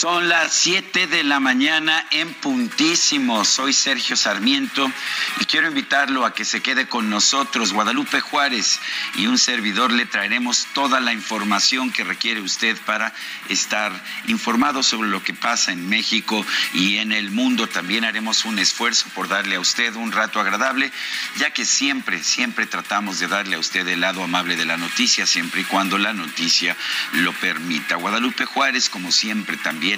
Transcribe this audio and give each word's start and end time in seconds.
Son 0.00 0.30
las 0.30 0.54
7 0.54 1.08
de 1.08 1.22
la 1.24 1.40
mañana 1.40 2.06
en 2.10 2.32
puntísimo. 2.32 3.44
Soy 3.44 3.74
Sergio 3.74 4.16
Sarmiento 4.16 4.90
y 5.38 5.44
quiero 5.44 5.68
invitarlo 5.68 6.24
a 6.24 6.32
que 6.32 6.46
se 6.46 6.62
quede 6.62 6.88
con 6.88 7.10
nosotros. 7.10 7.74
Guadalupe 7.74 8.22
Juárez 8.22 8.80
y 9.16 9.26
un 9.26 9.36
servidor 9.36 9.92
le 9.92 10.06
traeremos 10.06 10.68
toda 10.72 11.00
la 11.00 11.12
información 11.12 11.92
que 11.92 12.02
requiere 12.02 12.40
usted 12.40 12.78
para 12.86 13.12
estar 13.50 13.92
informado 14.26 14.82
sobre 14.82 15.10
lo 15.10 15.22
que 15.22 15.34
pasa 15.34 15.70
en 15.70 15.86
México 15.86 16.46
y 16.72 16.96
en 16.96 17.12
el 17.12 17.30
mundo. 17.30 17.66
También 17.66 18.06
haremos 18.06 18.46
un 18.46 18.58
esfuerzo 18.58 19.06
por 19.14 19.28
darle 19.28 19.56
a 19.56 19.60
usted 19.60 19.94
un 19.96 20.12
rato 20.12 20.40
agradable, 20.40 20.90
ya 21.36 21.50
que 21.52 21.66
siempre, 21.66 22.24
siempre 22.24 22.64
tratamos 22.64 23.18
de 23.18 23.28
darle 23.28 23.56
a 23.56 23.58
usted 23.58 23.86
el 23.86 24.00
lado 24.00 24.24
amable 24.24 24.56
de 24.56 24.64
la 24.64 24.78
noticia, 24.78 25.26
siempre 25.26 25.60
y 25.60 25.64
cuando 25.64 25.98
la 25.98 26.14
noticia 26.14 26.74
lo 27.12 27.34
permita. 27.34 27.96
Guadalupe 27.96 28.46
Juárez, 28.46 28.88
como 28.88 29.12
siempre, 29.12 29.58
también 29.58 29.89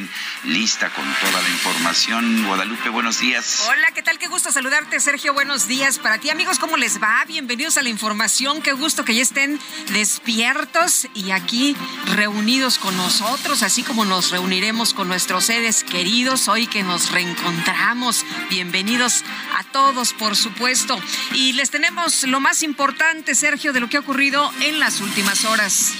lista 0.44 0.90
con 0.90 1.04
toda 1.20 1.42
la 1.42 1.48
información. 1.48 2.46
Guadalupe, 2.46 2.88
buenos 2.88 3.20
días. 3.20 3.66
Hola, 3.68 3.92
¿qué 3.92 4.02
tal? 4.02 4.18
Qué 4.18 4.26
gusto 4.26 4.50
saludarte, 4.50 4.98
Sergio. 5.00 5.34
Buenos 5.34 5.66
días 5.66 5.98
para 5.98 6.18
ti, 6.18 6.30
amigos. 6.30 6.58
¿Cómo 6.58 6.76
les 6.76 7.02
va? 7.02 7.24
Bienvenidos 7.26 7.76
a 7.76 7.82
la 7.82 7.88
información. 7.88 8.62
Qué 8.62 8.72
gusto 8.72 9.04
que 9.04 9.14
ya 9.14 9.22
estén 9.22 9.60
despiertos 9.92 11.08
y 11.14 11.32
aquí 11.32 11.76
reunidos 12.14 12.78
con 12.78 12.96
nosotros, 12.96 13.62
así 13.62 13.82
como 13.82 14.04
nos 14.04 14.30
reuniremos 14.30 14.94
con 14.94 15.08
nuestros 15.08 15.44
seres 15.44 15.84
queridos 15.84 16.48
hoy 16.48 16.66
que 16.66 16.82
nos 16.82 17.10
reencontramos. 17.10 18.24
Bienvenidos 18.48 19.24
a 19.56 19.64
todos, 19.64 20.12
por 20.14 20.36
supuesto. 20.36 20.98
Y 21.34 21.52
les 21.52 21.70
tenemos 21.70 22.22
lo 22.24 22.40
más 22.40 22.62
importante, 22.62 23.34
Sergio, 23.34 23.72
de 23.72 23.80
lo 23.80 23.88
que 23.88 23.98
ha 23.98 24.00
ocurrido 24.00 24.50
en 24.60 24.80
las 24.80 25.00
últimas 25.00 25.44
horas. 25.44 25.92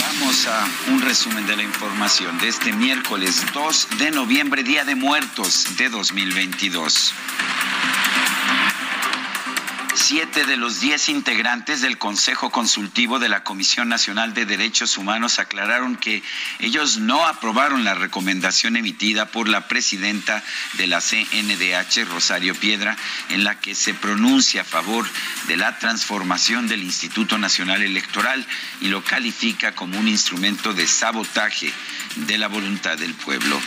Vamos 0.00 0.46
a 0.46 0.66
un 0.90 1.02
resumen 1.02 1.46
de 1.46 1.56
la 1.56 1.62
información 1.62 2.38
de 2.38 2.48
este 2.48 2.72
miércoles 2.72 3.01
2 3.08 3.88
de 3.98 4.10
noviembre, 4.10 4.62
Día 4.62 4.84
de 4.84 4.94
Muertos 4.94 5.76
de 5.76 5.88
2022. 5.88 7.12
Siete 9.94 10.46
de 10.46 10.56
los 10.56 10.80
diez 10.80 11.10
integrantes 11.10 11.82
del 11.82 11.98
Consejo 11.98 12.50
Consultivo 12.50 13.18
de 13.18 13.28
la 13.28 13.44
Comisión 13.44 13.90
Nacional 13.90 14.32
de 14.32 14.46
Derechos 14.46 14.96
Humanos 14.96 15.38
aclararon 15.38 15.96
que 15.96 16.22
ellos 16.60 16.96
no 16.96 17.26
aprobaron 17.26 17.84
la 17.84 17.94
recomendación 17.94 18.76
emitida 18.76 19.26
por 19.26 19.48
la 19.48 19.68
presidenta 19.68 20.42
de 20.74 20.86
la 20.86 21.00
CNDH, 21.00 22.08
Rosario 22.08 22.54
Piedra, 22.54 22.96
en 23.28 23.44
la 23.44 23.60
que 23.60 23.74
se 23.74 23.92
pronuncia 23.92 24.62
a 24.62 24.64
favor 24.64 25.06
de 25.46 25.58
la 25.58 25.78
transformación 25.78 26.68
del 26.68 26.82
Instituto 26.82 27.36
Nacional 27.36 27.82
Electoral 27.82 28.46
y 28.80 28.88
lo 28.88 29.04
califica 29.04 29.74
como 29.74 29.98
un 29.98 30.08
instrumento 30.08 30.72
de 30.72 30.86
sabotaje 30.86 31.70
de 32.16 32.38
la 32.38 32.48
voluntad 32.48 32.96
del 32.96 33.12
pueblo. 33.12 33.60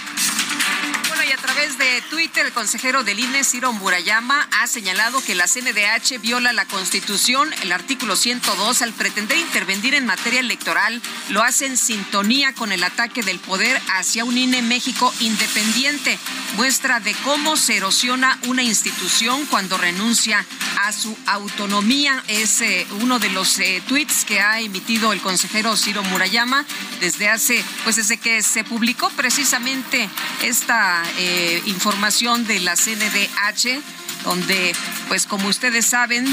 Y 1.24 1.32
a 1.32 1.38
través 1.38 1.78
de 1.78 2.04
Twitter, 2.10 2.46
el 2.46 2.52
consejero 2.52 3.04
del 3.04 3.20
INE, 3.20 3.44
Ciro 3.44 3.72
Murayama, 3.72 4.48
ha 4.62 4.68
señalado 4.68 5.24
que 5.24 5.34
la 5.34 5.48
CNDH 5.48 6.20
viola 6.20 6.52
la 6.52 6.66
Constitución, 6.66 7.54
el 7.62 7.72
artículo 7.72 8.16
102, 8.16 8.82
al 8.82 8.92
pretender 8.94 9.38
intervenir 9.38 9.96
en 9.96 10.06
materia 10.06 10.40
electoral, 10.40 11.02
lo 11.30 11.42
hace 11.42 11.68
en 11.68 11.78
sintonía 11.78 12.54
con 12.54 12.72
el 12.72 12.84
ataque 12.84 13.24
del 13.24 13.40
poder 13.40 13.82
hacia 13.96 14.26
un 14.26 14.38
INE 14.38 14.62
México 14.62 15.14
independiente, 15.20 16.20
muestra 16.58 17.00
de 17.00 17.14
cómo 17.24 17.56
se 17.56 17.78
erosiona 17.78 18.38
una 18.48 18.64
institución 18.64 19.46
cuando 19.46 19.78
renuncia 19.78 20.46
a 20.84 20.92
su 20.92 21.18
autonomía. 21.26 22.24
Es 22.28 22.62
eh, 22.62 22.86
uno 23.02 23.20
de 23.20 23.30
los 23.30 23.58
eh, 23.60 23.82
tweets 23.88 24.26
que 24.26 24.42
ha 24.42 24.60
emitido 24.60 25.14
el 25.14 25.22
consejero 25.22 25.76
Ciro 25.78 26.04
Murayama 26.04 26.66
desde 27.00 27.30
hace, 27.30 27.64
pues 27.84 27.96
desde 27.96 28.18
que 28.18 28.44
se 28.44 28.64
publicó 28.64 29.10
precisamente 29.12 30.10
esta 30.44 31.05
eh, 31.18 31.62
información 31.66 32.46
de 32.46 32.60
la 32.60 32.76
CNDH 32.76 33.82
donde, 34.26 34.76
pues 35.08 35.28
como 35.28 35.48
ustedes 35.48 35.86
saben, 35.86 36.26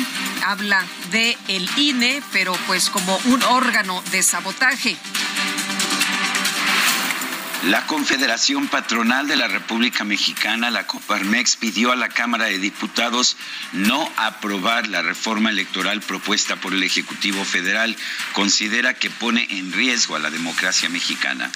habla 0.47 0.85
de 1.11 1.37
el 1.49 1.69
INE, 1.77 2.23
pero 2.33 2.55
pues 2.67 2.89
como 2.91 3.17
un 3.27 3.43
órgano 3.43 4.03
de 4.11 4.23
sabotaje. 4.23 4.97
La 7.67 7.87
Confederación 7.87 8.67
Patronal 8.67 9.29
de 9.29 9.37
la 9.37 9.47
República 9.47 10.03
Mexicana, 10.03 10.69
la 10.71 10.85
Coparmex, 10.85 11.55
pidió 11.55 11.93
a 11.93 11.97
la 11.97 12.09
Cámara 12.09 12.47
de 12.47 12.59
Diputados 12.59 13.37
no 13.73 14.11
aprobar 14.17 14.89
la 14.89 15.01
reforma 15.01 15.51
electoral 15.51 16.01
propuesta 16.01 16.57
por 16.57 16.73
el 16.73 16.83
Ejecutivo 16.83 17.45
Federal. 17.45 17.97
Considera 18.33 18.95
que 18.95 19.11
pone 19.11 19.47
en 19.49 19.73
riesgo 19.73 20.17
a 20.17 20.19
la 20.19 20.31
democracia 20.31 20.89
mexicana. 20.89 21.53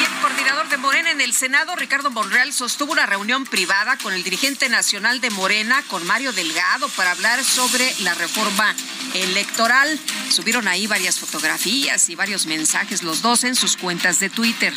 Y 0.00 0.04
el 0.04 0.20
coordinador 0.20 0.68
de 0.68 0.76
Morena 0.76 1.10
en 1.10 1.20
el 1.20 1.34
Senado, 1.34 1.76
Ricardo 1.76 2.10
Monreal, 2.10 2.52
sostuvo 2.52 2.92
una 2.92 3.06
reunión 3.06 3.44
privada 3.44 3.96
con 3.98 4.12
el 4.14 4.22
dirigente 4.22 4.68
nacional 4.68 5.20
de 5.20 5.30
Morena, 5.30 5.82
con 5.88 6.06
Mario 6.06 6.32
Delgado, 6.32 6.88
para 6.90 7.12
hablar 7.12 7.44
sobre 7.44 7.94
la 8.00 8.14
reforma 8.14 8.74
electoral. 9.14 9.98
Subieron 10.30 10.68
ahí 10.68 10.86
varias 10.86 11.18
fotografías 11.18 12.08
y 12.08 12.14
varios 12.14 12.46
mensajes, 12.46 13.02
los 13.02 13.22
dos 13.22 13.44
en 13.44 13.54
sus 13.54 13.76
cuentas 13.76 14.20
de 14.20 14.30
Twitter. 14.30 14.74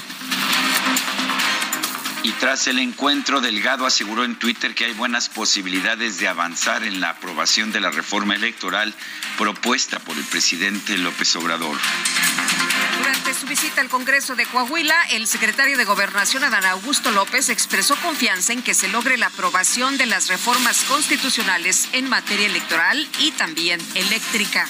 Y 2.23 2.31
tras 2.31 2.67
el 2.67 2.79
encuentro, 2.79 3.41
Delgado 3.41 3.85
aseguró 3.85 4.23
en 4.23 4.35
Twitter 4.35 4.75
que 4.75 4.85
hay 4.85 4.93
buenas 4.93 5.29
posibilidades 5.29 6.19
de 6.19 6.27
avanzar 6.27 6.83
en 6.83 6.99
la 6.99 7.11
aprobación 7.11 7.71
de 7.71 7.79
la 7.79 7.91
reforma 7.91 8.35
electoral 8.35 8.93
propuesta 9.37 9.99
por 9.99 10.17
el 10.17 10.23
presidente 10.25 10.97
López 10.97 11.35
Obrador. 11.35 11.77
Durante 12.97 13.33
su 13.33 13.45
visita 13.45 13.81
al 13.81 13.89
Congreso 13.89 14.35
de 14.35 14.45
Coahuila, 14.45 14.95
el 15.11 15.27
secretario 15.27 15.77
de 15.77 15.85
Gobernación, 15.85 16.43
Adán 16.43 16.65
Augusto 16.65 17.11
López, 17.11 17.49
expresó 17.49 17.95
confianza 17.97 18.53
en 18.53 18.63
que 18.63 18.73
se 18.73 18.87
logre 18.87 19.17
la 19.17 19.27
aprobación 19.27 19.97
de 19.97 20.07
las 20.07 20.27
reformas 20.27 20.83
constitucionales 20.85 21.87
en 21.93 22.09
materia 22.09 22.47
electoral 22.47 23.07
y 23.19 23.31
también 23.31 23.79
eléctrica. 23.95 24.67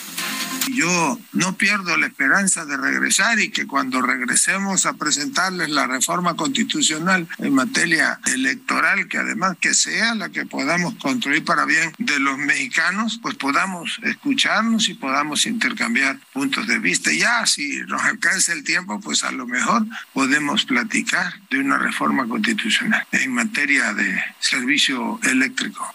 Yo 0.69 1.19
no 1.31 1.55
pierdo 1.55 1.95
la 1.97 2.07
esperanza 2.07 2.65
de 2.65 2.77
regresar 2.77 3.39
y 3.39 3.49
que 3.49 3.65
cuando 3.65 4.01
regresemos 4.01 4.85
a 4.85 4.93
presentarles 4.93 5.69
la 5.69 5.87
reforma 5.87 6.35
constitucional 6.35 7.27
en 7.37 7.53
materia 7.53 8.19
electoral, 8.25 9.07
que 9.07 9.17
además 9.17 9.57
que 9.59 9.73
sea 9.73 10.13
la 10.15 10.29
que 10.29 10.45
podamos 10.45 10.95
construir 10.95 11.45
para 11.45 11.65
bien 11.65 11.93
de 11.97 12.19
los 12.19 12.37
mexicanos, 12.37 13.19
pues 13.21 13.35
podamos 13.35 13.99
escucharnos 14.03 14.89
y 14.89 14.95
podamos 14.95 15.45
intercambiar 15.45 16.19
puntos 16.33 16.67
de 16.67 16.79
vista. 16.79 17.11
Ya 17.13 17.45
si 17.45 17.77
nos 17.87 18.03
alcanza 18.03 18.53
el 18.53 18.63
tiempo, 18.63 18.99
pues 18.99 19.23
a 19.23 19.31
lo 19.31 19.47
mejor 19.47 19.85
podemos 20.13 20.65
platicar 20.65 21.33
de 21.49 21.59
una 21.59 21.77
reforma 21.77 22.27
constitucional 22.27 23.05
en 23.13 23.33
materia 23.33 23.93
de 23.93 24.21
servicio 24.39 25.19
eléctrico. 25.23 25.93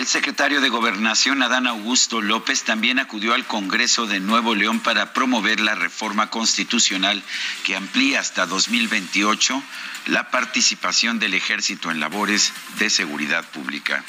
El 0.00 0.06
secretario 0.06 0.62
de 0.62 0.70
Gobernación, 0.70 1.42
Adán 1.42 1.66
Augusto 1.66 2.22
López, 2.22 2.62
también 2.62 2.98
acudió 2.98 3.34
al 3.34 3.46
Congreso 3.46 4.06
de 4.06 4.18
Nuevo 4.18 4.54
León 4.54 4.80
para 4.80 5.12
promover 5.12 5.60
la 5.60 5.74
reforma 5.74 6.30
constitucional 6.30 7.22
que 7.64 7.76
amplía 7.76 8.18
hasta 8.18 8.46
2028 8.46 9.62
la 10.06 10.30
participación 10.30 11.18
del 11.18 11.34
ejército 11.34 11.90
en 11.90 12.00
labores 12.00 12.54
de 12.78 12.88
seguridad 12.88 13.44
pública. 13.50 14.02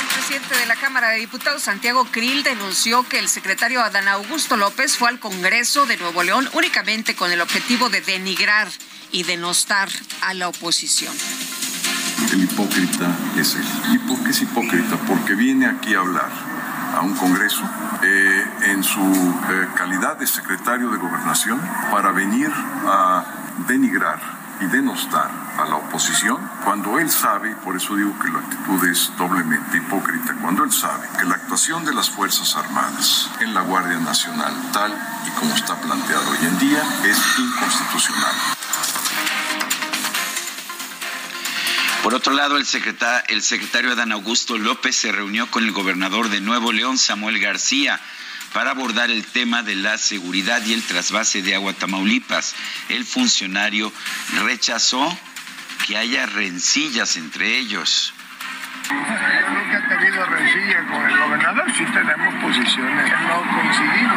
El 0.00 0.14
presidente 0.14 0.56
de 0.58 0.66
la 0.66 0.76
Cámara 0.76 1.08
de 1.08 1.18
Diputados, 1.18 1.64
Santiago 1.64 2.04
Krill, 2.12 2.44
denunció 2.44 3.02
que 3.02 3.18
el 3.18 3.28
secretario 3.28 3.82
Adán 3.82 4.06
Augusto 4.06 4.56
López 4.56 4.96
fue 4.96 5.08
al 5.08 5.18
Congreso 5.18 5.86
de 5.86 5.96
Nuevo 5.96 6.22
León 6.22 6.48
únicamente 6.52 7.16
con 7.16 7.32
el 7.32 7.40
objetivo 7.40 7.90
de 7.90 8.00
denigrar 8.00 8.68
y 9.10 9.24
denostar 9.24 9.88
a 10.20 10.34
la 10.34 10.46
oposición. 10.46 11.16
El 12.32 12.44
hipócrita 12.44 13.06
es 13.36 13.54
él. 13.54 13.64
¿Y 13.92 13.98
por 13.98 14.18
qué 14.24 14.30
es 14.30 14.42
hipócrita? 14.42 14.96
Porque 15.06 15.34
viene 15.34 15.66
aquí 15.66 15.94
a 15.94 16.00
hablar 16.00 16.30
a 16.94 17.00
un 17.02 17.14
Congreso 17.14 17.62
eh, 18.02 18.44
en 18.66 18.82
su 18.84 19.00
eh, 19.00 19.68
calidad 19.74 20.16
de 20.16 20.26
secretario 20.26 20.90
de 20.90 20.98
Gobernación 20.98 21.60
para 21.90 22.12
venir 22.12 22.50
a 22.86 23.24
denigrar 23.66 24.20
y 24.60 24.66
denostar 24.66 25.30
a 25.58 25.64
la 25.66 25.76
oposición 25.76 26.38
cuando 26.64 26.98
él 26.98 27.10
sabe, 27.10 27.50
y 27.50 27.54
por 27.54 27.76
eso 27.76 27.96
digo 27.96 28.16
que 28.18 28.30
la 28.30 28.38
actitud 28.38 28.84
es 28.88 29.12
doblemente 29.16 29.76
hipócrita, 29.76 30.34
cuando 30.40 30.64
él 30.64 30.72
sabe 30.72 31.08
que 31.18 31.24
la 31.24 31.34
actuación 31.34 31.84
de 31.84 31.94
las 31.94 32.10
Fuerzas 32.10 32.56
Armadas 32.56 33.30
en 33.40 33.54
la 33.54 33.62
Guardia 33.62 33.98
Nacional, 33.98 34.54
tal 34.72 34.92
y 35.26 35.30
como 35.30 35.54
está 35.54 35.74
planteado 35.76 36.30
hoy 36.30 36.46
en 36.46 36.58
día, 36.58 36.82
es 37.04 37.18
inconstitucional. 37.38 38.34
Por 42.04 42.14
otro 42.14 42.34
lado, 42.34 42.58
el 42.58 42.66
secretario, 42.66 43.24
el 43.28 43.40
secretario 43.40 43.92
Adán 43.92 44.12
Augusto 44.12 44.58
López 44.58 44.94
se 44.94 45.10
reunió 45.10 45.50
con 45.50 45.64
el 45.64 45.72
gobernador 45.72 46.28
de 46.28 46.42
Nuevo 46.42 46.70
León, 46.70 46.98
Samuel 46.98 47.38
García, 47.38 47.98
para 48.52 48.72
abordar 48.72 49.10
el 49.10 49.24
tema 49.24 49.62
de 49.62 49.74
la 49.74 49.96
seguridad 49.96 50.62
y 50.66 50.74
el 50.74 50.82
trasvase 50.82 51.40
de 51.40 51.54
agua 51.54 51.72
Tamaulipas. 51.72 52.54
El 52.90 53.06
funcionario 53.06 53.90
rechazó 54.44 55.18
que 55.86 55.96
haya 55.96 56.26
rencillas 56.26 57.16
entre 57.16 57.56
ellos. 57.56 58.12
Yo 58.90 58.94
nunca 58.94 59.78
he 59.78 59.96
tenido 59.96 60.26
rencilla 60.26 60.86
con 60.86 61.10
el 61.10 61.18
gobernador, 61.18 61.72
sí 61.74 61.84
tenemos 61.86 62.34
posiciones 62.44 63.10
que 63.10 63.16
no 63.16 63.42
coincidimos. 63.50 64.16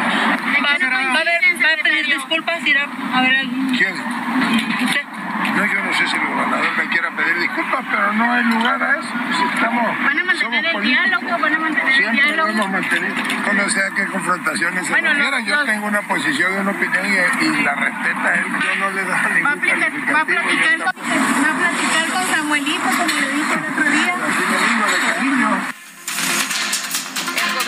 ¿Va, 0.56 0.60
va 0.60 1.20
a 1.20 1.24
ver, 1.24 1.40
va 1.64 1.72
a 1.72 1.82
pedir 1.82 2.06
disculpas? 2.06 2.66
¿Irá 2.66 2.84
a 3.14 3.22
ver 3.22 3.34
algún... 3.34 3.74
¿Quién? 3.74 3.94
¿Usted? 4.84 5.07
No, 5.38 5.64
yo 5.64 5.82
no 5.84 5.92
sé 5.94 6.06
si 6.06 6.16
el 6.16 6.26
gobernador 6.26 6.76
me 6.76 6.88
quiera 6.88 7.10
pedir 7.12 7.38
disculpas, 7.38 7.84
pero 7.90 8.12
no 8.12 8.32
hay 8.32 8.44
lugar 8.44 8.82
a 8.82 8.98
eso. 8.98 9.08
Si 9.36 9.42
estamos, 9.54 9.86
¿Van 10.04 10.18
a 10.18 10.24
mantener 10.24 10.64
el 10.66 10.72
políticos. 10.72 10.82
diálogo? 10.82 11.38
¿Van 11.42 11.54
a 11.54 11.58
mantener 11.58 11.88
el 11.88 11.94
Siempre 11.96 12.16
lo 12.18 12.32
diálogo? 12.32 12.48
hemos 12.50 12.70
mantenido. 12.70 13.14
No 13.54 13.68
sé 13.68 13.80
a 13.82 13.90
qué 13.94 14.06
confrontaciones 14.06 14.86
se 14.86 14.92
Bueno, 14.92 15.08
refiera. 15.14 15.40
Yo 15.40 15.56
los- 15.56 15.66
tengo 15.66 15.86
una 15.86 16.02
posición 16.02 16.52
y 16.52 16.56
una 16.58 16.70
opinión 16.70 17.06
y, 17.06 17.44
y 17.44 17.62
la 17.62 17.74
respeta 17.74 18.34
él. 18.34 18.46
Yo 18.46 18.74
no 18.78 18.90
le 18.90 19.04
da 19.04 19.14
¿Va 19.14 19.18
a, 19.18 19.28
ningún 19.28 19.60
platicar, 19.60 20.14
va 20.14 20.20
a 20.20 20.24
platicar 20.24 20.76
con, 20.78 20.86
va 20.86 20.90
a 20.90 21.58
platicar 21.58 22.06
con 22.12 22.26
Samuelito, 22.34 22.82
como 22.84 23.04
le 23.20 23.28
dije 23.32 23.54
el 23.54 23.72
otro 23.72 23.90
día? 23.90 24.14
Así 24.14 24.44
le 24.50 24.58
digo 24.68 24.86
de 24.86 25.14
cariño. 25.14 25.77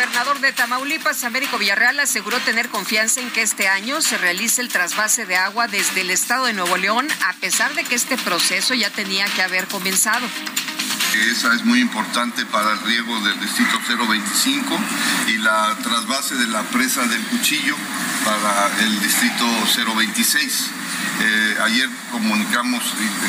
Gobernador 0.00 0.40
de 0.40 0.54
Tamaulipas, 0.54 1.24
Américo 1.24 1.58
Villarreal, 1.58 2.00
aseguró 2.00 2.38
tener 2.38 2.70
confianza 2.70 3.20
en 3.20 3.28
que 3.30 3.42
este 3.42 3.68
año 3.68 4.00
se 4.00 4.16
realice 4.16 4.62
el 4.62 4.70
trasvase 4.70 5.26
de 5.26 5.36
agua 5.36 5.68
desde 5.68 6.00
el 6.00 6.08
estado 6.08 6.46
de 6.46 6.54
Nuevo 6.54 6.78
León, 6.78 7.06
a 7.26 7.34
pesar 7.34 7.74
de 7.74 7.84
que 7.84 7.96
este 7.96 8.16
proceso 8.16 8.72
ya 8.72 8.88
tenía 8.88 9.26
que 9.26 9.42
haber 9.42 9.66
comenzado. 9.66 10.26
Esa 11.30 11.54
es 11.54 11.66
muy 11.66 11.80
importante 11.80 12.46
para 12.46 12.72
el 12.72 12.80
riego 12.80 13.20
del 13.20 13.38
distrito 13.40 13.78
025 13.86 14.78
y 15.26 15.36
la 15.36 15.76
trasvase 15.82 16.34
de 16.36 16.46
la 16.46 16.62
presa 16.62 17.04
del 17.04 17.22
cuchillo 17.24 17.76
para 18.24 18.70
el 18.80 19.02
distrito 19.02 19.44
026. 19.94 20.70
Eh, 21.20 21.58
ayer 21.62 21.90
comunicamos 22.10 22.82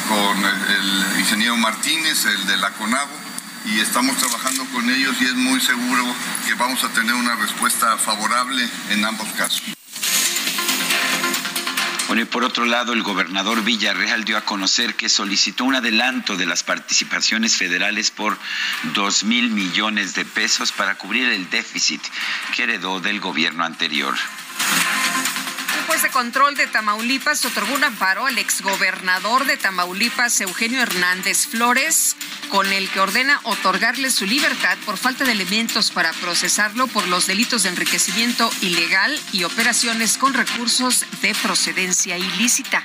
con 0.07 0.37
el, 0.37 1.03
el 1.13 1.19
ingeniero 1.19 1.57
Martínez, 1.57 2.23
el 2.27 2.47
de 2.47 2.55
la 2.55 2.69
CONAGO, 2.69 3.30
y 3.65 3.79
estamos 3.79 4.17
trabajando 4.17 4.65
con 4.73 4.89
ellos 4.89 5.15
y 5.21 5.25
es 5.25 5.33
muy 5.33 5.59
seguro 5.59 6.03
que 6.47 6.53
vamos 6.55 6.83
a 6.83 6.89
tener 6.89 7.13
una 7.13 7.35
respuesta 7.35 7.97
favorable 7.97 8.67
en 8.89 9.05
ambos 9.05 9.27
casos. 9.29 9.61
Bueno, 12.07 12.23
y 12.23 12.25
por 12.25 12.43
otro 12.43 12.65
lado, 12.65 12.91
el 12.91 13.03
gobernador 13.03 13.63
Villarreal 13.63 14.25
dio 14.25 14.35
a 14.37 14.41
conocer 14.41 14.95
que 14.95 15.07
solicitó 15.07 15.63
un 15.63 15.75
adelanto 15.75 16.35
de 16.35 16.45
las 16.45 16.61
participaciones 16.61 17.55
federales 17.55 18.11
por 18.11 18.37
dos 18.93 19.23
mil 19.23 19.49
millones 19.49 20.13
de 20.13 20.25
pesos 20.25 20.73
para 20.73 20.95
cubrir 20.95 21.29
el 21.29 21.49
déficit 21.49 22.01
que 22.53 22.63
heredó 22.63 22.99
del 22.99 23.21
gobierno 23.21 23.63
anterior. 23.63 24.13
Juez 25.91 26.03
de 26.03 26.09
control 26.09 26.55
de 26.55 26.67
Tamaulipas 26.67 27.43
otorgó 27.43 27.73
un 27.73 27.83
amparo 27.83 28.25
al 28.25 28.37
exgobernador 28.37 29.43
de 29.45 29.57
Tamaulipas, 29.57 30.39
Eugenio 30.39 30.81
Hernández 30.81 31.47
Flores, 31.47 32.15
con 32.47 32.71
el 32.71 32.89
que 32.89 33.01
ordena 33.01 33.41
otorgarle 33.43 34.09
su 34.09 34.25
libertad 34.25 34.77
por 34.85 34.95
falta 34.95 35.25
de 35.25 35.33
elementos 35.33 35.91
para 35.91 36.13
procesarlo 36.13 36.87
por 36.87 37.09
los 37.09 37.27
delitos 37.27 37.63
de 37.63 37.69
enriquecimiento 37.69 38.49
ilegal 38.61 39.19
y 39.33 39.43
operaciones 39.43 40.17
con 40.17 40.33
recursos 40.33 41.05
de 41.21 41.35
procedencia 41.43 42.17
ilícita. 42.17 42.81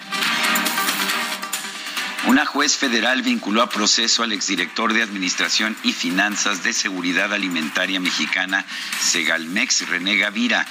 Una 2.26 2.44
juez 2.44 2.76
federal 2.76 3.23
vinculó 3.23 3.62
a 3.62 3.69
proceso 3.69 4.25
al 4.25 4.32
exdirector 4.32 4.93
de 4.93 5.05
Administración 5.05 5.76
y 5.85 5.93
Finanzas 5.93 6.64
de 6.64 6.73
Seguridad 6.73 7.32
Alimentaria 7.32 8.00
Mexicana, 8.00 8.67
Segalmex, 9.00 9.88
René 9.88 10.17
Gavira, 10.17 10.67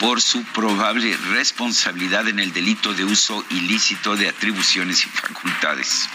por 0.00 0.20
su 0.20 0.42
probable 0.44 1.16
responsabilidad 1.30 2.28
en 2.28 2.38
el 2.38 2.52
delito 2.52 2.94
de 2.94 3.04
uso 3.04 3.44
ilícito 3.50 4.16
de 4.16 4.28
atribuciones 4.28 5.04
y 5.04 5.08
facultades. 5.08 6.08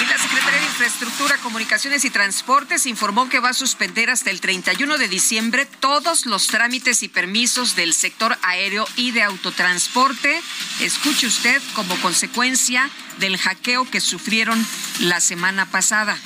Y 0.00 0.08
la 0.08 0.18
Secretaría 0.18 0.60
de 0.60 0.66
Infraestructura, 0.66 1.36
Comunicaciones 1.38 2.04
y 2.04 2.10
Transportes 2.10 2.86
informó 2.86 3.28
que 3.28 3.40
va 3.40 3.50
a 3.50 3.54
suspender 3.54 4.10
hasta 4.10 4.30
el 4.30 4.40
31 4.40 4.96
de 4.98 5.08
diciembre 5.08 5.66
todos 5.66 6.26
los 6.26 6.46
trámites 6.46 7.02
y 7.02 7.08
permisos 7.08 7.74
del 7.74 7.92
sector 7.92 8.38
aéreo 8.42 8.86
y 8.96 9.10
de 9.10 9.22
autotransporte. 9.22 10.40
Escuche 10.80 11.26
usted 11.26 11.60
como 11.74 11.96
consecuencia 11.96 12.88
del 13.18 13.36
hackeo 13.36 13.90
que 13.90 14.00
sufrieron 14.00 14.64
la 15.00 15.20
semana 15.20 15.66
pasada. 15.66 16.16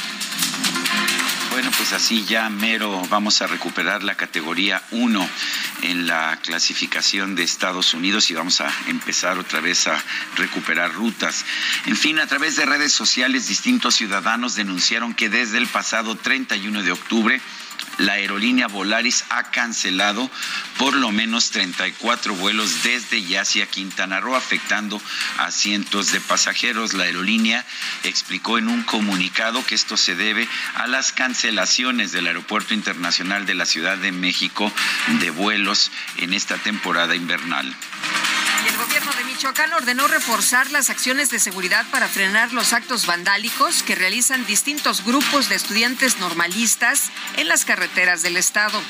Bueno, 1.53 1.71
pues 1.77 1.93
así 1.93 2.25
ya 2.25 2.49
mero 2.49 3.03
vamos 3.11 3.43
a 3.43 3.47
recuperar 3.47 4.03
la 4.03 4.15
categoría 4.15 4.83
1 4.91 5.29
en 5.83 6.07
la 6.07 6.39
clasificación 6.43 7.35
de 7.35 7.43
Estados 7.43 7.93
Unidos 7.93 8.31
y 8.31 8.35
vamos 8.35 8.63
a 8.63 8.73
empezar 8.89 9.37
otra 9.37 9.61
vez 9.61 9.87
a 9.87 10.03
recuperar 10.37 10.95
rutas. 10.95 11.45
En 11.85 11.95
fin, 11.95 12.19
a 12.21 12.27
través 12.27 12.57
de 12.57 12.65
redes 12.65 12.93
sociales, 12.93 13.49
distintos 13.49 13.97
ciudadanos 13.97 14.55
denunciaron 14.55 15.13
que 15.13 15.29
desde 15.29 15.59
el 15.59 15.67
pasado 15.67 16.17
31 16.17 16.83
de 16.83 16.93
octubre, 16.93 17.39
la 17.99 18.15
aerolínea 18.15 18.67
Volaris 18.69 19.25
ha 19.29 19.45
cancelado 19.51 20.31
por 20.79 20.95
lo 20.95 21.11
menos 21.11 21.51
34 21.51 22.35
vuelos 22.35 22.83
desde 22.83 23.19
y 23.19 23.37
hacia 23.37 23.67
Quintana 23.67 24.21
Roo, 24.21 24.35
afectando 24.35 25.01
a 25.39 25.51
cientos 25.51 26.13
de 26.13 26.21
pasajeros. 26.21 26.95
La 26.95 27.05
aerolínea 27.05 27.65
explicó 28.03 28.59
en 28.59 28.69
un 28.69 28.83
comunicado 28.83 29.65
que 29.65 29.75
esto 29.75 29.97
se 29.97 30.15
debe 30.15 30.49
a 30.75 30.87
las 30.87 31.13
cancelaciones 31.13 32.13
del 32.13 32.27
Aeropuerto 32.27 32.75
Internacional 32.75 33.47
de 33.47 33.55
la 33.55 33.67
Ciudad 33.67 33.99
de 33.99 34.13
México 34.13 34.73
de 35.21 35.31
vuelos 35.31 35.91
en 36.17 36.35
esta 36.35 36.57
temporada 36.59 37.15
invernal. 37.15 37.75
Y 38.65 38.69
el 38.69 38.77
gobierno 38.77 39.11
de 39.13 39.25
Michoacán 39.25 39.73
ordenó 39.73 40.07
reforzar 40.07 40.71
las 40.71 40.89
acciones 40.89 41.31
de 41.31 41.41
seguridad 41.41 41.85
para 41.91 42.07
frenar 42.07 42.53
los 42.53 42.73
actos 42.73 43.07
vandálicos 43.07 43.83
que 43.83 43.97
realizan 43.97 44.47
distintos 44.47 45.05
grupos 45.05 45.49
de 45.49 45.57
estudiantes 45.57 46.19
normalistas 46.19 47.11
en 47.37 47.49
las 47.49 47.65
carreteras 47.65 47.82
del 47.83 48.37
estado. 48.37 48.81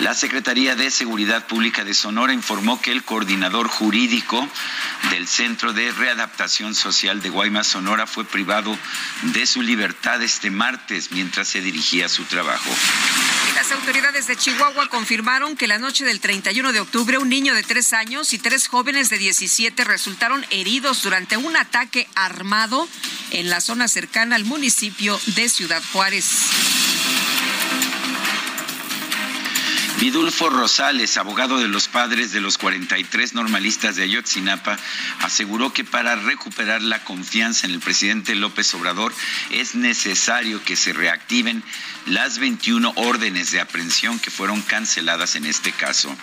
La 0.00 0.14
Secretaría 0.14 0.74
de 0.74 0.90
Seguridad 0.90 1.46
Pública 1.46 1.84
de 1.84 1.94
Sonora 1.94 2.32
informó 2.32 2.80
que 2.82 2.90
el 2.90 3.04
coordinador 3.04 3.68
jurídico 3.68 4.48
del 5.10 5.28
Centro 5.28 5.72
de 5.72 5.92
Readaptación 5.92 6.74
Social 6.74 7.22
de 7.22 7.28
Guaymas, 7.28 7.68
Sonora, 7.68 8.08
fue 8.08 8.24
privado 8.24 8.76
de 9.22 9.46
su 9.46 9.62
libertad 9.62 10.20
este 10.22 10.50
martes 10.50 11.12
mientras 11.12 11.46
se 11.46 11.60
dirigía 11.60 12.06
a 12.06 12.08
su 12.08 12.24
trabajo. 12.24 12.68
Las 13.54 13.70
autoridades 13.70 14.26
de 14.26 14.36
Chihuahua 14.36 14.88
confirmaron 14.88 15.56
que 15.56 15.68
la 15.68 15.78
noche 15.78 16.04
del 16.04 16.18
31 16.18 16.72
de 16.72 16.80
octubre 16.80 17.18
un 17.18 17.28
niño 17.28 17.54
de 17.54 17.62
tres 17.62 17.92
años 17.92 18.32
y 18.32 18.38
tres 18.38 18.66
jóvenes 18.66 19.08
de 19.08 19.18
17 19.18 19.84
resultaron 19.84 20.44
heridos 20.50 21.04
durante 21.04 21.36
un 21.36 21.56
ataque 21.56 22.08
armado 22.16 22.88
en 23.30 23.50
la 23.50 23.60
zona 23.60 23.88
cercana 23.88 24.36
al 24.36 24.44
municipio 24.44 25.20
de 25.34 25.48
Ciudad 25.48 25.82
Juárez. 25.92 26.24
Vidulfo 30.00 30.50
Rosales, 30.50 31.16
abogado 31.16 31.58
de 31.58 31.68
los 31.68 31.88
padres 31.88 32.32
de 32.32 32.40
los 32.40 32.58
43 32.58 33.32
normalistas 33.32 33.96
de 33.96 34.02
Ayotzinapa, 34.02 34.76
aseguró 35.20 35.72
que 35.72 35.84
para 35.84 36.16
recuperar 36.16 36.82
la 36.82 37.02
confianza 37.04 37.66
en 37.66 37.72
el 37.72 37.80
presidente 37.80 38.34
López 38.34 38.74
Obrador 38.74 39.14
es 39.50 39.74
necesario 39.74 40.62
que 40.62 40.76
se 40.76 40.92
reactiven 40.92 41.62
las 42.06 42.38
21 42.38 42.92
órdenes 42.96 43.52
de 43.52 43.60
aprehensión 43.60 44.18
que 44.18 44.30
fueron 44.30 44.60
canceladas 44.62 45.36
en 45.36 45.46
este 45.46 45.72
caso. 45.72 46.14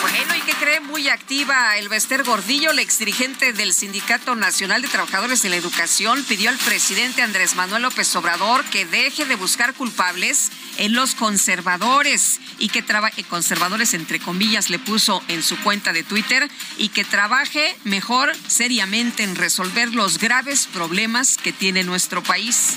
Bueno, 0.00 0.34
¿y 0.34 0.40
qué 0.40 0.52
cree? 0.54 0.80
Muy 0.80 1.10
activa 1.10 1.76
el 1.76 1.90
Bester 1.90 2.24
Gordillo, 2.24 2.70
el 2.70 2.78
exdirigente 2.78 3.52
del 3.52 3.74
Sindicato 3.74 4.34
Nacional 4.34 4.80
de 4.80 4.88
Trabajadores 4.88 5.42
de 5.42 5.50
la 5.50 5.56
Educación, 5.56 6.24
pidió 6.24 6.48
al 6.48 6.56
presidente 6.56 7.20
Andrés 7.20 7.54
Manuel 7.54 7.82
López 7.82 8.16
Obrador 8.16 8.64
que 8.64 8.86
deje 8.86 9.26
de 9.26 9.34
buscar 9.34 9.74
culpables 9.74 10.50
en 10.78 10.94
los 10.94 11.14
conservadores 11.14 12.40
y 12.58 12.70
que 12.70 12.82
trabaje, 12.82 13.24
conservadores 13.24 13.92
entre 13.92 14.20
comillas, 14.20 14.70
le 14.70 14.78
puso 14.78 15.22
en 15.28 15.42
su 15.42 15.58
cuenta 15.58 15.92
de 15.92 16.02
Twitter, 16.02 16.50
y 16.78 16.88
que 16.88 17.04
trabaje 17.04 17.76
mejor 17.84 18.32
seriamente 18.48 19.22
en 19.22 19.36
resolver 19.36 19.92
los 19.92 20.18
graves 20.18 20.66
problemas 20.72 21.36
que 21.36 21.52
tiene 21.52 21.84
nuestro 21.84 22.22
país. 22.22 22.76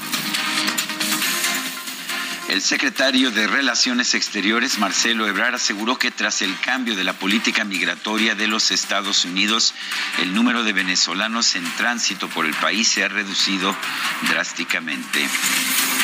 El 2.50 2.62
secretario 2.62 3.32
de 3.32 3.48
Relaciones 3.48 4.14
Exteriores, 4.14 4.78
Marcelo 4.78 5.28
Ebrard, 5.28 5.56
aseguró 5.56 5.98
que 5.98 6.12
tras 6.12 6.42
el 6.42 6.60
cambio 6.60 6.96
de 6.96 7.04
la 7.04 7.14
política 7.14 7.64
migratoria 7.64 8.36
de 8.36 8.48
los 8.48 8.70
Estados 8.70 9.26
Unidos, 9.26 9.74
el 10.20 10.34
número 10.34 10.64
de 10.64 10.74
venezolanos 10.74 11.56
en 11.56 11.64
tránsito 11.76 12.28
por 12.28 12.46
el 12.46 12.54
país 12.56 12.88
se 12.88 13.04
ha 13.04 13.08
reducido 13.08 13.76
drásticamente. 14.30 15.28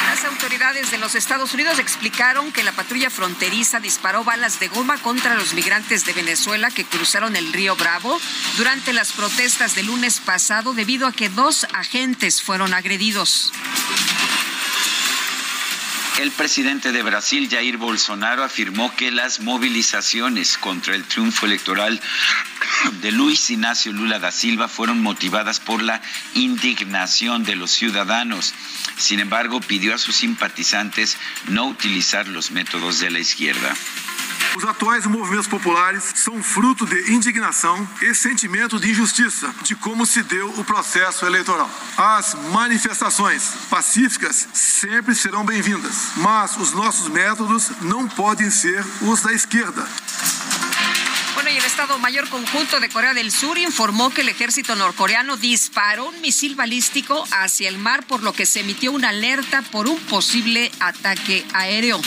Las 0.06 0.26
autoridades 0.26 0.90
de 0.90 0.98
los 0.98 1.14
Estados 1.14 1.54
Unidos 1.54 1.78
explicaron 1.78 2.52
que 2.52 2.64
la 2.64 2.72
patrulla 2.72 3.10
fronteriza 3.10 3.80
disparó 3.80 4.24
balas 4.24 4.60
de 4.60 4.70
goma 4.70 4.98
contra 4.98 5.36
los 5.36 5.54
migrantes 5.54 6.06
de 6.06 6.14
Venezuela 6.14 6.72
que 6.72 6.86
cruzaron 6.86 7.36
el 7.36 7.54
río 7.54 7.76
Bravo 7.76 8.20
durante 8.58 8.94
las 8.94 9.12
protestas 9.12 9.76
del 9.76 9.88
lunes 9.88 10.20
pasado 10.20 10.74
debido 10.74 11.06
a 11.06 11.12
que 11.12 11.30
dos 11.30 11.68
agentes 11.74 12.42
fueron 12.42 12.74
agredidos. 12.74 13.52
El 16.20 16.32
presidente 16.32 16.92
de 16.92 17.02
Brasil, 17.02 17.48
Jair 17.50 17.78
Bolsonaro, 17.78 18.44
afirmó 18.44 18.94
que 18.94 19.10
las 19.10 19.40
movilizaciones 19.40 20.58
contra 20.58 20.94
el 20.94 21.06
triunfo 21.06 21.46
electoral 21.46 22.02
de 23.02 23.14
Luis 23.14 23.50
Ignacio 23.50 23.94
Lula 23.94 24.20
da 24.20 24.30
Silva 24.30 24.68
fueron 24.68 25.02
motivadas 25.02 25.62
por 25.62 25.82
la 25.82 26.02
indignación 26.34 27.46
de 27.46 27.56
los 27.56 27.72
ciudadanos. 27.72 28.54
Sin 28.98 29.22
embargo, 29.22 29.62
pidió 29.62 29.96
a 29.96 29.98
sus 29.98 30.18
simpatizantes 30.18 31.18
no 31.48 31.68
utilizar 31.68 32.28
los 32.28 32.52
métodos 32.52 33.00
de 33.00 33.12
la 33.12 33.20
izquierda. 33.20 33.74
Os 34.56 34.64
atuais 34.64 35.06
movimentos 35.06 35.48
populares 35.48 36.04
são 36.16 36.42
fruto 36.42 36.86
de 36.86 37.12
indignação 37.12 37.88
e 38.02 38.14
sentimento 38.16 38.80
de 38.80 38.90
injustiça 38.90 39.54
de 39.62 39.76
como 39.76 40.06
se 40.06 40.24
deu 40.24 40.50
o 40.58 40.64
processo 40.64 41.26
eleitoral. 41.26 41.70
As 41.98 42.36
manifestações 42.52 43.52
pacíficas 43.70 44.48
sempre 44.54 45.14
serão 45.14 45.46
bem-vindas, 45.46 46.12
mas 46.18 46.58
os 46.58 46.72
nossos 46.72 47.08
métodos 47.10 47.72
não 47.82 48.08
podem 48.08 48.50
ser 48.50 48.84
os 49.02 49.22
da 49.22 49.32
esquerda. 49.34 49.88
Bueno, 51.36 51.52
y 51.52 51.58
el 51.58 51.64
Estado 51.64 51.98
Mayor 52.00 52.28
Conjunto 52.28 52.82
de 52.82 52.90
Corea 52.90 53.14
del 53.14 53.32
Sur 53.32 53.58
informó 53.58 54.10
que 54.10 54.22
el 54.22 54.30
ejército 54.30 54.76
norcoreano 54.76 55.38
disparó 55.38 56.10
un 56.10 56.20
misil 56.20 56.56
balístico 56.56 57.24
hacia 57.32 57.70
el 57.70 57.78
mar, 57.78 58.06
por 58.06 58.24
lo 58.24 58.34
que 58.34 58.46
se 58.46 58.60
emitió 58.60 58.92
una 58.92 59.10
alerta 59.10 59.62
por 59.62 59.88
un 59.88 59.98
posible 60.02 60.70
ataque 60.82 61.46
aéreo. 61.54 62.02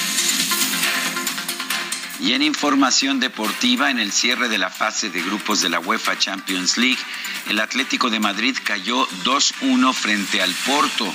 Y 2.22 2.34
en 2.34 2.42
información 2.42 3.18
deportiva, 3.18 3.90
en 3.90 3.98
el 3.98 4.12
cierre 4.12 4.48
de 4.48 4.56
la 4.56 4.70
fase 4.70 5.10
de 5.10 5.20
grupos 5.22 5.60
de 5.60 5.68
la 5.68 5.80
UEFA 5.80 6.16
Champions 6.16 6.78
League, 6.78 7.00
el 7.48 7.58
Atlético 7.58 8.10
de 8.10 8.20
Madrid 8.20 8.56
cayó 8.62 9.08
2-1 9.24 9.92
frente 9.92 10.40
al 10.40 10.54
Porto, 10.64 11.12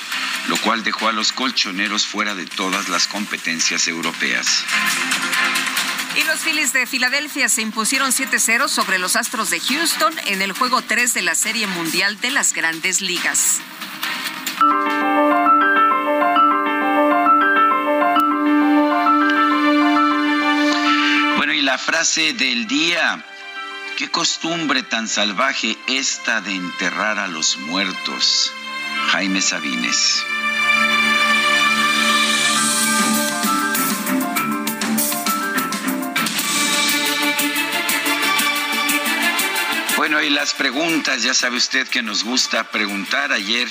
lo 0.49 0.57
cual 0.57 0.83
dejó 0.83 1.07
a 1.07 1.13
los 1.13 1.31
colchoneros 1.31 2.05
fuera 2.05 2.35
de 2.35 2.45
todas 2.45 2.89
las 2.89 3.07
competencias 3.07 3.87
europeas. 3.87 4.65
Y 6.17 6.25
los 6.25 6.41
Phillies 6.41 6.73
de 6.73 6.85
Filadelfia 6.85 7.47
se 7.47 7.61
impusieron 7.61 8.11
7-0 8.11 8.67
sobre 8.67 8.99
los 8.99 9.15
Astros 9.15 9.49
de 9.49 9.61
Houston 9.61 10.13
en 10.25 10.41
el 10.41 10.51
juego 10.51 10.81
3 10.81 11.13
de 11.13 11.21
la 11.21 11.35
Serie 11.35 11.67
Mundial 11.67 12.19
de 12.19 12.31
las 12.31 12.51
Grandes 12.51 12.99
Ligas. 12.99 13.61
Frase 21.77 22.33
del 22.33 22.67
día. 22.67 23.23
Qué 23.97 24.09
costumbre 24.09 24.83
tan 24.83 25.07
salvaje 25.07 25.77
esta 25.87 26.41
de 26.41 26.53
enterrar 26.53 27.19
a 27.19 27.27
los 27.27 27.57
muertos. 27.57 28.51
Jaime 29.11 29.41
Sabines. 29.41 30.23
Y 40.27 40.29
las 40.29 40.53
preguntas, 40.53 41.23
ya 41.23 41.33
sabe 41.33 41.55
usted 41.55 41.87
que 41.87 42.03
nos 42.03 42.25
gusta 42.25 42.69
preguntar. 42.69 43.31
Ayer 43.31 43.69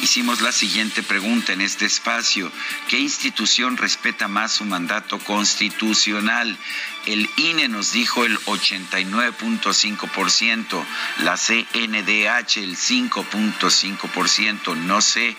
hicimos 0.00 0.40
la 0.40 0.52
siguiente 0.52 1.02
pregunta 1.02 1.52
en 1.52 1.60
este 1.60 1.84
espacio. 1.84 2.50
¿Qué 2.88 2.98
institución 2.98 3.76
respeta 3.76 4.26
más 4.26 4.52
su 4.52 4.64
mandato 4.64 5.18
constitucional? 5.18 6.56
El 7.04 7.28
INE 7.36 7.68
nos 7.68 7.92
dijo 7.92 8.24
el 8.24 8.38
89.5%, 8.40 10.82
la 11.18 11.36
CNDH 11.36 12.56
el 12.56 12.74
5.5%, 12.76 14.76
no 14.76 15.02
sé. 15.02 15.36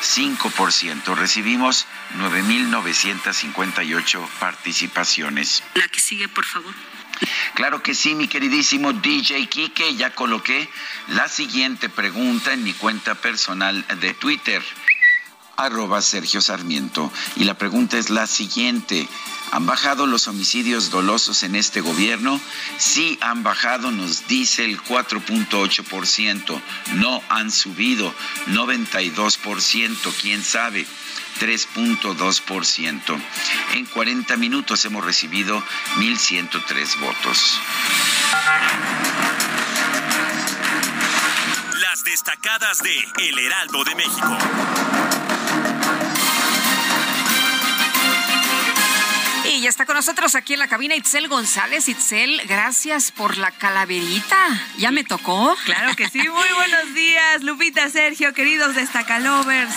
5%. 0.00 1.16
Recibimos 1.16 1.88
9.958 2.18 4.28
participaciones. 4.38 5.64
La 5.74 5.88
que 5.88 5.98
sigue, 5.98 6.28
por 6.28 6.44
favor. 6.44 6.72
Claro 7.54 7.82
que 7.82 7.94
sí, 7.94 8.14
mi 8.14 8.28
queridísimo 8.28 8.92
DJ 8.92 9.46
Kike, 9.48 9.96
ya 9.96 10.14
coloqué 10.14 10.68
la 11.08 11.28
siguiente 11.28 11.88
pregunta 11.88 12.52
en 12.52 12.64
mi 12.64 12.72
cuenta 12.72 13.14
personal 13.14 13.84
de 14.00 14.14
Twitter, 14.14 14.62
arroba 15.56 16.02
Sergio 16.02 16.40
Sarmiento. 16.40 17.12
Y 17.36 17.44
la 17.44 17.54
pregunta 17.54 17.98
es 17.98 18.10
la 18.10 18.26
siguiente. 18.26 19.08
¿Han 19.52 19.66
bajado 19.66 20.06
los 20.06 20.26
homicidios 20.26 20.90
dolosos 20.90 21.42
en 21.42 21.54
este 21.54 21.80
gobierno? 21.80 22.40
Sí 22.78 23.18
han 23.20 23.42
bajado, 23.42 23.90
nos 23.90 24.26
dice 24.26 24.64
el 24.64 24.80
4.8%. 24.82 26.60
No 26.94 27.22
han 27.28 27.50
subido, 27.50 28.12
92%, 28.48 30.12
quién 30.20 30.42
sabe. 30.42 30.86
3.2%. 31.40 33.22
En 33.74 33.86
40 33.86 34.36
minutos 34.36 34.84
hemos 34.84 35.04
recibido 35.04 35.62
1.103 35.96 37.00
votos. 37.00 37.60
Las 41.80 42.04
destacadas 42.04 42.78
de 42.82 43.28
El 43.28 43.38
Heraldo 43.38 43.84
de 43.84 43.94
México. 43.94 45.23
Y 49.64 49.66
ya 49.66 49.70
está 49.70 49.86
con 49.86 49.96
nosotros 49.96 50.34
aquí 50.34 50.52
en 50.52 50.58
la 50.58 50.68
cabina 50.68 50.94
Itzel 50.94 51.26
González. 51.26 51.88
Itzel, 51.88 52.42
gracias 52.46 53.10
por 53.10 53.38
la 53.38 53.50
calaverita. 53.50 54.36
¿Ya 54.76 54.90
me 54.90 55.04
tocó? 55.04 55.56
Claro 55.64 55.96
que 55.96 56.06
sí. 56.06 56.18
Muy 56.18 56.48
buenos 56.54 56.92
días, 56.92 57.42
Lupita, 57.42 57.88
Sergio, 57.88 58.34
queridos 58.34 58.74
destacalovers. 58.74 59.74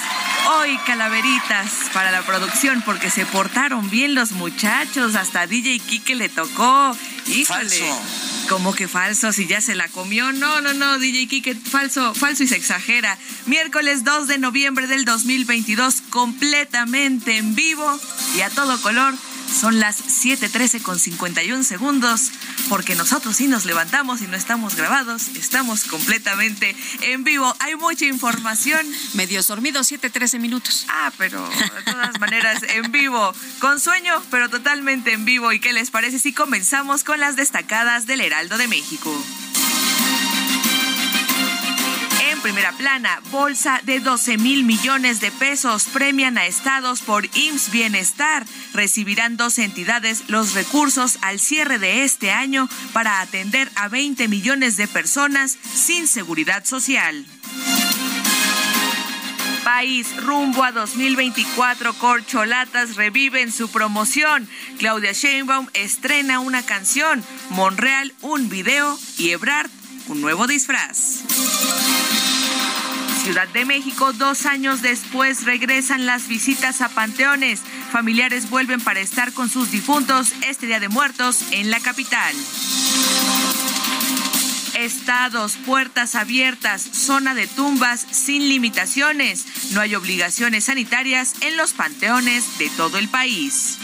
Hoy 0.57 0.77
calaveritas 0.85 1.71
para 1.93 2.11
la 2.11 2.21
producción 2.23 2.81
porque 2.81 3.09
se 3.09 3.25
portaron 3.25 3.89
bien 3.89 4.13
los 4.13 4.33
muchachos. 4.33 5.15
Hasta 5.15 5.47
DJ 5.47 5.79
Kike 5.79 6.15
le 6.15 6.27
tocó. 6.27 6.93
Híjole. 7.27 7.69
Falso. 7.69 8.01
Como 8.49 8.75
que 8.75 8.89
falso, 8.89 9.31
si 9.31 9.47
ya 9.47 9.61
se 9.61 9.73
la 9.73 9.87
comió. 9.87 10.33
No, 10.33 10.59
no, 10.59 10.73
no, 10.73 10.99
DJ 10.99 11.27
Kike, 11.29 11.55
falso, 11.55 12.13
falso 12.13 12.43
y 12.43 12.47
se 12.47 12.57
exagera. 12.57 13.17
Miércoles 13.45 14.03
2 14.03 14.27
de 14.27 14.37
noviembre 14.37 14.87
del 14.87 15.05
2022, 15.05 16.01
completamente 16.09 17.37
en 17.37 17.55
vivo 17.55 17.97
y 18.35 18.41
a 18.41 18.49
todo 18.49 18.81
color. 18.81 19.13
Son 19.51 19.79
las 19.79 19.97
7:13 19.97 20.81
con 20.81 20.99
51 20.99 21.63
segundos, 21.63 22.31
porque 22.69 22.95
nosotros 22.95 23.35
sí 23.35 23.47
nos 23.47 23.65
levantamos 23.65 24.21
y 24.21 24.27
no 24.27 24.35
estamos 24.35 24.75
grabados, 24.75 25.29
estamos 25.29 25.85
completamente 25.85 26.75
en 27.01 27.23
vivo. 27.23 27.55
Hay 27.59 27.75
mucha 27.75 28.05
información. 28.05 28.85
Medios 29.13 29.47
dormidos, 29.47 29.87
7:13 29.91 30.39
minutos. 30.39 30.85
Ah, 30.89 31.11
pero 31.17 31.47
de 31.49 31.91
todas 31.91 32.19
maneras 32.19 32.61
en 32.63 32.91
vivo, 32.91 33.33
con 33.59 33.79
sueño, 33.79 34.21
pero 34.29 34.49
totalmente 34.49 35.13
en 35.13 35.25
vivo. 35.25 35.51
¿Y 35.51 35.59
qué 35.59 35.73
les 35.73 35.91
parece 35.91 36.19
si 36.19 36.33
comenzamos 36.33 37.03
con 37.03 37.19
las 37.19 37.35
destacadas 37.35 38.05
del 38.05 38.21
Heraldo 38.21 38.57
de 38.57 38.67
México? 38.67 39.11
Primera 42.47 42.71
plana, 42.71 43.21
bolsa 43.29 43.81
de 43.83 43.99
12 43.99 44.37
mil 44.37 44.63
millones 44.63 45.19
de 45.19 45.31
pesos 45.31 45.83
premian 45.91 46.37
a 46.37 46.45
estados 46.45 47.01
por 47.01 47.25
IMSS 47.25 47.71
Bienestar. 47.71 48.45
Recibirán 48.73 49.35
dos 49.35 49.59
entidades 49.59 50.29
los 50.29 50.53
recursos 50.53 51.17
al 51.23 51.41
cierre 51.41 51.77
de 51.77 52.05
este 52.05 52.31
año 52.31 52.69
para 52.93 53.19
atender 53.19 53.69
a 53.75 53.89
20 53.89 54.29
millones 54.29 54.77
de 54.77 54.87
personas 54.87 55.57
sin 55.61 56.07
seguridad 56.07 56.63
social. 56.63 57.25
País 59.65 60.15
rumbo 60.23 60.63
a 60.63 60.71
2024, 60.71 61.95
Corcholatas 61.95 62.95
reviven 62.95 63.51
su 63.51 63.69
promoción. 63.69 64.47
Claudia 64.79 65.11
Sheinbaum 65.11 65.67
estrena 65.73 66.39
una 66.39 66.65
canción, 66.65 67.21
Monreal 67.49 68.13
un 68.21 68.47
video 68.47 68.97
y 69.17 69.31
Ebrard 69.31 69.69
un 70.07 70.21
nuevo 70.21 70.47
disfraz. 70.47 71.23
Ciudad 73.27 73.49
de 73.49 73.65
México, 73.65 74.13
dos 74.13 74.45
años 74.45 74.81
después 74.81 75.43
regresan 75.43 76.05
las 76.05 76.29
visitas 76.29 76.79
a 76.79 76.87
panteones. 76.87 77.59
Familiares 77.91 78.49
vuelven 78.49 78.79
para 78.79 79.01
estar 79.01 79.33
con 79.33 79.49
sus 79.49 79.69
difuntos 79.69 80.31
este 80.47 80.65
Día 80.65 80.79
de 80.79 80.87
Muertos 80.87 81.43
en 81.51 81.69
la 81.69 81.81
capital. 81.81 82.33
Estados, 84.77 85.57
puertas 85.57 86.15
abiertas, 86.15 86.81
zona 86.81 87.35
de 87.35 87.47
tumbas 87.47 88.07
sin 88.11 88.47
limitaciones. 88.47 89.73
No 89.73 89.81
hay 89.81 89.95
obligaciones 89.95 90.63
sanitarias 90.63 91.33
en 91.41 91.57
los 91.57 91.73
panteones 91.73 92.57
de 92.59 92.69
todo 92.69 92.97
el 92.97 93.09
país. 93.09 93.77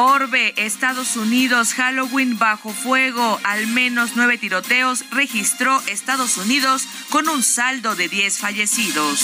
Orbe, 0.00 0.54
Estados 0.56 1.16
Unidos, 1.16 1.74
Halloween 1.74 2.38
bajo 2.38 2.72
fuego, 2.72 3.40
al 3.42 3.66
menos 3.66 4.12
nueve 4.14 4.38
tiroteos 4.38 5.04
registró 5.10 5.82
Estados 5.88 6.36
Unidos 6.36 6.86
con 7.10 7.28
un 7.28 7.42
saldo 7.42 7.96
de 7.96 8.08
10 8.08 8.38
fallecidos. 8.38 9.20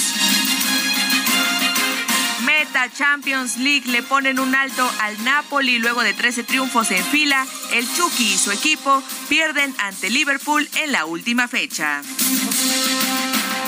Meta 2.44 2.90
Champions 2.92 3.56
League 3.58 3.88
le 3.88 4.02
ponen 4.02 4.40
un 4.40 4.52
alto 4.56 4.90
al 5.00 5.22
Napoli 5.22 5.78
luego 5.78 6.02
de 6.02 6.12
13 6.12 6.42
triunfos 6.42 6.90
en 6.90 7.04
fila. 7.04 7.46
El 7.72 7.86
Chucky 7.94 8.32
y 8.32 8.36
su 8.36 8.50
equipo 8.50 9.00
pierden 9.28 9.72
ante 9.78 10.10
Liverpool 10.10 10.68
en 10.82 10.90
la 10.90 11.04
última 11.04 11.46
fecha. 11.46 12.02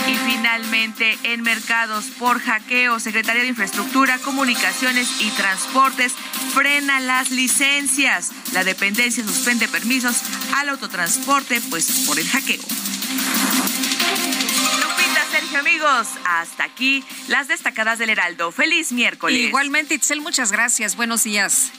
Y 0.08 0.14
finalmente, 0.14 1.18
en 1.24 1.42
mercados 1.42 2.06
por 2.18 2.40
hackeo, 2.40 3.00
Secretaría 3.00 3.42
de 3.42 3.48
Infraestructura, 3.48 4.18
Comunicaciones 4.18 5.20
y 5.20 5.30
Transportes 5.30 6.12
frena 6.54 7.00
las 7.00 7.30
licencias. 7.30 8.30
La 8.52 8.62
dependencia 8.62 9.24
suspende 9.24 9.66
permisos 9.66 10.22
al 10.54 10.68
autotransporte, 10.68 11.60
pues 11.70 12.04
por 12.06 12.20
el 12.20 12.28
hackeo. 12.28 12.60
Lupita, 14.80 15.24
Sergio, 15.32 15.58
amigos, 15.58 16.06
hasta 16.24 16.64
aquí 16.64 17.04
las 17.26 17.48
destacadas 17.48 17.98
del 17.98 18.10
Heraldo. 18.10 18.52
Feliz 18.52 18.92
miércoles. 18.92 19.40
Igualmente, 19.40 19.94
Itzel, 19.94 20.20
muchas 20.20 20.52
gracias. 20.52 20.94
Buenos 20.94 21.24
días. 21.24 21.72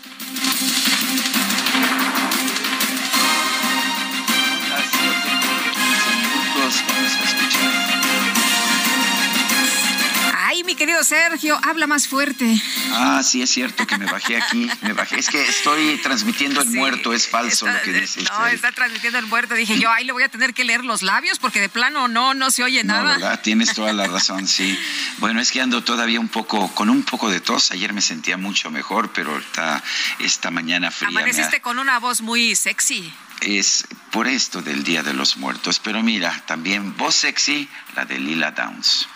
Querido 10.78 11.04
Sergio, 11.04 11.60
habla 11.64 11.88
más 11.88 12.08
fuerte. 12.08 12.46
Ah, 12.94 13.22
sí, 13.24 13.42
es 13.42 13.50
cierto 13.50 13.86
que 13.86 13.98
me 13.98 14.06
bajé 14.06 14.38
aquí, 14.38 14.70
me 14.82 14.94
bajé. 14.94 15.20
Es 15.20 15.28
que 15.28 15.42
estoy 15.46 15.98
transmitiendo 16.04 16.62
el 16.62 16.68
Sí, 16.70 16.76
muerto, 16.78 17.12
es 17.14 17.28
falso 17.28 17.68
está- 17.68 17.78
lo 17.80 17.84
que 17.84 17.94
dice 18.00 18.22
No, 18.22 18.32
usted. 18.38 18.54
está 18.54 18.72
transmitiendo 18.72 19.20
el 19.20 19.26
muerto. 19.26 19.56
Dije 19.56 19.78
yo, 19.80 19.92
ay, 19.92 20.06
le 20.06 20.14
voy 20.14 20.24
a 20.24 20.30
tener 20.30 20.54
que 20.54 20.64
leer 20.64 20.86
los 20.86 21.02
labios 21.02 21.40
porque 21.40 21.60
de 21.60 21.68
plano 21.70 22.08
no, 22.08 22.34
no 22.34 22.52
se 22.52 22.64
oye 22.64 22.84
No, 22.84 22.94
nada. 22.94 23.14
¿verdad? 23.18 23.42
Tienes 23.42 23.74
toda 23.74 23.92
la 23.92 24.08
razón, 24.08 24.48
sí. 24.48 24.80
Bueno, 25.18 25.42
es 25.42 25.52
que 25.52 25.60
ando 25.62 25.84
todavía 25.84 26.20
un 26.20 26.30
poco, 26.30 26.74
con 26.74 26.90
un 26.90 27.04
poco 27.04 27.30
de 27.30 27.42
tos. 27.42 27.72
Ayer 27.72 27.92
me 27.92 28.02
sentía 28.02 28.38
mucho 28.38 28.70
mejor, 28.72 29.12
pero 29.12 29.38
esta, 29.40 29.84
esta 30.20 30.52
mañana 30.52 30.92
fría 30.92 31.10
me 31.10 31.18
ha- 31.20 31.24
Amaneciste 31.24 31.60
con 31.60 31.80
una 31.80 32.00
voz 32.00 32.22
muy 32.22 32.56
sexy. 32.56 33.12
es 33.42 33.86
por 34.12 34.28
esto 34.28 34.62
del 34.62 34.84
Día 34.84 35.04
de 35.04 35.14
los 35.14 35.38
Muertos. 35.38 35.80
Pero 35.80 36.02
mira, 36.04 36.44
también 36.46 36.96
voz 36.98 37.16
sexy, 37.16 37.68
la 37.96 38.06
de 38.06 38.20
Lila 38.20 38.52
Downs. 38.52 39.08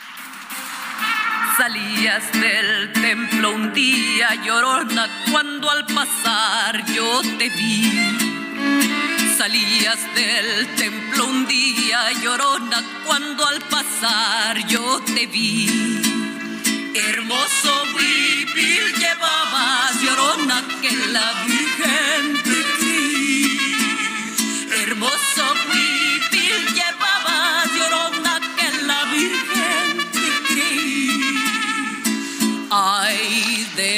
Salías 1.61 2.23
del 2.31 2.91
templo 2.91 3.51
un 3.51 3.71
día 3.71 4.33
llorona 4.43 5.07
cuando 5.31 5.69
al 5.69 5.85
pasar 5.85 6.83
yo 6.91 7.21
te 7.37 7.49
vi. 7.49 8.17
Salías 9.37 9.99
del 10.15 10.75
templo 10.75 11.27
un 11.27 11.45
día 11.45 11.99
llorona 12.13 12.81
cuando 13.05 13.45
al 13.45 13.61
pasar 13.61 14.65
yo 14.65 15.01
te 15.01 15.27
vi. 15.27 15.67
Hermoso 16.95 17.83
huipil 17.93 18.95
llevabas 18.97 20.01
llorona 20.01 20.63
que 20.81 20.91
la 21.13 21.31
Virgen 21.45 22.80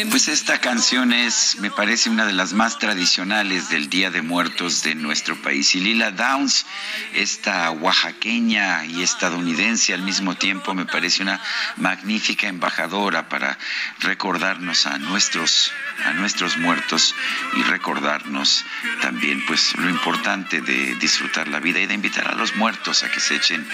Pues 0.10 0.28
esta 0.28 0.60
canción 0.60 1.14
es, 1.14 1.58
me 1.60 1.72
parece, 1.72 2.10
una 2.10 2.26
de 2.26 2.34
las 2.34 2.54
más 2.54 2.78
tradicionales 2.78 3.70
del 3.70 3.90
Día 3.90 4.12
de 4.12 4.22
Muertos 4.22 4.84
de 4.84 4.96
nuestro 4.96 5.42
país. 5.42 5.74
Y 5.76 5.80
Lila 5.80 6.12
Downs, 6.12 6.66
esta 7.14 7.72
oaxaqueña 7.72 8.86
y 8.86 9.02
estadounidense 9.02 9.94
al 9.94 10.02
mismo 10.02 10.36
tiempo, 10.36 10.74
me 10.74 10.86
parece 10.86 11.24
una 11.24 11.42
magnífica 11.78 12.48
embajadora 12.48 13.30
para 13.30 13.58
recordarnos 14.00 14.86
a 14.88 14.98
nuestros, 15.00 15.72
a 16.06 16.14
nuestros 16.14 16.58
muertos 16.58 17.16
y 17.56 17.64
recordarnos 17.64 18.66
también, 19.02 19.46
pues, 19.46 19.76
lo 19.78 19.90
importante 19.90 20.62
de 20.62 20.96
disfrutar 20.96 21.48
la 21.48 21.60
vida 21.60 21.80
y 21.80 21.88
de 21.88 21.94
invitar 21.94 22.28
a 22.28 22.36
los 22.36 22.56
muertos 22.56 23.04
a 23.04 23.12
que 23.12 23.20
se 23.20 23.36
echen 23.36 23.68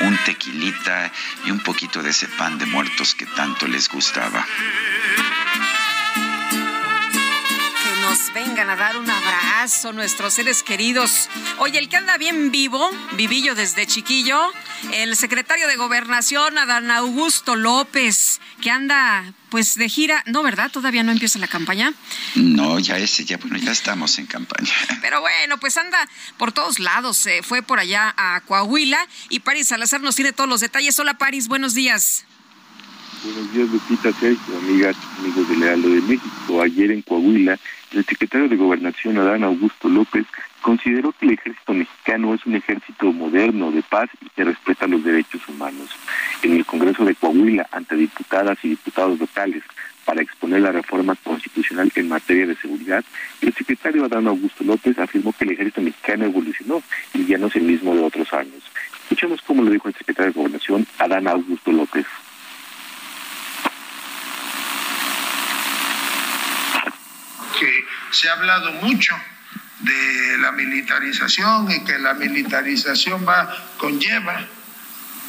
un 0.00 0.16
tequilita 0.24 1.12
y 1.44 1.50
un 1.50 1.60
poquito 1.60 2.02
de 2.02 2.10
ese 2.10 2.28
pan 2.28 2.58
de 2.58 2.66
muertos 2.66 3.14
que 3.14 3.26
tanto 3.26 3.66
les 3.66 3.88
gustaba. 3.88 4.44
Que 7.82 8.00
nos 8.00 8.32
vengan 8.32 8.70
a 8.70 8.76
dar 8.76 8.96
un 8.96 9.10
abrazo 9.10 9.92
nuestros 9.92 10.34
seres 10.34 10.62
queridos. 10.62 11.28
Oye, 11.58 11.78
el 11.78 11.88
que 11.88 11.96
anda 11.96 12.16
bien 12.18 12.50
vivo, 12.50 12.90
vivillo 13.12 13.54
desde 13.54 13.86
chiquillo, 13.86 14.40
el 14.92 15.16
secretario 15.16 15.66
de 15.68 15.76
Gobernación, 15.76 16.58
Adán 16.58 16.90
Augusto 16.90 17.56
López, 17.56 18.40
que 18.60 18.70
anda 18.70 19.32
pues 19.50 19.76
de 19.76 19.88
gira, 19.88 20.22
no, 20.26 20.42
¿verdad? 20.42 20.70
Todavía 20.70 21.02
no 21.04 21.12
empieza 21.12 21.38
la 21.38 21.46
campaña. 21.46 21.92
No, 22.34 22.78
ya 22.80 22.98
ese, 22.98 23.24
ya 23.24 23.36
bueno, 23.36 23.56
ya 23.56 23.70
estamos 23.70 24.18
en 24.18 24.26
campaña. 24.26 24.72
Pero 25.00 25.20
bueno, 25.20 25.58
pues 25.58 25.76
anda 25.76 26.08
por 26.38 26.50
todos 26.52 26.80
lados. 26.80 27.24
eh, 27.26 27.42
fue 27.42 27.62
por 27.62 27.78
allá 27.78 28.12
a 28.16 28.40
Coahuila 28.40 29.06
y 29.28 29.40
Paris 29.40 29.68
Salazar 29.68 30.00
nos 30.00 30.16
tiene 30.16 30.32
todos 30.32 30.50
los 30.50 30.60
detalles. 30.60 30.98
Hola 30.98 31.14
Paris, 31.18 31.46
buenos 31.48 31.74
días. 31.74 32.24
Buenos 33.24 33.54
días, 33.54 33.70
Lupita, 33.70 34.12
Sergio, 34.12 34.58
amigas, 34.58 34.96
amigos 35.18 35.48
del 35.48 35.62
Heraldo 35.62 35.88
de 35.88 36.02
México. 36.02 36.60
Ayer 36.60 36.90
en 36.90 37.00
Coahuila, 37.00 37.58
el 37.92 38.04
secretario 38.04 38.50
de 38.50 38.56
Gobernación, 38.56 39.16
Adán 39.16 39.44
Augusto 39.44 39.88
López, 39.88 40.26
consideró 40.60 41.10
que 41.12 41.24
el 41.24 41.32
ejército 41.32 41.72
mexicano 41.72 42.34
es 42.34 42.44
un 42.44 42.56
ejército 42.56 43.10
moderno, 43.14 43.70
de 43.70 43.80
paz 43.80 44.10
y 44.20 44.28
que 44.28 44.44
respeta 44.44 44.86
los 44.86 45.02
derechos 45.02 45.40
humanos. 45.48 45.88
En 46.42 46.52
el 46.52 46.66
Congreso 46.66 47.06
de 47.06 47.14
Coahuila, 47.14 47.66
ante 47.72 47.96
diputadas 47.96 48.58
y 48.62 48.68
diputados 48.68 49.18
locales, 49.18 49.62
para 50.04 50.20
exponer 50.20 50.60
la 50.60 50.72
reforma 50.72 51.14
constitucional 51.14 51.90
en 51.94 52.10
materia 52.10 52.46
de 52.46 52.56
seguridad, 52.56 53.02
el 53.40 53.54
secretario 53.54 54.04
Adán 54.04 54.26
Augusto 54.26 54.64
López 54.64 54.98
afirmó 54.98 55.32
que 55.32 55.44
el 55.44 55.52
ejército 55.52 55.80
mexicano 55.80 56.26
evolucionó 56.26 56.82
y 57.14 57.24
ya 57.24 57.38
no 57.38 57.46
es 57.46 57.56
el 57.56 57.62
mismo 57.62 57.94
de 57.94 58.02
otros 58.02 58.30
años. 58.34 58.62
Escuchemos 59.04 59.40
cómo 59.46 59.62
lo 59.62 59.70
dijo 59.70 59.88
el 59.88 59.94
secretario 59.94 60.30
de 60.30 60.38
Gobernación, 60.38 60.86
Adán 60.98 61.26
Augusto 61.26 61.72
López. 61.72 62.04
Que 67.58 67.86
se 68.10 68.28
ha 68.28 68.34
hablado 68.34 68.72
mucho 68.72 69.14
de 69.80 70.38
la 70.38 70.52
militarización 70.52 71.70
y 71.70 71.84
que 71.84 71.98
la 71.98 72.14
militarización 72.14 73.26
va 73.26 73.54
conlleva 73.76 74.40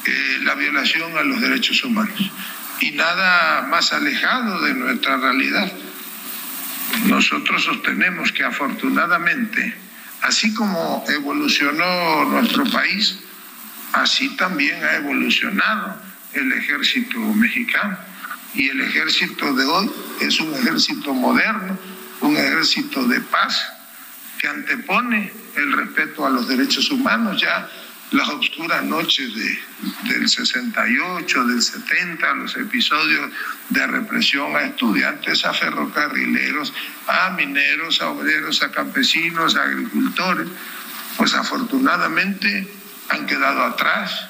eh, 0.05 0.37
la 0.43 0.55
violación 0.55 1.17
a 1.17 1.23
los 1.23 1.41
derechos 1.41 1.83
humanos 1.83 2.31
y 2.79 2.91
nada 2.91 3.63
más 3.63 3.93
alejado 3.93 4.61
de 4.61 4.73
nuestra 4.73 5.17
realidad. 5.17 5.71
Nosotros 7.05 7.63
sostenemos 7.63 8.31
que 8.31 8.43
afortunadamente, 8.43 9.75
así 10.21 10.53
como 10.53 11.03
evolucionó 11.07 12.25
nuestro 12.25 12.63
país, 12.65 13.19
así 13.93 14.35
también 14.35 14.83
ha 14.83 14.95
evolucionado 14.95 16.01
el 16.33 16.51
ejército 16.53 17.19
mexicano. 17.19 17.97
Y 18.53 18.69
el 18.69 18.81
ejército 18.81 19.53
de 19.53 19.65
hoy 19.65 19.91
es 20.21 20.39
un 20.39 20.53
ejército 20.53 21.13
moderno, 21.13 21.77
un 22.21 22.37
ejército 22.37 23.03
de 23.05 23.21
paz 23.21 23.65
que 24.39 24.47
antepone 24.47 25.31
el 25.55 25.73
respeto 25.73 26.25
a 26.25 26.29
los 26.29 26.47
derechos 26.47 26.89
humanos. 26.91 27.41
Ya 27.41 27.69
las 28.11 28.29
oscuras 28.29 28.83
noches 28.83 29.33
de, 29.35 29.59
del 30.13 30.29
68, 30.29 31.45
del 31.45 31.61
70, 31.61 32.33
los 32.35 32.55
episodios 32.55 33.31
de 33.69 33.87
represión 33.87 34.55
a 34.55 34.61
estudiantes, 34.61 35.43
a 35.45 35.53
ferrocarrileros, 35.53 36.73
a 37.07 37.31
mineros, 37.31 38.01
a 38.01 38.09
obreros, 38.09 38.61
a 38.61 38.71
campesinos, 38.71 39.55
a 39.55 39.63
agricultores, 39.63 40.47
pues 41.17 41.33
afortunadamente 41.33 42.67
han 43.09 43.25
quedado 43.25 43.63
atrás. 43.63 44.27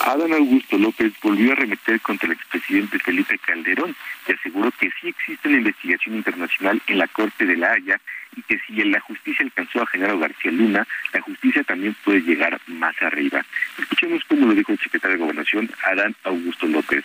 Adán 0.00 0.32
Augusto 0.32 0.78
López 0.78 1.12
volvió 1.22 1.52
a 1.52 1.56
remeter 1.56 2.00
contra 2.00 2.26
el 2.26 2.32
expresidente 2.32 2.98
Felipe 2.98 3.38
Calderón 3.38 3.94
y 4.26 4.32
aseguró 4.32 4.70
que 4.72 4.90
sí 5.00 5.08
existe 5.08 5.48
una 5.48 5.58
investigación 5.58 6.16
internacional 6.16 6.80
en 6.86 6.98
la 6.98 7.08
Corte 7.08 7.46
de 7.46 7.56
la 7.56 7.72
Haya 7.72 8.00
y 8.36 8.42
que 8.42 8.58
si 8.66 8.74
la 8.84 9.00
justicia 9.00 9.44
alcanzó 9.44 9.82
a 9.82 9.86
Genaro 9.86 10.18
García 10.18 10.52
Luna, 10.52 10.86
la 11.12 11.20
justicia 11.20 11.62
también 11.64 11.96
puede 12.04 12.20
llegar 12.20 12.60
más 12.66 12.94
arriba. 13.02 13.44
Escuchemos 13.78 14.22
cómo 14.28 14.46
lo 14.46 14.54
dijo 14.54 14.72
el 14.72 14.78
secretario 14.78 15.16
de 15.16 15.22
Gobernación, 15.22 15.70
Adán 15.84 16.14
Augusto 16.24 16.66
López. 16.66 17.04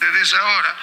Desde 0.00 0.36
ahora 0.36 0.76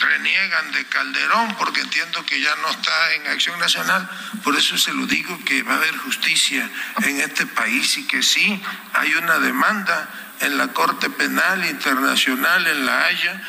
reniegan 0.00 0.72
de 0.72 0.84
Calderón 0.86 1.54
porque 1.58 1.80
entiendo 1.80 2.24
que 2.24 2.40
ya 2.40 2.54
no 2.56 2.70
está 2.70 3.14
en 3.14 3.26
acción 3.28 3.58
nacional, 3.58 4.08
por 4.42 4.56
eso 4.56 4.76
se 4.76 4.92
lo 4.92 5.06
digo 5.06 5.38
que 5.44 5.62
va 5.62 5.74
a 5.74 5.76
haber 5.76 5.96
justicia 5.98 6.68
en 7.02 7.20
este 7.20 7.46
país 7.46 7.96
y 7.98 8.06
que 8.06 8.22
sí 8.22 8.62
hay 8.94 9.14
una 9.14 9.38
demanda 9.38 10.08
en 10.40 10.56
la 10.58 10.68
Corte 10.68 11.10
Penal 11.10 11.64
Internacional 11.66 12.66
en 12.66 12.86
La 12.86 13.06
Haya 13.06 13.42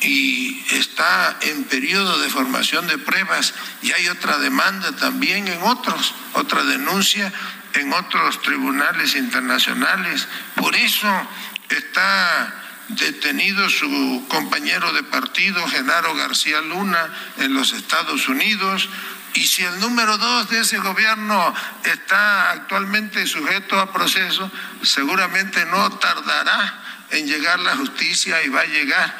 y 0.00 0.64
está 0.70 1.36
en 1.42 1.64
periodo 1.64 2.18
de 2.18 2.28
formación 2.28 2.86
de 2.86 2.98
pruebas 2.98 3.54
y 3.82 3.92
hay 3.92 4.08
otra 4.08 4.38
demanda 4.38 4.92
también 4.96 5.46
en 5.48 5.62
otros, 5.62 6.14
otra 6.34 6.64
denuncia 6.64 7.32
en 7.74 7.92
otros 7.92 8.42
tribunales 8.42 9.14
internacionales. 9.14 10.26
Por 10.56 10.74
eso 10.74 11.28
está 11.68 12.61
detenido 12.98 13.68
su 13.68 14.24
compañero 14.28 14.92
de 14.92 15.02
partido, 15.04 15.66
Genaro 15.68 16.14
García 16.14 16.60
Luna, 16.60 17.12
en 17.38 17.54
los 17.54 17.72
Estados 17.72 18.28
Unidos. 18.28 18.88
Y 19.34 19.40
si 19.46 19.64
el 19.64 19.80
número 19.80 20.18
dos 20.18 20.50
de 20.50 20.60
ese 20.60 20.78
gobierno 20.78 21.54
está 21.84 22.50
actualmente 22.50 23.26
sujeto 23.26 23.78
a 23.80 23.92
proceso, 23.92 24.50
seguramente 24.82 25.64
no 25.66 25.90
tardará 25.98 26.82
en 27.10 27.26
llegar 27.26 27.58
la 27.60 27.76
justicia 27.76 28.42
y 28.44 28.48
va 28.48 28.60
a 28.60 28.66
llegar 28.66 29.16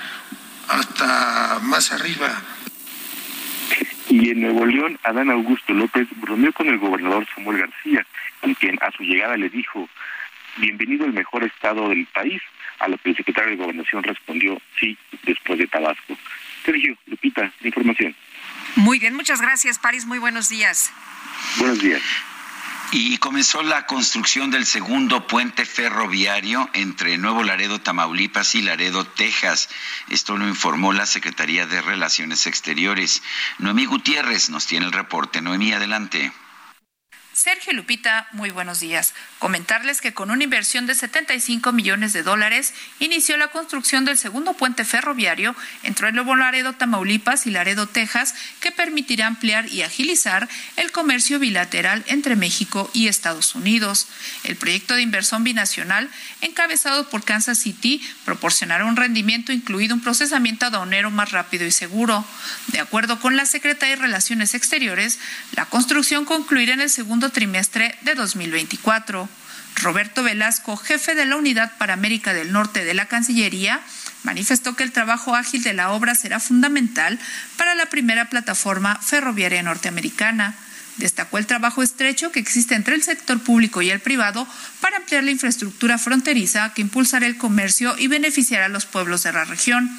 hasta 0.69 1.61
más 1.63 1.93
arriba. 1.93 2.43
Y 4.09 4.31
en 4.31 4.43
Nuevo 4.43 4.67
León, 4.67 4.99
Adán 5.05 5.31
Augusto 5.31 5.73
López 5.73 6.07
bromeó 6.17 6.53
con 6.53 6.69
el 6.69 6.79
gobernador 6.79 7.27
Samuel 7.35 7.61
García, 7.61 8.07
con 8.41 8.53
quien 8.55 8.79
a 8.83 8.91
su 8.91 9.03
llegada 9.05 9.37
le 9.37 9.49
dijo, 9.49 9.89
bienvenido 10.59 11.07
al 11.07 11.15
mejor 11.15 11.45
estado 11.45 11.89
del 11.89 12.07
país, 12.07 12.43
a 12.83 12.89
lo 12.89 12.99
que 12.99 13.11
el 13.11 13.17
secretario 13.17 13.51
de 13.51 13.57
Gobernación 13.57 14.03
respondió 14.03 14.61
sí 14.79 14.99
después 15.23 15.59
de 15.59 15.67
Tabasco. 15.69 16.17
Sergio, 16.65 16.97
Lupita, 17.07 17.53
información. 17.63 18.15
Muy 18.77 18.99
bien, 18.99 19.15
muchas 19.15 19.41
gracias, 19.41 19.79
París. 19.79 20.05
Muy 20.07 20.19
buenos 20.19 20.49
días. 20.49 20.93
Buenos 21.59 21.79
días. 21.81 22.03
Y 22.91 23.17
comenzó 23.19 23.63
la 23.63 23.87
construcción 23.87 24.51
del 24.51 24.67
segundo 24.67 25.27
puente 25.27 25.65
ferroviario 25.65 26.69
entre 26.75 27.17
Nuevo 27.17 27.43
Laredo, 27.43 27.81
Tamaulipas 27.81 28.55
y 28.55 28.63
Laredo, 28.63 29.07
Texas. 29.07 29.71
Esto 30.11 30.37
lo 30.37 30.47
informó 30.47 30.93
la 30.93 31.07
Secretaría 31.07 31.67
de 31.67 31.81
Relaciones 31.81 32.47
Exteriores. 32.47 33.23
Noemí 33.59 33.87
Gutiérrez 33.87 34.51
nos 34.51 34.67
tiene 34.67 34.87
el 34.87 34.93
reporte. 34.93 35.41
Noemí, 35.41 35.73
adelante. 35.73 36.33
Sergio 37.43 37.73
Lupita, 37.73 38.29
muy 38.31 38.51
buenos 38.51 38.79
días. 38.79 39.15
Comentarles 39.41 40.01
que 40.01 40.15
con 40.15 40.31
una 40.31 40.45
inversión 40.45 40.87
de 40.87 40.95
75 40.95 41.73
millones 41.73 42.13
de 42.13 42.23
dólares 42.23 42.73
inició 43.01 43.37
la 43.37 43.49
construcción 43.49 44.05
del 44.05 44.17
segundo 44.17 44.53
puente 44.53 44.85
ferroviario 44.85 45.57
entre 45.83 46.07
el 46.07 46.15
Nuevo 46.15 46.37
Laredo, 46.37 46.75
Tamaulipas 46.75 47.49
y 47.49 47.51
Laredo, 47.51 47.89
Texas, 47.89 48.37
que 48.61 48.71
permitirá 48.71 49.27
ampliar 49.27 49.69
y 49.69 49.83
agilizar 49.83 50.49
el 50.77 50.93
comercio 50.93 51.41
bilateral 51.41 52.05
entre 52.07 52.37
México 52.37 52.89
y 52.95 53.09
Estados 53.09 53.57
Unidos. 53.57 54.07
El 54.45 54.55
proyecto 54.55 54.95
de 54.95 55.03
inversión 55.03 55.43
binacional, 55.43 56.09
encabezado 56.43 57.11
por 57.11 57.25
Kansas 57.25 57.59
City, 57.59 58.09
proporcionará 58.25 58.85
un 58.85 58.95
rendimiento 58.95 59.51
incluido 59.51 59.97
un 59.97 60.01
procesamiento 60.01 60.67
aduanero 60.67 61.11
más 61.11 61.33
rápido 61.33 61.67
y 61.67 61.73
seguro. 61.73 62.25
De 62.69 62.79
acuerdo 62.79 63.19
con 63.19 63.35
la 63.35 63.47
Secretaría 63.47 63.97
de 63.97 64.03
Relaciones 64.03 64.55
Exteriores, 64.55 65.19
la 65.57 65.67
construcción 65.67 66.25
concluirá 66.25 66.75
en 66.75 66.83
el 66.83 66.91
segundo 66.91 67.32
trimestre 67.33 67.97
de 68.03 68.15
2024. 68.15 69.29
Roberto 69.77 70.23
Velasco, 70.23 70.77
jefe 70.77 71.15
de 71.15 71.27
la 71.27 71.37
Unidad 71.37 71.73
para 71.79 71.95
América 71.95 72.35
del 72.35 72.53
Norte 72.53 72.85
de 72.85 72.95
la 72.95 73.07
Cancillería, 73.07 73.81
manifestó 74.23 74.77
que 74.77 74.85
el 74.85 74.93
trabajo 74.93 75.35
ágil 75.35 75.63
de 75.63 75.73
la 75.73 75.91
obra 75.91 76.15
será 76.15 76.41
fundamental 76.41 77.19
para 77.57 77.75
la 77.75 77.87
primera 77.87 78.29
plataforma 78.29 78.97
ferroviaria 78.97 79.63
norteamericana. 79.63 80.55
Destacó 80.97 81.39
el 81.39 81.47
trabajo 81.47 81.83
estrecho 81.83 82.33
que 82.33 82.41
existe 82.41 82.75
entre 82.75 82.95
el 82.95 83.03
sector 83.03 83.41
público 83.41 83.81
y 83.81 83.91
el 83.91 84.01
privado 84.01 84.47
para 84.81 84.99
ampliar 84.99 85.25
la 85.25 85.31
infraestructura 85.31 85.97
fronteriza 85.97 86.73
que 86.75 86.83
impulsará 86.83 87.27
el 87.27 87.39
comercio 87.39 87.95
y 87.99 88.09
beneficiará 88.09 88.67
a 88.67 88.69
los 88.69 88.85
pueblos 88.85 89.23
de 89.23 89.33
la 89.33 89.45
región. 89.45 89.91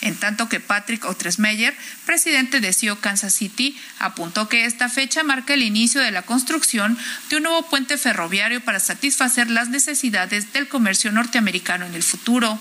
En 0.00 0.16
tanto 0.16 0.48
que 0.48 0.60
Patrick 0.60 1.04
Otresmeyer, 1.04 1.76
presidente 2.04 2.60
de 2.60 2.72
CEO 2.72 3.00
Kansas 3.00 3.34
City, 3.34 3.78
apuntó 3.98 4.48
que 4.48 4.64
esta 4.64 4.88
fecha 4.88 5.22
marca 5.22 5.54
el 5.54 5.62
inicio 5.62 6.00
de 6.00 6.10
la 6.10 6.22
construcción 6.22 6.98
de 7.28 7.36
un 7.36 7.44
nuevo 7.44 7.68
puente 7.68 7.96
ferroviario 7.96 8.60
para 8.60 8.80
satisfacer 8.80 9.50
las 9.50 9.68
necesidades 9.68 10.52
del 10.52 10.68
comercio 10.68 11.12
norteamericano 11.12 11.86
en 11.86 11.94
el 11.94 12.02
futuro. 12.02 12.58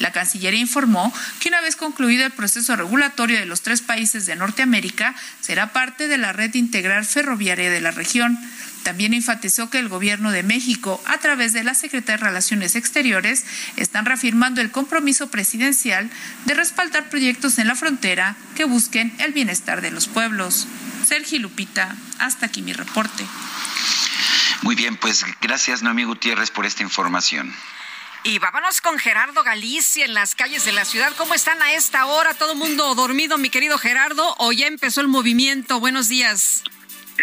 La 0.00 0.12
Cancillería 0.12 0.58
informó 0.58 1.12
que 1.40 1.50
una 1.50 1.60
vez 1.60 1.76
concluido 1.76 2.24
el 2.24 2.32
proceso 2.32 2.74
regulatorio 2.74 3.38
de 3.38 3.44
los 3.44 3.60
tres 3.60 3.82
países 3.82 4.24
de 4.24 4.34
Norteamérica, 4.34 5.14
será 5.40 5.72
parte 5.72 6.08
de 6.08 6.16
la 6.16 6.32
red 6.32 6.54
integral 6.54 7.04
ferroviaria 7.04 7.70
de 7.70 7.82
la 7.82 7.90
región. 7.90 8.38
También 8.82 9.12
enfatizó 9.12 9.68
que 9.68 9.78
el 9.78 9.90
Gobierno 9.90 10.32
de 10.32 10.42
México, 10.42 11.02
a 11.04 11.18
través 11.18 11.52
de 11.52 11.64
la 11.64 11.74
Secretaría 11.74 12.16
de 12.16 12.28
Relaciones 12.28 12.76
Exteriores, 12.76 13.44
están 13.76 14.06
reafirmando 14.06 14.62
el 14.62 14.70
compromiso 14.70 15.30
presidencial 15.30 16.08
de 16.46 16.54
respaldar 16.54 17.10
proyectos 17.10 17.58
en 17.58 17.68
la 17.68 17.74
frontera 17.74 18.36
que 18.56 18.64
busquen 18.64 19.12
el 19.18 19.34
bienestar 19.34 19.82
de 19.82 19.90
los 19.90 20.08
pueblos. 20.08 20.66
Sergio 21.06 21.40
Lupita, 21.40 21.94
hasta 22.18 22.46
aquí 22.46 22.62
mi 22.62 22.72
reporte. 22.72 23.26
Muy 24.62 24.76
bien, 24.76 24.96
pues 24.96 25.26
gracias 25.42 25.82
Noemí 25.82 26.04
Gutiérrez 26.04 26.50
por 26.50 26.64
esta 26.64 26.82
información. 26.82 27.52
Y 28.22 28.38
vámonos 28.38 28.82
con 28.82 28.98
Gerardo 28.98 29.42
Galicia 29.42 30.04
en 30.04 30.12
las 30.12 30.34
calles 30.34 30.66
de 30.66 30.72
la 30.72 30.84
ciudad. 30.84 31.12
¿Cómo 31.16 31.32
están 31.32 31.62
a 31.62 31.72
esta 31.72 32.04
hora? 32.04 32.34
¿Todo 32.34 32.54
mundo 32.54 32.94
dormido, 32.94 33.38
mi 33.38 33.48
querido 33.48 33.78
Gerardo? 33.78 34.34
¿O 34.38 34.52
ya 34.52 34.66
empezó 34.66 35.00
el 35.00 35.08
movimiento? 35.08 35.80
Buenos 35.80 36.08
días. 36.08 36.62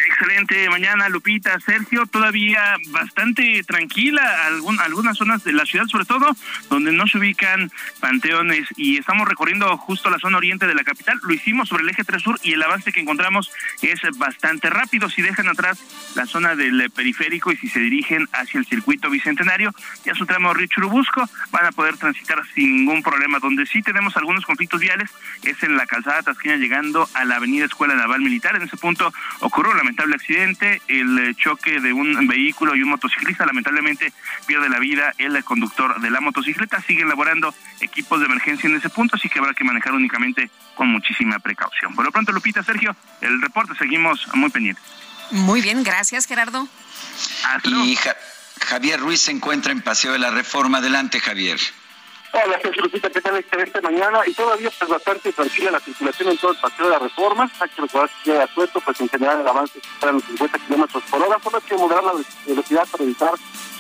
Excelente 0.05 0.69
mañana, 0.69 1.09
Lupita. 1.09 1.59
Sergio, 1.59 2.05
todavía 2.05 2.75
bastante 2.89 3.63
tranquila 3.63 4.21
algunas 4.45 5.17
zonas 5.17 5.43
de 5.43 5.53
la 5.53 5.65
ciudad, 5.65 5.85
sobre 5.87 6.05
todo 6.05 6.35
donde 6.69 6.91
no 6.91 7.07
se 7.07 7.17
ubican 7.17 7.71
panteones 7.99 8.67
y 8.75 8.97
estamos 8.97 9.27
recorriendo 9.27 9.75
justo 9.77 10.09
la 10.09 10.19
zona 10.19 10.37
oriente 10.37 10.67
de 10.67 10.75
la 10.75 10.83
capital. 10.83 11.19
Lo 11.23 11.33
hicimos 11.33 11.69
sobre 11.69 11.83
el 11.83 11.89
eje 11.89 12.03
3 12.03 12.21
Sur 12.21 12.39
y 12.43 12.53
el 12.53 12.61
avance 12.61 12.91
que 12.91 12.99
encontramos 12.99 13.51
es 13.81 13.99
bastante 14.17 14.69
rápido. 14.69 15.09
Si 15.09 15.21
dejan 15.21 15.47
atrás 15.47 15.79
la 16.15 16.25
zona 16.25 16.55
del 16.55 16.91
periférico 16.91 17.51
y 17.51 17.57
si 17.57 17.67
se 17.67 17.79
dirigen 17.79 18.27
hacia 18.33 18.59
el 18.59 18.65
circuito 18.65 19.09
bicentenario, 19.09 19.73
ya 20.05 20.13
su 20.13 20.25
tramo 20.25 20.53
Richurubusco, 20.53 21.27
van 21.51 21.65
a 21.65 21.71
poder 21.71 21.97
transitar 21.97 22.43
sin 22.53 22.77
ningún 22.77 23.01
problema. 23.01 23.39
Donde 23.39 23.65
sí 23.65 23.81
tenemos 23.81 24.15
algunos 24.15 24.45
conflictos 24.45 24.79
viales 24.79 25.09
es 25.43 25.61
en 25.63 25.75
la 25.75 25.87
calzada 25.87 26.21
Tasquina 26.21 26.57
llegando 26.57 27.09
a 27.13 27.25
la 27.25 27.37
avenida 27.37 27.65
Escuela 27.65 27.95
Naval 27.95 28.21
Militar. 28.21 28.55
En 28.55 28.63
ese 28.63 28.77
punto 28.77 29.11
ocurrió 29.39 29.73
la 29.73 29.86
lamentable 29.87 30.15
accidente, 30.15 30.81
el 30.89 31.17
eh, 31.17 31.35
choque 31.35 31.79
de 31.79 31.93
un 31.93 32.27
vehículo 32.27 32.75
y 32.75 32.83
un 32.83 32.89
motociclista. 32.89 33.45
Lamentablemente 33.45 34.11
pierde 34.45 34.67
la 34.67 34.79
vida 34.79 35.13
el 35.17 35.41
conductor 35.45 36.01
de 36.01 36.09
la 36.09 36.19
motocicleta. 36.19 36.81
Siguen 36.81 37.07
elaborando 37.07 37.55
equipos 37.79 38.19
de 38.19 38.25
emergencia 38.25 38.69
en 38.69 38.75
ese 38.75 38.89
punto, 38.89 39.15
así 39.15 39.29
que 39.29 39.39
habrá 39.39 39.53
que 39.53 39.63
manejar 39.63 39.93
únicamente 39.93 40.49
con 40.75 40.89
muchísima 40.89 41.39
precaución. 41.39 41.95
Por 41.95 42.03
lo 42.03 42.11
pronto, 42.11 42.33
Lupita, 42.33 42.63
Sergio, 42.63 42.95
el 43.21 43.41
reporte 43.41 43.75
seguimos 43.79 44.27
muy 44.33 44.49
pendientes. 44.49 44.83
Muy 45.31 45.61
bien, 45.61 45.83
gracias 45.83 46.25
Gerardo. 46.25 46.67
Y 47.63 47.97
Javier 48.65 48.99
Ruiz 48.99 49.21
se 49.21 49.31
encuentra 49.31 49.71
en 49.71 49.81
Paseo 49.81 50.11
de 50.11 50.19
la 50.19 50.31
Reforma. 50.31 50.79
Adelante, 50.79 51.21
Javier. 51.21 51.59
Hola, 52.33 52.59
Sergio 52.61 52.83
Lupita, 52.83 53.09
¿qué 53.09 53.21
tal? 53.21 53.37
Excelente 53.37 53.81
mañana. 53.81 54.19
Y 54.27 54.33
todavía 54.33 54.69
pues 54.77 54.89
bastante 54.89 55.31
tranquila 55.31 55.71
la 55.71 55.79
circulación 55.79 56.29
en 56.29 56.37
todo 56.37 56.51
el 56.51 56.57
paseo 56.57 56.85
de 56.85 56.91
la 56.91 56.99
Reforma. 56.99 57.49
Hay 57.59 57.69
que 57.69 57.81
recordar 57.81 58.09
que 58.23 58.31
llega 58.31 58.47
suelto, 58.47 58.81
pues 58.81 59.01
en 59.01 59.09
general 59.09 59.41
el 59.41 59.47
avance 59.47 59.79
está 59.79 60.09
en 60.09 60.15
los 60.15 60.23
50 60.25 60.59
kilómetros 60.59 61.03
por 61.09 61.21
hora, 61.21 61.37
solo 61.41 61.57
hay 61.57 61.63
que 61.63 61.77
moderar 61.77 62.03
la 62.03 62.13
velocidad 62.45 62.87
para 62.91 63.03
evitar 63.03 63.31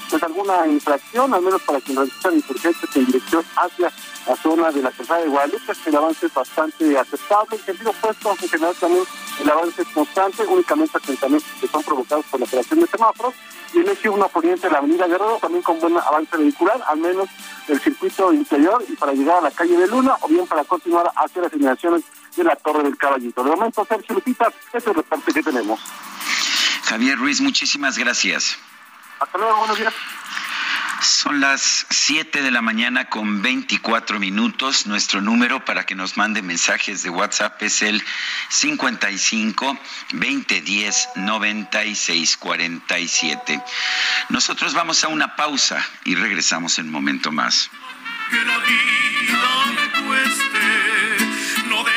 pues 0.09 0.23
alguna 0.23 0.65
infracción, 0.67 1.33
al 1.33 1.41
menos 1.41 1.61
para 1.63 1.81
quien 1.81 1.97
realizan 1.97 2.35
insurgentes 2.35 2.95
en 2.95 3.05
dirección 3.05 3.43
hacia 3.57 3.91
la 4.25 4.35
zona 4.37 4.71
de 4.71 4.81
la 4.81 4.91
Calzada 4.91 5.21
de 5.21 5.27
Guadalupe, 5.27 5.73
el 5.85 5.95
avance 5.95 6.25
es 6.25 6.33
bastante 6.33 6.97
aceptable, 6.97 7.57
en 7.57 7.65
sentido 7.65 7.91
opuesto, 7.91 8.31
en 8.31 8.49
general 8.49 8.75
también 8.79 9.03
el 9.41 9.49
avance 9.49 9.81
es 9.81 9.87
constante, 9.89 10.45
únicamente 10.45 10.97
asentamientos 10.97 11.49
que 11.59 11.67
son 11.67 11.83
provocados 11.83 12.25
por 12.27 12.39
la 12.39 12.45
operación 12.45 12.79
de 12.79 12.87
semáforos, 12.87 13.33
y 13.73 13.79
el 13.79 13.89
eje 13.89 14.09
1 14.09 14.27
poniente 14.29 14.67
de 14.67 14.73
la 14.73 14.79
avenida 14.79 15.07
Guerrero 15.07 15.37
también 15.41 15.63
con 15.63 15.79
buen 15.79 15.97
avance 15.97 16.37
vehicular, 16.37 16.81
al 16.87 16.97
menos 16.97 17.29
el 17.67 17.79
circuito 17.79 18.33
interior 18.33 18.83
y 18.87 18.95
para 18.95 19.13
llegar 19.13 19.37
a 19.37 19.41
la 19.41 19.51
calle 19.51 19.77
de 19.77 19.87
Luna 19.87 20.15
o 20.21 20.27
bien 20.27 20.47
para 20.47 20.63
continuar 20.63 21.11
hacia 21.15 21.41
las 21.41 21.53
inmediaciones 21.53 22.03
de 22.35 22.43
la 22.43 22.55
Torre 22.55 22.83
del 22.83 22.97
Caballito. 22.97 23.43
De 23.43 23.51
momento, 23.51 23.85
Sergio 23.87 24.15
Lupita, 24.15 24.47
ese 24.69 24.77
es 24.77 24.87
el 24.87 24.95
reporte 24.95 25.33
que 25.33 25.43
tenemos. 25.43 25.79
Javier 26.83 27.17
Ruiz, 27.17 27.41
muchísimas 27.41 27.97
gracias. 27.97 28.57
Hasta 29.19 29.37
luego, 29.37 29.57
buenos 29.57 29.77
días. 29.77 29.93
Son 31.01 31.39
las 31.39 31.85
7 31.89 32.41
de 32.41 32.51
la 32.51 32.61
mañana 32.61 33.05
con 33.05 33.41
24 33.41 34.19
minutos. 34.19 34.87
Nuestro 34.87 35.21
número 35.21 35.63
para 35.63 35.85
que 35.85 35.95
nos 35.95 36.17
mande 36.17 36.41
mensajes 36.41 37.03
de 37.03 37.09
WhatsApp 37.09 37.61
es 37.61 37.81
el 37.81 38.03
55 38.49 39.77
2010 40.11 41.09
96 41.15 42.37
47. 42.37 43.61
Nosotros 44.29 44.73
vamos 44.73 45.03
a 45.03 45.09
una 45.09 45.35
pausa 45.35 45.85
y 46.03 46.15
regresamos 46.15 46.79
en 46.79 46.87
un 46.87 46.91
momento 46.93 47.31
más. 47.31 47.69
Que 48.29 48.43
la 48.43 48.57
vida 48.57 49.65
me 49.75 50.07
cueste, 50.07 51.65
no 51.69 51.83
dejaré 51.83 51.96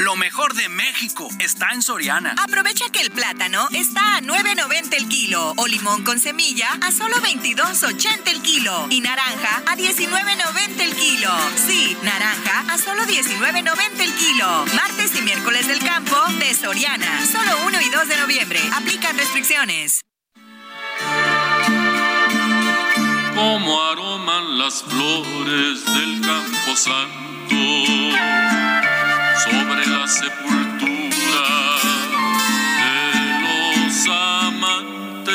Lo 0.00 0.16
mejor 0.16 0.54
de 0.54 0.66
México 0.70 1.28
está 1.40 1.72
en 1.72 1.82
Soriana. 1.82 2.34
Aprovecha 2.42 2.88
que 2.90 3.02
el 3.02 3.10
plátano 3.10 3.68
está 3.74 4.16
a 4.16 4.20
9.90 4.22 4.94
el 4.96 5.08
kilo 5.08 5.52
o 5.58 5.66
limón 5.66 6.04
con 6.04 6.18
semilla 6.18 6.70
a 6.80 6.90
solo 6.90 7.16
22.80 7.16 8.28
el 8.28 8.40
kilo 8.40 8.86
y 8.88 9.02
naranja 9.02 9.62
a 9.66 9.76
19.90 9.76 10.80
el 10.80 10.94
kilo. 10.94 11.30
Sí, 11.66 11.94
naranja 12.02 12.64
a 12.72 12.78
solo 12.78 13.02
19.90 13.02 14.00
el 14.00 14.14
kilo. 14.14 14.64
Martes 14.74 15.14
y 15.18 15.20
miércoles 15.20 15.68
del 15.68 15.80
campo 15.80 16.16
de 16.38 16.54
Soriana. 16.54 17.26
Solo 17.26 17.66
1 17.66 17.80
y 17.82 17.90
2 17.90 18.08
de 18.08 18.16
noviembre. 18.16 18.60
Aplican 18.72 19.18
restricciones. 19.18 20.00
Como 23.34 23.82
aroman 23.82 24.56
las 24.56 24.82
flores 24.82 25.84
del 25.84 26.22
campo 26.22 26.74
santo 26.74 27.20
sobre 29.44 29.86
la 29.86 30.06
sepultura 30.06 31.48
de 32.80 32.96
los 33.42 34.06
amantes. 34.08 35.34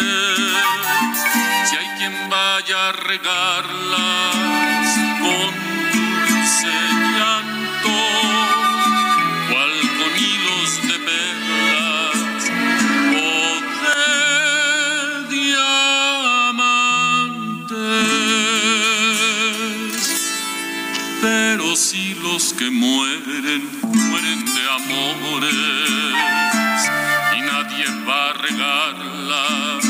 Si 1.66 1.74
hay 1.76 1.90
quien 1.98 2.16
vaya 2.30 2.90
a 2.90 2.92
regarlas 2.92 4.88
con 5.22 5.50
dulce 5.94 6.76
llanto, 7.18 7.98
cual 9.50 9.74
con 9.98 10.12
hilos 10.24 10.72
de 10.88 10.98
perlas 11.08 12.18
o 13.16 13.28
de 13.86 14.04
diamantes. 15.36 16.86
Pero 21.22 21.66
si 21.76 22.14
los 22.16 22.54
que 22.54 22.70
mueren, 22.70 23.85
amores 24.76 25.56
y 27.38 27.42
nadie 27.42 27.86
va 28.08 28.30
a 28.30 28.34
regarlas 28.34 29.86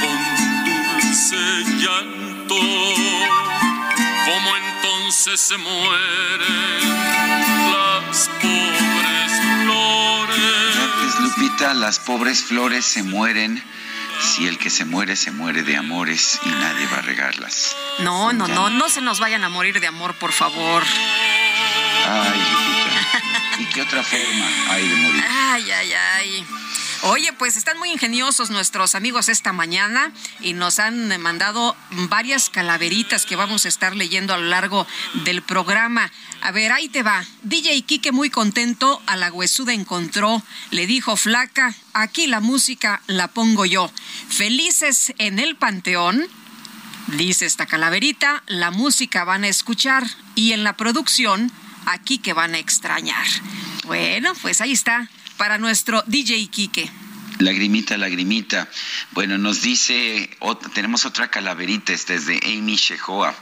con 0.00 0.18
dulce 0.64 1.36
llanto, 1.78 2.56
como 4.26 4.56
entonces 4.56 5.40
se 5.40 5.56
mueren 5.56 6.82
las 7.70 8.28
pobres 8.40 9.32
flores. 9.62 10.74
Gracias, 10.74 11.20
Lupita. 11.20 11.74
Las 11.74 12.00
pobres 12.00 12.42
flores 12.42 12.84
se 12.84 13.02
mueren. 13.02 13.62
Si 14.20 14.46
el 14.46 14.58
que 14.58 14.70
se 14.70 14.84
muere, 14.84 15.16
se 15.16 15.32
muere 15.32 15.62
de 15.62 15.76
amores 15.76 16.38
y 16.44 16.48
nadie 16.48 16.86
va 16.86 16.98
a 16.98 17.02
regarlas. 17.02 17.76
No, 18.00 18.32
no, 18.32 18.46
no, 18.46 18.70
no 18.70 18.88
se 18.88 19.00
nos 19.00 19.18
vayan 19.18 19.42
a 19.42 19.48
morir 19.48 19.80
de 19.80 19.86
amor, 19.88 20.14
por 20.14 20.32
favor. 20.32 20.84
Ay, 22.08 22.38
Lupita. 22.38 22.81
¿Y 23.62 23.66
qué 23.66 23.82
otra 23.82 24.02
forma 24.02 24.48
hay 24.70 24.88
de 24.88 24.96
morir? 24.96 25.24
Ay, 25.28 25.70
ay, 25.70 25.92
ay. 25.92 26.46
Oye, 27.02 27.32
pues 27.32 27.56
están 27.56 27.78
muy 27.78 27.92
ingeniosos 27.92 28.50
nuestros 28.50 28.96
amigos 28.96 29.28
esta 29.28 29.52
mañana 29.52 30.12
y 30.40 30.52
nos 30.52 30.80
han 30.80 31.20
mandado 31.20 31.76
varias 32.08 32.50
calaveritas 32.50 33.24
que 33.24 33.36
vamos 33.36 33.64
a 33.64 33.68
estar 33.68 33.94
leyendo 33.94 34.34
a 34.34 34.38
lo 34.38 34.46
largo 34.46 34.84
del 35.24 35.42
programa. 35.42 36.10
A 36.40 36.50
ver, 36.50 36.72
ahí 36.72 36.88
te 36.88 37.04
va. 37.04 37.24
DJ 37.44 37.82
Kike 37.82 38.10
muy 38.10 38.30
contento, 38.30 39.00
a 39.06 39.14
la 39.14 39.30
huesuda 39.30 39.72
encontró, 39.72 40.42
le 40.70 40.88
dijo 40.88 41.16
flaca, 41.16 41.72
aquí 41.92 42.26
la 42.26 42.40
música 42.40 43.00
la 43.06 43.28
pongo 43.28 43.64
yo. 43.64 43.92
Felices 44.28 45.14
en 45.18 45.38
el 45.38 45.54
panteón, 45.54 46.26
dice 47.06 47.46
esta 47.46 47.66
calaverita, 47.66 48.42
la 48.46 48.72
música 48.72 49.22
van 49.22 49.44
a 49.44 49.48
escuchar 49.48 50.04
y 50.34 50.50
en 50.52 50.64
la 50.64 50.76
producción, 50.76 51.52
aquí 51.86 52.18
que 52.18 52.32
van 52.32 52.54
a 52.54 52.58
extrañar. 52.58 53.26
Bueno, 53.84 54.32
pues 54.40 54.60
ahí 54.60 54.72
está 54.72 55.08
para 55.36 55.58
nuestro 55.58 56.02
DJ 56.06 56.46
Quique. 56.48 56.90
Lagrimita, 57.38 57.96
lagrimita. 57.96 58.68
Bueno, 59.12 59.38
nos 59.38 59.62
dice, 59.62 60.30
tenemos 60.74 61.04
otra 61.04 61.28
calaverita, 61.28 61.92
es 61.92 62.06
de 62.06 62.40
Amy 62.44 62.76
Shehoa. 62.76 63.34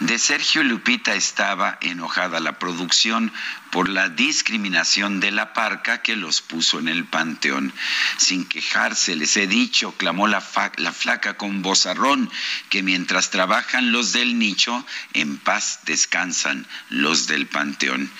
De 0.00 0.18
Sergio 0.18 0.62
Lupita 0.64 1.14
estaba 1.14 1.78
enojada 1.80 2.40
la 2.40 2.58
producción 2.58 3.32
por 3.70 3.88
la 3.88 4.08
discriminación 4.08 5.20
de 5.20 5.30
la 5.30 5.52
parca 5.52 6.02
que 6.02 6.16
los 6.16 6.40
puso 6.40 6.78
en 6.78 6.88
el 6.88 7.04
panteón. 7.04 7.72
Sin 8.16 8.46
quejarse, 8.46 9.16
les 9.16 9.36
he 9.36 9.46
dicho, 9.46 9.92
clamó 9.92 10.26
la, 10.26 10.42
la 10.76 10.92
flaca 10.92 11.36
con 11.36 11.62
vozarrón, 11.62 12.30
que 12.70 12.82
mientras 12.82 13.30
trabajan 13.30 13.92
los 13.92 14.12
del 14.12 14.38
nicho, 14.38 14.84
en 15.12 15.38
paz 15.38 15.80
descansan 15.84 16.66
los 16.88 17.26
del 17.26 17.46
panteón. 17.46 18.10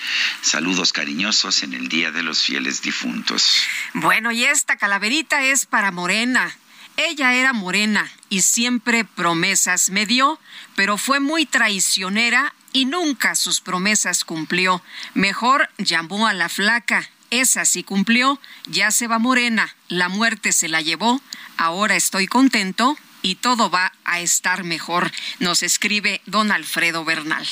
Saludos 0.41 0.93
cariñosos 0.93 1.63
en 1.63 1.73
el 1.73 1.89
Día 1.89 2.11
de 2.11 2.23
los 2.23 2.43
Fieles 2.43 2.81
Difuntos. 2.81 3.63
Bueno, 3.93 4.31
y 4.31 4.45
esta 4.45 4.77
calaverita 4.77 5.43
es 5.43 5.65
para 5.65 5.91
Morena. 5.91 6.55
Ella 6.97 7.33
era 7.33 7.53
morena 7.53 8.11
y 8.27 8.41
siempre 8.41 9.05
promesas 9.05 9.89
me 9.89 10.05
dio, 10.05 10.37
pero 10.75 10.97
fue 10.97 11.21
muy 11.21 11.45
traicionera 11.45 12.53
y 12.73 12.85
nunca 12.85 13.35
sus 13.35 13.61
promesas 13.61 14.23
cumplió. 14.23 14.81
Mejor 15.13 15.69
llamó 15.77 16.27
a 16.27 16.33
la 16.33 16.49
flaca. 16.49 17.09
Esa 17.31 17.65
sí 17.65 17.83
cumplió, 17.83 18.39
ya 18.65 18.89
se 18.89 19.07
va 19.07 19.19
morena, 19.19 19.75
la 19.87 20.09
muerte 20.09 20.51
se 20.51 20.67
la 20.67 20.81
llevó, 20.81 21.21
ahora 21.57 21.95
estoy 21.95 22.25
contento 22.25 22.97
y 23.21 23.35
todo 23.35 23.69
va 23.69 23.93
a 24.03 24.19
estar 24.19 24.63
mejor, 24.63 25.11
nos 25.37 25.61
escribe 25.61 26.21
don 26.25 26.51
Alfredo 26.51 27.05
Bernal. 27.05 27.47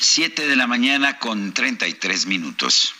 Siete 0.00 0.48
de 0.48 0.56
la 0.56 0.66
mañana 0.66 1.18
con 1.18 1.52
treinta 1.54 1.86
y 1.86 1.94
tres 1.94 2.26
minutos. 2.26 2.94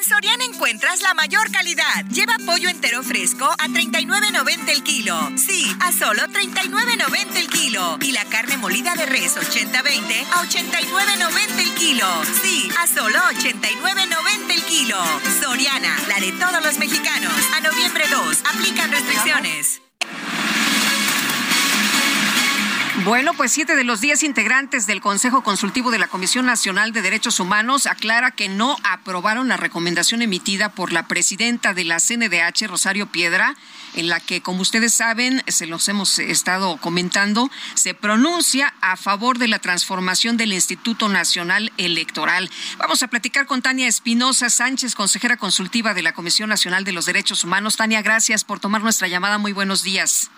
En 0.00 0.08
Soriana 0.08 0.44
encuentras 0.44 1.02
la 1.02 1.12
mayor 1.12 1.50
calidad. 1.50 2.06
Lleva 2.10 2.34
pollo 2.46 2.70
entero 2.70 3.02
fresco 3.02 3.44
a 3.44 3.68
39.90 3.68 4.68
el 4.70 4.82
kilo. 4.82 5.14
Sí, 5.36 5.66
a 5.78 5.92
solo 5.92 6.22
39.90 6.22 7.36
el 7.36 7.48
kilo. 7.48 7.98
Y 8.00 8.12
la 8.12 8.24
carne 8.24 8.56
molida 8.56 8.94
de 8.94 9.04
res 9.04 9.36
80-20 9.36 10.24
a 10.32 10.42
89.90 10.42 11.58
el 11.58 11.74
kilo. 11.74 12.06
Sí, 12.40 12.70
a 12.80 12.86
solo 12.86 13.18
89.90 13.18 14.50
el 14.54 14.62
kilo. 14.62 14.96
Soriana, 15.42 15.94
la 16.08 16.18
de 16.18 16.32
todos 16.32 16.64
los 16.64 16.78
mexicanos. 16.78 17.34
A 17.56 17.60
noviembre 17.60 18.04
2, 18.08 18.38
aplican 18.54 18.90
restricciones. 18.90 19.79
Bueno, 23.04 23.32
pues 23.32 23.50
siete 23.50 23.76
de 23.76 23.84
los 23.84 24.02
diez 24.02 24.22
integrantes 24.22 24.86
del 24.86 25.00
Consejo 25.00 25.42
Consultivo 25.42 25.90
de 25.90 25.98
la 25.98 26.08
Comisión 26.08 26.44
Nacional 26.44 26.92
de 26.92 27.00
Derechos 27.00 27.40
Humanos 27.40 27.86
aclara 27.86 28.30
que 28.30 28.50
no 28.50 28.76
aprobaron 28.84 29.48
la 29.48 29.56
recomendación 29.56 30.20
emitida 30.20 30.72
por 30.72 30.92
la 30.92 31.08
presidenta 31.08 31.72
de 31.72 31.84
la 31.84 31.98
CNDH, 31.98 32.66
Rosario 32.68 33.06
Piedra, 33.06 33.56
en 33.94 34.08
la 34.08 34.20
que, 34.20 34.42
como 34.42 34.60
ustedes 34.60 34.92
saben, 34.92 35.42
se 35.48 35.66
los 35.66 35.88
hemos 35.88 36.18
estado 36.18 36.76
comentando, 36.76 37.50
se 37.74 37.94
pronuncia 37.94 38.74
a 38.82 38.98
favor 38.98 39.38
de 39.38 39.48
la 39.48 39.60
transformación 39.60 40.36
del 40.36 40.52
Instituto 40.52 41.08
Nacional 41.08 41.72
Electoral. 41.78 42.50
Vamos 42.76 43.02
a 43.02 43.08
platicar 43.08 43.46
con 43.46 43.62
Tania 43.62 43.88
Espinosa 43.88 44.50
Sánchez, 44.50 44.94
consejera 44.94 45.38
consultiva 45.38 45.94
de 45.94 46.02
la 46.02 46.12
Comisión 46.12 46.50
Nacional 46.50 46.84
de 46.84 46.92
los 46.92 47.06
Derechos 47.06 47.44
Humanos. 47.44 47.78
Tania, 47.78 48.02
gracias 48.02 48.44
por 48.44 48.60
tomar 48.60 48.82
nuestra 48.82 49.08
llamada. 49.08 49.38
Muy 49.38 49.52
buenos 49.52 49.82
días. 49.82 50.30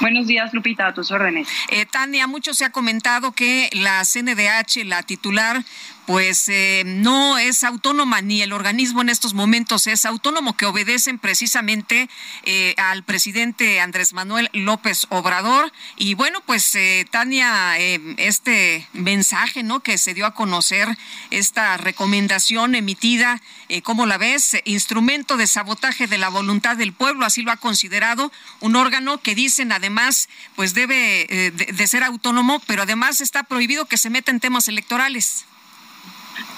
Buenos 0.00 0.26
días, 0.26 0.52
Lupita, 0.52 0.88
a 0.88 0.94
tus 0.94 1.10
órdenes. 1.10 1.48
Eh, 1.68 1.86
Tania, 1.86 2.26
mucho 2.26 2.54
se 2.54 2.64
ha 2.64 2.70
comentado 2.70 3.32
que 3.32 3.70
la 3.72 4.04
CNDH, 4.04 4.84
la 4.84 5.02
titular, 5.02 5.64
pues 6.06 6.48
eh, 6.48 6.84
no 6.86 7.36
es 7.36 7.64
autónoma 7.64 8.20
ni 8.22 8.40
el 8.40 8.52
organismo 8.52 9.02
en 9.02 9.08
estos 9.08 9.34
momentos 9.34 9.88
es 9.88 10.06
autónomo, 10.06 10.56
que 10.56 10.64
obedecen 10.64 11.18
precisamente 11.18 12.08
eh, 12.44 12.74
al 12.78 13.02
presidente 13.02 13.80
Andrés 13.80 14.12
Manuel 14.12 14.48
López 14.52 15.06
Obrador. 15.10 15.72
Y 15.96 16.14
bueno, 16.14 16.40
pues 16.46 16.74
eh, 16.76 17.06
Tania, 17.10 17.76
este 17.76 18.86
mensaje 18.92 19.64
¿no? 19.64 19.80
que 19.80 19.98
se 19.98 20.14
dio 20.14 20.26
a 20.26 20.34
conocer, 20.34 20.96
esta 21.30 21.76
recomendación 21.76 22.76
emitida, 22.76 23.42
¿cómo 23.82 24.06
la 24.06 24.16
ves? 24.16 24.56
Instrumento 24.64 25.36
de 25.36 25.48
sabotaje 25.48 26.06
de 26.06 26.18
la 26.18 26.28
voluntad 26.28 26.76
del 26.76 26.92
pueblo, 26.92 27.26
así 27.26 27.42
lo 27.42 27.50
ha 27.50 27.56
considerado 27.56 28.30
un 28.60 28.76
órgano 28.76 29.20
que 29.20 29.34
dicen 29.34 29.72
además, 29.72 30.28
pues 30.54 30.72
debe 30.72 31.26
de, 31.28 31.72
de 31.72 31.86
ser 31.88 32.04
autónomo, 32.04 32.60
pero 32.66 32.82
además 32.82 33.20
está 33.20 33.42
prohibido 33.42 33.86
que 33.86 33.98
se 33.98 34.10
meta 34.10 34.30
en 34.30 34.40
temas 34.40 34.68
electorales. 34.68 35.46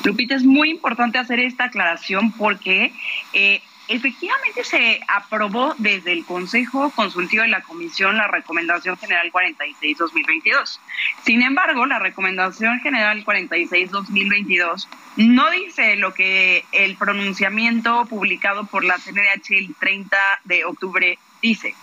Lupita, 0.05 0.35
es 0.35 0.45
muy 0.45 0.71
importante 0.71 1.19
hacer 1.19 1.41
esta 1.41 1.65
aclaración 1.65 2.33
porque 2.33 2.93
eh, 3.33 3.61
efectivamente 3.89 4.65
se 4.65 5.01
aprobó 5.09 5.75
desde 5.79 6.13
el 6.13 6.25
Consejo 6.25 6.91
Consultivo 6.91 7.43
de 7.43 7.49
la 7.49 7.63
Comisión 7.63 8.17
la 8.17 8.29
Recomendación 8.29 8.97
General 8.99 9.33
46-2022. 9.33 10.79
Sin 11.25 11.43
embargo, 11.43 11.87
la 11.87 11.99
Recomendación 11.99 12.81
General 12.81 13.25
46-2022 13.25 14.87
no 15.17 15.51
dice 15.51 15.97
lo 15.97 16.15
que 16.15 16.65
el 16.73 16.97
pronunciamiento 16.97 18.07
publicado 18.07 18.67
por 18.67 18.85
la 18.85 18.99
CNDH 18.99 19.51
el 19.51 19.75
30 19.75 20.17
de 20.45 20.65
octubre 20.65 21.19
dice. 21.43 21.75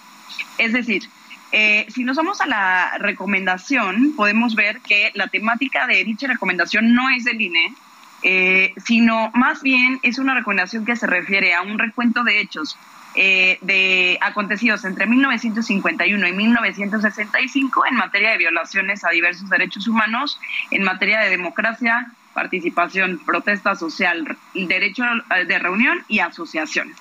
Es 0.58 0.73
decir, 0.73 1.10
eh, 1.51 1.86
si 1.89 2.03
nos 2.03 2.17
vamos 2.17 2.41
a 2.41 2.47
la 2.47 2.97
recomendación, 2.99 4.13
podemos 4.15 4.55
ver 4.55 4.81
que 4.81 5.12
la 5.15 5.27
temática 5.27 5.88
de 5.88 6.03
dicha 6.03 6.27
recomendación 6.27 6.93
no 6.93 7.10
es 7.10 7.23
del 7.23 7.41
INE, 7.41 7.73
eh, 8.27 8.73
sino 8.83 9.29
más 9.35 9.61
bien 9.61 9.99
es 10.01 10.17
una 10.17 10.33
recomendación 10.33 10.83
que 10.83 10.95
se 10.95 11.05
refiere 11.05 11.53
a 11.53 11.61
un 11.61 11.77
recuento 11.77 12.23
de 12.23 12.41
hechos 12.41 12.75
eh, 13.13 13.59
de 13.61 14.17
acontecidos 14.19 14.83
entre 14.83 15.05
1951 15.05 16.27
y 16.27 16.31
1965 16.31 17.85
en 17.85 17.95
materia 17.95 18.31
de 18.31 18.39
violaciones 18.39 19.03
a 19.03 19.11
diversos 19.11 19.47
derechos 19.47 19.88
humanos, 19.88 20.39
en 20.71 20.81
materia 20.81 21.19
de 21.19 21.29
democracia, 21.29 22.11
participación, 22.33 23.21
protesta 23.23 23.75
social, 23.75 24.35
derecho 24.55 25.03
de 25.47 25.59
reunión 25.59 26.03
y 26.07 26.17
asociación. 26.17 26.95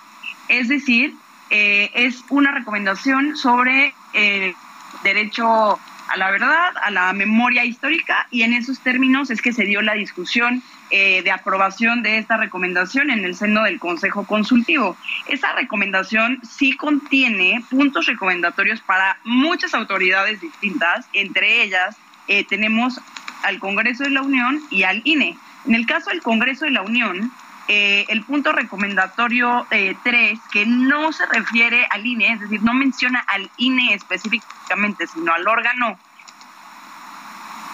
Es 0.48 0.68
decir, 0.68 1.14
eh, 1.48 1.90
es 1.94 2.22
una 2.28 2.52
recomendación 2.52 3.34
sobre 3.34 3.94
el 4.12 4.54
derecho 5.02 5.80
a 6.08 6.16
la 6.18 6.30
verdad, 6.30 6.74
a 6.82 6.90
la 6.90 7.14
memoria 7.14 7.64
histórica 7.64 8.26
y 8.30 8.42
en 8.42 8.52
esos 8.52 8.80
términos 8.80 9.30
es 9.30 9.40
que 9.40 9.54
se 9.54 9.64
dio 9.64 9.80
la 9.80 9.94
discusión 9.94 10.62
eh, 10.96 11.22
de 11.24 11.33
aprobación 11.33 12.04
de 12.04 12.18
esta 12.18 12.37
recomendación 12.37 13.11
en 13.11 13.24
el 13.24 13.35
seno 13.35 13.64
del 13.64 13.80
Consejo 13.80 14.24
Consultivo. 14.24 14.96
Esa 15.26 15.50
recomendación 15.50 16.38
sí 16.48 16.76
contiene 16.76 17.64
puntos 17.68 18.07
recomendatorios 18.07 18.80
para 18.80 19.18
muchas 19.24 19.74
autoridades 19.74 20.40
distintas, 20.40 21.09
entre 21.12 21.64
ellas 21.64 21.96
eh, 22.28 22.44
tenemos 22.44 23.00
al 23.42 23.59
Congreso 23.59 24.04
de 24.04 24.11
la 24.11 24.22
Unión 24.22 24.62
y 24.70 24.85
al 24.85 25.02
INE. 25.02 25.37
En 25.66 25.74
el 25.74 25.85
caso 25.85 26.11
del 26.11 26.22
Congreso 26.22 26.64
de 26.64 26.70
la 26.70 26.83
Unión, 26.83 27.33
eh, 27.66 28.04
el 28.09 28.22
punto 28.22 28.52
recomendatorio 28.52 29.66
3, 29.70 30.38
que 30.52 30.64
no 30.64 31.11
se 31.11 31.26
refiere 31.26 31.88
al 31.90 32.07
INE, 32.07 32.35
es 32.35 32.40
decir, 32.40 32.62
no 32.62 32.72
menciona 32.72 33.18
al 33.26 33.50
INE 33.57 33.94
específicamente, 33.94 35.09
sino 35.09 35.35
al 35.35 35.48
órgano, 35.48 35.98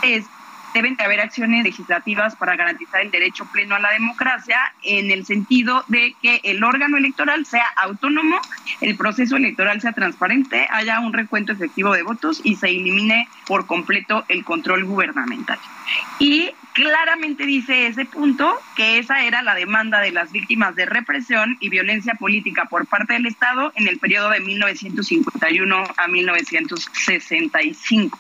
es 0.03 0.25
deben 0.75 0.97
de 0.97 1.05
haber 1.05 1.21
acciones 1.21 1.65
legislativas 1.65 2.37
para 2.37 2.57
garantizar 2.57 3.01
el 3.01 3.11
derecho 3.11 3.47
pleno 3.47 3.75
a 3.75 3.81
la 3.81 3.91
democracia 3.91 4.59
en 4.83 5.11
el 5.11 5.27
sentido 5.27 5.85
de 5.89 6.15
que 6.21 6.41
el 6.45 6.63
órgano 6.65 6.97
electoral 6.97 7.47
sea 7.47 7.67
autónomo, 7.77 8.41
el 8.81 8.97
proceso 8.97 9.37
electoral 9.37 9.81
sea 9.81 9.93
transparente, 9.93 10.67
haya 10.71 11.01
un 11.01 11.13
recuento 11.13 11.53
efectivo 11.53 11.93
de 11.93 12.03
votos 12.03 12.41
y 12.45 12.57
se 12.57 12.69
elimine 12.69 13.29
por 13.47 13.67
completo 13.67 14.25
el 14.29 14.45
control 14.45 14.85
gubernamental. 14.85 15.59
Y 16.19 16.51
claramente 16.73 17.47
dice 17.47 17.87
ese 17.87 18.05
punto 18.05 18.55
que 18.77 18.99
esa 18.99 19.25
era 19.25 19.43
la 19.43 19.55
demanda 19.55 20.01
de 20.01 20.13
las 20.13 20.33
víctimas 20.33 20.77
de 20.77 20.87
represión 20.87 21.57
y 21.61 21.69
violencia 21.69 22.15
política 22.15 22.67
por 22.67 22.87
parte 22.87 23.15
del 23.15 23.27
Estado 23.27 23.73
en 23.75 23.89
el 23.89 23.99
periodo 23.99 24.31
de 24.31 24.41
1951 24.41 25.85
a 25.97 26.09
1965. 26.09 28.19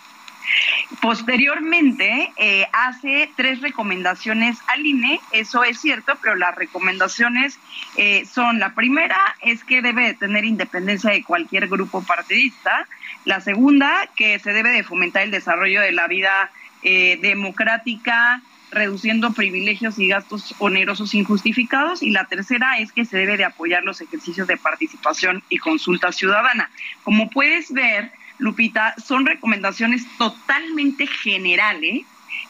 Posteriormente, 1.00 2.32
eh, 2.36 2.66
hace 2.72 3.30
tres 3.36 3.60
recomendaciones 3.60 4.58
al 4.66 4.84
INE, 4.84 5.20
eso 5.32 5.64
es 5.64 5.80
cierto, 5.80 6.18
pero 6.20 6.34
las 6.34 6.54
recomendaciones 6.54 7.58
eh, 7.96 8.24
son, 8.26 8.58
la 8.58 8.74
primera 8.74 9.18
es 9.40 9.64
que 9.64 9.82
debe 9.82 10.08
de 10.08 10.14
tener 10.14 10.44
independencia 10.44 11.10
de 11.10 11.22
cualquier 11.22 11.68
grupo 11.68 12.02
partidista, 12.02 12.86
la 13.24 13.40
segunda, 13.40 14.08
que 14.16 14.38
se 14.38 14.52
debe 14.52 14.70
de 14.70 14.82
fomentar 14.82 15.22
el 15.22 15.30
desarrollo 15.30 15.80
de 15.80 15.92
la 15.92 16.06
vida 16.06 16.50
eh, 16.82 17.18
democrática, 17.20 18.42
reduciendo 18.70 19.32
privilegios 19.32 19.98
y 19.98 20.08
gastos 20.08 20.54
onerosos 20.58 21.14
injustificados. 21.14 22.02
Y 22.02 22.10
la 22.10 22.24
tercera 22.26 22.78
es 22.78 22.92
que 22.92 23.04
se 23.04 23.16
debe 23.16 23.36
de 23.36 23.44
apoyar 23.44 23.84
los 23.84 24.00
ejercicios 24.00 24.46
de 24.46 24.56
participación 24.56 25.42
y 25.48 25.58
consulta 25.58 26.12
ciudadana. 26.12 26.70
Como 27.02 27.28
puedes 27.30 27.72
ver, 27.72 28.12
Lupita, 28.40 28.94
son 29.04 29.26
recomendaciones 29.26 30.04
totalmente 30.18 31.06
generales 31.06 32.04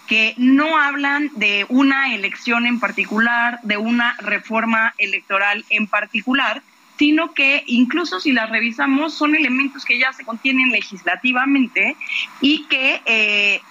que 0.06 0.34
no 0.38 0.76
hablan 0.76 1.30
de 1.36 1.66
una 1.68 2.14
elección 2.14 2.66
en 2.66 2.80
particular, 2.80 3.60
de 3.62 3.76
una 3.76 4.16
reforma 4.18 4.94
electoral 4.98 5.64
en 5.70 5.86
particular, 5.86 6.62
sino 6.98 7.32
que 7.32 7.62
incluso 7.66 8.18
si 8.20 8.32
las 8.32 8.50
revisamos 8.50 9.14
son 9.14 9.34
elementos 9.34 9.84
que 9.84 9.98
ya 9.98 10.12
se 10.12 10.24
contienen 10.24 10.70
legislativamente 10.70 11.96
y 12.40 12.66
que 12.66 13.00
eh, 13.06 13.62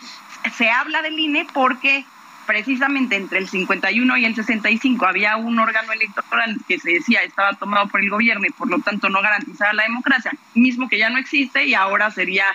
se 0.57 0.69
habla 0.69 1.01
del 1.01 1.19
INE 1.19 1.45
porque 1.53 2.05
precisamente 2.49 3.15
entre 3.15 3.37
el 3.37 3.47
51 3.47 4.17
y 4.17 4.25
el 4.25 4.33
65 4.33 5.05
había 5.05 5.37
un 5.37 5.59
órgano 5.59 5.93
electoral 5.93 6.57
que 6.67 6.79
se 6.79 6.93
decía 6.93 7.21
estaba 7.21 7.53
tomado 7.53 7.87
por 7.89 8.01
el 8.01 8.09
gobierno 8.09 8.43
y 8.47 8.49
por 8.49 8.67
lo 8.67 8.79
tanto 8.79 9.07
no 9.07 9.21
garantizaba 9.21 9.71
la 9.73 9.83
democracia, 9.83 10.31
mismo 10.55 10.89
que 10.89 10.97
ya 10.97 11.11
no 11.11 11.19
existe 11.19 11.65
y 11.65 11.75
ahora 11.75 12.09
sería 12.09 12.45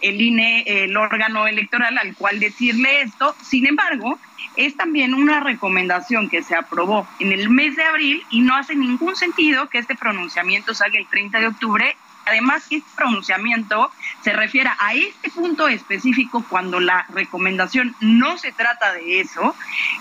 el 0.00 0.20
INE 0.20 0.64
el 0.66 0.96
órgano 0.96 1.46
electoral 1.46 1.96
al 1.98 2.16
cual 2.16 2.40
decirle 2.40 3.02
esto. 3.02 3.36
Sin 3.44 3.64
embargo, 3.68 4.18
es 4.56 4.76
también 4.76 5.14
una 5.14 5.38
recomendación 5.38 6.28
que 6.28 6.42
se 6.42 6.56
aprobó 6.56 7.06
en 7.20 7.30
el 7.30 7.48
mes 7.48 7.76
de 7.76 7.84
abril 7.84 8.24
y 8.30 8.40
no 8.40 8.56
hace 8.56 8.74
ningún 8.74 9.14
sentido 9.14 9.68
que 9.68 9.78
este 9.78 9.94
pronunciamiento 9.94 10.74
salga 10.74 10.98
el 10.98 11.06
30 11.06 11.38
de 11.38 11.46
octubre 11.46 11.96
además 12.26 12.64
este 12.70 12.88
pronunciamiento 12.96 13.90
se 14.22 14.32
refiere 14.32 14.70
a 14.78 14.94
este 14.94 15.30
punto 15.30 15.68
específico 15.68 16.44
cuando 16.48 16.80
la 16.80 17.06
recomendación 17.10 17.94
no 18.00 18.38
se 18.38 18.52
trata 18.52 18.92
de 18.92 19.20
eso 19.20 19.54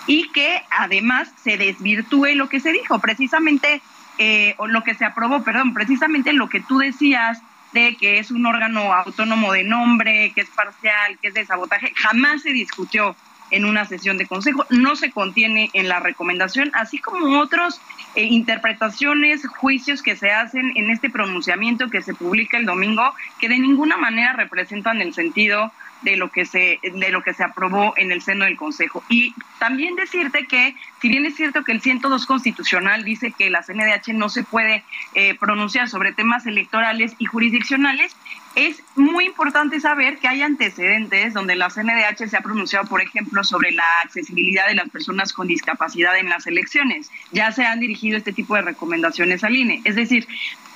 y 0.07 0.29
que 0.29 0.63
además 0.69 1.31
se 1.43 1.57
desvirtúe 1.57 2.35
lo 2.35 2.49
que 2.49 2.59
se 2.59 2.71
dijo, 2.71 2.99
precisamente 2.99 3.81
eh, 4.17 4.55
o 4.57 4.67
lo 4.67 4.83
que 4.83 4.93
se 4.93 5.05
aprobó, 5.05 5.43
perdón, 5.43 5.73
precisamente 5.73 6.33
lo 6.33 6.49
que 6.49 6.59
tú 6.61 6.77
decías 6.77 7.41
de 7.71 7.95
que 7.97 8.19
es 8.19 8.29
un 8.29 8.45
órgano 8.45 8.93
autónomo 8.93 9.51
de 9.51 9.63
nombre, 9.63 10.31
que 10.35 10.41
es 10.41 10.49
parcial, 10.49 11.17
que 11.21 11.29
es 11.29 11.33
de 11.33 11.45
sabotaje, 11.45 11.91
jamás 11.95 12.43
se 12.43 12.51
discutió 12.51 13.15
en 13.53 13.65
una 13.65 13.85
sesión 13.85 14.17
de 14.17 14.25
consejo, 14.25 14.65
no 14.69 14.95
se 14.95 15.11
contiene 15.11 15.69
en 15.73 15.87
la 15.87 15.99
recomendación, 15.99 16.71
así 16.73 16.97
como 16.97 17.39
otros 17.39 17.79
eh, 18.15 18.23
interpretaciones, 18.23 19.47
juicios 19.47 20.01
que 20.01 20.15
se 20.15 20.31
hacen 20.31 20.73
en 20.75 20.89
este 20.89 21.11
pronunciamiento 21.11 21.89
que 21.89 22.01
se 22.01 22.15
publica 22.15 22.57
el 22.57 22.65
domingo, 22.65 23.13
que 23.39 23.49
de 23.49 23.59
ninguna 23.59 23.95
manera 23.95 24.33
representan 24.33 25.01
el 25.01 25.13
sentido 25.13 25.71
de 26.01 26.17
lo 26.17 26.29
que 26.31 26.45
se 26.45 26.79
de 26.83 27.09
lo 27.11 27.23
que 27.23 27.33
se 27.33 27.43
aprobó 27.43 27.93
en 27.95 28.11
el 28.11 28.21
seno 28.21 28.45
del 28.45 28.57
Consejo. 28.57 29.03
Y 29.07 29.33
también 29.59 29.95
decirte 29.95 30.45
que 30.47 30.75
si 30.99 31.09
bien 31.09 31.25
es 31.25 31.35
cierto 31.35 31.63
que 31.63 31.71
el 31.71 31.81
102 31.81 32.25
constitucional 32.25 33.03
dice 33.03 33.31
que 33.31 33.49
la 33.49 33.63
CNDH 33.63 34.13
no 34.13 34.29
se 34.29 34.43
puede 34.43 34.83
eh, 35.13 35.35
pronunciar 35.35 35.89
sobre 35.89 36.11
temas 36.11 36.45
electorales 36.45 37.15
y 37.19 37.25
jurisdiccionales, 37.25 38.15
es 38.55 38.81
muy 38.95 39.25
importante 39.25 39.79
saber 39.79 40.19
que 40.19 40.27
hay 40.27 40.41
antecedentes 40.41 41.33
donde 41.33 41.55
la 41.55 41.69
CNDH 41.69 42.29
se 42.29 42.37
ha 42.37 42.41
pronunciado, 42.41 42.87
por 42.87 43.01
ejemplo, 43.01 43.43
sobre 43.43 43.71
la 43.71 43.83
accesibilidad 44.03 44.67
de 44.67 44.75
las 44.75 44.89
personas 44.89 45.33
con 45.33 45.47
discapacidad 45.47 46.17
en 46.17 46.29
las 46.29 46.45
elecciones. 46.45 47.09
Ya 47.31 47.51
se 47.51 47.65
han 47.65 47.79
dirigido 47.79 48.17
este 48.17 48.33
tipo 48.33 48.55
de 48.55 48.61
recomendaciones 48.61 49.43
al 49.43 49.55
INE. 49.55 49.81
Es 49.85 49.95
decir, 49.95 50.27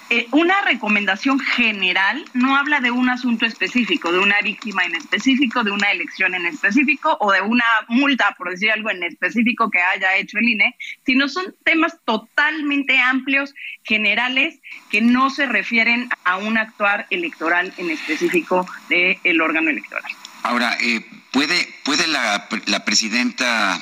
eh, 0.10 0.28
una 0.32 0.62
recomendación 0.62 1.40
general 1.40 2.24
no 2.34 2.56
habla 2.56 2.80
de 2.80 2.92
un 2.92 3.10
asunto 3.10 3.46
específico, 3.46 4.12
de 4.12 4.20
una 4.20 4.40
víctima 4.42 4.86
en 4.86 4.96
específico, 4.96 5.64
de 5.64 5.72
una 5.72 5.92
elección 5.92 6.34
en 6.34 6.46
específico 6.46 7.18
o 7.20 7.32
de 7.32 7.42
una 7.42 7.66
multa, 7.90 8.34
por 8.38 8.50
decir 8.50 8.72
algo 8.72 8.90
en 8.90 9.04
específico 9.04 9.70
que 9.70 9.82
haya 9.82 10.16
hecho 10.16 10.38
el 10.38 10.48
INE, 10.48 10.76
sino 11.06 11.28
son 11.28 11.54
temas 11.66 11.98
totalmente 12.06 13.00
amplios, 13.00 13.54
generales, 13.84 14.60
que 14.90 15.02
no 15.02 15.30
se 15.30 15.46
refieren 15.46 16.10
a 16.24 16.38
un 16.38 16.58
actuar 16.58 17.08
electoral 17.10 17.74
en 17.78 17.90
específico 17.90 18.66
del 18.90 19.42
órgano 19.42 19.70
electoral. 19.70 20.12
Ahora, 20.44 20.78
eh, 20.80 21.06
¿puede, 21.32 21.68
puede 21.84 22.08
la, 22.08 22.48
la 22.68 22.86
presidenta 22.86 23.78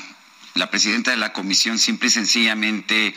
la 0.55 0.69
presidenta 0.69 1.11
de 1.11 1.17
la 1.17 1.34
comisión 1.34 1.78
simple 1.78 2.07
y 2.07 2.11
sencillamente 2.11 3.13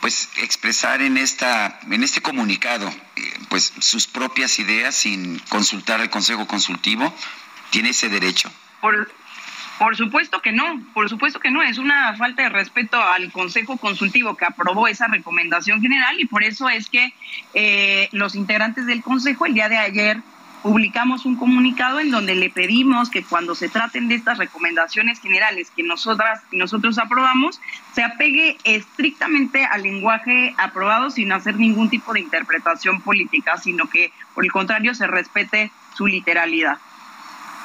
pues 0.00 0.28
expresar 0.38 1.02
en 1.02 1.16
esta 1.16 1.80
en 1.90 2.02
este 2.02 2.20
comunicado 2.20 2.88
eh, 2.88 3.22
pues 3.48 3.72
sus 3.80 4.06
propias 4.06 4.58
ideas 4.58 4.94
sin 4.94 5.38
consultar 5.48 6.00
al 6.00 6.10
Consejo 6.10 6.46
Consultivo 6.46 7.12
tiene 7.70 7.90
ese 7.90 8.08
derecho. 8.08 8.50
Por, 8.80 9.10
por 9.78 9.96
supuesto 9.96 10.40
que 10.40 10.52
no 10.52 10.82
por 10.94 11.08
supuesto 11.08 11.40
que 11.40 11.50
no. 11.50 11.62
Es 11.62 11.78
una 11.78 12.16
falta 12.16 12.42
de 12.42 12.48
respeto 12.48 13.00
al 13.00 13.32
Consejo 13.32 13.76
Consultivo 13.76 14.36
que 14.36 14.44
aprobó 14.44 14.86
esa 14.88 15.08
recomendación 15.08 15.80
general 15.80 16.20
y 16.20 16.26
por 16.26 16.44
eso 16.44 16.68
es 16.68 16.88
que 16.88 17.12
eh, 17.54 18.08
los 18.12 18.34
integrantes 18.34 18.86
del 18.86 19.02
Consejo 19.02 19.46
el 19.46 19.54
día 19.54 19.68
de 19.68 19.78
ayer 19.78 20.22
publicamos 20.62 21.24
un 21.24 21.36
comunicado 21.36 22.00
en 22.00 22.10
donde 22.10 22.34
le 22.34 22.50
pedimos 22.50 23.10
que 23.10 23.22
cuando 23.24 23.54
se 23.54 23.68
traten 23.68 24.08
de 24.08 24.14
estas 24.16 24.38
recomendaciones 24.38 25.20
generales 25.20 25.70
que 25.74 25.82
nosotras 25.82 26.40
y 26.50 26.56
nosotros 26.56 26.98
aprobamos, 26.98 27.60
se 27.94 28.02
apegue 28.02 28.58
estrictamente 28.64 29.64
al 29.64 29.82
lenguaje 29.82 30.54
aprobado 30.58 31.10
sin 31.10 31.32
hacer 31.32 31.56
ningún 31.56 31.90
tipo 31.90 32.12
de 32.12 32.20
interpretación 32.20 33.00
política, 33.00 33.56
sino 33.58 33.88
que 33.88 34.12
por 34.34 34.44
el 34.44 34.52
contrario 34.52 34.94
se 34.94 35.06
respete 35.06 35.70
su 35.96 36.06
literalidad. 36.06 36.78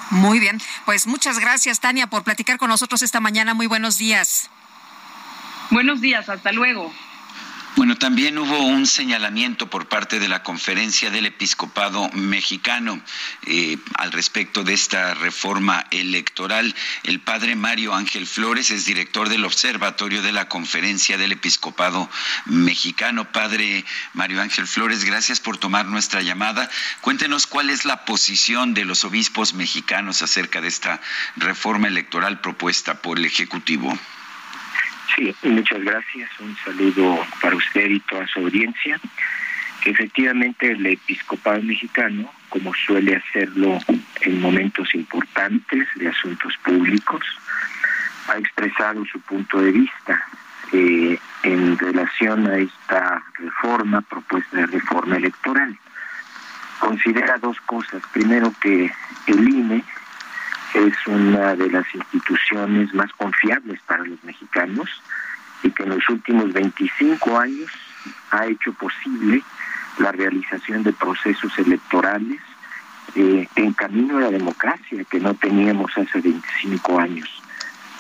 Muy 0.10 0.40
bien, 0.40 0.62
pues 0.86 1.08
muchas 1.08 1.40
gracias 1.40 1.80
Tania 1.80 2.08
por 2.08 2.24
platicar 2.24 2.58
con 2.58 2.70
nosotros 2.70 3.02
esta 3.02 3.20
mañana. 3.20 3.54
Muy 3.54 3.68
buenos 3.68 3.98
días. 3.98 4.50
Buenos 5.72 6.02
días, 6.02 6.30
hasta 6.30 6.52
luego. 6.52 6.94
Bueno, 7.76 7.98
también 7.98 8.38
hubo 8.38 8.60
un 8.60 8.86
señalamiento 8.86 9.68
por 9.68 9.88
parte 9.88 10.20
de 10.20 10.28
la 10.28 10.44
conferencia 10.44 11.10
del 11.10 11.26
episcopado 11.26 12.08
mexicano 12.14 13.02
eh, 13.48 13.80
al 13.96 14.12
respecto 14.12 14.64
de 14.64 14.74
esta 14.74 15.16
reforma 15.16 15.84
electoral. 15.90 16.76
El 17.04 17.20
padre 17.20 17.56
Mario 17.56 17.96
Ángel 17.96 18.28
Flores 18.28 18.70
es 18.70 18.86
director 18.86 19.28
del 19.28 19.44
Observatorio 19.44 20.22
de 20.22 20.32
la 20.32 20.48
Conferencia 20.50 21.18
del 21.18 21.32
Episcopado 21.32 22.12
Mexicano. 22.46 23.32
Padre 23.32 23.84
Mario 24.14 24.44
Ángel 24.44 24.68
Flores, 24.68 25.04
gracias 25.04 25.40
por 25.40 25.58
tomar 25.58 25.88
nuestra 25.88 26.22
llamada. 26.22 26.70
Cuéntenos 27.02 27.48
cuál 27.48 27.72
es 27.72 27.86
la 27.86 28.06
posición 28.06 28.76
de 28.76 28.86
los 28.86 29.04
obispos 29.04 29.56
mexicanos 29.56 30.22
acerca 30.22 30.62
de 30.62 30.68
esta 30.68 31.02
reforma 31.38 31.88
electoral 31.88 32.40
propuesta 32.40 33.02
por 33.02 33.18
el 33.18 33.26
Ejecutivo. 33.26 33.98
Sí, 35.16 35.34
muchas 35.44 35.84
gracias. 35.84 36.30
Un 36.40 36.56
saludo 36.58 37.20
para 37.42 37.56
usted 37.56 37.90
y 37.90 38.00
toda 38.02 38.26
su 38.28 38.40
audiencia. 38.40 39.00
Efectivamente, 39.86 40.72
el 40.72 40.86
episcopado 40.86 41.62
mexicano, 41.62 42.32
como 42.50 42.74
suele 42.74 43.18
hacerlo 43.18 43.80
en 44.22 44.42
momentos 44.42 44.96
importantes 44.96 45.88
de 45.96 46.08
asuntos 46.08 46.56
públicos, 46.64 47.22
ha 48.30 48.38
expresado 48.38 49.04
su 49.06 49.20
punto 49.22 49.60
de 49.60 49.72
vista 49.72 50.26
eh, 50.72 51.20
en 51.44 51.78
relación 51.78 52.48
a 52.48 52.58
esta 52.58 53.22
reforma, 53.38 54.02
propuesta 54.02 54.58
de 54.58 54.68
reforma 54.68 55.18
electoral. 55.18 55.78
Considera 56.80 57.38
dos 57.38 57.60
cosas. 57.62 58.02
Primero, 58.14 58.54
que 58.62 58.92
el 59.28 59.50
INE 59.50 59.84
es 60.74 60.94
una 61.08 61.56
de 61.56 61.70
las 61.70 61.86
instituciones 61.94 62.94
más 62.94 63.12
confiables 63.14 63.80
para 63.86 64.04
los 64.04 64.24
mexicanos 64.24 64.90
y 65.62 65.72
que 65.72 65.84
en 65.84 65.90
los 65.90 66.10
últimos 66.10 66.52
25 66.52 67.40
años 67.40 67.72
ha 68.32 68.46
hecho 68.48 68.74
posible 68.74 69.42
la 70.00 70.12
realización 70.12 70.84
de 70.84 70.94
procesos 70.94 71.58
electorales 71.60 72.40
eh, 73.16 73.48
en 73.56 73.74
camino 73.74 74.18
a 74.18 74.22
la 74.22 74.32
democracia 74.32 75.04
que 75.04 75.20
no 75.20 75.36
teníamos 75.36 75.92
hace 75.98 76.20
25 76.20 77.00
años, 77.00 77.30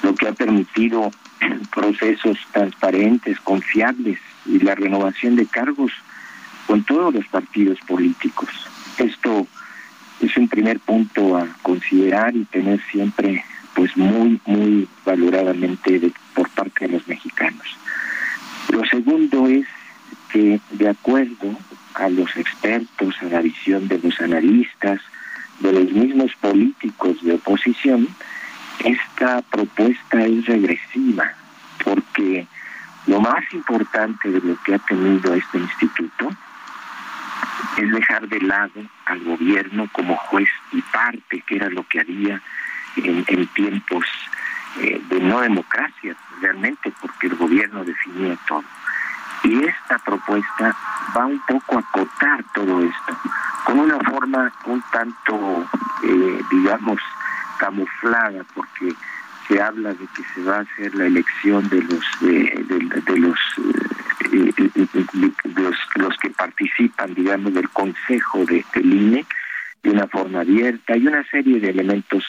lo 0.02 0.16
que 0.16 0.28
ha 0.28 0.34
permitido 0.34 1.12
procesos 1.74 2.38
transparentes, 2.52 3.40
confiables 3.42 4.20
y 4.46 4.60
la 4.60 4.76
renovación 4.76 5.36
de 5.36 5.46
cargos 5.46 5.92
con 6.66 6.84
todos 6.84 7.14
los 7.14 7.28
partidos 7.28 7.80
políticos. 7.82 8.50
Esto 8.98 9.48
es 10.22 10.38
un 10.38 10.47
primer 10.47 10.80
punto 10.80 11.38
a 11.38 11.47
considerar 11.61 12.36
y 12.36 12.45
tener 12.45 12.82
siempre 12.91 13.43
pues 13.76 13.95
muy 13.97 14.39
muy 14.45 14.88
valoradamente 15.05 16.11
por 16.34 16.49
parte 16.49 16.88
de 16.88 16.93
los 16.93 17.07
mexicanos. 17.07 17.66
Lo 18.70 18.86
segundo 18.86 19.47
es 19.47 19.66
que 20.32 20.59
de 20.72 20.89
acuerdo 20.89 21.57
a 21.95 22.09
los 22.09 22.36
expertos, 22.36 23.16
a 23.22 23.26
la 23.26 23.41
visión 23.41 23.88
de 23.88 23.99
los 23.99 24.20
analistas, 24.20 24.99
de 25.59 25.72
los 25.72 25.91
mismos 25.91 26.32
políticos 26.41 27.18
de 27.22 27.34
oposición, 27.34 28.07
esta 28.84 29.41
propuesta 29.43 30.26
es 30.26 30.45
regresiva 30.45 31.34
porque 31.84 32.47
lo 33.07 33.20
más 33.20 33.43
importante 33.53 34.30
de 34.30 34.39
lo 34.39 34.57
que 34.64 34.76
ha 34.76 34.80
tenido 34.80 35.34
este 35.34 35.57
instituto 35.57 36.30
es 37.78 37.91
dejar 37.91 38.28
de 38.28 38.41
lado 38.41 38.82
al 39.06 39.20
gobierno 39.24 39.88
como 39.91 40.16
juez 40.16 40.50
y 40.72 40.82
parte, 40.82 41.44
que 41.46 41.56
era 41.56 41.70
lo 41.70 41.88
que 41.88 42.00
había 42.00 42.41
en, 42.98 43.48
tiempos 43.48 44.06
eh, 44.82 45.02
de 45.10 45.20
no 45.20 45.41
democracia, 45.41 46.16
realmente, 46.41 46.91
porque 47.02 47.28
el 47.28 47.36
gobierno 47.36 47.84
definía 47.84 48.38
todo. 48.48 48.64
Y 49.44 49.64
esta 49.66 49.98
propuesta 50.00 50.76
va 51.16 51.26
un 51.26 51.39
poco 51.46 51.78
a 51.78 51.80
acotar 51.80 52.44
todo 52.54 52.82
esto, 52.82 53.18
con 53.66 53.80
una 53.80 54.00
forma 54.00 54.52
un 54.66 54.82
tanto, 54.91 55.68
eh, 56.04 56.41
digamos, 56.52 57.00
camuflada, 57.58 58.44
porque 58.54 58.94
se 59.48 59.62
habla 59.62 59.94
de 59.94 60.08
que 60.08 60.24
se 60.34 60.44
va 60.44 60.58
a 60.58 60.62
hacer 60.62 60.96
la 60.96 61.06
elección 61.06 61.68
de 61.70 61.82
los 61.82 62.06
de, 62.22 63.18
los, 63.18 63.39
los 65.96 66.18
que 66.18 66.30
participan, 66.32 67.14
del 67.38 67.70
Consejo 67.70 68.46
de, 68.46 68.64
del 68.74 68.94
INE 68.94 69.26
de 69.82 69.90
una 69.90 70.08
forma 70.08 70.42
abierta. 70.42 70.94
Hay 70.94 71.06
una 71.06 71.24
serie 71.30 71.60
de 71.60 71.70
elementos 71.70 72.24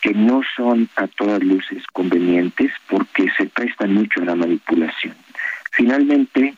que 0.00 0.12
no 0.12 0.42
son 0.56 0.88
a 0.96 1.06
todas 1.06 1.42
luces 1.42 1.84
convenientes 1.92 2.72
porque 2.88 3.30
se 3.36 3.46
prestan 3.46 3.94
mucho 3.94 4.20
a 4.22 4.26
la 4.26 4.34
manipulación. 4.34 5.14
Finalmente, 5.70 6.54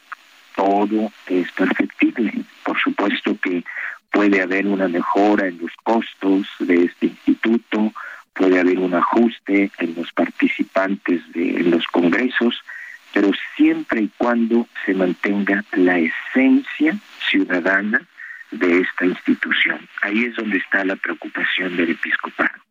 todo 0.57 1.13
es 1.27 1.51
perfectible. 1.53 2.33
Por 2.65 2.79
supuesto 2.81 3.37
que 3.41 3.63
puede 4.11 4.41
haber 4.41 4.67
una 4.67 4.89
mejora 4.89 5.49
en 5.49 5.59
los 5.59 5.73
costos 5.83 6.47
de 6.59 6.85
este 6.85 7.07
instituto, 7.07 7.93
puede 8.33 8.61
haber 8.61 8.79
un 8.79 8.95
ajuste 8.95 9.71
en 9.79 9.95
los 9.95 10.11
participantes 10.13 11.21
de 11.33 11.57
en 11.57 11.71
los 11.71 11.87
congresos, 11.89 12.63
pero 13.13 13.31
siempre 13.57 14.03
y 14.03 14.11
cuando 14.17 14.67
se 14.87 14.95
mantenga 14.95 15.65
la 15.73 15.99
esencia 15.99 16.97
ciudadana 17.35 18.01
de 18.53 18.81
esta 18.81 19.05
institución. 19.05 19.89
Ahí 20.03 20.25
es 20.25 20.37
donde 20.37 20.59
está 20.59 20.85
la 20.85 20.97
preocupación 20.97 21.77
del 21.77 21.91
episcopado. 21.91 22.65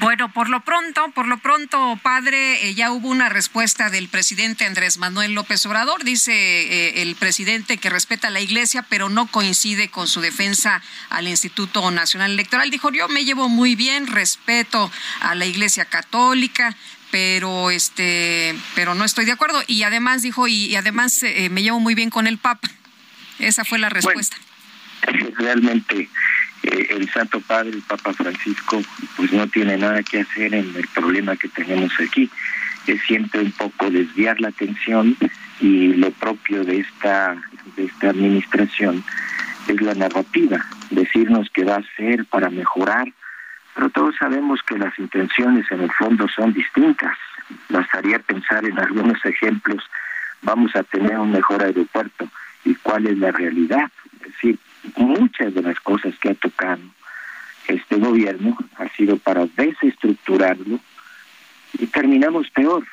Bueno, 0.00 0.32
por 0.32 0.48
lo 0.48 0.60
pronto, 0.60 1.12
por 1.14 1.28
lo 1.28 1.38
pronto, 1.38 1.98
padre, 2.02 2.66
eh, 2.66 2.74
ya 2.74 2.90
hubo 2.90 3.08
una 3.08 3.28
respuesta 3.28 3.88
del 3.88 4.08
presidente 4.08 4.64
Andrés 4.64 4.98
Manuel 4.98 5.32
López 5.32 5.64
Obrador. 5.64 6.02
Dice 6.02 6.32
eh, 6.32 7.02
el 7.02 7.14
presidente 7.14 7.76
que 7.78 7.88
respeta 7.88 8.28
a 8.28 8.30
la 8.30 8.40
iglesia, 8.40 8.84
pero 8.88 9.08
no 9.10 9.26
coincide 9.26 9.88
con 9.88 10.08
su 10.08 10.20
defensa 10.20 10.82
al 11.08 11.28
Instituto 11.28 11.88
Nacional 11.92 12.32
Electoral. 12.32 12.70
Dijo, 12.70 12.90
yo 12.90 13.08
me 13.08 13.24
llevo 13.24 13.48
muy 13.48 13.76
bien, 13.76 14.08
respeto 14.08 14.90
a 15.20 15.36
la 15.36 15.46
iglesia 15.46 15.84
católica, 15.84 16.74
pero 17.12 17.70
este, 17.70 18.56
pero 18.74 18.94
no 18.94 19.04
estoy 19.04 19.24
de 19.24 19.32
acuerdo. 19.32 19.62
Y 19.68 19.84
además 19.84 20.22
dijo, 20.22 20.48
y, 20.48 20.74
además 20.74 21.22
eh, 21.22 21.48
me 21.48 21.62
llevo 21.62 21.78
muy 21.78 21.94
bien 21.94 22.10
con 22.10 22.26
el 22.26 22.38
Papa. 22.38 22.68
Esa 23.42 23.64
fue 23.64 23.78
la 23.78 23.88
respuesta. 23.88 24.36
realmente 25.36 26.08
eh, 26.62 26.86
el 26.90 27.10
Santo 27.10 27.40
Padre, 27.40 27.70
el 27.70 27.82
Papa 27.82 28.12
Francisco, 28.12 28.80
pues 29.16 29.32
no 29.32 29.48
tiene 29.48 29.76
nada 29.76 30.00
que 30.04 30.20
hacer 30.20 30.54
en 30.54 30.74
el 30.76 30.86
problema 30.94 31.36
que 31.36 31.48
tenemos 31.48 31.92
aquí. 31.98 32.30
Es 32.86 33.02
siempre 33.02 33.40
un 33.40 33.50
poco 33.52 33.90
desviar 33.90 34.40
la 34.40 34.48
atención 34.48 35.16
y 35.60 35.88
lo 35.94 36.10
propio 36.12 36.64
de 36.64 36.78
esta, 36.78 37.36
de 37.76 37.84
esta 37.84 38.10
administración 38.10 39.04
es 39.66 39.80
la 39.80 39.94
narrativa, 39.94 40.64
decirnos 40.90 41.48
que 41.50 41.64
va 41.64 41.76
a 41.76 41.96
ser 41.96 42.24
para 42.26 42.50
mejorar, 42.50 43.12
pero 43.74 43.90
todos 43.90 44.14
sabemos 44.18 44.60
que 44.62 44.78
las 44.78 44.96
intenciones 44.98 45.70
en 45.70 45.82
el 45.82 45.90
fondo 45.92 46.28
son 46.28 46.52
distintas. 46.52 47.16
Bastaría 47.68 48.18
pensar 48.20 48.64
en 48.64 48.78
algunos 48.78 49.24
ejemplos, 49.24 49.82
vamos 50.42 50.74
a 50.76 50.82
tener 50.84 51.18
un 51.18 51.32
mejor 51.32 51.62
aeropuerto 51.62 52.28
y 52.64 52.74
cuál 52.76 53.06
es 53.06 53.18
la 53.18 53.32
realidad. 53.32 53.90
Es 54.14 54.32
decir, 54.32 54.58
muchas 54.96 55.54
de 55.54 55.62
las 55.62 55.78
cosas 55.80 56.14
que 56.18 56.30
ha 56.30 56.34
tocado 56.34 56.82
este 57.68 57.96
gobierno 57.96 58.56
ha 58.76 58.88
sido 58.90 59.16
para 59.18 59.46
desestructurarlo 59.46 60.80
y 61.78 61.86
terminamos 61.86 62.50
peor. 62.50 62.84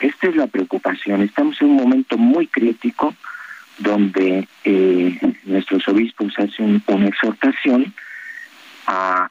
Esta 0.00 0.28
es 0.28 0.36
la 0.36 0.46
preocupación. 0.46 1.22
Estamos 1.22 1.60
en 1.60 1.68
un 1.68 1.76
momento 1.76 2.18
muy 2.18 2.46
crítico 2.46 3.14
donde 3.78 4.48
eh, 4.64 5.18
nuestros 5.44 5.86
obispos 5.88 6.38
hacen 6.38 6.82
una 6.86 7.08
exhortación 7.08 7.94
a 8.86 9.30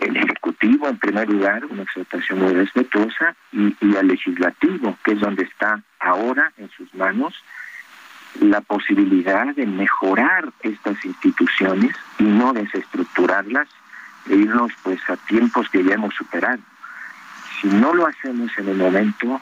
el 0.00 0.16
Ejecutivo 0.16 0.88
en 0.88 0.98
primer 0.98 1.28
lugar, 1.28 1.64
una 1.66 1.82
exhortación 1.82 2.40
muy 2.40 2.52
respetuosa, 2.52 3.34
y, 3.52 3.74
y 3.80 3.96
al 3.96 4.08
Legislativo, 4.08 4.98
que 5.04 5.12
es 5.12 5.20
donde 5.20 5.44
está 5.44 5.82
ahora 6.00 6.52
en 6.58 6.68
sus 6.70 6.92
manos 6.94 7.34
la 8.40 8.60
posibilidad 8.60 9.54
de 9.54 9.66
mejorar 9.66 10.52
estas 10.62 11.04
instituciones 11.04 11.94
y 12.18 12.24
no 12.24 12.52
desestructurarlas 12.52 13.68
e 14.28 14.36
irnos 14.36 14.72
pues 14.82 14.98
a 15.08 15.16
tiempos 15.16 15.68
que 15.68 15.84
ya 15.84 15.94
hemos 15.94 16.14
superado. 16.14 16.60
Si 17.60 17.68
no 17.68 17.94
lo 17.94 18.06
hacemos 18.06 18.50
en 18.58 18.68
el 18.68 18.76
momento, 18.76 19.40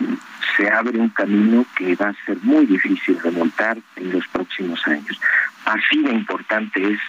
se 0.57 0.70
abre 0.70 0.99
un 0.99 1.09
camino 1.09 1.64
que 1.76 1.97
va 1.97 2.09
a 2.09 2.24
ser 2.26 2.38
muy 2.43 2.66
difícil 2.66 3.18
remontar 3.20 3.78
en 3.97 4.12
los 4.12 4.26
próximos 4.28 4.86
años. 4.86 5.20
Así 5.64 6.03
de 6.03 6.12
importante 6.12 6.93
es 6.93 7.01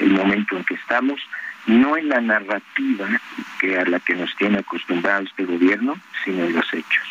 el 0.00 0.12
momento 0.12 0.56
en 0.56 0.64
que 0.64 0.74
estamos, 0.74 1.20
no 1.66 1.96
en 1.96 2.08
la 2.08 2.20
narrativa 2.20 3.08
que 3.58 3.78
a 3.78 3.84
la 3.84 4.00
que 4.00 4.14
nos 4.14 4.34
tiene 4.36 4.58
acostumbrado 4.58 5.22
este 5.22 5.44
gobierno, 5.44 5.94
sino 6.24 6.44
en 6.44 6.54
los 6.54 6.72
hechos. 6.72 7.08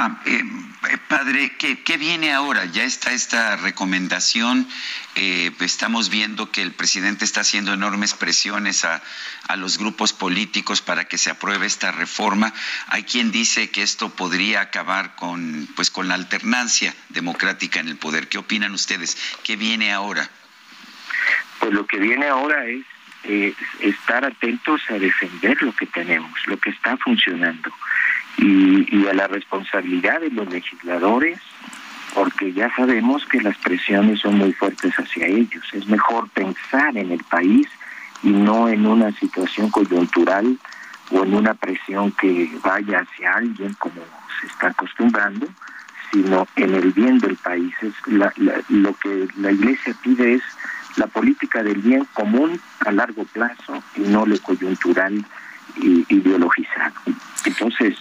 Ah, 0.00 0.16
eh, 0.26 0.44
eh, 0.90 0.98
padre, 1.08 1.56
¿qué, 1.58 1.96
viene 1.96 2.32
ahora? 2.32 2.66
Ya 2.66 2.84
está 2.84 3.10
esta 3.10 3.56
recomendación. 3.56 4.68
Eh, 5.16 5.50
estamos 5.58 6.08
viendo 6.08 6.52
que 6.52 6.62
el 6.62 6.70
presidente 6.70 7.24
está 7.24 7.40
haciendo 7.40 7.72
enormes 7.72 8.14
presiones 8.14 8.84
a, 8.84 9.02
a, 9.48 9.56
los 9.56 9.76
grupos 9.76 10.12
políticos 10.12 10.82
para 10.82 11.06
que 11.06 11.18
se 11.18 11.30
apruebe 11.30 11.66
esta 11.66 11.90
reforma. 11.90 12.54
Hay 12.86 13.02
quien 13.02 13.32
dice 13.32 13.70
que 13.70 13.82
esto 13.82 14.10
podría 14.10 14.60
acabar 14.60 15.16
con, 15.16 15.68
pues, 15.74 15.90
con 15.90 16.06
la 16.06 16.14
alternancia 16.14 16.94
democrática 17.08 17.80
en 17.80 17.88
el 17.88 17.96
poder. 17.96 18.28
¿Qué 18.28 18.38
opinan 18.38 18.74
ustedes? 18.74 19.18
¿Qué 19.42 19.56
viene 19.56 19.90
ahora? 19.92 20.30
Pues 21.58 21.72
lo 21.72 21.84
que 21.88 21.98
viene 21.98 22.28
ahora 22.28 22.64
es 22.66 22.84
estar 23.80 24.24
atentos 24.24 24.80
a 24.88 24.94
defender 24.94 25.60
lo 25.62 25.72
que 25.72 25.86
tenemos, 25.86 26.32
lo 26.46 26.56
que 26.58 26.70
está 26.70 26.96
funcionando 26.96 27.70
y, 28.38 29.06
a 29.06 29.14
la 29.14 29.26
responsabilidad 29.26 30.20
de 30.20 30.30
los 30.30 30.48
legisladores, 30.48 31.38
porque 32.14 32.52
ya 32.52 32.74
sabemos 32.74 33.24
que 33.26 33.40
las 33.40 33.56
presiones 33.58 34.20
son 34.20 34.38
muy 34.38 34.52
fuertes 34.52 34.94
hacia 34.94 35.26
ellos. 35.26 35.64
Es 35.72 35.86
mejor 35.86 36.28
pensar 36.30 36.96
en 36.96 37.12
el 37.12 37.22
país 37.24 37.68
y 38.22 38.30
no 38.30 38.68
en 38.68 38.86
una 38.86 39.12
situación 39.12 39.70
coyuntural 39.70 40.58
o 41.10 41.22
en 41.22 41.34
una 41.34 41.54
presión 41.54 42.12
que 42.12 42.50
vaya 42.62 43.00
hacia 43.00 43.34
alguien 43.34 43.74
como 43.74 44.02
se 44.40 44.46
está 44.46 44.68
acostumbrando, 44.68 45.46
sino 46.12 46.46
en 46.56 46.74
el 46.74 46.92
bien 46.92 47.18
del 47.18 47.36
país. 47.36 47.74
Es 47.82 47.94
lo 48.68 48.94
que 48.94 49.28
la 49.36 49.52
Iglesia 49.52 49.94
pide 50.02 50.34
es 50.34 50.42
la 50.98 51.06
política 51.06 51.62
del 51.62 51.80
bien 51.80 52.04
común 52.12 52.60
a 52.84 52.92
largo 52.92 53.24
plazo 53.24 53.82
y 53.96 54.00
no 54.00 54.26
lo 54.26 54.38
coyuntural 54.40 55.24
y 55.76 56.04
ideologizado. 56.08 56.94
Entonces, 57.44 57.96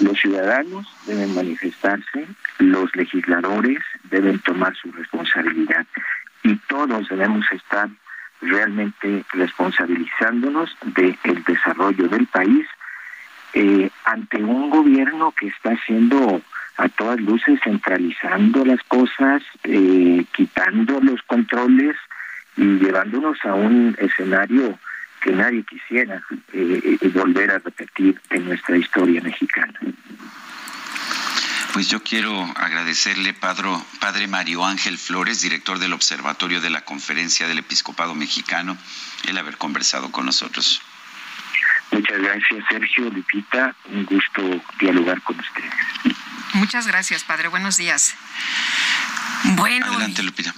los 0.00 0.18
ciudadanos 0.18 0.86
deben 1.06 1.34
manifestarse, 1.34 2.26
los 2.58 2.94
legisladores 2.96 3.78
deben 4.10 4.40
tomar 4.40 4.74
su 4.76 4.90
responsabilidad 4.92 5.86
y 6.42 6.56
todos 6.68 7.08
debemos 7.08 7.46
estar 7.52 7.88
realmente 8.40 9.24
responsabilizándonos 9.32 10.76
del 10.84 11.44
desarrollo 11.46 12.08
del 12.08 12.26
país 12.26 12.66
eh, 13.54 13.88
ante 14.04 14.42
un 14.42 14.68
gobierno 14.70 15.32
que 15.38 15.46
está 15.46 15.70
haciendo 15.70 16.42
a 16.76 16.88
todas 16.88 17.20
luces 17.20 17.60
centralizando 17.62 18.64
las 18.64 18.82
cosas, 18.82 19.42
eh, 19.62 20.24
quitando 20.32 21.00
los 21.00 21.22
controles 21.22 21.96
y 22.56 22.64
llevándonos 22.78 23.38
a 23.44 23.54
un 23.54 23.96
escenario 23.98 24.78
que 25.20 25.32
nadie 25.32 25.64
quisiera 25.64 26.22
eh, 26.52 26.98
eh, 27.00 27.08
volver 27.08 27.50
a 27.50 27.58
repetir 27.58 28.20
en 28.30 28.44
nuestra 28.44 28.76
historia 28.76 29.20
mexicana. 29.22 29.78
Pues 31.72 31.88
yo 31.88 32.02
quiero 32.02 32.40
agradecerle, 32.56 33.32
padre, 33.34 33.70
padre 33.98 34.28
Mario 34.28 34.64
Ángel 34.64 34.96
Flores, 34.96 35.40
director 35.40 35.78
del 35.78 35.92
Observatorio 35.92 36.60
de 36.60 36.70
la 36.70 36.82
Conferencia 36.82 37.48
del 37.48 37.58
Episcopado 37.58 38.14
Mexicano, 38.14 38.76
el 39.26 39.38
haber 39.38 39.56
conversado 39.56 40.12
con 40.12 40.26
nosotros. 40.26 40.80
Muchas 41.90 42.18
gracias, 42.20 42.64
Sergio, 42.68 43.10
Lupita. 43.10 43.74
Un 43.86 44.04
gusto 44.04 44.42
dialogar 44.78 45.20
con 45.22 45.38
ustedes. 45.38 46.16
Muchas 46.54 46.86
gracias, 46.86 47.24
padre. 47.24 47.48
Buenos 47.48 47.76
días. 47.76 48.14
Bueno, 49.56 49.86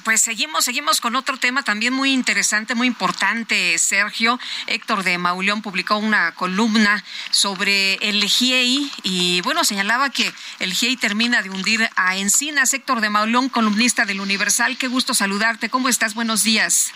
pues 0.04 0.20
seguimos, 0.20 0.64
seguimos 0.64 1.00
con 1.00 1.16
otro 1.16 1.36
tema 1.38 1.64
también 1.64 1.92
muy 1.92 2.12
interesante, 2.12 2.74
muy 2.74 2.86
importante, 2.86 3.76
Sergio. 3.78 4.38
Héctor 4.66 5.02
de 5.02 5.18
Mauleón 5.18 5.60
publicó 5.60 5.96
una 5.96 6.32
columna 6.32 7.02
sobre 7.30 7.94
el 7.94 8.22
GIEI 8.24 8.90
y 9.02 9.40
bueno, 9.40 9.64
señalaba 9.64 10.10
que 10.10 10.32
el 10.60 10.72
GIEI 10.72 10.96
termina 10.96 11.42
de 11.42 11.50
hundir 11.50 11.88
a 11.96 12.16
Encinas. 12.16 12.72
Héctor 12.74 13.00
de 13.00 13.10
Mauleón, 13.10 13.48
columnista 13.48 14.04
del 14.04 14.20
Universal, 14.20 14.76
qué 14.76 14.86
gusto 14.86 15.14
saludarte. 15.14 15.68
¿Cómo 15.68 15.88
estás? 15.88 16.14
Buenos 16.14 16.44
días. 16.44 16.92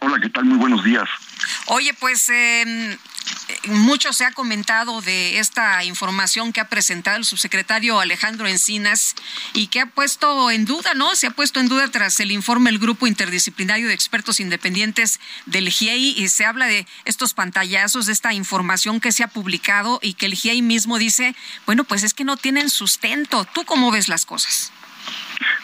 Hola, 0.00 0.18
¿qué 0.20 0.28
tal? 0.28 0.44
Muy 0.44 0.58
buenos 0.58 0.84
días. 0.84 1.08
Oye, 1.66 1.94
pues 1.94 2.28
eh, 2.28 2.98
mucho 3.68 4.12
se 4.12 4.24
ha 4.24 4.32
comentado 4.32 5.00
de 5.00 5.38
esta 5.38 5.84
información 5.84 6.52
que 6.52 6.60
ha 6.60 6.68
presentado 6.68 7.16
el 7.16 7.24
subsecretario 7.24 8.00
Alejandro 8.00 8.46
Encinas 8.46 9.14
y 9.52 9.68
que 9.68 9.80
ha 9.80 9.86
puesto 9.86 10.50
en 10.50 10.64
duda, 10.64 10.94
¿no? 10.94 11.14
Se 11.14 11.26
ha 11.26 11.30
puesto 11.30 11.60
en 11.60 11.68
duda 11.68 11.90
tras 11.90 12.20
el 12.20 12.30
informe 12.30 12.70
del 12.70 12.78
Grupo 12.78 13.06
Interdisciplinario 13.06 13.88
de 13.88 13.94
Expertos 13.94 14.40
Independientes 14.40 15.20
del 15.46 15.68
GIEI 15.68 16.14
y 16.18 16.28
se 16.28 16.44
habla 16.44 16.66
de 16.66 16.86
estos 17.04 17.34
pantallazos, 17.34 18.06
de 18.06 18.12
esta 18.12 18.32
información 18.34 19.00
que 19.00 19.12
se 19.12 19.22
ha 19.22 19.28
publicado 19.28 19.98
y 20.02 20.14
que 20.14 20.26
el 20.26 20.34
GIEI 20.34 20.62
mismo 20.62 20.98
dice, 20.98 21.34
bueno, 21.66 21.84
pues 21.84 22.02
es 22.02 22.14
que 22.14 22.24
no 22.24 22.36
tienen 22.36 22.70
sustento. 22.70 23.44
¿Tú 23.46 23.64
cómo 23.64 23.90
ves 23.90 24.08
las 24.08 24.26
cosas? 24.26 24.72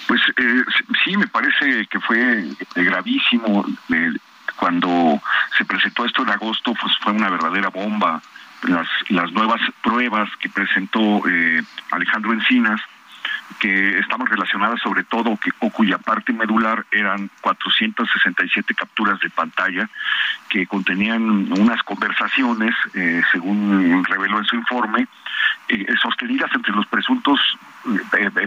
Pues 0.06 0.20
eh, 0.38 0.62
sí, 1.04 1.16
me 1.16 1.28
parece 1.28 1.86
que 1.86 2.00
fue 2.00 2.44
gravísimo. 2.74 3.64
Eh, 3.90 4.12
cuando 4.60 5.20
se 5.56 5.64
presentó 5.64 6.04
esto 6.04 6.22
en 6.22 6.28
agosto, 6.28 6.74
pues 6.74 6.92
fue 7.00 7.12
una 7.14 7.30
verdadera 7.30 7.70
bomba. 7.70 8.20
Las, 8.64 8.86
las 9.08 9.32
nuevas 9.32 9.58
pruebas 9.82 10.28
que 10.38 10.50
presentó 10.50 11.26
eh, 11.26 11.62
Alejandro 11.90 12.34
Encinas, 12.34 12.78
que 13.58 13.98
estaban 13.98 14.26
relacionadas 14.26 14.78
sobre 14.82 15.02
todo 15.04 15.38
que, 15.38 15.50
o 15.60 15.70
cuya 15.70 15.96
parte 15.96 16.34
medular 16.34 16.84
eran 16.92 17.30
467 17.40 18.74
capturas 18.74 19.18
de 19.20 19.30
pantalla 19.30 19.88
que 20.50 20.66
contenían 20.66 21.50
unas 21.58 21.82
conversaciones, 21.82 22.74
eh, 22.94 23.22
según 23.32 24.04
reveló 24.04 24.38
en 24.38 24.44
su 24.44 24.56
informe, 24.56 25.08
eh, 25.68 25.86
sostenidas 26.02 26.50
entre 26.54 26.72
los 26.72 26.86
presuntos 26.86 27.40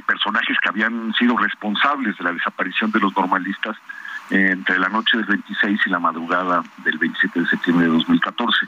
personajes 0.05 0.57
que 0.61 0.69
habían 0.69 1.11
sido 1.15 1.35
responsables 1.37 2.15
de 2.17 2.23
la 2.23 2.33
desaparición 2.33 2.91
de 2.91 2.99
los 2.99 3.15
normalistas 3.15 3.75
entre 4.29 4.79
la 4.79 4.89
noche 4.89 5.17
del 5.17 5.25
26 5.25 5.79
y 5.85 5.89
la 5.89 5.99
madrugada 5.99 6.63
del 6.83 6.97
27 6.97 7.39
de 7.39 7.47
septiembre 7.47 7.85
de 7.87 7.93
2014. 7.93 8.67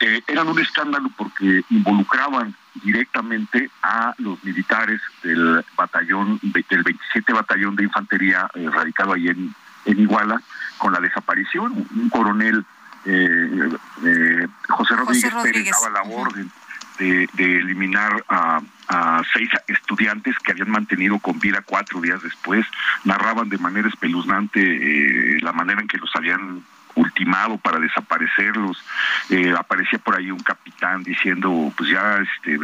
eh, 0.00 0.22
eran 0.26 0.48
un 0.48 0.58
escándalo 0.58 1.10
porque 1.16 1.64
involucraban 1.70 2.54
directamente 2.82 3.70
a 3.82 4.14
los 4.18 4.42
militares 4.44 5.00
del 5.22 5.64
batallón, 5.76 6.38
del 6.42 6.82
27 6.82 7.32
batallón 7.32 7.76
de 7.76 7.84
infantería 7.84 8.48
eh, 8.54 8.68
radicado 8.70 9.14
ahí 9.14 9.28
en, 9.28 9.54
en 9.86 10.00
Iguala, 10.00 10.40
con 10.78 10.92
la 10.92 11.00
desaparición. 11.00 11.86
Un 11.94 12.08
coronel, 12.10 12.64
eh, 13.04 13.70
eh, 14.04 14.48
José 14.68 14.96
Rodríguez, 14.96 15.34
Pérez, 15.42 15.70
daba 15.70 16.02
la 16.02 16.14
orden 16.14 16.50
de, 16.98 17.28
de 17.32 17.56
eliminar 17.58 18.24
a, 18.28 18.60
a, 18.88 19.22
seis 19.32 19.48
estudiantes 19.68 20.36
que 20.38 20.52
habían 20.52 20.70
mantenido 20.70 21.18
con 21.18 21.38
vida 21.38 21.62
cuatro 21.64 22.00
días 22.00 22.22
después. 22.22 22.66
Narraban 23.04 23.48
de 23.48 23.58
manera 23.58 23.88
espeluznante 23.88 24.60
eh, 24.60 25.40
la 25.40 25.52
manera 25.52 25.80
en 25.80 25.88
que 25.88 25.98
los 25.98 26.14
habían 26.14 26.62
ultimado 26.94 27.58
para 27.58 27.78
desaparecerlos. 27.78 28.82
Eh, 29.30 29.54
aparecía 29.56 29.98
por 29.98 30.16
ahí 30.16 30.30
un 30.30 30.40
capitán 30.40 31.02
diciendo, 31.02 31.72
pues 31.76 31.90
ya 31.90 32.18
este 32.18 32.58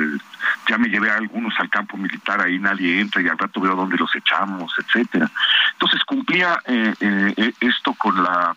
ya 0.69 0.79
me 0.79 0.89
llevé 0.89 1.11
a 1.11 1.17
algunos 1.17 1.55
al 1.59 1.71
campo 1.71 1.97
militar, 1.97 2.41
ahí 2.41 2.59
nadie 2.59 3.01
entra 3.01 3.23
y 3.23 3.29
al 3.29 3.39
rato 3.39 3.61
veo 3.61 3.77
dónde 3.77 3.97
los 3.97 4.15
echamos, 4.17 4.73
etcétera. 4.79 5.31
Entonces 5.73 6.03
cumplía 6.05 6.59
eh, 6.67 6.95
eh, 7.01 7.53
esto 7.61 7.95
con 7.95 8.23
la 8.23 8.57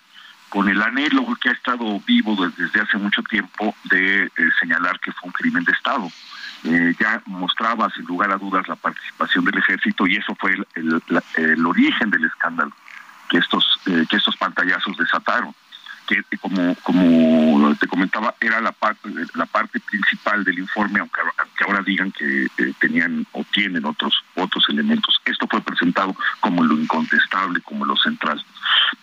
con 0.50 0.70
el 0.70 0.82
anhelo 0.82 1.26
que 1.42 1.50
ha 1.50 1.52
estado 1.52 2.00
vivo 2.08 2.34
desde 2.58 2.80
hace 2.80 2.98
mucho 2.98 3.22
tiempo 3.24 3.76
de 3.86 4.24
eh, 4.24 4.30
señalar 4.58 5.00
que 5.02 5.12
fue 5.12 5.28
un 5.28 5.34
crimen 5.34 5.66
de 5.66 5.74
Estado. 5.74 6.10
Eh, 6.68 6.96
ya 7.00 7.22
mostraba 7.28 7.90
sin 7.92 8.06
lugar 8.06 8.32
a 8.32 8.38
dudas 8.38 8.68
la 8.68 8.76
participación 8.76 9.46
del 9.46 9.58
ejército 9.60 10.08
y 10.08 10.16
eso 10.16 10.36
fue 10.36 10.54
el, 10.54 10.68
el, 10.74 11.04
la, 11.10 11.24
el 11.36 11.66
origen 11.66 12.10
del 12.10 12.26
escándalo 12.26 12.72
que 13.30 13.38
estos 13.38 13.80
eh, 13.86 14.06
que 14.10 14.18
estos 14.18 14.36
pantallazos 14.38 14.98
desataron 14.98 15.54
que 16.06 16.24
como 16.38 16.76
como 16.84 17.76
te 17.76 17.88
comentaba 17.88 18.36
era 18.40 18.62
la 18.62 18.72
parte 18.72 19.10
la 19.34 19.46
parte 19.46 19.80
principal 19.80 20.44
del 20.44 20.60
informe 20.60 21.00
aunque, 21.00 21.22
aunque 21.22 21.64
ahora 21.64 21.82
digan 21.82 22.12
que 22.12 22.46
eh, 22.46 22.74
tenían 22.80 23.26
o 23.32 23.44
tienen 23.52 23.86
otros 23.86 24.14
otros 24.36 24.66
elementos. 24.70 25.20
Esto 25.26 25.48
fue 25.50 25.62
presentado 25.62 26.16
como 26.40 26.64
lo 26.64 26.76
incontestable 26.76 27.62
como 27.62 27.86
lo 27.86 27.96
central. 27.98 28.44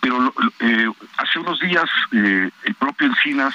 Pero 0.00 0.32
eh, 0.60 0.90
hace 1.18 1.38
unos 1.38 1.60
días 1.60 1.88
eh, 2.12 2.50
el 2.64 2.74
propio 2.74 3.08
Encinas 3.08 3.54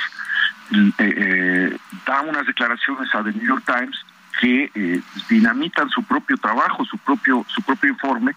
eh, 0.72 1.78
da 2.06 2.22
unas 2.22 2.46
declaraciones 2.46 3.14
a 3.14 3.24
The 3.24 3.32
New 3.32 3.46
York 3.46 3.64
Times 3.66 3.98
que 4.40 5.02
dinamitan 5.30 5.90
su 5.90 6.04
propio 6.04 6.38
trabajo 6.38 6.86
su 6.86 6.98
propio 7.00 7.44
su 7.48 7.62
propio 7.64 7.90
informe. 7.90 8.36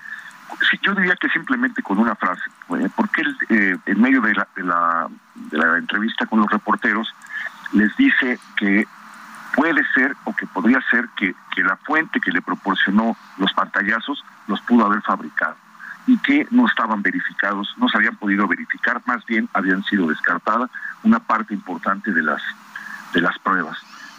Yo 0.83 0.95
diría 0.95 1.15
que 1.17 1.29
simplemente 1.29 1.83
con 1.83 1.99
una 1.99 2.17
frase, 2.17 2.43
porque 2.97 3.23
él, 3.23 3.37
eh, 3.51 3.77
en 3.87 4.01
medio 4.01 4.21
de 4.21 4.35
la, 4.35 4.49
de, 4.57 4.65
la, 4.65 5.09
de 5.35 5.59
la 5.59 5.79
entrevista 5.79 6.27
con 6.27 6.41
los 6.41 6.51
reporteros 6.51 7.15
les 7.73 7.95
dice 7.97 8.39
que 8.57 8.87
puede 9.55 9.83
ser 9.95 10.17
o 10.25 10.35
que 10.35 10.47
podría 10.47 10.81
ser 10.91 11.09
que, 11.17 11.35
que 11.55 11.63
la 11.63 11.77
fuente 11.77 12.21
que 12.21 12.33
le 12.33 12.43
proporcionó 12.43 13.17
los 13.39 13.53
pantallazos 13.53 14.25
los 14.49 14.61
pudo 14.63 14.87
haber 14.87 15.03
fabricado 15.03 15.57
y 16.07 16.19
que 16.19 16.47
no 16.51 16.67
estaban 16.67 17.03
verificados, 17.03 17.75
no 17.77 17.89
se 17.89 17.99
habían 17.99 18.17
podido 18.17 18.47
verificar, 18.47 19.01
más 19.07 19.25
bien 19.27 19.49
habían 19.53 19.83
sido 19.85 20.09
descartadas 20.09 20.71
una 21.03 21.19
parte 21.21 21.55
importante 21.55 22.13
de 22.13 22.23
las 22.23 22.43
de 23.13 23.21
las 23.21 23.39
pruebas. 23.41 23.77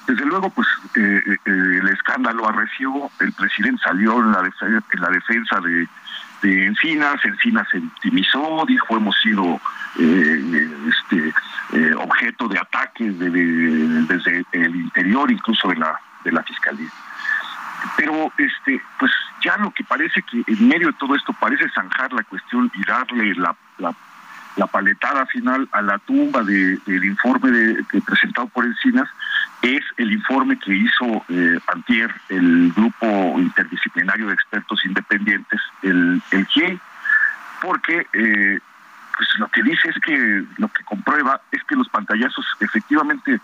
Desde 0.07 0.25
luego, 0.25 0.49
pues 0.49 0.67
eh, 0.95 1.21
eh, 1.27 1.37
el 1.45 1.87
escándalo 1.89 2.47
arreció, 2.47 3.09
el 3.19 3.31
presidente 3.33 3.81
salió 3.83 4.19
en 4.19 4.31
la, 4.31 4.41
defensa, 5.09 5.59
de, 5.61 5.87
Encinas, 6.65 7.23
Encinas 7.23 7.67
se 7.71 7.79
victimizó, 7.79 8.65
dijo 8.67 8.97
hemos 8.97 9.15
sido 9.21 9.61
eh, 9.99 10.69
este 10.89 11.33
objeto 11.97 12.47
de 12.47 12.57
ataques 12.59 13.17
de, 13.19 13.29
desde 13.29 14.43
el 14.51 14.75
interior, 14.75 15.31
incluso 15.31 15.69
de 15.69 15.75
la 15.75 15.97
de 16.23 16.31
la 16.31 16.43
fiscalía. 16.43 16.89
Pero 17.97 18.31
este, 18.37 18.81
pues 18.99 19.11
ya 19.43 19.57
lo 19.57 19.71
que 19.71 19.83
parece 19.83 20.21
que 20.21 20.43
en 20.47 20.67
medio 20.67 20.87
de 20.87 20.93
todo 20.93 21.15
esto 21.15 21.33
parece 21.33 21.69
zanjar 21.69 22.13
la 22.13 22.23
cuestión 22.23 22.71
y 22.73 22.85
darle 22.85 23.33
la, 23.35 23.55
la, 23.77 24.67
paletada 24.67 25.25
final 25.25 25.67
a 25.71 25.81
la 25.81 25.97
tumba 25.99 26.43
de, 26.43 26.77
del 26.85 27.03
informe 27.03 27.51
de, 27.51 27.73
de 27.91 28.01
presentado 28.01 28.47
por 28.47 28.65
Encinas 28.65 29.09
es 29.61 29.81
el 29.97 30.11
informe 30.11 30.57
que 30.57 30.73
hizo 30.73 31.23
eh, 31.29 31.59
el 32.29 32.71
grupo 32.73 33.35
interdisciplinario 33.37 34.27
de 34.27 34.33
expertos 34.33 34.83
independientes, 34.85 35.61
el, 35.83 36.21
el 36.31 36.45
GIEI, 36.47 36.79
porque 37.61 38.07
eh, 38.13 38.59
pues 39.15 39.29
lo 39.37 39.47
que 39.49 39.61
dice 39.61 39.89
es 39.89 39.95
que 40.03 40.43
lo 40.57 40.67
que 40.69 40.83
comprueba 40.83 41.41
es 41.51 41.63
que 41.65 41.75
los 41.75 41.87
pantallazos 41.89 42.45
efectivamente 42.59 43.39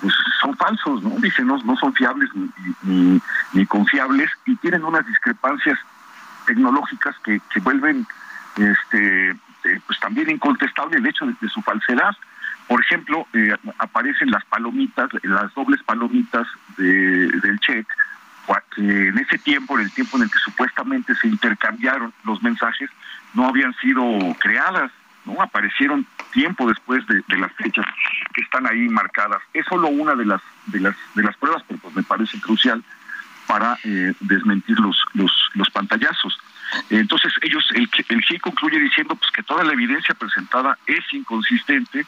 pues 0.00 0.14
son 0.40 0.56
falsos, 0.56 1.02
¿no? 1.02 1.10
Dice, 1.20 1.42
no, 1.42 1.58
son 1.58 1.94
fiables 1.94 2.30
ni, 2.82 3.20
ni, 3.52 3.66
confiables 3.66 4.30
y 4.44 4.56
tienen 4.56 4.84
unas 4.84 5.06
discrepancias 5.06 5.78
tecnológicas 6.46 7.16
que, 7.24 7.40
que 7.52 7.60
vuelven 7.60 8.06
este 8.56 9.30
eh, 9.30 9.80
pues 9.86 9.98
también 9.98 10.30
incontestable 10.30 10.98
el 10.98 11.06
hecho 11.06 11.26
de, 11.26 11.34
de 11.40 11.48
su 11.48 11.60
falsedad. 11.62 12.14
Por 12.68 12.80
ejemplo, 12.80 13.26
eh, 13.32 13.56
aparecen 13.78 14.30
las 14.30 14.44
palomitas, 14.44 15.08
las 15.22 15.54
dobles 15.54 15.82
palomitas 15.82 16.46
de, 16.76 17.28
del 17.28 17.58
check, 17.60 17.86
que 18.74 19.08
en 19.08 19.18
ese 19.18 19.38
tiempo, 19.38 19.78
en 19.78 19.84
el 19.84 19.92
tiempo 19.92 20.16
en 20.16 20.24
el 20.24 20.30
que 20.30 20.38
supuestamente 20.38 21.14
se 21.16 21.28
intercambiaron 21.28 22.12
los 22.24 22.42
mensajes, 22.42 22.90
no 23.34 23.48
habían 23.48 23.74
sido 23.74 24.04
creadas, 24.38 24.92
no 25.26 25.42
aparecieron 25.42 26.06
tiempo 26.32 26.68
después 26.68 27.04
de, 27.06 27.22
las 27.36 27.52
fechas 27.54 27.84
que 28.34 28.42
están 28.42 28.66
ahí 28.66 28.88
marcadas. 28.88 29.42
Es 29.52 29.66
solo 29.66 29.88
una 29.88 30.14
de 30.14 30.24
las 30.24 30.40
de 30.66 30.80
las 30.80 30.96
de 31.14 31.22
las 31.22 31.36
pruebas, 31.36 31.62
pero 31.66 31.80
pues 31.80 31.94
me 31.94 32.02
parece 32.02 32.40
crucial 32.40 32.82
para 33.46 33.78
eh, 33.84 34.14
desmentir 34.20 34.78
los 34.78 34.96
los 35.14 35.32
los 35.54 35.70
pantallazos. 35.70 36.38
Entonces 36.90 37.32
ellos 37.42 37.64
el 37.74 37.88
el 38.08 38.40
concluye 38.40 38.78
diciendo 38.78 39.14
pues 39.14 39.30
que 39.30 39.42
toda 39.42 39.64
la 39.64 39.72
evidencia 39.72 40.14
presentada 40.14 40.78
es 40.86 41.04
inconsistente 41.12 42.06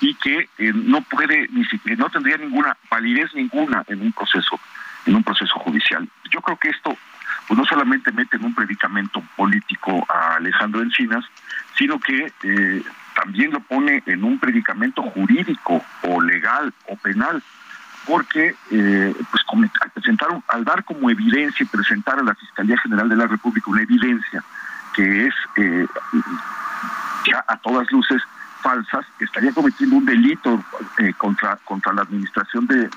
y 0.00 0.14
que 0.14 0.48
eh, 0.58 0.72
no 0.74 1.02
puede 1.02 1.48
ni 1.48 1.64
siquiera 1.64 1.96
no 2.02 2.10
tendría 2.10 2.36
ninguna 2.38 2.76
validez 2.90 3.32
ninguna 3.34 3.84
en 3.88 4.00
un 4.00 4.12
proceso 4.12 4.58
en 5.06 5.14
un 5.14 5.24
proceso 5.24 5.58
judicial. 5.58 6.08
Yo 6.30 6.40
creo 6.40 6.56
que 6.58 6.70
esto 6.70 6.96
pues 7.50 7.58
no 7.58 7.64
solamente 7.64 8.12
mete 8.12 8.36
en 8.36 8.44
un 8.44 8.54
predicamento 8.54 9.20
político 9.34 10.06
a 10.08 10.36
Alejandro 10.36 10.82
Encinas, 10.82 11.24
sino 11.76 11.98
que 11.98 12.32
eh, 12.44 12.82
también 13.12 13.50
lo 13.50 13.58
pone 13.58 14.04
en 14.06 14.22
un 14.22 14.38
predicamento 14.38 15.02
jurídico 15.02 15.84
o 16.02 16.20
legal 16.22 16.72
o 16.86 16.94
penal, 16.94 17.42
porque 18.06 18.54
eh, 18.70 19.14
pues 19.32 19.42
al 19.80 19.90
presentar 19.90 20.28
al 20.46 20.64
dar 20.64 20.84
como 20.84 21.10
evidencia 21.10 21.64
y 21.64 21.66
presentar 21.66 22.20
a 22.20 22.22
la 22.22 22.36
Fiscalía 22.36 22.78
General 22.78 23.08
de 23.08 23.16
la 23.16 23.26
República 23.26 23.68
una 23.68 23.82
evidencia 23.82 24.44
que 24.94 25.26
es 25.26 25.34
eh, 25.56 25.86
ya 27.26 27.44
a 27.48 27.56
todas 27.56 27.90
luces 27.90 28.22
falsas, 28.62 29.04
estaría 29.18 29.50
cometiendo 29.50 29.96
un 29.96 30.04
delito 30.04 30.64
eh, 30.98 31.14
contra 31.14 31.56
contra 31.64 31.92
la 31.94 32.02
administración 32.02 32.68
de, 32.68 32.88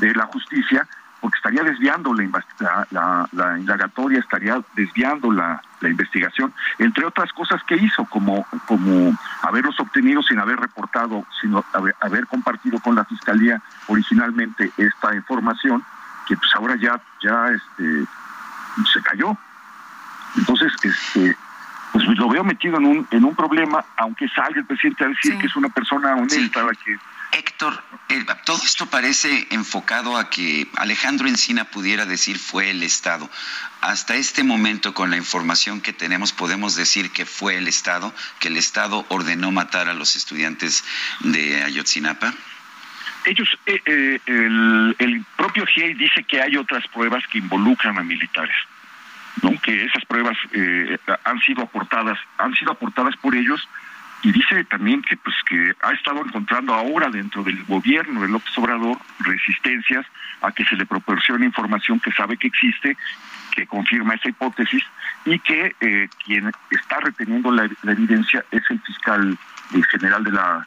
de 0.00 0.14
la 0.14 0.26
justicia 0.26 0.86
porque 1.22 1.36
estaría 1.36 1.62
desviando 1.62 2.12
la, 2.12 2.86
la, 2.90 3.28
la 3.30 3.56
indagatoria, 3.56 4.18
estaría 4.18 4.60
desviando 4.74 5.30
la, 5.30 5.62
la, 5.80 5.88
investigación, 5.88 6.52
entre 6.80 7.06
otras 7.06 7.32
cosas 7.32 7.62
que 7.62 7.76
hizo, 7.76 8.04
como, 8.06 8.44
como 8.66 9.16
haberlos 9.42 9.78
obtenido 9.78 10.20
sin 10.24 10.40
haber 10.40 10.58
reportado, 10.58 11.24
sin 11.40 11.54
haber, 11.74 11.94
haber 12.00 12.26
compartido 12.26 12.80
con 12.80 12.96
la 12.96 13.04
fiscalía 13.04 13.62
originalmente 13.86 14.72
esta 14.76 15.14
información, 15.14 15.84
que 16.26 16.36
pues 16.36 16.50
ahora 16.56 16.74
ya, 16.74 17.00
ya 17.22 17.50
este, 17.50 18.04
se 18.92 19.00
cayó. 19.02 19.38
Entonces, 20.36 20.72
este, 20.82 21.36
pues 21.92 22.04
lo 22.18 22.28
veo 22.30 22.42
metido 22.42 22.78
en 22.78 22.84
un, 22.84 23.06
en 23.12 23.24
un 23.24 23.36
problema, 23.36 23.84
aunque 23.96 24.28
salga 24.30 24.58
el 24.58 24.66
presidente 24.66 25.04
a 25.04 25.08
decir 25.08 25.34
sí. 25.34 25.38
que 25.38 25.46
es 25.46 25.54
una 25.54 25.68
persona 25.68 26.16
honesta, 26.16 26.66
sí. 26.70 26.76
que 26.84 26.98
Héctor, 27.32 27.82
eh, 28.10 28.24
todo 28.44 28.62
esto 28.62 28.86
parece 28.86 29.46
enfocado 29.50 30.18
a 30.18 30.28
que 30.28 30.68
Alejandro 30.76 31.28
Encina 31.28 31.64
pudiera 31.64 32.04
decir 32.04 32.38
fue 32.38 32.70
el 32.70 32.82
Estado. 32.82 33.30
Hasta 33.80 34.16
este 34.16 34.44
momento, 34.44 34.92
con 34.92 35.10
la 35.10 35.16
información 35.16 35.80
que 35.80 35.94
tenemos, 35.94 36.32
podemos 36.32 36.76
decir 36.76 37.10
que 37.10 37.24
fue 37.24 37.56
el 37.56 37.68
Estado, 37.68 38.14
que 38.38 38.48
el 38.48 38.58
Estado 38.58 39.06
ordenó 39.08 39.50
matar 39.50 39.88
a 39.88 39.94
los 39.94 40.14
estudiantes 40.14 40.84
de 41.20 41.62
Ayotzinapa. 41.64 42.34
Ellos, 43.24 43.48
eh, 43.66 43.80
eh, 43.86 44.20
el, 44.98 45.24
propio 45.36 45.64
GIEI 45.64 45.94
dice 45.94 46.24
que 46.24 46.42
hay 46.42 46.56
otras 46.56 46.86
pruebas 46.88 47.26
que 47.28 47.38
involucran 47.38 47.98
a 47.98 48.02
militares. 48.02 48.56
¿no? 49.40 49.58
que 49.62 49.84
esas 49.86 50.04
pruebas 50.04 50.36
eh, 50.52 50.98
han 51.24 51.40
sido 51.40 51.62
aportadas 51.62 52.18
han 52.36 52.54
sido 52.54 52.72
aportadas 52.72 53.16
por 53.16 53.34
ellos 53.34 53.66
y 54.22 54.30
dice 54.30 54.64
también 54.64 55.02
que 55.02 55.16
pues 55.16 55.34
que 55.48 55.74
ha 55.80 55.92
estado 55.92 56.24
encontrando 56.24 56.74
ahora 56.74 57.10
dentro 57.10 57.42
del 57.42 57.62
gobierno 57.64 58.22
de 58.22 58.28
López 58.28 58.56
Obrador 58.56 58.96
resistencias 59.18 60.06
a 60.40 60.52
que 60.52 60.64
se 60.64 60.76
le 60.76 60.86
proporcione 60.86 61.44
información 61.44 61.98
que 61.98 62.12
sabe 62.12 62.36
que 62.36 62.46
existe 62.46 62.96
que 63.52 63.66
confirma 63.66 64.14
esa 64.14 64.28
hipótesis 64.28 64.82
y 65.24 65.38
que 65.40 65.74
eh, 65.80 66.08
quien 66.24 66.50
está 66.70 67.00
reteniendo 67.00 67.50
la, 67.50 67.68
la, 67.82 67.92
evidencia 67.92 68.44
es 68.50 68.62
el 68.70 68.80
fiscal 68.80 69.38
general 69.90 70.24
de 70.24 70.32
la 70.32 70.66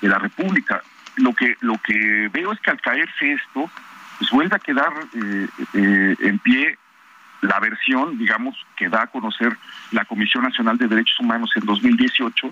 de 0.00 0.08
la 0.08 0.18
República. 0.18 0.82
Lo 1.16 1.32
que 1.34 1.56
lo 1.60 1.78
que 1.78 2.28
veo 2.32 2.52
es 2.52 2.60
que 2.60 2.70
al 2.70 2.80
caerse 2.80 3.32
esto, 3.32 3.70
pues 4.18 4.30
vuelve 4.30 4.56
a 4.56 4.58
quedar 4.58 4.92
eh, 5.14 5.48
eh, 5.74 6.16
en 6.20 6.38
pie 6.38 6.78
la 7.44 7.60
versión, 7.60 8.18
digamos, 8.18 8.56
que 8.76 8.88
da 8.88 9.02
a 9.02 9.06
conocer 9.06 9.56
la 9.92 10.04
Comisión 10.04 10.44
Nacional 10.44 10.78
de 10.78 10.88
Derechos 10.88 11.18
Humanos 11.20 11.50
en 11.54 11.64
2018, 11.64 12.48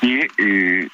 que 0.00 0.28
eh, 0.36 0.88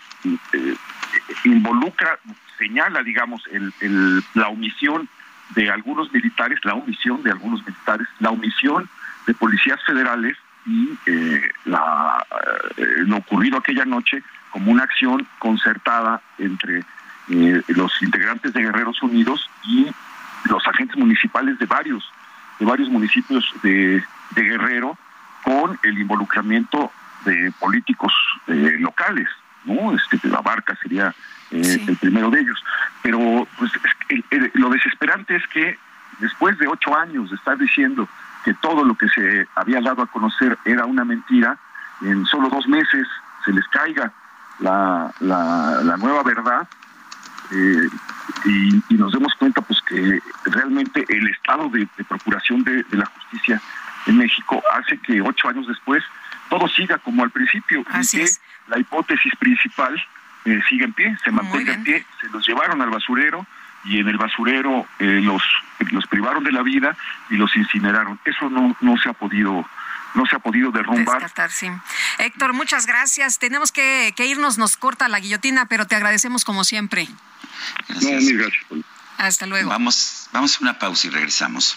involucra, 1.44 2.18
señala, 2.58 3.02
digamos, 3.02 3.42
el, 3.50 4.22
la 4.34 4.48
omisión 4.48 5.08
de 5.50 5.70
algunos 5.70 6.12
militares, 6.12 6.60
la 6.64 6.74
omisión 6.74 7.22
de 7.22 7.30
algunos 7.30 7.64
militares, 7.66 8.06
la 8.20 8.30
omisión 8.30 8.88
de 9.26 9.34
policías 9.34 9.82
federales 9.84 10.36
y 10.66 10.90
la, 11.64 12.24
lo 13.06 13.16
ocurrido 13.16 13.58
aquella 13.58 13.84
noche 13.84 14.22
como 14.50 14.70
una 14.70 14.84
acción 14.84 15.26
concertada 15.38 16.20
entre 16.38 16.84
eh, 17.30 17.62
los 17.68 17.90
integrantes 18.02 18.52
de 18.52 18.62
Guerreros 18.62 19.02
Unidos 19.02 19.48
y 19.64 19.88
los 20.44 20.66
agentes 20.66 20.96
municipales 20.96 21.58
de 21.58 21.66
varios 21.66 22.04
de 22.60 22.66
varios 22.66 22.88
municipios 22.88 23.44
de, 23.62 24.04
Guerrero 24.36 24.96
con 25.42 25.78
el 25.82 25.98
involucramiento 25.98 26.92
de 27.24 27.52
políticos 27.58 28.12
eh, 28.46 28.76
locales, 28.78 29.28
¿no? 29.64 29.92
Este, 29.92 30.28
la 30.28 30.40
barca 30.40 30.78
sería 30.80 31.12
eh, 31.50 31.84
el 31.88 31.96
primero 31.96 32.30
de 32.30 32.40
ellos. 32.40 32.62
Pero 33.02 33.46
pues 33.58 33.72
lo 34.54 34.70
desesperante 34.70 35.34
es 35.36 35.46
que 35.48 35.76
después 36.20 36.56
de 36.58 36.68
ocho 36.68 36.96
años 36.96 37.30
de 37.30 37.36
estar 37.36 37.58
diciendo 37.58 38.08
que 38.44 38.54
todo 38.54 38.84
lo 38.84 38.94
que 38.94 39.08
se 39.08 39.48
había 39.56 39.80
dado 39.80 40.02
a 40.02 40.06
conocer 40.06 40.56
era 40.64 40.86
una 40.86 41.04
mentira, 41.04 41.58
en 42.02 42.24
solo 42.26 42.48
dos 42.48 42.68
meses 42.68 43.06
se 43.44 43.52
les 43.52 43.66
caiga 43.68 44.12
la, 44.60 45.12
la, 45.20 45.96
nueva 45.96 46.22
verdad 46.22 46.68
eh, 47.52 47.88
y, 48.44 48.94
nos 48.94 49.12
demos 49.12 49.34
cuenta 49.34 49.60
pues 49.60 49.80
que 49.82 50.20
realmente 50.44 51.04
el 51.08 51.28
estado 51.28 51.68
de, 51.68 51.86
procuración 52.08 52.62
de, 52.64 52.84
la 52.92 53.06
justicia 53.06 53.60
en 54.06 54.18
México 54.18 54.62
hace 54.72 54.98
que 54.98 55.20
ocho 55.20 55.48
años 55.48 55.66
después 55.66 56.02
todo 56.48 56.68
siga 56.68 56.98
como 56.98 57.22
al 57.22 57.30
principio 57.30 57.80
y 57.80 58.06
que 58.06 58.26
la 58.68 58.78
hipótesis 58.78 59.32
principal 59.36 60.00
eh, 60.44 60.60
siga 60.68 60.84
en 60.84 60.92
pie, 60.92 61.16
se 61.24 61.30
mantenga 61.30 61.74
en 61.74 61.84
pie, 61.84 62.06
se 62.20 62.28
los 62.28 62.46
llevaron 62.46 62.80
al 62.82 62.90
basurero 62.90 63.46
y 63.84 63.98
en 63.98 64.08
el 64.08 64.16
basurero 64.16 64.86
eh, 64.98 65.20
los 65.22 65.42
los 65.90 66.06
privaron 66.06 66.44
de 66.44 66.52
la 66.52 66.62
vida 66.62 66.96
y 67.30 67.36
los 67.36 67.56
incineraron. 67.56 68.18
Eso 68.24 68.48
no 68.48 68.76
no 68.80 68.96
se 68.98 69.08
ha 69.08 69.12
podido 69.12 69.66
no 70.14 70.26
se 70.26 70.36
ha 70.36 70.38
podido 70.38 70.70
derrumbar. 70.70 71.30
Héctor, 72.18 72.52
muchas 72.52 72.86
gracias. 72.86 73.38
Tenemos 73.38 73.72
que, 73.72 74.14
irnos, 74.18 74.58
nos 74.58 74.76
corta 74.76 75.08
la 75.08 75.20
guillotina, 75.20 75.66
pero 75.66 75.86
te 75.86 75.96
agradecemos 75.96 76.44
como 76.44 76.64
siempre. 76.64 77.08
gracias. 77.88 78.52
Hasta 79.18 79.46
luego. 79.46 79.68
Vamos, 79.68 80.28
vamos 80.32 80.56
a 80.56 80.58
una 80.62 80.78
pausa 80.78 81.06
y 81.06 81.10
regresamos. 81.10 81.76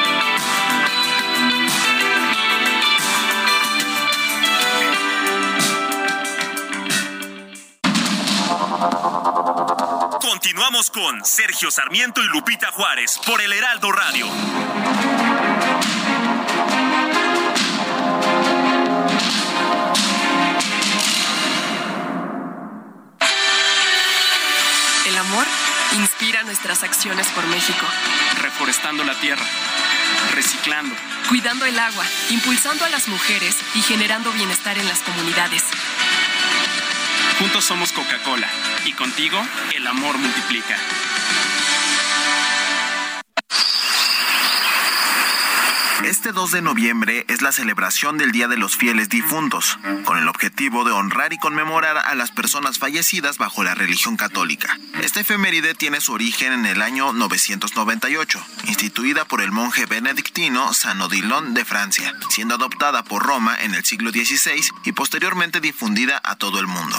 Continuamos 10.43 10.89
con 10.89 11.23
Sergio 11.23 11.69
Sarmiento 11.69 12.19
y 12.23 12.27
Lupita 12.29 12.71
Juárez 12.71 13.19
por 13.27 13.39
el 13.43 13.53
Heraldo 13.53 13.91
Radio. 13.91 14.25
El 25.05 25.15
amor 25.15 25.45
inspira 25.99 26.41
nuestras 26.41 26.81
acciones 26.81 27.27
por 27.27 27.45
México. 27.45 27.85
Reforestando 28.39 29.03
la 29.03 29.13
tierra, 29.19 29.45
reciclando, 30.33 30.95
cuidando 31.29 31.65
el 31.65 31.77
agua, 31.77 32.03
impulsando 32.31 32.83
a 32.83 32.89
las 32.89 33.07
mujeres 33.09 33.55
y 33.75 33.83
generando 33.83 34.31
bienestar 34.31 34.79
en 34.79 34.87
las 34.87 35.01
comunidades. 35.01 35.61
Juntos 37.37 37.63
somos 37.63 37.91
Coca-Cola 37.91 38.49
y 38.85 38.93
contigo 38.93 39.41
el 39.75 39.87
amor 39.87 40.17
multiplica. 40.17 40.77
Este 46.03 46.31
2 46.31 46.51
de 46.51 46.61
noviembre 46.63 47.25
es 47.29 47.43
la 47.43 47.51
celebración 47.51 48.17
del 48.17 48.31
Día 48.31 48.47
de 48.47 48.57
los 48.57 48.75
Fieles 48.75 49.07
Difuntos, 49.07 49.77
con 50.03 50.17
el 50.17 50.27
objetivo 50.27 50.83
de 50.83 50.91
honrar 50.91 51.31
y 51.31 51.37
conmemorar 51.37 51.97
a 51.97 52.15
las 52.15 52.31
personas 52.31 52.79
fallecidas 52.79 53.37
bajo 53.37 53.63
la 53.63 53.75
religión 53.75 54.17
católica. 54.17 54.75
Esta 55.01 55.19
efeméride 55.19 55.75
tiene 55.75 56.01
su 56.01 56.13
origen 56.13 56.53
en 56.53 56.65
el 56.65 56.81
año 56.81 57.13
998, 57.13 58.43
instituida 58.65 59.25
por 59.25 59.41
el 59.41 59.51
monje 59.51 59.85
benedictino 59.85 60.73
San 60.73 60.99
Odilon 61.01 61.53
de 61.53 61.65
Francia, 61.65 62.13
siendo 62.29 62.55
adoptada 62.55 63.03
por 63.03 63.23
Roma 63.23 63.55
en 63.61 63.75
el 63.75 63.85
siglo 63.85 64.09
XVI 64.09 64.63
y 64.83 64.91
posteriormente 64.93 65.59
difundida 65.59 66.19
a 66.23 66.35
todo 66.35 66.59
el 66.59 66.67
mundo. 66.67 66.97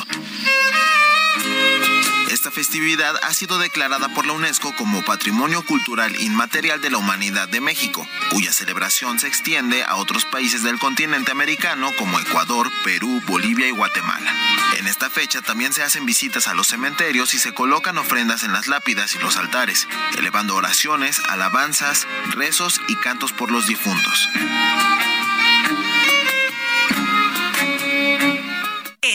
Esta 2.33 2.51
festividad 2.51 3.15
ha 3.23 3.35
sido 3.35 3.59
declarada 3.59 4.09
por 4.09 4.27
la 4.27 4.33
UNESCO 4.33 4.75
como 4.75 5.05
Patrimonio 5.05 5.63
Cultural 5.65 6.19
Inmaterial 6.21 6.81
de 6.81 6.91
la 6.91 6.99
Humanidad 6.99 7.47
de 7.47 7.61
México, 7.61 8.09
cuya 8.31 8.53
celebración 8.53 9.21
se 9.21 9.29
extiende 9.29 9.85
a 9.85 9.97
otros 9.97 10.25
países 10.25 10.63
del 10.63 10.79
continente 10.79 11.31
americano 11.31 11.91
como 11.99 12.19
Ecuador, 12.19 12.71
Perú, 12.85 13.23
Bolivia 13.27 13.69
y 13.69 13.71
Guatemala. 13.71 14.35
En 14.79 14.89
esta 14.89 15.11
fecha 15.11 15.43
también 15.43 15.73
se 15.73 15.83
hacen 15.83 16.07
visitas 16.07 16.49
a 16.49 16.55
los 16.55 16.69
cementerios 16.69 17.35
y 17.35 17.39
se 17.39 17.53
colocan 17.53 17.99
ofrendas 17.99 18.43
en 18.43 18.53
las 18.53 18.67
lápidas 18.67 19.15
y 19.15 19.19
los 19.19 19.37
altares, 19.37 19.87
elevando 20.17 20.57
oraciones, 20.57 21.21
alabanzas, 21.29 22.07
rezos 22.31 22.81
y 22.89 22.97
cantos 22.97 23.33
por 23.33 23.53
los 23.53 23.67
difuntos. 23.67 24.29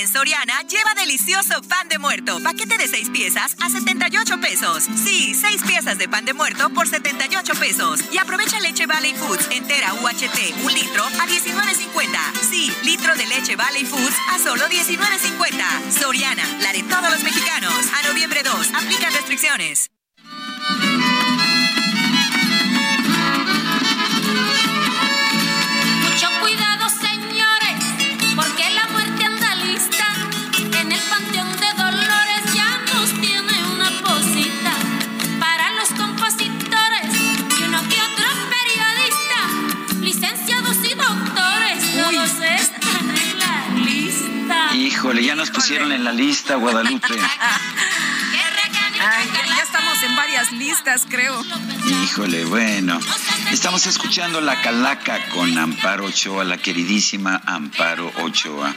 Soriana, 0.08 0.62
lleva 0.64 0.94
delicioso 0.96 1.62
pan 1.64 1.90
de 1.90 2.00
muerto. 2.00 2.40
Paquete 2.42 2.78
de 2.78 2.88
6 2.88 3.10
piezas 3.10 3.56
a 3.60 3.70
78 3.70 4.40
pesos. 4.40 4.84
Sí, 4.84 5.34
6 5.34 5.64
piezas 5.64 5.98
de 5.98 6.08
pan 6.08 6.26
de 6.26 6.34
muerto 6.34 6.70
por 6.70 6.88
78 6.88 7.54
pesos. 7.56 8.00
Y 8.12 8.18
aprovecha 8.18 8.60
leche 8.60 8.86
Valley 8.86 9.14
Foods 9.14 9.48
entera 9.52 9.94
UHT, 9.94 10.64
un 10.64 10.74
litro 10.74 11.04
a 11.04 11.28
19.50. 11.28 12.40
Sí, 12.50 12.72
litro 12.84 13.16
de 13.16 13.28
leche 13.28 13.56
Valley 13.56 13.86
Foods 13.86 14.16
a 14.32 14.40
solo 14.40 14.66
19.50. 14.68 15.92
Soriana, 15.92 16.48
la 16.62 16.72
de 16.72 16.84
todos 16.84 17.12
los 17.12 17.24
mexicanos. 17.24 17.74
A 18.00 18.08
noviembre 18.08 18.44
2, 18.44 18.74
aplica 18.74 19.10
restricciones. 19.10 19.90
Pusieron 45.68 45.92
en 45.92 46.06
la 46.06 46.14
lista, 46.14 46.56
Guadalupe. 46.56 47.14
ya 48.98 49.64
estamos 49.64 50.02
en 50.02 50.16
varias 50.16 50.54
listas, 50.54 51.06
creo. 51.10 51.44
Híjole, 52.04 52.46
bueno. 52.46 52.98
Estamos 53.52 53.86
escuchando 53.86 54.40
La 54.40 54.62
Calaca 54.62 55.20
con 55.28 55.58
Amparo 55.58 56.06
Ochoa, 56.06 56.46
la 56.46 56.58
queridísima 56.58 57.42
Amparo 57.46 58.10
Ochoa. 58.22 58.74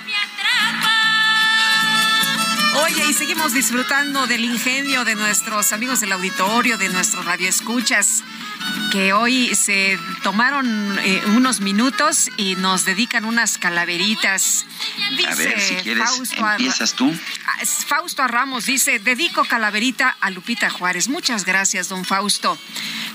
Oye, 2.82 3.06
y 3.08 3.12
seguimos 3.12 3.52
disfrutando 3.52 4.26
del 4.26 4.44
ingenio 4.44 5.04
de 5.04 5.14
nuestros 5.14 5.72
amigos 5.72 6.00
del 6.00 6.10
auditorio, 6.10 6.76
de 6.76 6.88
nuestros 6.88 7.24
radioescuchas 7.24 8.24
que 8.90 9.12
hoy 9.12 9.54
se 9.54 9.98
tomaron 10.22 10.98
eh, 10.98 11.22
unos 11.28 11.60
minutos 11.60 12.28
y 12.36 12.56
nos 12.56 12.84
dedican 12.84 13.24
unas 13.24 13.58
calaveritas. 13.58 14.66
a 15.28 15.34
ver, 15.34 15.60
si 15.60 15.74
quieres, 15.76 16.04
Fausto 16.04 16.50
empiezas 16.50 16.94
tú. 16.94 17.14
Ah, 17.46 17.64
Fausto 17.86 18.26
Ramos 18.26 18.66
dice, 18.66 18.98
dedico 18.98 19.44
calaverita 19.44 20.16
a 20.20 20.30
Lupita 20.30 20.70
Juárez. 20.70 21.08
Muchas 21.08 21.44
gracias, 21.44 21.88
don 21.88 22.04
Fausto. 22.04 22.58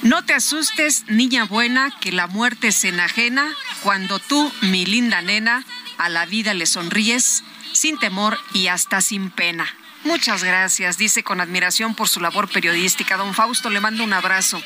No 0.01 0.23
te 0.23 0.33
asustes, 0.33 1.05
niña 1.07 1.45
buena, 1.45 1.91
que 1.99 2.11
la 2.11 2.27
muerte 2.27 2.71
se 2.71 2.89
enajena 2.89 3.53
cuando 3.83 4.19
tú, 4.19 4.51
mi 4.61 4.85
linda 4.85 5.21
nena, 5.21 5.65
a 5.97 6.09
la 6.09 6.25
vida 6.25 6.53
le 6.53 6.65
sonríes 6.65 7.43
sin 7.73 7.97
temor 7.97 8.39
y 8.53 8.67
hasta 8.67 9.01
sin 9.01 9.29
pena. 9.29 9.67
Muchas 10.05 10.43
gracias, 10.43 10.99
dice 10.99 11.23
con 11.23 11.41
admiración 11.41 11.95
por 11.95 12.07
su 12.07 12.19
labor 12.19 12.47
periodística. 12.47 13.17
Don 13.17 13.33
Fausto, 13.33 13.71
le 13.71 13.79
mando 13.79 14.03
un 14.03 14.13
abrazo. 14.13 14.61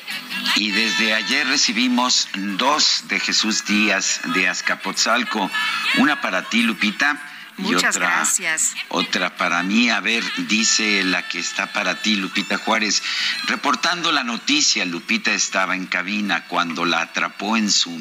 Y 0.58 0.72
desde 0.72 1.14
ayer 1.14 1.48
recibimos 1.48 2.28
dos 2.36 3.06
de 3.08 3.22
Jesús 3.22 3.66
Díaz 3.66 4.20
de 4.34 4.50
Azcapotzalco. 4.50 5.50
Una 5.98 6.20
para 6.20 6.50
ti, 6.50 6.62
Lupita 6.62 7.29
Muchas 7.60 7.98
gracias. 7.98 8.74
Otra 8.90 9.36
para 9.36 9.62
mí, 9.64 9.90
a 9.90 10.00
ver, 10.00 10.24
dice 10.48 11.04
la 11.04 11.28
que 11.28 11.40
está 11.40 11.72
para 11.74 12.02
ti, 12.02 12.16
Lupita 12.16 12.58
Juárez. 12.58 13.04
Reportando 13.48 14.12
la 14.12 14.24
noticia, 14.24 14.86
Lupita 14.86 15.32
estaba 15.32 15.76
en 15.76 15.86
cabina 15.86 16.46
cuando 16.48 16.86
la 16.86 17.02
atrapó 17.02 17.58
en 17.58 17.70
su, 17.72 17.92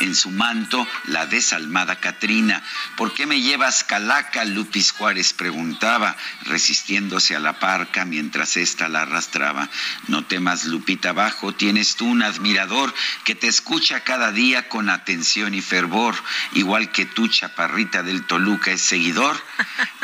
en 0.00 0.14
su 0.14 0.30
manto 0.30 0.86
la 1.04 1.26
desalmada 1.26 2.00
Catrina. 2.00 2.62
¿Por 2.96 3.12
qué 3.12 3.26
me 3.26 3.40
llevas 3.40 3.84
calaca? 3.84 4.44
Lupis 4.44 4.92
Juárez 4.92 5.32
preguntaba, 5.32 6.16
resistiéndose 6.44 7.36
a 7.36 7.40
la 7.40 7.58
parca 7.58 8.04
mientras 8.04 8.56
ésta 8.56 8.88
la 8.88 9.02
arrastraba. 9.02 9.68
No 10.08 10.24
temas, 10.24 10.64
Lupita, 10.64 11.10
abajo 11.10 11.52
tienes 11.52 11.96
tú 11.96 12.06
un 12.06 12.22
admirador 12.22 12.94
que 13.24 13.34
te 13.34 13.48
escucha 13.48 14.00
cada 14.00 14.32
día 14.32 14.68
con 14.68 14.88
atención 14.88 15.54
y 15.54 15.60
fervor, 15.60 16.14
igual 16.52 16.90
que 16.92 17.04
tú, 17.04 17.28
chaparrita 17.28 18.02
del 18.02 18.26
Toluca, 18.26 18.70
es 18.70 18.85
seguidor, 18.86 19.36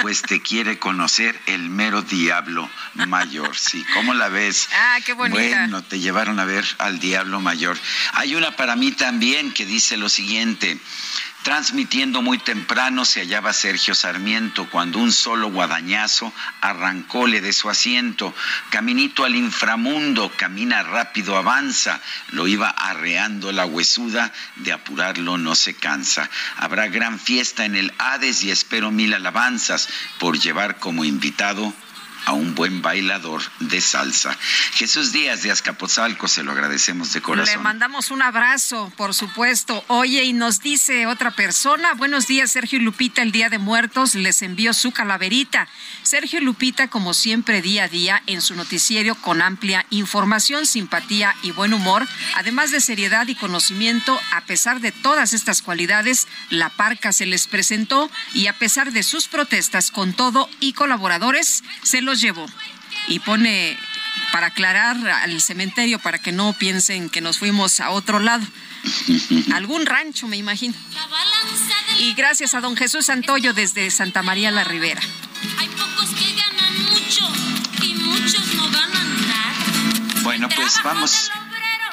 pues 0.03 0.23
te 0.23 0.43
quiere 0.43 0.79
conocer 0.79 1.41
el 1.47 1.71
mero 1.71 2.03
diablo 2.03 2.69
mayor. 3.07 3.57
Sí, 3.57 3.85
¿cómo 3.95 4.13
la 4.13 4.29
ves? 4.29 4.69
Ah, 4.75 4.99
qué 5.05 5.13
bonita. 5.13 5.39
Bueno, 5.39 5.83
te 5.83 6.01
llevaron 6.01 6.41
a 6.41 6.45
ver 6.45 6.65
al 6.79 6.99
diablo 6.99 7.41
mayor. 7.41 7.79
Hay 8.15 8.35
una 8.35 8.57
para 8.57 8.77
mí 8.77 8.93
también 8.93 9.53
que 9.53 9.65
dice 9.65 9.97
lo 9.97 10.09
siguiente. 10.09 10.79
Transmitiendo 11.43 12.23
muy 12.23 12.39
temprano 12.39 13.05
se 13.05 13.21
hallaba 13.21 13.53
Sergio 13.53 13.97
Sarmiento 13.97 14.69
cuando 14.71 15.01
un 15.01 15.11
solo 15.11 15.51
guadañazo 15.51 16.33
arrancóle 16.61 17.41
de 17.41 17.53
su 17.53 17.69
asiento. 17.69 18.33
Caminito 18.71 19.25
al 19.25 19.35
inframundo, 19.35 20.31
camina 20.37 20.85
rápido, 20.85 21.37
avanza. 21.37 22.01
Lo 22.31 22.47
iba 22.47 22.69
arreando 22.69 23.51
la 23.51 23.67
huesuda, 23.67 24.33
de 24.57 24.73
apurarlo 24.73 25.37
no 25.37 25.57
se 25.57 25.75
cansa. 25.75 26.31
Habrá 26.59 26.87
gran 26.87 27.19
fiesta 27.19 27.65
en 27.65 27.75
el 27.75 27.93
Hades 27.99 28.45
y 28.45 28.53
espero 28.53 28.93
mil 28.93 29.13
alabanzas 29.13 29.89
por 30.21 30.39
llevar 30.39 30.79
como 30.79 31.05
invitado 31.05 31.75
a 32.27 32.33
un 32.33 32.55
buen 32.55 32.83
bailador 32.83 33.43
de 33.61 33.81
salsa. 33.81 34.37
Jesús 34.75 35.13
Díaz 35.13 35.43
de 35.43 35.51
Azcapotzalco, 35.51 36.29
se 36.29 36.43
lo 36.43 36.53
agradecemos 36.53 37.13
de 37.13 37.21
corazón. 37.21 37.57
Le 37.57 37.63
mandamos 37.63 38.11
un 38.11 38.23
abrazo, 38.23 38.93
por 38.97 39.15
supuesto. 39.15 39.85
Oye, 39.89 40.25
y 40.25 40.33
nos 40.33 40.61
dice 40.61 41.07
otra 41.07 41.31
persona, 41.33 41.95
buenos 41.95 42.27
días 42.27 42.51
Sergio 42.51 42.79
y 42.79 42.83
Lupita, 42.83 43.23
el 43.23 43.33
Día 43.33 43.49
de 43.49 43.59
Muertos 43.59 44.15
les 44.15 44.43
envió 44.43 44.73
su 44.75 44.93
calaverita. 44.93 45.69
Sergio 46.03 46.41
y 46.41 46.45
Lupita, 46.45 46.89
como 46.89 47.15
siempre, 47.15 47.63
día 47.63 47.85
a 47.85 47.89
día 47.89 48.23
en 48.27 48.41
su 48.41 48.55
noticiero 48.55 49.15
con 49.17 49.43
amplia 49.43 49.87
información, 49.91 50.67
simpatía 50.67 51.35
y 51.43 51.51
buen 51.51 51.73
humor, 51.73 52.07
además 52.37 52.71
de 52.71 52.81
seriedad 52.81 53.27
y 53.29 53.35
conocimiento, 53.35 54.19
a 54.33 54.43
pesar 54.43 54.81
de 54.81 54.93
todas 54.93 55.33
estas 55.33 55.63
cualidades, 55.63 56.29
la 56.51 56.69
parca 56.71 57.13
se 57.13 57.27
les 57.27 57.47
presentó 57.47 58.11
y 58.35 58.47
a 58.47 58.59
pesar 58.59 58.93
de 58.93 59.03
sus 59.03 59.29
protestas 59.29 59.91
con 59.91 60.13
todo 60.13 60.49
y 60.61 60.73
colaboradores, 60.73 61.65
se 61.83 62.01
lo 62.01 62.12
llevo 62.21 62.47
Y 63.09 63.19
pone 63.21 63.79
para 64.33 64.49
aclarar 64.49 64.97
al 65.09 65.41
cementerio 65.41 65.99
para 65.99 66.19
que 66.19 66.33
no 66.33 66.53
piensen 66.55 67.11
que 67.11 67.21
nos 67.21 67.39
fuimos 67.39 67.81
a 67.81 67.91
otro 67.91 68.19
lado. 68.19 68.47
Algún 69.53 69.87
rancho, 69.87 70.27
me 70.27 70.37
imagino. 70.37 70.75
Y 71.99 72.15
gracias 72.15 72.55
a 72.55 72.61
don 72.61 72.77
Jesús 72.77 73.07
Santoyo 73.07 73.53
desde 73.53 73.91
Santa 73.91 74.23
María 74.23 74.51
la 74.51 74.65
Ribera. 74.65 75.03
Hay 75.59 75.69
pocos 75.69 76.11
que 76.11 76.35
ganan 76.35 76.83
mucho 76.91 77.29
y 77.83 77.95
muchos 77.95 78.55
no 78.55 78.71
ganan 78.71 79.29
nada. 79.29 80.23
Bueno, 80.23 80.49
pues 80.49 80.81
vamos 80.83 81.31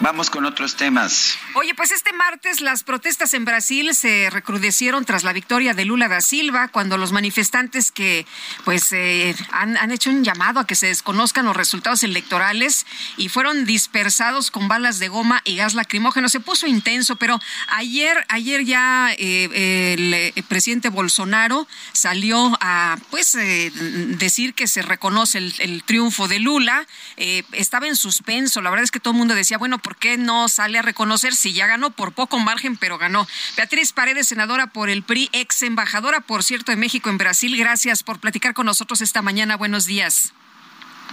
Vamos 0.01 0.29
con 0.29 0.45
otros 0.45 0.75
temas. 0.75 1.37
Oye, 1.55 1.75
pues 1.75 1.91
este 1.91 2.13
martes 2.13 2.61
las 2.61 2.83
protestas 2.83 3.33
en 3.33 3.43
Brasil 3.43 3.93
se 3.93 4.29
recrudecieron 4.29 5.03
tras 5.03 5.23
la 5.23 5.33
victoria 5.33 5.73
de 5.73 5.83
Lula 5.83 6.07
da 6.07 6.21
Silva, 6.21 6.69
cuando 6.69 6.97
los 6.97 7.11
manifestantes 7.11 7.91
que 7.91 8.25
pues 8.63 8.93
eh, 8.93 9.35
han, 9.51 9.75
han, 9.75 9.91
hecho 9.91 10.09
un 10.09 10.23
llamado 10.23 10.61
a 10.61 10.67
que 10.67 10.75
se 10.75 10.87
desconozcan 10.87 11.45
los 11.45 11.57
resultados 11.57 12.03
electorales 12.03 12.85
y 13.17 13.27
fueron 13.27 13.65
dispersados 13.65 14.51
con 14.51 14.69
balas 14.69 14.99
de 14.99 15.09
goma 15.09 15.41
y 15.43 15.57
gas 15.57 15.73
lacrimógeno. 15.73 16.29
Se 16.29 16.39
puso 16.39 16.65
intenso, 16.65 17.17
pero 17.17 17.39
ayer, 17.67 18.25
ayer 18.29 18.63
ya 18.63 19.11
eh, 19.17 19.95
el, 19.97 20.13
eh, 20.13 20.33
presidente 20.47 20.89
Bolsonaro 20.89 21.67
salió 21.91 22.57
a 22.61 22.97
pues 23.09 23.35
eh, 23.35 23.71
decir 24.17 24.53
que 24.53 24.67
se 24.67 24.81
reconoce 24.81 25.39
el, 25.39 25.53
el 25.59 25.83
triunfo 25.83 26.27
de 26.27 26.39
Lula. 26.39 26.87
estaba 27.17 27.87
en 27.87 27.95
suspenso. 27.95 28.61
La 28.61 28.69
verdad 28.69 28.85
es 28.85 28.91
que 28.91 28.99
todo 28.99 29.11
el 29.11 29.17
mundo 29.17 29.35
decía, 29.35 29.57
bueno, 29.57 29.79
¿por 29.89 29.95
qué 29.95 30.17
no 30.19 30.47
sale 30.49 30.77
a 30.77 30.83
reconocer 30.83 31.33
si 31.33 31.51
ya 31.51 31.65
ganó 31.65 31.89
por 31.89 32.11
poco 32.11 32.37
margen, 32.37 32.77
pero 32.77 32.99
ganó? 32.99 33.25
Beatriz 33.57 33.91
Paredes, 33.91 34.27
senadora 34.27 34.67
por 34.67 34.87
el 34.87 35.01
PRI, 35.01 35.31
ex 35.33 35.63
embajadora, 35.63 36.21
por 36.21 36.43
cierto, 36.43 36.71
de 36.71 36.75
México 36.75 37.09
en 37.09 37.17
Brasil. 37.17 37.57
Gracias 37.57 38.03
por 38.03 38.19
platicar 38.19 38.53
con 38.53 38.67
nosotros 38.67 39.01
esta 39.01 39.23
mañana. 39.23 39.57
Buenos 39.57 39.87
días. 39.87 40.31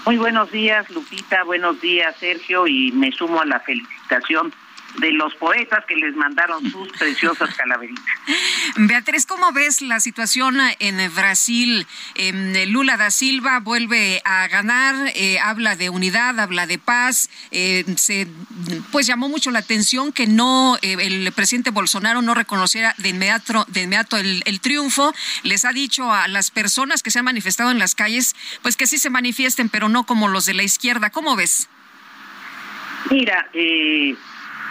Muy 0.04 0.18
buenos 0.18 0.50
días, 0.52 0.90
Lupita. 0.90 1.42
Buenos 1.44 1.80
días, 1.80 2.14
Sergio. 2.20 2.66
Y 2.66 2.92
me 2.92 3.10
sumo 3.12 3.40
a 3.40 3.46
la 3.46 3.60
felicitación 3.60 4.52
de 4.98 5.12
los 5.12 5.34
poetas 5.34 5.84
que 5.86 5.96
les 5.96 6.14
mandaron 6.16 6.70
sus 6.70 6.88
preciosas 6.88 7.54
calaveritas. 7.54 8.04
Beatriz, 8.76 9.26
¿cómo 9.26 9.52
ves 9.52 9.82
la 9.82 10.00
situación 10.00 10.58
en 10.78 11.14
Brasil? 11.14 11.86
Eh, 12.14 12.66
Lula 12.66 12.96
da 12.96 13.10
Silva 13.10 13.60
vuelve 13.60 14.22
a 14.24 14.48
ganar, 14.48 14.94
eh, 15.14 15.38
habla 15.38 15.76
de 15.76 15.90
unidad, 15.90 16.38
habla 16.40 16.66
de 16.66 16.78
paz. 16.78 17.30
Eh, 17.50 17.84
se 17.96 18.26
pues 18.92 19.06
llamó 19.06 19.28
mucho 19.28 19.50
la 19.50 19.60
atención 19.60 20.12
que 20.12 20.26
no 20.26 20.76
eh, 20.82 20.96
el 21.00 21.32
presidente 21.32 21.70
Bolsonaro 21.70 22.22
no 22.22 22.34
reconociera 22.34 22.94
de 22.98 23.10
inmediato, 23.10 23.64
de 23.68 23.82
inmediato 23.82 24.16
el, 24.16 24.42
el, 24.46 24.60
triunfo. 24.60 25.12
Les 25.42 25.64
ha 25.64 25.72
dicho 25.72 26.12
a 26.12 26.28
las 26.28 26.50
personas 26.50 27.02
que 27.02 27.10
se 27.10 27.18
han 27.18 27.24
manifestado 27.24 27.70
en 27.70 27.78
las 27.78 27.94
calles, 27.94 28.34
pues 28.62 28.76
que 28.76 28.86
sí 28.86 28.98
se 28.98 29.10
manifiesten, 29.10 29.68
pero 29.68 29.88
no 29.88 30.04
como 30.04 30.28
los 30.28 30.46
de 30.46 30.54
la 30.54 30.62
izquierda. 30.62 31.10
¿Cómo 31.10 31.36
ves? 31.36 31.68
Mira, 33.10 33.48
eh, 33.52 34.14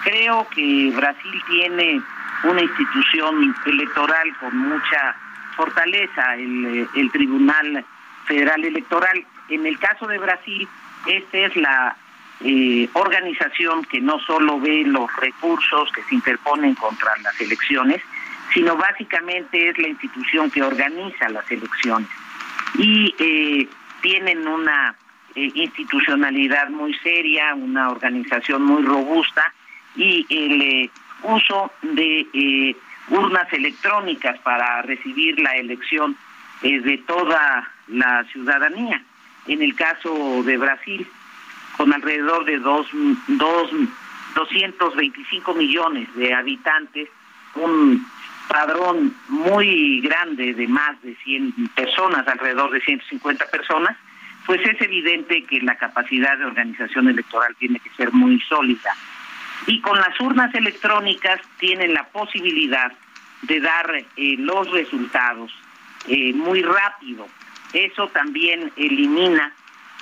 creo 0.06 0.48
que 0.50 0.94
Brasil 0.96 1.44
tiene 1.50 2.02
una 2.44 2.62
institución 2.62 3.56
electoral 3.66 4.38
con 4.40 4.56
mucha 4.56 5.16
fortaleza, 5.58 6.36
el, 6.36 6.88
el, 6.96 7.12
Tribunal 7.12 7.84
Federal 8.26 8.64
Electoral. 8.64 9.26
En 9.50 9.66
el 9.66 9.80
caso 9.80 10.06
de 10.08 10.20
Brasil, 10.20 10.68
esta 11.08 11.38
es 11.38 11.56
la 11.56 11.96
eh, 12.42 12.88
organización 12.94 13.84
que 13.86 14.00
no 14.00 14.20
solo 14.20 14.60
ve 14.60 14.84
los 14.86 15.14
recursos 15.18 15.92
que 15.92 16.04
se 16.04 16.16
interponen 16.16 16.76
contra 16.76 17.12
las 17.24 17.40
elecciones, 17.42 18.02
sino 18.54 18.76
básicamente 18.76 19.70
es 19.70 19.78
la 19.80 19.88
institución 19.88 20.52
que 20.52 20.62
organiza 20.62 21.30
las 21.30 21.50
elecciones. 21.50 22.10
Y 22.78 23.16
eh, 23.18 23.68
tienen 24.02 24.48
una 24.48 24.96
eh, 25.34 25.52
institucionalidad 25.56 26.70
muy 26.70 26.94
seria, 26.96 27.56
una 27.56 27.90
organización 27.90 28.64
muy 28.64 28.84
robusta, 28.84 29.52
y 29.96 30.26
el 30.30 30.62
eh, 30.62 30.90
uso 31.24 31.72
de 31.82 32.28
eh, 32.34 32.76
urnas 33.10 33.52
electrónicas 33.54 34.38
para 34.40 34.82
recibir 34.82 35.40
la 35.40 35.54
elección 35.54 36.16
eh, 36.62 36.80
de 36.80 36.98
toda 37.00 37.72
la 37.88 38.24
ciudadanía. 38.32 39.02
En 39.48 39.62
el 39.62 39.76
caso 39.76 40.44
de 40.44 40.58
Brasil, 40.58 41.08
con 41.78 41.94
alrededor 41.94 42.46
de 42.46 42.58
dos, 42.60 42.88
dos, 43.28 43.70
225 44.36 45.54
millones 45.54 46.08
de 46.16 46.34
habitantes, 46.34 47.10
un 47.56 48.06
padrón 48.48 49.16
muy 49.28 50.02
grande 50.02 50.54
de 50.54 50.68
más 50.68 51.02
de 51.04 51.16
100 51.24 51.70
personas, 51.76 52.28
alrededor 52.28 52.72
de 52.72 52.82
150 52.82 53.46
personas, 53.48 53.98
pues 54.46 54.62
es 54.62 54.80
evidente 54.82 55.44
que 55.44 55.60
la 55.62 55.76
capacidad 55.76 56.38
de 56.38 56.46
organización 56.46 57.08
electoral 57.08 57.56
tiene 57.58 57.80
que 57.80 57.90
ser 57.92 58.12
muy 58.12 58.40
sólida 58.42 58.94
y 59.68 59.82
con 59.82 59.98
las 59.98 60.20
urnas 60.20 60.54
electrónicas 60.54 61.40
tienen 61.60 61.94
la 61.94 62.06
posibilidad 62.06 62.92
de 63.44 63.60
dar 63.60 63.96
eh, 63.96 64.36
los 64.38 64.70
resultados 64.72 65.52
eh, 66.08 66.34
muy 66.34 66.62
rápido. 66.62 67.28
Eso 67.74 68.08
también 68.10 68.72
elimina 68.76 69.52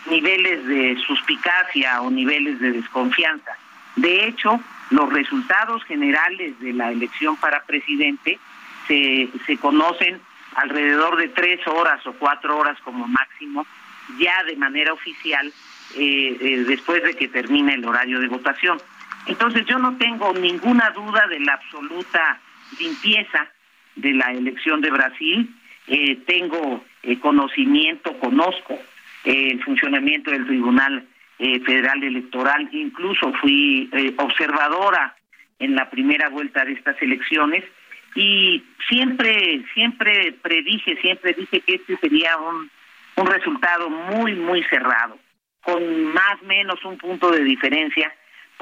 niveles 0.10 0.66
de 0.66 0.98
suspicacia 1.08 2.02
o 2.02 2.12
niveles 2.12 2.60
de 2.60 2.72
desconfianza. 2.74 3.52
De 3.96 4.28
hecho, 4.28 4.60
los 4.90 5.12
resultados 5.12 5.84
generales 5.86 6.60
de 6.60 6.74
la 6.74 6.92
elección 6.92 7.38
para 7.38 7.64
presidente 7.64 8.40
se, 8.88 9.30
se 9.46 9.58
conocen 9.58 10.20
alrededor 10.56 11.18
de 11.18 11.30
tres 11.30 11.66
horas 11.68 12.06
o 12.06 12.14
cuatro 12.14 12.58
horas 12.58 12.78
como 12.84 13.08
máximo, 13.08 13.66
ya 14.18 14.44
de 14.44 14.56
manera 14.56 14.94
oficial, 14.94 15.52
eh, 15.96 16.38
eh, 16.40 16.64
después 16.68 17.04
de 17.04 17.16
que 17.16 17.28
termine 17.28 17.76
el 17.76 17.86
horario 17.86 18.20
de 18.20 18.28
votación. 18.28 18.80
Entonces 19.28 19.66
yo 19.66 19.78
no 19.80 19.98
tengo 19.98 20.34
ninguna 20.34 20.90
duda 20.92 21.28
de 21.28 21.40
la 21.40 21.54
absoluta 21.54 22.42
limpieza 22.80 23.48
de 23.96 24.14
la 24.14 24.32
elección 24.32 24.82
de 24.82 24.92
Brasil. 24.92 25.50
Eh, 25.88 26.18
tengo 26.26 26.84
eh, 27.04 27.20
conocimiento, 27.20 28.18
conozco 28.20 28.74
eh, 29.26 29.52
el 29.52 29.64
funcionamiento 29.64 30.32
del 30.32 30.46
Tribunal 30.46 31.08
Federal 31.66 32.02
Electoral, 32.02 32.70
incluso 32.72 33.34
fui 33.42 33.90
observadora 34.18 35.14
en 35.60 35.76
la 35.76 35.90
primera 35.90 36.30
vuelta 36.30 36.64
de 36.64 36.72
estas 36.72 37.02
elecciones 37.02 37.66
y 38.16 38.64
siempre, 38.88 39.66
siempre 39.74 40.34
predije, 40.42 40.96
siempre 41.02 41.34
dije 41.34 41.60
que 41.62 41.76
este 41.76 41.98
sería 41.98 42.38
un, 42.38 42.70
un 43.18 43.28
resultado 43.28 43.90
muy, 43.90 44.36
muy 44.36 44.64
cerrado, 44.64 45.18
con 45.62 46.14
más 46.14 46.42
o 46.42 46.46
menos 46.46 46.84
un 46.86 46.98
punto 46.98 47.32
de 47.32 47.44
diferencia, 47.44 48.14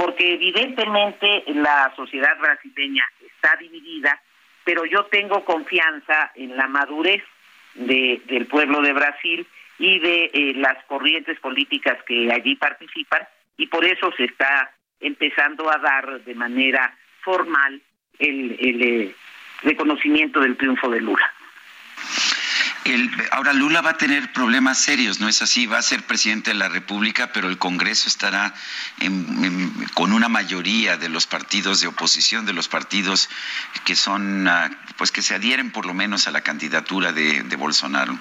porque 0.02 0.34
evidentemente 0.34 1.44
la 1.48 1.94
sociedad 1.96 2.36
brasileña 2.40 3.06
está 3.22 3.56
dividida 3.58 4.20
pero 4.64 4.84
yo 4.86 5.06
tengo 5.06 5.46
confianza 5.46 6.32
en 6.36 6.58
la 6.58 6.68
madurez 6.68 7.24
de, 7.76 8.22
del 8.26 8.48
pueblo 8.48 8.82
de 8.82 8.94
Brasil 8.94 9.46
y 9.78 10.00
de 10.00 10.32
eh, 10.34 10.54
las 10.56 10.84
corrientes 10.86 11.40
políticas 11.40 11.98
que 12.08 12.32
allí 12.32 12.56
participan 12.56 13.28
y 13.58 13.68
por 13.68 13.86
eso 13.86 14.12
se 14.18 14.26
está 14.26 14.72
empezando 15.00 15.72
a 15.72 15.78
dar 15.78 16.22
de 16.22 16.34
manera 16.34 16.96
formal 17.22 17.80
el, 18.18 18.58
el 18.60 18.82
eh, 18.82 19.16
reconocimiento 19.62 20.40
del 20.40 20.58
triunfo 20.58 20.90
de 20.90 21.02
Lula 21.02 21.32
ahora 23.32 23.54
Lula 23.54 23.82
va 23.82 23.92
a 23.92 23.98
tener 23.98 24.32
problemas 24.34 24.80
serios, 24.80 25.20
¿no 25.20 25.28
es 25.28 25.42
así? 25.42 25.66
Va 25.66 25.78
a 25.78 25.82
ser 25.82 26.04
presidente 26.04 26.52
de 26.52 26.56
la 26.56 26.70
República, 26.70 27.32
pero 27.32 27.48
el 27.48 27.58
Congreso 27.58 28.08
estará 28.08 28.54
con 29.94 30.14
una 30.14 30.30
mayoría 30.30 30.98
de 30.98 31.10
los 31.10 31.28
partidos 31.28 31.82
de 31.82 31.88
oposición, 31.88 32.46
de 32.46 32.54
los 32.54 32.68
partidos 32.68 33.30
que 33.86 33.96
son, 33.96 34.48
ah, 34.48 34.70
pues 34.98 35.12
que 35.12 35.22
se 35.22 35.36
adhieren 35.36 35.72
por 35.72 35.86
lo 35.86 35.94
menos 35.94 36.28
a 36.28 36.32
la 36.32 36.42
candidatura 36.42 37.12
de, 37.12 37.56
Bolsonaro. 37.56 38.18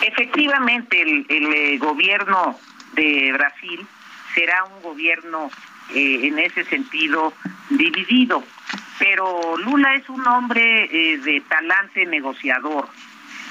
Efectivamente, 0.00 1.00
el, 1.00 1.26
eh, 1.28 1.78
gobierno 1.78 2.58
de 2.92 3.32
Brasil 3.32 3.86
será 4.34 4.64
un 4.64 4.82
gobierno 4.82 5.50
eh, 5.94 6.28
en 6.28 6.38
ese 6.38 6.64
sentido 6.64 7.34
dividido 7.70 8.44
pero 8.98 9.56
Lula 9.58 9.94
es 9.94 10.08
un 10.08 10.26
hombre 10.26 10.88
eh, 10.90 11.18
de 11.18 11.40
talante 11.42 12.06
negociador. 12.06 12.88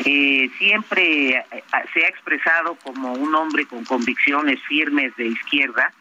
Eh, 0.06 0.50
siempre 0.58 1.38
eh, 1.38 1.46
se 1.94 2.06
ha 2.06 2.08
expresado 2.08 2.76
como 2.76 3.14
un 3.14 3.36
hombre 3.36 3.66
con 3.66 3.84
convicciones 3.86 4.62
firmes 4.64 5.16
de 5.16 5.28
izquierda, 5.28 5.92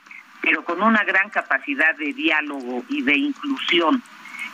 pero 0.40 0.64
con 0.64 0.82
una 0.82 1.04
gran 1.04 1.30
capacidad 1.30 1.94
de 1.96 2.12
diálogo 2.12 2.84
y 2.88 3.02
de 3.02 3.16
inclusión. 3.16 4.02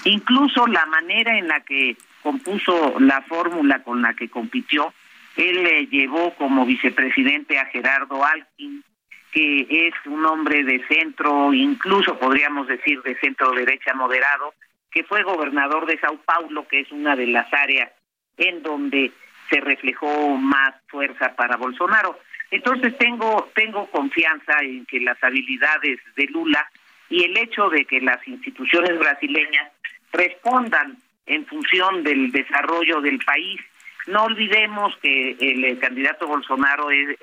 Incluso 0.04 0.66
la 0.66 0.86
manera 0.86 1.36
en 1.38 1.48
la 1.48 1.60
que 1.60 1.96
compuso 2.22 2.98
la 2.98 3.22
fórmula 3.22 3.82
con 3.82 4.02
la 4.02 4.14
que 4.14 4.28
compitió, 4.28 4.92
él 5.36 5.62
le 5.62 5.86
llevó 5.86 6.34
como 6.34 6.66
vicepresidente 6.66 7.58
a 7.58 7.66
Gerardo 7.66 8.24
Alkin, 8.24 8.84
que 9.32 9.66
es 9.70 9.94
un 10.06 10.24
hombre 10.26 10.64
de 10.64 10.84
centro, 10.88 11.52
incluso 11.52 12.18
podríamos 12.18 12.66
decir 12.66 13.00
de 13.02 13.16
centro 13.20 13.52
derecha 13.52 13.94
moderado, 13.94 14.52
que 14.90 15.04
fue 15.04 15.22
gobernador 15.22 15.86
de 15.86 15.98
Sao 15.98 16.16
Paulo, 16.24 16.66
que 16.66 16.80
es 16.80 16.90
una 16.92 17.16
de 17.16 17.26
las 17.26 17.52
áreas 17.52 17.90
en 18.36 18.62
donde 18.62 19.12
se 19.50 19.60
reflejó 19.60 20.36
más 20.36 20.74
fuerza 20.88 21.34
para 21.34 21.56
Bolsonaro. 21.56 22.18
Entonces 22.50 22.96
tengo 22.96 23.50
tengo 23.54 23.86
confianza 23.90 24.58
en 24.62 24.86
que 24.86 25.00
las 25.00 25.22
habilidades 25.22 26.00
de 26.16 26.24
Lula 26.26 26.68
y 27.10 27.24
el 27.24 27.36
hecho 27.36 27.68
de 27.68 27.84
que 27.84 28.00
las 28.00 28.26
instituciones 28.26 28.98
brasileñas 28.98 29.72
respondan 30.12 30.96
en 31.26 31.46
función 31.46 32.02
del 32.02 32.30
desarrollo 32.32 33.00
del 33.00 33.18
país. 33.18 33.60
No 34.06 34.24
olvidemos 34.24 34.96
que 35.02 35.36
el, 35.38 35.78
candidato 35.78 36.26
Bolsonaro 36.26 36.90
es, 36.90 37.18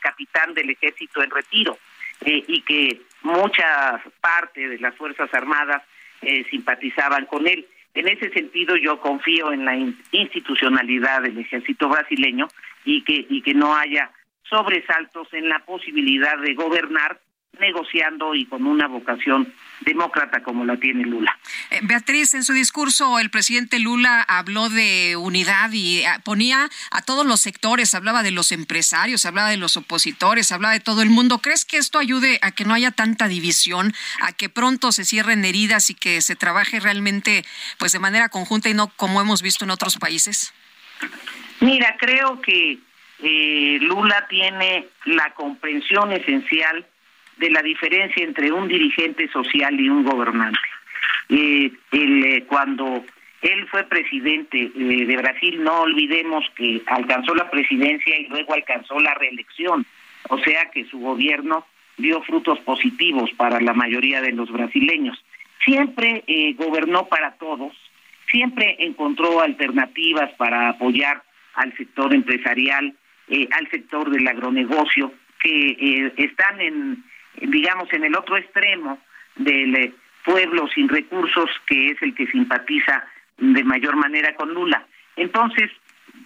capitán 0.00 0.54
del 0.54 0.70
ejército 0.70 1.22
en 1.22 1.30
retiro 1.30 1.76
eh, 2.22 2.42
y 2.46 2.62
que 2.62 3.02
muchas 3.22 4.00
partes 4.20 4.70
de 4.70 4.78
las 4.78 4.94
Fuerzas 4.94 5.28
Armadas 5.34 5.82
eh, 6.22 6.44
simpatizaban 6.50 7.26
con 7.26 7.46
él. 7.46 7.66
En 7.94 8.08
ese 8.08 8.30
sentido 8.30 8.76
yo 8.76 9.00
confío 9.00 9.52
en 9.52 9.64
la 9.64 9.76
institucionalidad 9.76 11.22
del 11.22 11.38
ejército 11.38 11.88
brasileño 11.88 12.48
y 12.84 13.02
que 13.02 13.26
y 13.28 13.42
que 13.42 13.54
no 13.54 13.74
haya 13.74 14.10
sobresaltos 14.48 15.32
en 15.32 15.48
la 15.48 15.60
posibilidad 15.60 16.38
de 16.38 16.54
gobernar 16.54 17.20
negociando 17.58 18.34
y 18.34 18.46
con 18.46 18.66
una 18.66 18.86
vocación 18.86 19.52
demócrata 19.80 20.42
como 20.42 20.64
la 20.64 20.76
tiene 20.76 21.04
Lula. 21.04 21.38
Eh, 21.70 21.80
Beatriz, 21.82 22.34
en 22.34 22.44
su 22.44 22.52
discurso 22.52 23.18
el 23.18 23.30
presidente 23.30 23.78
Lula 23.78 24.22
habló 24.22 24.68
de 24.68 25.16
unidad 25.16 25.70
y 25.72 26.00
eh, 26.00 26.06
ponía 26.24 26.68
a 26.90 27.02
todos 27.02 27.26
los 27.26 27.40
sectores, 27.40 27.94
hablaba 27.94 28.22
de 28.22 28.30
los 28.30 28.52
empresarios, 28.52 29.24
hablaba 29.26 29.50
de 29.50 29.56
los 29.56 29.76
opositores, 29.76 30.52
hablaba 30.52 30.74
de 30.74 30.80
todo 30.80 31.02
el 31.02 31.10
mundo. 31.10 31.38
¿Crees 31.38 31.64
que 31.64 31.76
esto 31.76 31.98
ayude 31.98 32.38
a 32.42 32.52
que 32.52 32.64
no 32.64 32.74
haya 32.74 32.90
tanta 32.90 33.28
división, 33.28 33.92
a 34.20 34.32
que 34.32 34.48
pronto 34.48 34.92
se 34.92 35.04
cierren 35.04 35.44
heridas 35.44 35.90
y 35.90 35.94
que 35.94 36.20
se 36.20 36.36
trabaje 36.36 36.80
realmente 36.80 37.44
pues 37.78 37.92
de 37.92 37.98
manera 37.98 38.28
conjunta 38.28 38.68
y 38.68 38.74
no 38.74 38.88
como 38.96 39.20
hemos 39.20 39.42
visto 39.42 39.64
en 39.64 39.70
otros 39.70 39.96
países? 39.98 40.52
Mira, 41.60 41.96
creo 41.98 42.40
que 42.40 42.78
eh, 43.22 43.78
Lula 43.80 44.26
tiene 44.28 44.88
la 45.04 45.34
comprensión 45.34 46.12
esencial 46.12 46.86
de 47.40 47.50
la 47.50 47.62
diferencia 47.62 48.22
entre 48.22 48.52
un 48.52 48.68
dirigente 48.68 49.26
social 49.28 49.80
y 49.80 49.88
un 49.88 50.04
gobernante. 50.04 50.58
Eh, 51.30 51.72
eh, 51.92 52.44
cuando 52.46 53.02
él 53.40 53.66
fue 53.68 53.84
presidente 53.84 54.60
eh, 54.60 55.06
de 55.06 55.16
Brasil, 55.16 55.64
no 55.64 55.80
olvidemos 55.80 56.44
que 56.54 56.82
alcanzó 56.86 57.34
la 57.34 57.50
presidencia 57.50 58.18
y 58.18 58.26
luego 58.26 58.52
alcanzó 58.52 59.00
la 59.00 59.14
reelección, 59.14 59.86
o 60.28 60.38
sea 60.38 60.70
que 60.70 60.84
su 60.84 60.98
gobierno 60.98 61.66
dio 61.96 62.20
frutos 62.22 62.58
positivos 62.60 63.30
para 63.38 63.58
la 63.58 63.72
mayoría 63.72 64.20
de 64.20 64.32
los 64.32 64.52
brasileños. 64.52 65.18
Siempre 65.64 66.24
gobernó 66.56 67.06
para 67.06 67.32
todos, 67.32 67.74
siempre 68.30 68.76
encontró 68.78 69.40
alternativas 69.40 70.30
para 70.36 70.70
apoyar 70.70 71.22
al 71.54 71.76
sector 71.76 72.14
empresarial, 72.14 72.94
al 73.28 73.70
sector 73.70 74.10
del 74.10 74.26
agronegocio, 74.26 75.12
que 75.42 76.12
están 76.16 76.60
en 76.62 77.04
digamos, 77.36 77.92
en 77.92 78.04
el 78.04 78.16
otro 78.16 78.36
extremo 78.36 78.98
del 79.36 79.76
eh, 79.76 79.94
pueblo 80.24 80.68
sin 80.68 80.88
recursos, 80.88 81.50
que 81.66 81.88
es 81.88 82.02
el 82.02 82.14
que 82.14 82.26
simpatiza 82.26 83.04
de 83.38 83.64
mayor 83.64 83.96
manera 83.96 84.34
con 84.34 84.52
Lula. 84.52 84.86
Entonces, 85.16 85.70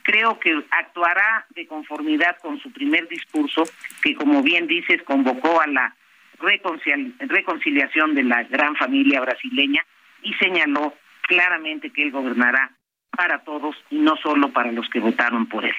creo 0.03 0.39
que 0.39 0.63
actuará 0.71 1.47
de 1.51 1.67
conformidad 1.67 2.37
con 2.39 2.59
su 2.61 2.71
primer 2.73 3.09
discurso, 3.09 3.65
que 4.03 4.15
como 4.15 4.43
bien 4.43 4.67
dices, 4.67 5.03
convocó 5.03 5.61
a 5.61 5.67
la 5.67 5.95
reconciliación 6.39 8.15
de 8.15 8.25
la 8.25 8.43
gran 8.45 8.77
familia 8.77 9.21
brasileña 9.21 9.85
y 10.23 10.35
señaló 10.35 10.95
claramente 11.23 11.91
que 11.91 12.03
él 12.03 12.11
gobernará 12.11 12.73
para 13.17 13.45
todos 13.45 13.77
y 13.91 13.99
no 13.99 14.17
solo 14.23 14.53
para 14.53 14.73
los 14.73 14.89
que 14.89 15.01
votaron 15.01 15.47
por 15.47 15.65
él. 15.65 15.75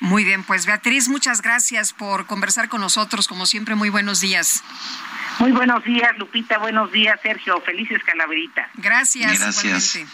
Muy 0.00 0.24
bien, 0.24 0.42
pues 0.44 0.66
Beatriz, 0.66 1.08
muchas 1.08 1.42
gracias 1.42 1.92
por 1.92 2.26
conversar 2.26 2.68
con 2.68 2.80
nosotros. 2.80 3.28
Como 3.28 3.46
siempre, 3.46 3.74
muy 3.74 3.90
buenos 3.90 4.20
días. 4.20 4.62
Muy 5.38 5.52
buenos 5.52 5.82
días, 5.84 6.16
Lupita. 6.18 6.58
Buenos 6.58 6.92
días, 6.92 7.18
Sergio. 7.22 7.60
Felices 7.60 8.02
calaverita. 8.04 8.68
Gracias. 8.74 9.40
Gracias. 9.40 10.06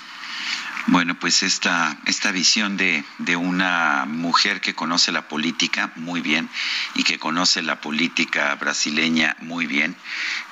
Bueno, 0.91 1.15
pues 1.15 1.45
esta, 1.45 1.97
esta 2.07 2.33
visión 2.33 2.77
de, 2.77 3.05
de, 3.19 3.37
una 3.37 4.07
mujer 4.09 4.61
que 4.61 4.75
conoce 4.75 5.13
la 5.13 5.29
política 5.29 5.93
muy 5.95 6.21
bien 6.21 6.51
y 6.97 7.05
que 7.05 7.21
conoce 7.21 7.63
la 7.63 7.81
política 7.81 8.57
brasileña 8.57 9.37
muy 9.41 9.67
bien 9.67 9.97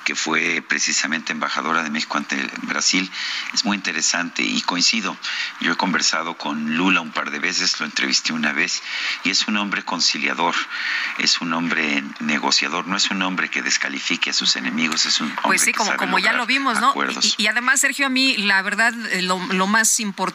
que 0.09 0.15
fue 0.15 0.63
precisamente 0.67 1.33
embajadora 1.33 1.83
de 1.83 1.91
México 1.91 2.17
ante 2.17 2.35
Brasil, 2.63 3.07
es 3.53 3.63
muy 3.63 3.77
interesante 3.77 4.41
y 4.41 4.59
coincido. 4.63 5.15
Yo 5.59 5.71
he 5.71 5.75
conversado 5.75 6.35
con 6.35 6.75
Lula 6.75 7.01
un 7.01 7.11
par 7.11 7.29
de 7.29 7.37
veces, 7.37 7.79
lo 7.79 7.85
entrevisté 7.85 8.33
una 8.33 8.51
vez, 8.51 8.81
y 9.23 9.29
es 9.29 9.47
un 9.47 9.57
hombre 9.57 9.83
conciliador, 9.83 10.55
es 11.19 11.41
un 11.41 11.53
hombre 11.53 12.03
negociador, 12.21 12.87
no 12.87 12.97
es 12.97 13.11
un 13.11 13.21
hombre 13.21 13.51
que 13.51 13.61
descalifique 13.61 14.31
a 14.31 14.33
sus 14.33 14.55
enemigos, 14.55 15.05
es 15.05 15.21
un 15.21 15.27
hombre 15.27 15.43
Pues 15.43 15.61
sí, 15.61 15.73
como, 15.73 15.95
como 15.95 16.17
ya 16.17 16.33
lo 16.33 16.47
vimos, 16.47 16.81
¿no? 16.81 16.91
Y, 17.37 17.45
además, 17.45 17.79
Sergio, 17.79 18.07
a 18.07 18.09
mí 18.09 18.35
la 18.37 18.63
verdad 18.63 18.95
eh, 19.11 19.21
lo, 19.21 19.37
más 19.67 19.99
importante 19.99 20.28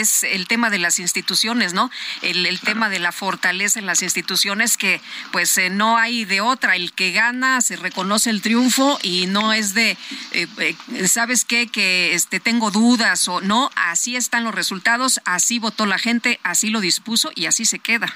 es 0.00 0.22
el 0.22 0.46
tema 0.46 0.70
de 0.70 0.78
las 0.78 0.98
instituciones, 0.98 1.72
¿no? 1.72 1.90
El, 2.22 2.46
el 2.46 2.60
tema 2.60 2.88
de 2.88 2.98
la 2.98 3.12
fortaleza 3.12 3.78
en 3.78 3.86
las 3.86 4.02
instituciones 4.02 4.76
que 4.76 5.00
pues 5.32 5.56
eh, 5.58 5.70
no 5.70 5.96
hay 5.96 6.24
de 6.24 6.40
otra, 6.40 6.76
el 6.76 6.92
que 6.92 7.12
gana 7.12 7.60
se 7.60 7.76
reconoce 7.76 8.30
el 8.30 8.42
triunfo 8.42 8.98
y 9.02 9.26
no 9.26 9.52
es 9.52 9.74
de, 9.74 9.96
eh, 10.32 10.46
eh, 10.58 11.08
¿sabes 11.08 11.44
qué? 11.44 11.68
Que 11.68 12.14
este, 12.14 12.40
tengo 12.40 12.70
dudas 12.70 13.28
o 13.28 13.40
no, 13.40 13.70
así 13.74 14.16
están 14.16 14.44
los 14.44 14.54
resultados, 14.54 15.20
así 15.24 15.58
votó 15.58 15.86
la 15.86 15.98
gente, 15.98 16.40
así 16.42 16.70
lo 16.70 16.80
dispuso 16.80 17.30
y 17.34 17.46
así 17.46 17.64
se 17.64 17.78
queda. 17.78 18.12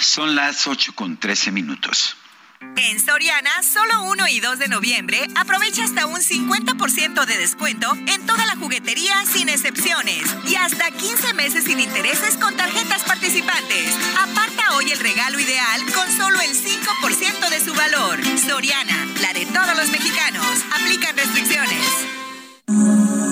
Son 0.00 0.34
las 0.34 0.66
8 0.66 0.94
con 0.94 1.16
13 1.16 1.52
minutos. 1.52 2.16
En 2.60 3.00
Soriana, 3.00 3.50
solo 3.62 4.02
1 4.02 4.28
y 4.28 4.40
2 4.40 4.58
de 4.58 4.68
noviembre, 4.68 5.26
aprovecha 5.34 5.84
hasta 5.84 6.06
un 6.06 6.20
50% 6.20 7.24
de 7.24 7.38
descuento 7.38 7.90
en 8.06 8.26
toda 8.26 8.44
la 8.44 8.56
juguetería 8.56 9.24
sin 9.24 9.48
excepciones 9.48 10.22
y 10.46 10.56
hasta 10.56 10.90
15 10.90 11.32
meses 11.34 11.64
sin 11.64 11.80
intereses 11.80 12.36
con 12.36 12.54
tarjetas 12.56 13.02
participantes. 13.04 13.94
Aparta 14.18 14.74
hoy 14.76 14.90
el 14.90 14.98
regalo 14.98 15.40
ideal 15.40 15.80
con 15.94 16.10
solo 16.12 16.38
el 16.40 16.50
5% 16.50 17.48
de 17.48 17.60
su 17.60 17.74
valor. 17.74 18.18
Soriana, 18.38 19.06
la 19.22 19.32
de 19.32 19.46
todos 19.46 19.76
los 19.76 19.90
mexicanos. 19.90 20.46
Aplican 20.80 21.16
restricciones. 21.16 21.86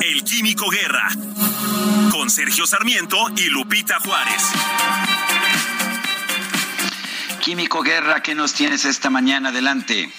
El 0.02 0.24
Químico 0.24 0.70
Guerra 0.70 1.10
con 2.10 2.30
Sergio 2.30 2.66
Sarmiento 2.66 3.16
y 3.36 3.48
Lupita 3.50 3.98
Juárez. 4.00 4.42
Químico 7.40 7.82
Guerra, 7.82 8.22
¿qué 8.22 8.34
nos 8.34 8.54
tienes 8.54 8.84
esta 8.84 9.10
mañana? 9.10 9.50
Adelante. 9.50 10.10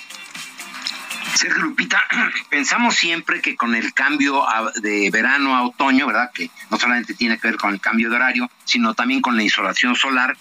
Sergio 1.35 1.63
Lupita, 1.63 2.01
pensamos 2.49 2.95
siempre 2.95 3.41
que 3.41 3.55
con 3.55 3.75
el 3.75 3.93
cambio 3.93 4.45
de 4.75 5.09
verano 5.11 5.55
a 5.55 5.63
otoño, 5.63 6.07
¿verdad? 6.07 6.31
Que 6.33 6.49
no 6.69 6.79
solamente 6.79 7.13
tiene 7.13 7.37
que 7.37 7.47
ver 7.49 7.57
con 7.57 7.73
el 7.73 7.81
cambio 7.81 8.09
de 8.09 8.15
horario, 8.15 8.49
sino 8.65 8.93
también 8.93 9.21
con 9.21 9.35
la 9.35 9.43
insolación 9.43 9.95
solar, 9.95 10.37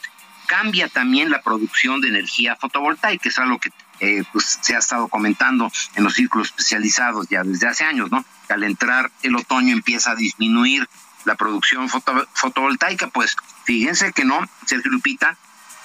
cambia 0.46 0.88
también 0.88 1.30
la 1.30 1.42
producción 1.42 2.00
de 2.00 2.08
energía 2.08 2.56
fotovoltaica, 2.56 3.28
es 3.28 3.38
algo 3.38 3.58
que 3.58 3.70
eh, 4.00 4.24
pues, 4.32 4.58
se 4.60 4.74
ha 4.74 4.78
estado 4.78 5.08
comentando 5.08 5.70
en 5.94 6.04
los 6.04 6.14
círculos 6.14 6.48
especializados 6.48 7.28
ya 7.28 7.42
desde 7.42 7.66
hace 7.66 7.84
años, 7.84 8.10
¿no? 8.10 8.24
al 8.48 8.62
entrar 8.64 9.10
el 9.22 9.36
otoño 9.36 9.72
empieza 9.72 10.12
a 10.12 10.16
disminuir 10.16 10.88
la 11.24 11.34
producción 11.34 11.88
fotovoltaica, 11.88 13.08
pues 13.08 13.36
fíjense 13.64 14.12
que 14.12 14.24
no, 14.24 14.40
Sergio 14.64 14.90
Lupita, 14.90 15.36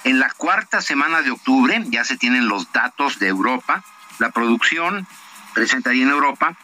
en 0.04 0.20
la 0.20 0.30
cuarta 0.30 0.80
semana 0.80 1.22
de 1.22 1.30
octubre, 1.30 1.82
ya 1.88 2.04
se 2.04 2.16
tienen 2.16 2.48
los 2.48 2.72
datos 2.72 3.18
de 3.18 3.28
Europa, 3.28 3.84
la 4.18 4.30
producción 4.30 5.06
presenta 5.54 5.90
ahí 5.90 6.02
en 6.02 6.10
Europa, 6.10 6.56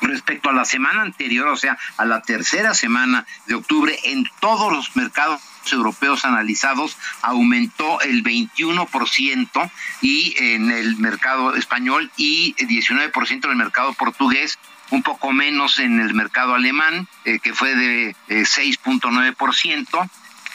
respecto 0.00 0.50
a 0.50 0.52
la 0.52 0.64
semana 0.64 1.02
anterior, 1.02 1.48
o 1.48 1.56
sea, 1.56 1.78
a 1.96 2.04
la 2.04 2.22
tercera 2.22 2.74
semana 2.74 3.24
de 3.46 3.54
octubre, 3.54 3.96
en 4.04 4.28
todos 4.40 4.72
los 4.72 4.96
mercados 4.96 5.40
europeos 5.70 6.24
analizados 6.24 6.96
aumentó 7.20 8.00
el 8.00 8.24
21% 8.24 9.70
y 10.00 10.34
en 10.36 10.72
el 10.72 10.96
mercado 10.96 11.54
español 11.54 12.10
y 12.16 12.54
19% 12.56 13.44
en 13.44 13.50
el 13.50 13.56
mercado 13.56 13.92
portugués, 13.92 14.58
un 14.90 15.04
poco 15.04 15.32
menos 15.32 15.78
en 15.78 16.00
el 16.00 16.14
mercado 16.14 16.54
alemán, 16.54 17.06
eh, 17.24 17.38
que 17.38 17.54
fue 17.54 17.76
de 17.76 18.16
6.9%. 18.28 20.10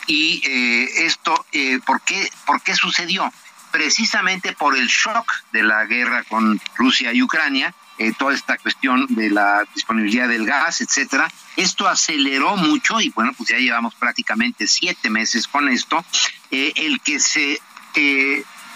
Eh, 0.07 0.13
y 0.13 0.41
eh, 0.45 1.05
esto, 1.05 1.45
eh, 1.51 1.79
¿por, 1.85 2.01
qué, 2.01 2.29
¿por 2.45 2.61
qué 2.61 2.75
sucedió? 2.75 3.31
Precisamente 3.71 4.53
por 4.53 4.77
el 4.77 4.87
shock 4.87 5.31
de 5.51 5.63
la 5.63 5.85
guerra 5.85 6.23
con 6.23 6.59
Rusia 6.75 7.13
y 7.13 7.21
Ucrania, 7.21 7.73
eh, 7.97 8.13
toda 8.17 8.33
esta 8.33 8.57
cuestión 8.57 9.05
de 9.09 9.29
la 9.29 9.63
disponibilidad 9.75 10.27
del 10.27 10.45
gas, 10.45 10.81
etcétera. 10.81 11.29
Esto 11.55 11.87
aceleró 11.87 12.55
mucho 12.55 13.01
y 13.01 13.09
bueno, 13.09 13.33
pues 13.33 13.49
ya 13.49 13.57
llevamos 13.57 13.95
prácticamente 13.95 14.67
siete 14.67 15.09
meses 15.09 15.47
con 15.47 15.67
esto. 15.69 16.03
el 16.49 17.01
que 17.01 17.19
se 17.19 17.59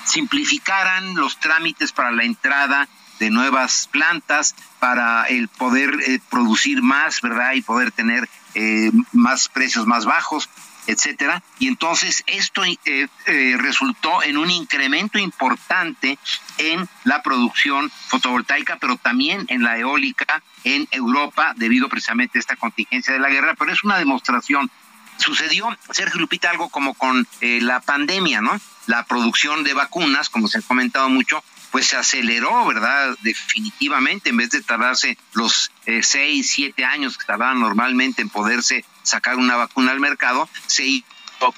simplificaran 0.06 1.16
los 1.16 1.40
trámites 1.40 1.92
para 1.92 2.12
la 2.12 2.24
entrada 2.24 2.88
de 3.20 3.30
nuevas 3.30 3.88
plantas, 3.92 4.56
para 4.80 5.26
el 5.26 5.48
poder 5.48 5.92
producir 6.30 6.82
más, 6.82 7.22
¿verdad? 7.22 7.54
Y 7.54 7.62
poder 7.62 7.92
tener 7.92 8.28
más 9.14 9.48
precios 9.48 9.86
más 9.86 10.06
bajos 10.06 10.50
etcétera. 10.88 11.44
Y 11.60 11.68
entonces 11.68 12.24
esto 12.28 12.64
eh, 12.64 12.78
eh, 12.86 13.56
resultó 13.58 14.24
en 14.24 14.38
un 14.38 14.50
incremento 14.50 15.20
importante 15.20 16.18
en 16.58 16.88
la 17.04 17.22
producción 17.22 17.92
fotovoltaica, 18.08 18.78
pero 18.78 18.98
también 18.98 19.46
en 19.50 19.64
la 19.64 19.78
eólica 19.78 20.42
en 20.64 20.88
Europa, 20.92 21.54
debido 21.56 21.90
precisamente 21.90 22.38
a 22.38 22.42
esta 22.42 22.56
contingencia 22.56 23.14
de 23.14 23.20
la 23.20 23.30
guerra. 23.30 23.56
Pero 23.58 23.72
es 23.72 23.84
una 23.84 23.98
demostración. 23.98 24.70
Sucedió, 25.18 25.68
Sergio 25.92 26.20
Lupita, 26.20 26.50
algo 26.50 26.70
como 26.70 26.94
con 26.96 27.28
eh, 27.42 27.60
la 27.62 27.80
pandemia, 27.80 28.42
¿no? 28.42 28.60
La 28.88 29.06
producción 29.06 29.64
de 29.64 29.74
vacunas, 29.74 30.30
como 30.30 30.48
se 30.48 30.60
ha 30.60 30.62
comentado 30.62 31.10
mucho, 31.10 31.44
pues 31.72 31.88
se 31.88 31.98
aceleró, 31.98 32.66
¿verdad? 32.66 33.16
Definitivamente, 33.22 34.30
en 34.30 34.38
vez 34.38 34.50
de 34.50 34.62
tardarse 34.62 35.18
los 35.34 35.72
eh, 35.86 36.04
seis, 36.04 36.50
siete 36.50 36.86
años 36.86 37.18
que 37.18 37.26
tardaban 37.26 37.60
normalmente 37.60 38.22
en 38.22 38.30
poderse 38.30 38.84
sacar 39.04 39.38
una 39.38 39.56
vacuna 39.56 39.92
al 39.92 40.00
mercado, 40.00 40.50
se 40.68 40.86
hizo 40.86 41.06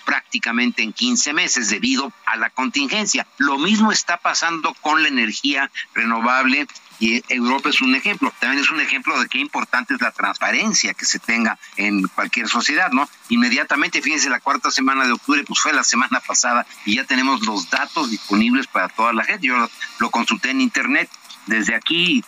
prácticamente 0.06 0.82
en 0.82 0.94
15 0.94 1.34
meses 1.34 1.70
debido 1.70 2.14
a 2.26 2.38
la 2.38 2.50
contingencia. 2.50 3.28
Lo 3.38 3.58
mismo 3.58 3.92
está 3.92 4.18
pasando 4.18 4.74
con 4.76 5.04
la 5.04 5.10
energía 5.10 5.70
renovable 5.94 6.68
y 7.00 7.22
Europa 7.28 7.70
es 7.70 7.82
un 7.82 7.96
ejemplo. 7.96 8.34
También 8.40 8.64
es 8.64 8.70
un 8.70 8.80
ejemplo 8.80 9.20
de 9.20 9.28
qué 9.28 9.40
importante 9.40 9.94
es 9.94 10.02
la 10.02 10.12
transparencia 10.12 10.94
que 10.94 11.06
se 11.06 11.20
tenga 11.20 11.58
en 11.76 12.08
cualquier 12.08 12.48
sociedad, 12.48 12.92
¿no? 12.92 13.10
Inmediatamente, 13.30 14.02
fíjense, 14.02 14.30
la 14.30 14.40
cuarta 14.40 14.72
semana 14.72 15.06
de 15.06 15.12
octubre, 15.12 15.44
pues 15.44 15.60
fue 15.60 15.74
la 15.74 15.84
semana 15.84 16.22
pasada 16.22 16.66
y 16.86 16.96
ya 16.96 17.04
tenemos 17.04 17.46
los 17.46 17.70
datos 17.70 18.10
disponibles 18.10 18.68
para 18.68 18.88
toda 18.88 19.12
la 19.12 19.26
gente. 19.26 19.48
Yo 19.48 19.70
lo, 20.00 20.12
consulté 20.12 20.52
en 20.52 20.62
internet 20.62 21.10
desde 21.48 21.76
aquí 21.76 22.20
y 22.20 22.24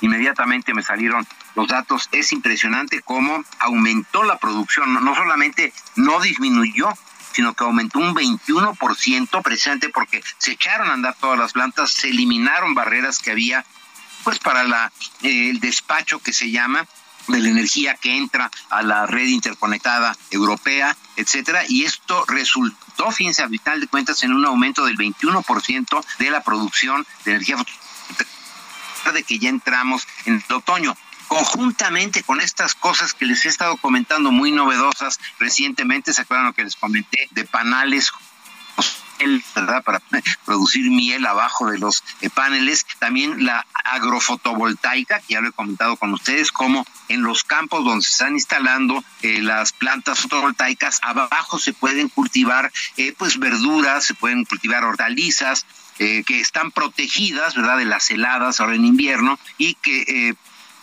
inmediatamente 0.00 0.72
me 0.72 0.82
salieron 0.82 1.26
los 1.54 1.68
datos. 1.68 2.08
Es 2.12 2.32
impresionante 2.32 3.02
cómo 3.02 3.44
aumentó 3.58 4.22
la 4.24 4.38
producción, 4.38 4.92
no 4.92 5.14
solamente 5.14 5.72
no 5.96 6.20
disminuyó, 6.20 6.92
sino 7.32 7.54
que 7.54 7.64
aumentó 7.64 7.98
un 7.98 8.14
21% 8.14 9.42
precisamente 9.42 9.88
porque 9.88 10.22
se 10.38 10.52
echaron 10.52 10.88
a 10.88 10.94
andar 10.94 11.16
todas 11.18 11.38
las 11.38 11.52
plantas, 11.52 11.90
se 11.90 12.08
eliminaron 12.08 12.74
barreras 12.74 13.18
que 13.18 13.32
había 13.32 13.64
pues 14.22 14.38
para 14.38 14.64
la, 14.64 14.90
eh, 15.22 15.50
el 15.50 15.60
despacho 15.60 16.18
que 16.20 16.32
se 16.32 16.50
llama 16.50 16.86
de 17.28 17.40
la 17.40 17.48
energía 17.48 17.94
que 17.94 18.16
entra 18.16 18.50
a 18.70 18.82
la 18.82 19.06
red 19.06 19.26
interconectada 19.26 20.16
europea, 20.30 20.96
etcétera, 21.16 21.62
y 21.68 21.84
esto 21.84 22.24
resultó, 22.28 23.10
fíjense, 23.10 23.42
a 23.42 23.48
final 23.48 23.80
de 23.80 23.86
cuentas, 23.86 24.22
en 24.22 24.32
un 24.32 24.44
aumento 24.44 24.84
del 24.84 24.96
21% 24.96 26.04
de 26.18 26.30
la 26.30 26.42
producción 26.42 27.06
de 27.24 27.32
energía 27.32 27.56
de 29.12 29.22
que 29.22 29.38
ya 29.38 29.50
entramos 29.50 30.06
en 30.24 30.42
el 30.48 30.54
otoño 30.54 30.96
conjuntamente 31.28 32.22
con 32.22 32.40
estas 32.40 32.74
cosas 32.74 33.14
que 33.14 33.26
les 33.26 33.44
he 33.44 33.48
estado 33.48 33.76
comentando 33.76 34.30
muy 34.30 34.52
novedosas 34.52 35.18
recientemente, 35.38 36.12
¿se 36.12 36.22
acuerdan 36.22 36.46
lo 36.46 36.52
que 36.52 36.64
les 36.64 36.76
comenté 36.76 37.28
de 37.30 37.44
panales 37.44 38.12
¿verdad? 39.54 39.82
Para 39.82 40.02
producir 40.44 40.90
miel 40.90 41.24
abajo 41.26 41.70
de 41.70 41.78
los 41.78 42.02
eh, 42.20 42.30
paneles. 42.30 42.86
También 42.98 43.44
la 43.44 43.66
agrofotovoltaica, 43.84 45.20
que 45.20 45.34
ya 45.34 45.40
lo 45.40 45.48
he 45.48 45.52
comentado 45.52 45.96
con 45.96 46.12
ustedes, 46.12 46.52
como 46.52 46.86
en 47.08 47.22
los 47.22 47.44
campos 47.44 47.84
donde 47.84 48.04
se 48.04 48.10
están 48.10 48.34
instalando 48.34 49.04
eh, 49.22 49.40
las 49.40 49.72
plantas 49.72 50.20
fotovoltaicas, 50.20 51.00
abajo 51.02 51.58
se 51.58 51.72
pueden 51.72 52.08
cultivar 52.08 52.72
eh, 52.96 53.14
pues 53.16 53.38
verduras, 53.38 54.04
se 54.04 54.14
pueden 54.14 54.44
cultivar 54.44 54.84
hortalizas, 54.84 55.66
que 55.96 56.40
están 56.40 56.72
protegidas, 56.72 57.54
¿verdad?, 57.54 57.78
de 57.78 57.84
las 57.84 58.10
heladas 58.10 58.58
ahora 58.58 58.74
en 58.74 58.84
invierno 58.84 59.38
y 59.58 59.74
que 59.74 60.34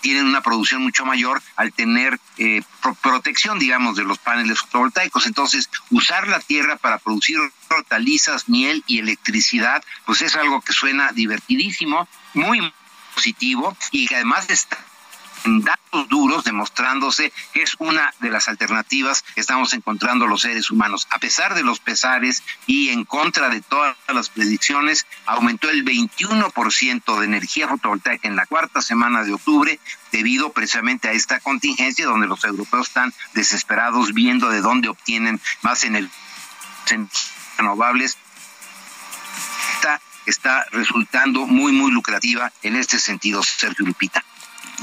tienen 0.02 0.26
una 0.26 0.42
producción 0.42 0.82
mucho 0.82 1.06
mayor 1.06 1.42
al 1.56 1.72
tener 1.72 2.20
eh, 2.38 2.62
protección, 3.02 3.60
digamos, 3.60 3.96
de 3.96 4.04
los 4.04 4.18
paneles 4.18 4.60
fotovoltaicos. 4.60 5.26
Entonces, 5.26 5.70
usar 5.90 6.28
la 6.28 6.40
tierra 6.40 6.76
para 6.76 6.98
producir 6.98 7.38
hortalizas, 7.70 8.50
miel 8.50 8.84
y 8.88 9.00
electricidad, 9.00 9.84
pues 10.06 10.22
es 10.22 10.36
algo 10.36 10.62
que 10.62 10.74
suena 10.74 11.12
divertidísimo, 11.12 12.08
muy 12.34 12.74
positivo 13.16 13.76
y 13.92 14.08
que 14.08 14.16
además 14.16 14.50
está 14.50 14.78
datos 15.46 16.08
duros 16.08 16.44
demostrándose 16.44 17.32
que 17.54 17.64
es 17.64 17.76
una 17.80 18.14
de 18.20 18.30
las 18.30 18.48
alternativas 18.48 19.24
que 19.34 19.42
estamos 19.42 19.74
encontrando 19.74 20.28
los 20.28 20.42
seres 20.42 20.72
humanos. 20.72 21.08
A 21.10 21.20
pesar 21.20 21.56
de 21.56 21.64
los 21.64 21.80
pesares 21.80 22.44
y 22.68 22.90
en 22.90 23.06
contra 23.06 23.50
de 23.50 23.62
todas 23.62 23.96
las 24.08 24.30
predicciones, 24.30 25.06
aumentó 25.26 25.70
el 25.70 25.84
21% 25.84 27.20
de 27.20 27.26
energía 27.26 27.68
fotovoltaica 27.68 28.28
en 28.28 28.36
la 28.36 28.46
cuarta 28.46 28.82
semana 28.82 29.24
de 29.24 29.34
octubre 29.34 29.80
debido 30.12 30.52
precisamente 30.52 31.08
a 31.08 31.14
esta 31.14 31.40
contingencia 31.40 32.06
donde 32.06 32.28
los 32.28 32.44
europeos 32.44 32.88
están 32.88 33.14
desesperados 33.34 34.14
viendo 34.14 34.50
de 34.50 34.62
dónde 34.62 34.90
obtienen 34.90 35.40
más 35.62 35.84
en 35.84 35.96
el 35.96 36.10
renovables 37.58 38.18
está 40.26 40.66
resultando 40.72 41.48
muy 41.48 41.72
muy 41.72 41.92
lucrativa 41.92 42.52
en 42.62 42.76
este 42.76 43.00
sentido 43.00 43.44
Sergio 43.44 43.86
Lupita. 43.86 44.24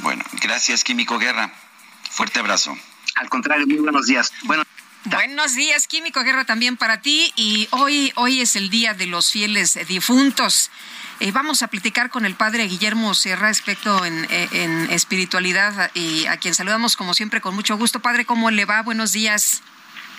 Bueno, 0.03 0.25
gracias, 0.41 0.85
Químico 0.85 1.19
Guerra. 1.19 1.53
Fuerte 2.11 2.41
abrazo. 2.41 2.77
Al 3.17 3.29
contrario, 3.29 3.67
muy 3.67 3.79
buenos 3.79 4.07
días. 4.07 4.33
Bueno, 4.45 4.65
Buenos 5.05 5.55
días, 5.55 5.87
Químico 5.87 6.23
Guerra, 6.23 6.45
también 6.45 6.77
para 6.77 7.01
ti. 7.01 7.33
Y 7.37 7.69
hoy, 7.71 8.13
hoy 8.17 8.41
es 8.41 8.57
el 8.57 8.69
Día 8.69 8.95
de 8.95 9.07
los 9.07 9.31
Fieles 9.33 9.79
Difuntos. 9.87 10.71
Eh, 11.21 11.33
vamos 11.33 11.63
a 11.63 11.69
platicar 11.69 12.11
con 12.11 12.27
el 12.27 12.35
padre 12.35 12.65
Guillermo 12.65 13.15
Sierra, 13.15 13.49
experto 13.49 14.05
en, 14.05 14.27
eh, 14.29 14.49
en, 14.53 14.91
espiritualidad, 14.91 15.91
y 15.95 16.27
a 16.27 16.37
quien 16.37 16.55
saludamos 16.55 16.97
como 16.97 17.15
siempre 17.15 17.41
con 17.41 17.55
mucho 17.55 17.77
gusto. 17.79 18.01
Padre, 18.01 18.25
¿cómo 18.27 18.51
le 18.51 18.67
va? 18.67 18.83
Buenos 18.83 19.13
días. 19.13 19.63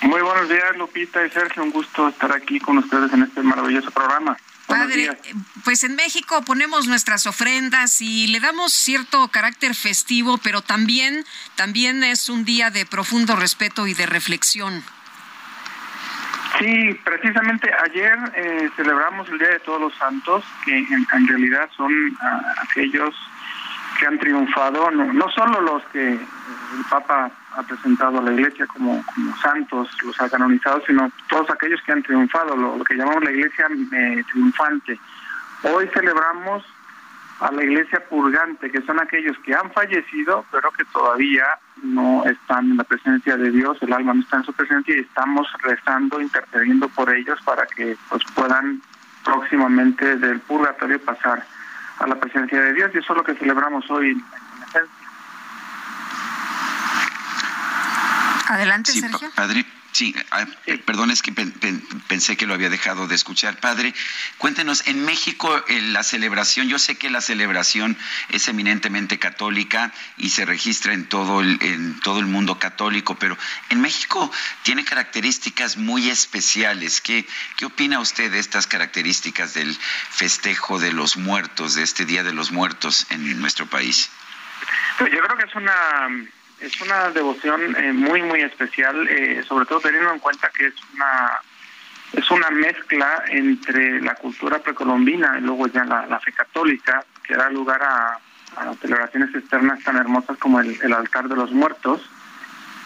Muy 0.01 0.21
buenos 0.21 0.49
días, 0.49 0.75
Lupita 0.77 1.25
y 1.25 1.29
Sergio. 1.29 1.61
Un 1.61 1.71
gusto 1.71 2.07
estar 2.07 2.31
aquí 2.31 2.59
con 2.59 2.77
ustedes 2.79 3.13
en 3.13 3.23
este 3.23 3.43
maravilloso 3.43 3.91
programa. 3.91 4.37
Padre, 4.69 5.17
pues 5.63 5.83
en 5.83 5.95
México 5.95 6.43
ponemos 6.45 6.87
nuestras 6.87 7.25
ofrendas 7.25 8.01
y 8.01 8.27
le 8.27 8.39
damos 8.39 8.71
cierto 8.71 9.27
carácter 9.29 9.75
festivo, 9.75 10.37
pero 10.37 10.61
también, 10.61 11.25
también 11.55 12.03
es 12.03 12.29
un 12.29 12.45
día 12.45 12.69
de 12.69 12.85
profundo 12.85 13.35
respeto 13.35 13.87
y 13.87 13.93
de 13.93 14.05
reflexión. 14.05 14.83
Sí, 16.59 16.93
precisamente 17.03 17.71
ayer 17.83 18.17
eh, 18.35 18.69
celebramos 18.75 19.27
el 19.29 19.39
Día 19.39 19.49
de 19.49 19.59
Todos 19.59 19.81
los 19.81 19.95
Santos, 19.95 20.43
que 20.65 20.77
en, 20.77 21.27
realidad 21.27 21.69
son 21.75 21.91
ah, 22.21 22.41
aquellos 22.63 23.15
que 23.99 24.05
han 24.05 24.19
triunfado, 24.19 24.91
no, 24.91 25.13
no 25.13 25.29
solo 25.31 25.61
los 25.61 25.83
que 25.91 26.13
el 26.13 26.85
Papa 26.89 27.31
ha 27.59 27.63
presentado 27.63 28.19
a 28.19 28.21
la 28.21 28.31
Iglesia 28.31 28.65
como, 28.67 29.03
santos, 29.41 29.89
los 30.03 30.19
ha 30.21 30.29
canonizado, 30.29 30.81
sino 30.87 31.11
todos 31.27 31.49
aquellos 31.49 31.81
que 31.81 31.91
han 31.91 32.03
triunfado, 32.03 32.55
lo, 32.55 32.83
que 32.83 32.95
llamamos 32.95 33.23
la 33.23 33.31
Iglesia 33.31 33.67
eh, 33.91 34.23
triunfante. 34.31 34.99
Hoy 35.63 35.89
celebramos 35.93 36.63
a 37.41 37.51
la 37.51 37.63
Iglesia 37.63 38.01
purgante, 38.09 38.71
que 38.71 38.81
son 38.81 38.99
aquellos 38.99 39.37
que 39.39 39.53
han 39.53 39.71
fallecido, 39.71 40.45
pero 40.51 40.71
que 40.71 40.85
todavía 40.85 41.45
no 41.83 42.23
están 42.25 42.71
en 42.71 42.77
la 42.77 42.83
presencia 42.83 43.35
de 43.35 43.51
Dios, 43.51 43.77
el 43.81 43.93
alma 43.93 44.13
no 44.13 44.21
está 44.21 44.37
en 44.37 44.43
su 44.43 44.53
presencia 44.53 44.95
y 44.95 45.01
estamos 45.01 45.47
rezando, 45.61 46.21
intercediendo 46.21 46.87
por 46.89 47.13
ellos 47.13 47.39
para 47.43 47.65
que 47.65 47.97
pues 48.09 48.23
puedan 48.35 48.81
próximamente 49.23 50.17
del 50.17 50.39
purgatorio 50.39 50.99
pasar 51.01 51.45
a 51.99 52.07
la 52.07 52.15
presencia 52.15 52.61
de 52.61 52.73
Dios 52.73 52.91
y 52.93 52.99
eso 52.99 53.13
es 53.13 53.17
lo 53.17 53.23
que 53.23 53.35
celebramos 53.35 53.89
hoy 53.91 54.21
Adelante, 58.49 58.91
Sergio. 58.91 59.31
Padre. 59.35 59.63
Sí, 59.91 60.15
ah, 60.31 60.45
perdón, 60.85 61.09
es 61.09 61.23
que 61.23 61.31
pensé 62.07 62.37
que 62.37 62.45
lo 62.45 62.53
había 62.53 62.69
dejado 62.69 63.07
de 63.07 63.15
escuchar. 63.15 63.59
Padre, 63.59 63.93
cuéntenos, 64.37 64.85
en 64.85 65.03
México 65.03 65.63
la 65.67 66.03
celebración, 66.03 66.69
yo 66.69 66.77
sé 66.77 66.95
que 66.95 67.09
la 67.09 67.21
celebración 67.21 67.97
es 68.29 68.47
eminentemente 68.47 69.17
católica 69.17 69.91
y 70.17 70.29
se 70.29 70.45
registra 70.45 70.93
en 70.93 71.09
todo, 71.09 71.41
el, 71.41 71.57
en 71.61 71.99
todo 72.01 72.19
el 72.19 72.27
mundo 72.27 72.59
católico, 72.59 73.15
pero 73.15 73.35
en 73.69 73.81
México 73.81 74.31
tiene 74.61 74.85
características 74.85 75.77
muy 75.77 76.09
especiales. 76.09 77.01
¿Qué, 77.01 77.27
¿Qué 77.57 77.65
opina 77.65 77.99
usted 77.99 78.31
de 78.31 78.39
estas 78.39 78.67
características 78.67 79.55
del 79.55 79.75
festejo 80.11 80.79
de 80.79 80.93
los 80.93 81.17
muertos, 81.17 81.73
de 81.73 81.83
este 81.83 82.05
Día 82.05 82.23
de 82.23 82.33
los 82.33 82.51
Muertos 82.51 83.07
en 83.09 83.39
nuestro 83.41 83.65
país? 83.65 84.11
Pues 84.99 85.11
yo 85.11 85.19
creo 85.19 85.37
que 85.37 85.45
es 85.45 85.55
una 85.55 86.09
es 86.61 86.81
una 86.81 87.09
devoción 87.11 87.75
eh, 87.75 87.93
muy 87.93 88.21
muy 88.21 88.41
especial, 88.41 89.07
eh, 89.07 89.43
sobre 89.47 89.65
todo 89.65 89.79
teniendo 89.79 90.11
en 90.11 90.19
cuenta 90.19 90.49
que 90.49 90.67
es 90.67 90.73
una 90.93 91.39
es 92.13 92.31
una 92.31 92.49
mezcla 92.49 93.23
entre 93.27 94.01
la 94.01 94.15
cultura 94.15 94.59
precolombina 94.59 95.37
y 95.37 95.41
luego 95.41 95.67
ya 95.67 95.83
la, 95.85 96.19
fe 96.19 96.31
católica 96.31 97.03
que 97.23 97.35
da 97.35 97.49
lugar 97.51 97.81
a, 97.83 98.19
celebraciones 98.81 99.33
externas 99.35 99.83
tan 99.83 99.95
hermosas 99.95 100.35
como 100.39 100.59
el, 100.59 100.91
altar 100.91 101.29
de 101.29 101.35
los 101.35 101.51
muertos, 101.51 102.01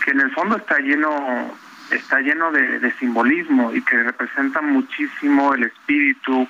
que 0.04 0.12
en 0.12 0.20
el 0.20 0.32
fondo 0.32 0.58
está 0.58 0.78
lleno 0.80 1.58
está 1.90 2.20
lleno 2.20 2.52
de, 2.52 2.92
simbolismo 3.00 3.74
y 3.74 3.82
que 3.82 4.04
representa 4.04 4.62
muchísimo 4.62 5.54
el 5.54 5.64
espíritu, 5.64 6.48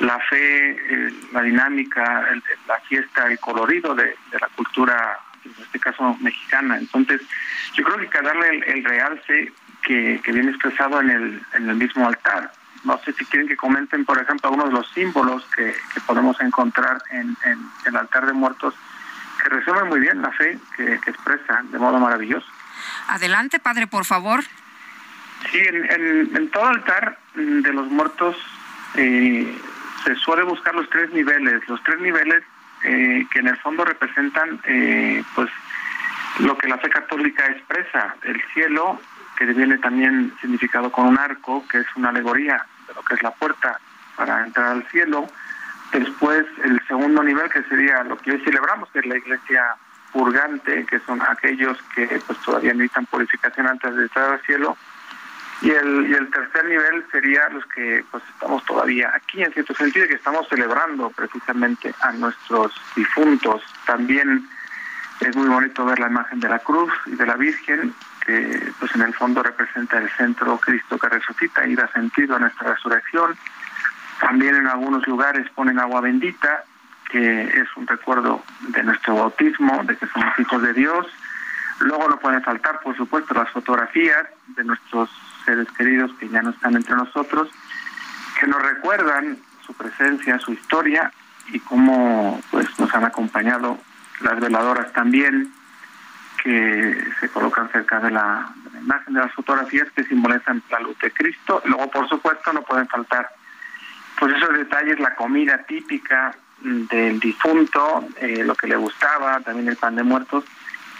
la 0.00 0.18
fe, 0.20 0.70
eh, 0.70 1.12
la 1.32 1.42
dinámica, 1.42 2.24
la 2.66 2.80
fiesta, 2.88 3.26
el 3.26 3.38
colorido 3.38 3.94
de 3.94 4.16
la 4.40 4.48
cultura 4.56 5.18
en 5.56 5.62
este 5.62 5.78
caso 5.78 6.16
mexicana. 6.20 6.78
Entonces, 6.78 7.20
yo 7.74 7.84
creo 7.84 7.96
que 7.96 8.02
hay 8.04 8.10
que 8.10 8.22
darle 8.22 8.64
el, 8.66 8.84
realce 8.84 9.52
que, 9.82 10.20
viene 10.26 10.50
expresado 10.50 11.00
en 11.00 11.10
el, 11.10 11.42
en 11.54 11.68
el 11.68 11.76
mismo 11.76 12.06
altar. 12.06 12.52
No 12.84 12.98
sé 13.04 13.12
si 13.14 13.24
quieren 13.24 13.48
que 13.48 13.56
comenten, 13.56 14.04
por 14.04 14.20
ejemplo, 14.20 14.48
algunos 14.48 14.68
de 14.68 14.74
los 14.74 14.90
símbolos 14.92 15.44
que, 15.56 15.74
podemos 16.06 16.40
encontrar 16.40 17.02
en, 17.10 17.36
el 17.84 17.96
altar 17.96 18.26
de 18.26 18.32
muertos, 18.32 18.74
que 19.42 19.48
resumen 19.48 19.88
muy 19.88 20.00
bien 20.00 20.22
la 20.22 20.30
fe 20.32 20.58
que, 20.76 20.94
expresa 20.94 21.62
de 21.70 21.78
modo 21.78 21.98
maravilloso. 21.98 22.46
Adelante, 23.08 23.58
padre, 23.58 23.86
por 23.86 24.04
favor. 24.04 24.42
Sí, 25.50 25.58
en, 25.58 26.36
en, 26.36 26.50
todo 26.50 26.66
altar 26.66 27.18
de 27.34 27.72
los 27.72 27.88
muertos 27.88 28.36
eh, 28.94 29.56
se 30.04 30.14
suele 30.16 30.44
buscar 30.44 30.74
los 30.74 30.88
tres 30.90 31.10
niveles. 31.12 31.66
Los 31.68 31.82
tres 31.82 32.00
niveles 32.00 32.42
eh, 32.86 33.26
que 33.32 33.40
en 33.40 33.48
el 33.48 33.56
fondo 33.56 33.84
representan 33.84 34.60
eh, 34.64 35.20
pues 35.34 35.50
lo 36.38 36.56
que 36.56 36.68
la 36.68 36.78
fe 36.78 36.88
católica 36.88 37.44
expresa, 37.46 38.14
el 38.22 38.40
cielo, 38.54 39.00
que 39.36 39.44
viene 39.46 39.76
también 39.78 40.32
significado 40.40 40.92
con 40.92 41.06
un 41.06 41.18
arco, 41.18 41.66
que 41.68 41.78
es 41.78 41.86
una 41.96 42.10
alegoría 42.10 42.64
de 42.86 42.94
lo 42.94 43.02
que 43.02 43.14
es 43.14 43.22
la 43.24 43.32
puerta 43.32 43.80
para 44.14 44.44
entrar 44.44 44.68
al 44.68 44.86
cielo. 44.88 45.26
Después 45.92 46.46
el 46.62 46.80
segundo 46.86 47.24
nivel, 47.24 47.50
que 47.50 47.64
sería 47.64 48.04
lo 48.04 48.16
que 48.18 48.30
hoy 48.30 48.40
celebramos, 48.44 48.88
que 48.90 49.00
es 49.00 49.06
la 49.06 49.16
iglesia 49.16 49.76
purgante, 50.12 50.86
que 50.86 51.00
son 51.00 51.20
aquellos 51.22 51.76
que 51.92 52.06
pues 52.24 52.38
todavía 52.40 52.72
necesitan 52.72 53.06
purificación 53.06 53.66
antes 53.66 53.96
de 53.96 54.02
entrar 54.02 54.32
al 54.32 54.40
cielo. 54.42 54.76
Y 55.62 55.70
el, 55.70 56.10
y 56.10 56.14
el 56.14 56.30
tercer 56.30 56.66
nivel 56.66 57.04
sería 57.10 57.48
los 57.48 57.64
que 57.66 58.04
pues 58.10 58.22
estamos 58.34 58.62
todavía 58.64 59.10
aquí, 59.14 59.42
en 59.42 59.52
cierto 59.52 59.74
sentido, 59.74 60.06
que 60.06 60.14
estamos 60.14 60.46
celebrando 60.48 61.10
precisamente 61.10 61.94
a 62.00 62.12
nuestros 62.12 62.72
difuntos. 62.94 63.62
También 63.86 64.46
es 65.20 65.34
muy 65.34 65.48
bonito 65.48 65.84
ver 65.86 65.98
la 65.98 66.08
imagen 66.08 66.40
de 66.40 66.48
la 66.48 66.58
cruz 66.58 66.92
y 67.06 67.14
de 67.14 67.26
la 67.26 67.36
Virgen, 67.36 67.94
que 68.24 68.70
pues 68.78 68.94
en 68.94 69.02
el 69.02 69.14
fondo 69.14 69.42
representa 69.42 69.98
el 69.98 70.10
centro 70.10 70.58
Cristo 70.58 70.98
que 70.98 71.08
resucita 71.08 71.66
y 71.66 71.74
da 71.74 71.90
sentido 71.92 72.36
a 72.36 72.38
nuestra 72.38 72.74
resurrección. 72.74 73.36
También 74.20 74.56
en 74.56 74.66
algunos 74.66 75.06
lugares 75.06 75.48
ponen 75.54 75.78
agua 75.78 76.02
bendita, 76.02 76.64
que 77.10 77.44
es 77.44 77.68
un 77.76 77.86
recuerdo 77.86 78.42
de 78.60 78.82
nuestro 78.82 79.14
bautismo, 79.14 79.82
de 79.84 79.96
que 79.96 80.06
somos 80.06 80.38
hijos 80.38 80.62
de 80.62 80.72
Dios. 80.74 81.06
Luego 81.80 82.08
no 82.08 82.18
pueden 82.18 82.42
faltar, 82.42 82.80
por 82.80 82.96
supuesto, 82.96 83.32
las 83.34 83.50
fotografías 83.50 84.26
de 84.48 84.64
nuestros 84.64 85.10
seres 85.46 85.66
queridos 85.72 86.10
que 86.20 86.28
ya 86.28 86.42
no 86.42 86.50
están 86.50 86.76
entre 86.76 86.94
nosotros, 86.94 87.48
que 88.38 88.46
nos 88.46 88.62
recuerdan 88.62 89.38
su 89.64 89.72
presencia, 89.72 90.38
su 90.38 90.52
historia 90.52 91.10
y 91.48 91.60
cómo 91.60 92.42
pues 92.50 92.66
nos 92.78 92.92
han 92.94 93.04
acompañado 93.04 93.78
las 94.20 94.38
veladoras 94.38 94.92
también 94.92 95.50
que 96.42 97.02
se 97.20 97.28
colocan 97.30 97.70
cerca 97.70 97.98
de 98.00 98.10
la, 98.10 98.52
imagen 98.80 99.14
de 99.14 99.20
las 99.20 99.32
fotografías 99.32 99.90
que 99.92 100.04
simbolizan 100.04 100.62
la 100.70 100.80
luz 100.80 100.96
de 101.00 101.10
Cristo. 101.10 101.62
Luego, 101.64 101.90
por 101.90 102.08
supuesto, 102.08 102.52
no 102.52 102.62
pueden 102.62 102.86
faltar 102.86 103.28
pues 104.18 104.34
esos 104.34 104.56
detalles, 104.56 104.98
la 105.00 105.14
comida 105.14 105.58
típica 105.64 106.34
del 106.60 107.20
difunto, 107.20 108.08
eh, 108.20 108.42
lo 108.44 108.54
que 108.54 108.66
le 108.66 108.76
gustaba, 108.76 109.40
también 109.40 109.68
el 109.68 109.76
pan 109.76 109.96
de 109.96 110.02
muertos, 110.02 110.44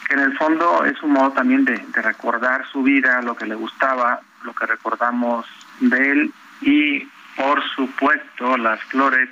que 0.06 0.14
en 0.14 0.20
el 0.20 0.36
fondo 0.36 0.85
es 0.85 1.02
un 1.02 1.12
modo 1.12 1.32
también 1.32 1.64
de, 1.64 1.82
recordar 1.94 2.66
su 2.70 2.82
vida, 2.82 3.23
lo 3.23 3.36
que 3.36 3.47
le 3.47 3.55
gustaba, 3.55 4.20
lo 4.43 4.55
que 4.55 4.67
recordamos 4.67 5.47
de 5.81 6.11
él 6.11 6.33
y 6.61 7.07
por 7.37 7.63
supuesto 7.75 8.57
las 8.57 8.81
flores 8.85 9.29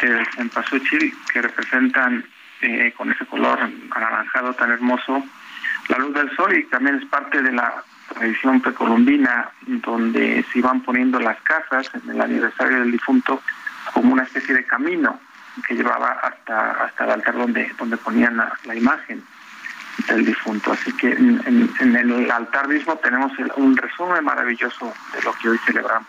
del 0.00 0.26
cempasúchil 0.34 1.14
que 1.32 1.42
representan 1.42 2.24
eh, 2.60 2.92
con 2.96 3.10
ese 3.10 3.26
color 3.26 3.58
anaranjado 3.90 4.54
tan 4.54 4.70
hermoso 4.70 5.24
la 5.88 5.98
luz 5.98 6.14
del 6.14 6.34
sol 6.36 6.56
y 6.56 6.64
también 6.64 6.96
es 6.96 7.04
parte 7.06 7.42
de 7.42 7.52
la 7.52 7.82
tradición 8.08 8.60
precolombina 8.60 9.50
donde 9.62 10.44
se 10.52 10.58
iban 10.58 10.80
poniendo 10.82 11.18
las 11.20 11.40
casas 11.42 11.90
en 11.94 12.10
el 12.10 12.20
aniversario 12.20 12.80
del 12.80 12.92
difunto 12.92 13.42
como 13.92 14.12
una 14.12 14.24
especie 14.24 14.54
de 14.54 14.64
camino 14.64 15.20
que 15.66 15.74
llevaba 15.74 16.12
hasta 16.12 16.84
hasta 16.84 17.04
el 17.04 17.10
altar 17.10 17.36
donde 17.36 17.72
donde 17.78 17.96
ponían 17.96 18.36
la 18.64 18.74
imagen 18.74 19.22
del 20.08 20.24
difunto. 20.24 20.72
Así 20.72 20.92
que 20.92 21.12
en, 21.12 21.96
el 21.96 22.30
altar 22.30 22.68
mismo 22.68 22.96
tenemos 22.96 23.32
un 23.56 23.76
resumen 23.76 24.24
maravilloso 24.24 24.92
de 25.14 25.22
lo 25.22 25.32
que 25.34 25.48
hoy 25.48 25.58
celebramos. 25.66 26.08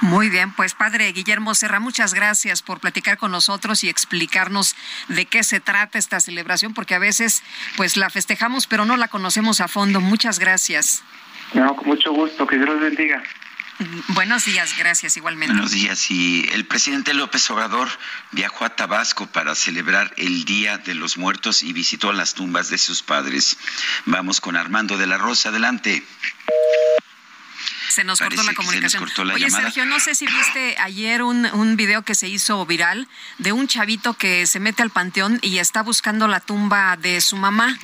Muy 0.00 0.28
bien, 0.28 0.52
pues 0.52 0.74
padre 0.74 1.10
Guillermo 1.12 1.54
Serra, 1.54 1.80
muchas 1.80 2.14
gracias 2.14 2.62
por 2.62 2.78
platicar 2.80 3.16
con 3.16 3.30
nosotros 3.30 3.84
y 3.84 3.88
explicarnos 3.88 4.76
de 5.08 5.26
qué 5.26 5.42
se 5.42 5.60
trata 5.60 5.98
esta 5.98 6.20
celebración, 6.20 6.74
porque 6.74 6.94
a 6.94 6.98
veces 6.98 7.42
pues 7.76 7.96
la 7.96 8.10
festejamos 8.10 8.66
pero 8.66 8.84
no 8.84 8.96
la 8.96 9.08
conocemos 9.08 9.60
a 9.60 9.68
fondo. 9.68 10.00
Muchas 10.00 10.38
gracias. 10.38 11.02
No, 11.54 11.74
con 11.76 11.88
mucho 11.88 12.12
gusto, 12.12 12.46
que 12.46 12.56
Dios 12.56 12.68
los 12.68 12.80
bendiga. 12.80 13.22
Buenos 14.08 14.44
días, 14.44 14.76
gracias 14.78 15.16
igualmente. 15.16 15.52
Buenos 15.52 15.72
días. 15.72 16.10
Y 16.10 16.48
el 16.52 16.66
presidente 16.66 17.12
López 17.12 17.50
Obrador 17.50 17.88
viajó 18.30 18.64
a 18.64 18.76
Tabasco 18.76 19.26
para 19.26 19.54
celebrar 19.54 20.14
el 20.16 20.44
Día 20.44 20.78
de 20.78 20.94
los 20.94 21.16
Muertos 21.16 21.62
y 21.62 21.72
visitó 21.72 22.12
las 22.12 22.34
tumbas 22.34 22.70
de 22.70 22.78
sus 22.78 23.02
padres. 23.02 23.56
Vamos 24.06 24.40
con 24.40 24.56
Armando 24.56 24.96
de 24.96 25.06
la 25.06 25.18
Rosa. 25.18 25.48
Adelante. 25.48 26.04
Se 27.88 28.04
nos 28.04 28.20
cortó 28.20 28.42
la 28.42 28.54
comunicación. 28.54 29.04
Oye, 29.32 29.50
Sergio, 29.50 29.84
no 29.86 30.00
sé 30.00 30.14
si 30.14 30.26
viste 30.26 30.76
ayer 30.78 31.22
un, 31.22 31.46
un 31.46 31.76
video 31.76 32.02
que 32.02 32.14
se 32.14 32.28
hizo 32.28 32.64
viral 32.66 33.08
de 33.38 33.52
un 33.52 33.68
chavito 33.68 34.14
que 34.14 34.46
se 34.46 34.60
mete 34.60 34.82
al 34.82 34.90
panteón 34.90 35.38
y 35.42 35.58
está 35.58 35.82
buscando 35.82 36.28
la 36.28 36.40
tumba 36.40 36.96
de 36.96 37.20
su 37.20 37.36
mamá. 37.36 37.78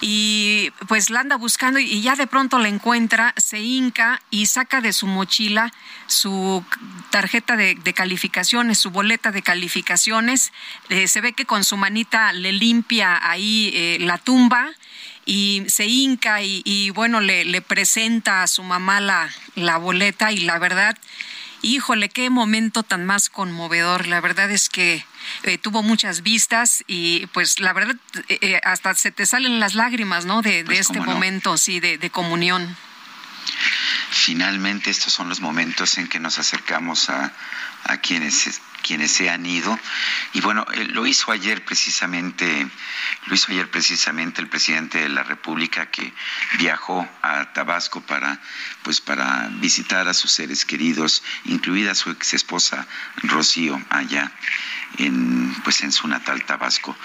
y 0.00 0.70
pues 0.88 1.10
la 1.10 1.20
anda 1.20 1.36
buscando 1.36 1.78
y 1.78 2.00
ya 2.02 2.16
de 2.16 2.26
pronto 2.26 2.58
la 2.58 2.68
encuentra, 2.68 3.34
se 3.36 3.60
hinca 3.60 4.20
y 4.30 4.46
saca 4.46 4.80
de 4.80 4.92
su 4.92 5.06
mochila 5.06 5.72
su 6.06 6.64
tarjeta 7.10 7.56
de, 7.56 7.76
calificaciones, 7.94 8.78
su 8.78 8.90
boleta 8.90 9.32
de 9.32 9.42
calificaciones. 9.42 10.52
Eh, 10.88 11.08
se 11.08 11.20
ve 11.20 11.32
que 11.32 11.46
con 11.46 11.64
su 11.64 11.76
manita 11.76 12.32
le 12.32 12.52
limpia 12.52 13.18
ahí 13.28 13.72
eh, 13.74 13.98
la 14.00 14.18
tumba 14.18 14.70
y 15.24 15.64
se 15.68 15.86
hinca 15.86 16.42
y, 16.42 16.90
bueno, 16.90 17.20
le, 17.20 17.44
le, 17.44 17.62
presenta 17.62 18.42
a 18.42 18.46
su 18.46 18.62
mamá 18.62 19.00
la, 19.00 19.30
la 19.54 19.76
boleta 19.76 20.32
y 20.32 20.38
la 20.38 20.58
verdad 20.58 20.96
Híjole, 21.64 22.08
qué 22.08 22.28
momento 22.28 22.82
tan 22.82 23.06
más 23.06 23.30
conmovedor. 23.30 24.08
La 24.08 24.20
verdad 24.20 24.50
es 24.50 24.68
que 24.68 25.06
eh, 25.44 25.58
tuvo 25.58 25.84
muchas 25.84 26.22
vistas 26.22 26.82
y 26.88 27.26
pues 27.28 27.60
la 27.60 27.72
verdad 27.72 27.94
eh, 28.28 28.38
eh, 28.40 28.60
hasta 28.64 28.94
se 28.96 29.12
te 29.12 29.26
salen 29.26 29.60
las 29.60 29.76
lágrimas, 29.76 30.24
¿no? 30.24 30.42
De, 30.42 30.64
pues, 30.64 30.80
este 30.80 31.00
momento, 31.00 31.56
sí, 31.56 31.78
de, 31.78 31.98
de 31.98 32.10
comunión. 32.10 32.76
Finalmente 34.10 34.90
estos 34.90 35.12
son 35.12 35.28
los 35.28 35.40
momentos 35.40 35.98
en 35.98 36.08
que 36.08 36.18
nos 36.18 36.40
acercamos 36.40 37.08
a, 37.10 37.32
a 37.84 37.96
quienes 37.98 38.60
quienes 38.82 39.12
se 39.12 39.30
han 39.30 39.46
ido. 39.46 39.78
Y 40.32 40.40
bueno, 40.40 40.66
eh, 40.74 40.84
lo 40.84 41.06
hizo 41.06 41.32
ayer 41.32 41.64
precisamente, 41.64 42.66
lo 43.26 43.34
hizo 43.34 43.52
ayer 43.52 43.70
precisamente 43.70 44.40
el 44.40 44.48
presidente 44.48 44.98
de 44.98 45.08
la 45.08 45.22
República 45.22 45.90
que 45.90 46.12
viajó 46.58 47.08
a 47.22 47.52
Tabasco 47.52 48.00
para, 48.02 48.40
pues 48.82 49.00
para 49.00 49.48
visitar 49.54 50.08
a 50.08 50.14
sus 50.14 50.32
seres 50.32 50.64
queridos, 50.64 51.22
incluida 51.44 51.94
su 51.94 52.10
ex 52.10 52.34
esposa 52.34 52.86
Rocío 53.22 53.80
allá 53.90 54.30
en, 54.98 55.54
pues 55.64 55.82
en 55.82 55.92
su 55.92 56.08
natal 56.08 56.44
Tabasco. 56.44 56.96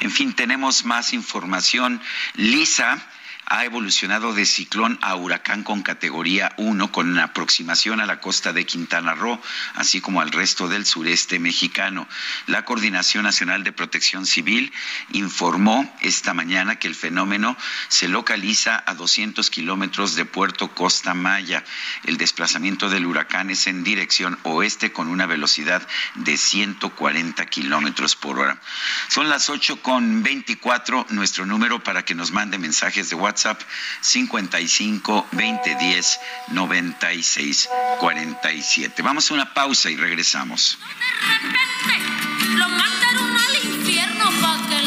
En 0.00 0.10
fin, 0.10 0.34
tenemos 0.34 0.84
más 0.84 1.12
información. 1.12 2.00
Lisa 2.34 2.98
ha 3.46 3.64
evolucionado 3.64 4.32
de 4.32 4.46
ciclón 4.46 4.98
a 5.02 5.14
huracán 5.16 5.62
con 5.62 5.82
categoría 5.82 6.52
1 6.56 6.92
con 6.92 7.10
una 7.10 7.24
aproximación 7.24 8.00
a 8.00 8.06
la 8.06 8.20
costa 8.20 8.52
de 8.52 8.64
Quintana 8.64 9.14
Roo, 9.14 9.40
así 9.74 10.00
como 10.00 10.20
al 10.20 10.30
resto 10.30 10.68
del 10.68 10.86
sureste 10.86 11.38
mexicano. 11.38 12.08
La 12.46 12.64
Coordinación 12.64 13.24
Nacional 13.24 13.64
de 13.64 13.72
Protección 13.72 14.26
Civil 14.26 14.72
informó 15.10 15.92
esta 16.00 16.34
mañana 16.34 16.76
que 16.76 16.88
el 16.88 16.94
fenómeno 16.94 17.56
se 17.88 18.08
localiza 18.08 18.82
a 18.86 18.94
200 18.94 19.50
kilómetros 19.50 20.14
de 20.14 20.24
Puerto 20.24 20.68
Costa 20.68 21.14
Maya. 21.14 21.64
El 22.04 22.16
desplazamiento 22.16 22.88
del 22.88 23.06
huracán 23.06 23.50
es 23.50 23.66
en 23.66 23.84
dirección 23.84 24.38
oeste 24.44 24.92
con 24.92 25.08
una 25.08 25.26
velocidad 25.26 25.86
de 26.14 26.36
140 26.36 27.44
kilómetros 27.46 28.16
por 28.16 28.38
hora. 28.38 28.60
Son 29.08 29.28
las 29.28 29.50
8 29.50 29.82
con 29.82 30.22
24, 30.22 31.06
nuestro 31.10 31.44
número 31.44 31.82
para 31.82 32.04
que 32.04 32.14
nos 32.14 32.30
mande 32.30 32.58
mensajes 32.58 33.10
de 33.10 33.16
WhatsApp 33.16 33.31
WhatsApp 33.32 33.62
55 34.02 35.26
2010 35.32 36.20
96 36.48 37.68
47. 37.98 39.02
Vamos 39.02 39.30
a 39.30 39.34
una 39.34 39.54
pausa 39.54 39.88
y 39.88 39.96
regresamos. 39.96 40.78
De 40.78 41.48
repente 41.48 42.58
lo 42.58 42.68
mandaron 42.68 43.36
al 43.36 43.54
infierno 43.64 44.30
para 44.42 44.68
que. 44.68 44.82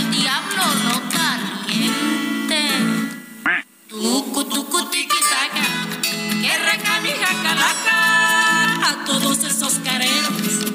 Tucu, 3.89 4.43
tucu, 4.45 4.89
tiki, 4.91 5.15
que 6.41 6.57
recanija 6.57 7.29
calaca 7.41 8.89
a 8.89 9.05
todos 9.05 9.43
esos 9.43 9.79
careros. 9.79 10.74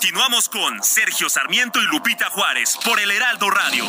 Continuamos 0.00 0.48
con 0.48 0.82
Sergio 0.82 1.28
Sarmiento 1.28 1.78
y 1.78 1.86
Lupita 1.92 2.30
Juárez 2.30 2.78
por 2.82 2.98
el 2.98 3.10
Heraldo 3.10 3.50
Radio. 3.50 3.84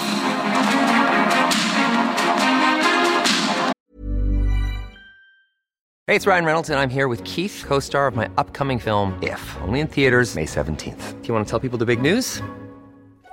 Hey, 6.08 6.18
it's 6.18 6.28
Ryan 6.28 6.44
Reynolds 6.44 6.70
and 6.70 6.78
I'm 6.78 6.90
here 6.90 7.08
with 7.08 7.24
Keith, 7.24 7.64
co-star 7.66 8.08
of 8.08 8.18
my 8.18 8.30
upcoming 8.38 8.78
film 8.78 9.18
If, 9.24 9.40
only 9.62 9.80
in 9.80 9.88
theaters 9.88 10.36
May 10.36 10.44
17th. 10.44 11.22
Do 11.22 11.28
you 11.30 11.34
want 11.34 11.48
to 11.48 11.50
tell 11.50 11.62
people 11.62 11.80
the 11.80 11.86
big 11.86 12.02
news? 12.02 12.42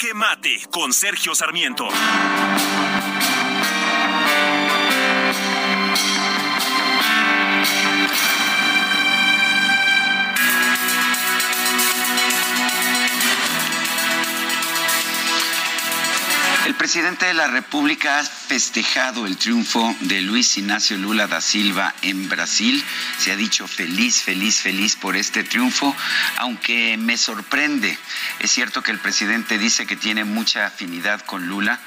Jaque 0.00 0.14
Mate 0.14 0.60
con 0.70 0.94
Sergio 0.94 1.34
Sarmiento. 1.34 1.86
Presidente 16.90 17.26
de 17.26 17.34
la 17.34 17.46
República 17.46 18.18
ha 18.18 18.24
festejado 18.24 19.24
el 19.24 19.36
triunfo 19.36 19.94
de 20.00 20.22
Luis 20.22 20.58
Ignacio 20.58 20.96
Lula 20.96 21.28
da 21.28 21.40
Silva 21.40 21.94
en 22.02 22.28
Brasil. 22.28 22.84
Se 23.16 23.30
ha 23.30 23.36
dicho 23.36 23.68
feliz, 23.68 24.22
feliz, 24.22 24.60
feliz 24.60 24.96
por 24.96 25.14
este 25.14 25.44
triunfo, 25.44 25.94
aunque 26.38 26.96
me 26.96 27.16
sorprende. 27.16 27.96
Es 28.40 28.50
cierto 28.50 28.82
que 28.82 28.90
el 28.90 28.98
presidente 28.98 29.56
dice 29.56 29.86
que 29.86 29.94
tiene 29.94 30.24
mucha 30.24 30.66
afinidad 30.66 31.20
con 31.20 31.46
Lula, 31.46 31.78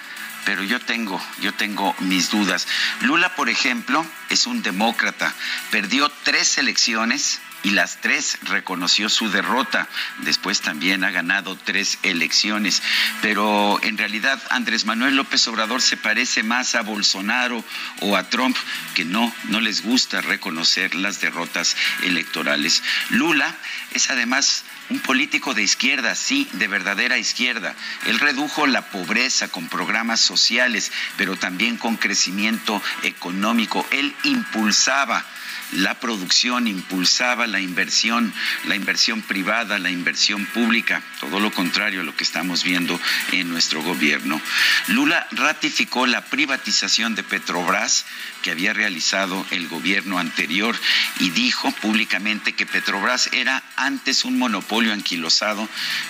pero 0.45 0.63
yo 0.63 0.79
tengo, 0.79 1.21
yo 1.41 1.53
tengo 1.53 1.93
mis 1.99 2.29
dudas. 2.29 2.65
Lula, 3.01 3.35
por 3.35 3.49
ejemplo, 3.49 4.05
es 4.29 4.47
un 4.47 4.63
demócrata. 4.63 5.33
Perdió 5.69 6.09
tres 6.23 6.57
elecciones 6.57 7.41
y 7.63 7.71
las 7.71 8.01
tres 8.01 8.37
reconoció 8.43 9.09
su 9.09 9.29
derrota. 9.31 9.87
Después 10.19 10.61
también 10.61 11.03
ha 11.03 11.11
ganado 11.11 11.55
tres 11.55 11.97
elecciones. 12.03 12.83
Pero 13.21 13.79
en 13.83 13.97
realidad 13.97 14.41
Andrés 14.49 14.85
Manuel 14.85 15.15
López 15.15 15.47
Obrador 15.47 15.81
se 15.81 15.97
parece 15.97 16.43
más 16.43 16.75
a 16.75 16.81
Bolsonaro 16.81 17.63
o 18.01 18.17
a 18.17 18.29
Trump, 18.29 18.55
que 18.93 19.05
no, 19.05 19.33
no 19.45 19.61
les 19.61 19.81
gusta 19.81 20.21
reconocer 20.21 20.93
las 20.95 21.21
derrotas 21.21 21.75
electorales. 22.03 22.83
Lula 23.09 23.55
es 23.91 24.09
además 24.09 24.63
un 24.89 24.99
político 24.99 25.53
de 25.53 25.63
izquierda, 25.63 26.13
sí, 26.15 26.47
de 26.53 26.67
verdadera 26.67 27.17
izquierda. 27.17 27.73
Él 28.05 28.19
redujo 28.19 28.67
la 28.67 28.89
pobreza 28.89 29.47
con 29.47 29.69
programas 29.69 30.19
sociales, 30.19 30.91
pero 31.17 31.37
también 31.37 31.77
con 31.77 31.95
crecimiento 31.95 32.81
económico. 33.03 33.85
Él 33.91 34.13
impulsaba 34.23 35.25
la 35.75 35.99
producción, 35.99 36.67
impulsaba 36.67 37.47
la 37.47 37.59
inversión, 37.59 38.33
la 38.65 38.75
inversión 38.75 39.21
privada, 39.21 39.79
la 39.79 39.89
inversión 39.89 40.45
pública, 40.47 41.01
todo 41.19 41.39
lo 41.39 41.51
contrario 41.51 42.01
a 42.01 42.03
lo 42.03 42.15
que 42.15 42.23
estamos 42.23 42.63
viendo 42.63 42.99
en 43.31 43.49
nuestro 43.49 43.81
gobierno. 43.81 44.41
Lula 44.87 45.27
ratificó 45.31 46.05
la 46.07 46.25
privatización 46.25 47.15
de 47.15 47.23
Petrobras 47.23 48.05
que 48.41 48.51
había 48.51 48.73
realizado 48.73 49.45
el 49.51 49.67
gobierno 49.69 50.19
anterior 50.19 50.75
y 51.19 51.29
dijo 51.29 51.71
públicamente 51.71 52.53
que 52.53 52.65
Petrobras 52.65 53.29
era 53.31 53.63
antes 53.77 54.25
un 54.25 54.37
monopolio 54.37 54.93
anquilosado, 54.93 55.67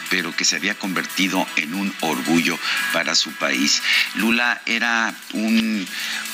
pero 0.10 0.36
que 0.36 0.44
se 0.44 0.56
había 0.56 0.76
convertido 0.76 1.48
en 1.58 1.76
un 1.76 1.94
orgullo 2.02 2.58
para 2.92 3.16
su 3.16 3.32
país. 3.34 3.82
Lula 4.16 4.62
era 4.66 5.14
un, 5.34 5.88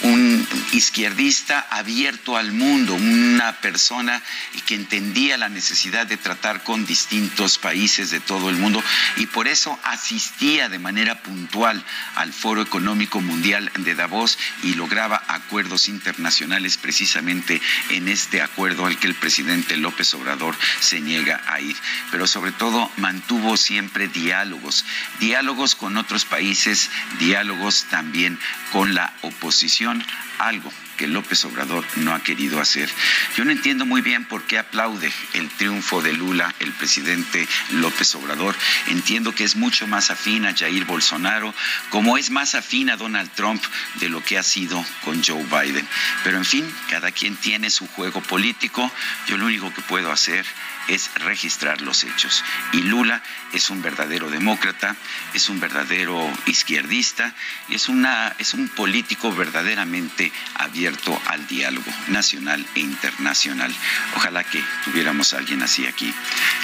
un 0.03 0.47
izquierdista 0.71 1.67
abierto 1.69 2.37
al 2.37 2.53
mundo, 2.53 2.93
un 2.93 3.18
una 3.19 3.53
persona 3.53 4.21
que 4.65 4.75
entendía 4.75 5.37
la 5.37 5.49
necesidad 5.49 6.07
de 6.07 6.17
tratar 6.17 6.63
con 6.63 6.85
distintos 6.85 7.57
países 7.57 8.11
de 8.11 8.19
todo 8.19 8.49
el 8.49 8.55
mundo 8.55 8.83
y 9.17 9.25
por 9.25 9.47
eso 9.47 9.77
asistía 9.83 10.69
de 10.69 10.79
manera 10.79 11.21
puntual 11.21 11.83
al 12.15 12.31
Foro 12.33 12.61
Económico 12.61 13.19
Mundial 13.21 13.71
de 13.79 13.95
Davos 13.95 14.37
y 14.63 14.75
lograba 14.75 15.21
acuerdos 15.27 15.87
internacionales 15.87 16.77
precisamente 16.77 17.61
en 17.89 18.07
este 18.07 18.41
acuerdo 18.41 18.85
al 18.85 18.97
que 18.97 19.07
el 19.07 19.15
presidente 19.15 19.77
López 19.77 20.13
Obrador 20.13 20.55
se 20.79 21.01
niega 21.01 21.41
a 21.47 21.59
ir. 21.59 21.75
Pero 22.11 22.27
sobre 22.27 22.51
todo 22.51 22.91
mantuvo 22.97 23.57
siempre 23.57 24.07
diálogos, 24.07 24.85
diálogos 25.19 25.75
con 25.75 25.97
otros 25.97 26.25
países, 26.25 26.89
diálogos 27.19 27.85
también 27.89 28.39
con 28.71 28.93
la 28.93 29.13
oposición, 29.21 30.05
algo 30.37 30.71
que 30.99 31.07
López 31.07 31.45
Obrador 31.45 31.85
no 31.95 32.13
ha 32.13 32.21
querido 32.21 32.59
hacer. 32.59 32.89
Yo 33.37 33.45
no 33.45 33.51
entiendo 33.51 33.85
muy 33.85 34.01
bien 34.01 34.25
por 34.25 34.43
qué 34.43 34.57
aplaude 34.57 35.09
el 35.33 35.47
triunfo 35.47 36.01
de 36.01 36.11
Lula, 36.11 36.53
el 36.59 36.73
presidente 36.73 37.47
López 37.71 38.13
Obrador. 38.15 38.53
Entiendo 38.87 39.33
que 39.33 39.45
es 39.45 39.55
mucho 39.55 39.87
más 39.87 40.11
afín 40.11 40.45
a 40.45 40.53
Jair 40.53 40.83
Bolsonaro, 40.83 41.55
como 41.89 42.17
es 42.17 42.31
más 42.31 42.53
afín 42.53 42.89
a 42.89 42.97
Donald 42.97 43.31
Trump 43.31 43.63
de 44.01 44.09
lo 44.09 44.21
que 44.21 44.37
ha 44.37 44.43
sido 44.43 44.85
con 45.05 45.23
Joe 45.23 45.45
Biden. 45.45 45.87
Pero 46.25 46.37
en 46.37 46.45
fin, 46.45 46.69
cada 46.89 47.11
quien 47.13 47.37
tiene 47.37 47.69
su 47.69 47.87
juego 47.87 48.21
político. 48.21 48.91
Yo 49.25 49.37
lo 49.37 49.45
único 49.45 49.73
que 49.73 49.81
puedo 49.83 50.11
hacer 50.11 50.45
es 50.89 51.11
registrar 51.15 51.81
los 51.81 52.03
hechos. 52.03 52.43
Y 52.73 52.81
Lula 52.81 53.21
es 53.53 53.69
un 53.69 53.81
verdadero 53.81 54.29
demócrata, 54.29 54.95
es 55.33 55.49
un 55.49 55.59
verdadero 55.59 56.29
izquierdista, 56.45 57.33
es, 57.69 57.87
una, 57.89 58.35
es 58.39 58.53
un 58.53 58.67
político 58.69 59.33
verdaderamente 59.33 60.31
abierto 60.55 61.19
al 61.27 61.47
diálogo 61.47 61.91
nacional 62.07 62.65
e 62.75 62.81
internacional. 62.81 63.73
Ojalá 64.15 64.43
que 64.43 64.63
tuviéramos 64.83 65.33
alguien 65.33 65.63
así 65.63 65.85
aquí. 65.85 66.13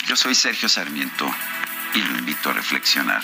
Yo 0.08 0.16
soy 0.16 0.36
Sergio 0.36 0.68
Sarmiento 0.70 1.34
y 1.94 2.02
lo 2.02 2.18
invito 2.18 2.50
a 2.50 2.54
reflexionar. 2.54 3.24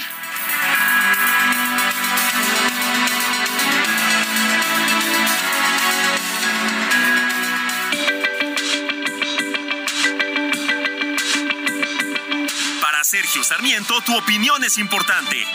Sergio 13.12 13.44
Sarmiento, 13.44 14.00
tu 14.06 14.16
opinión 14.16 14.64
es 14.64 14.78
importante. 14.78 15.46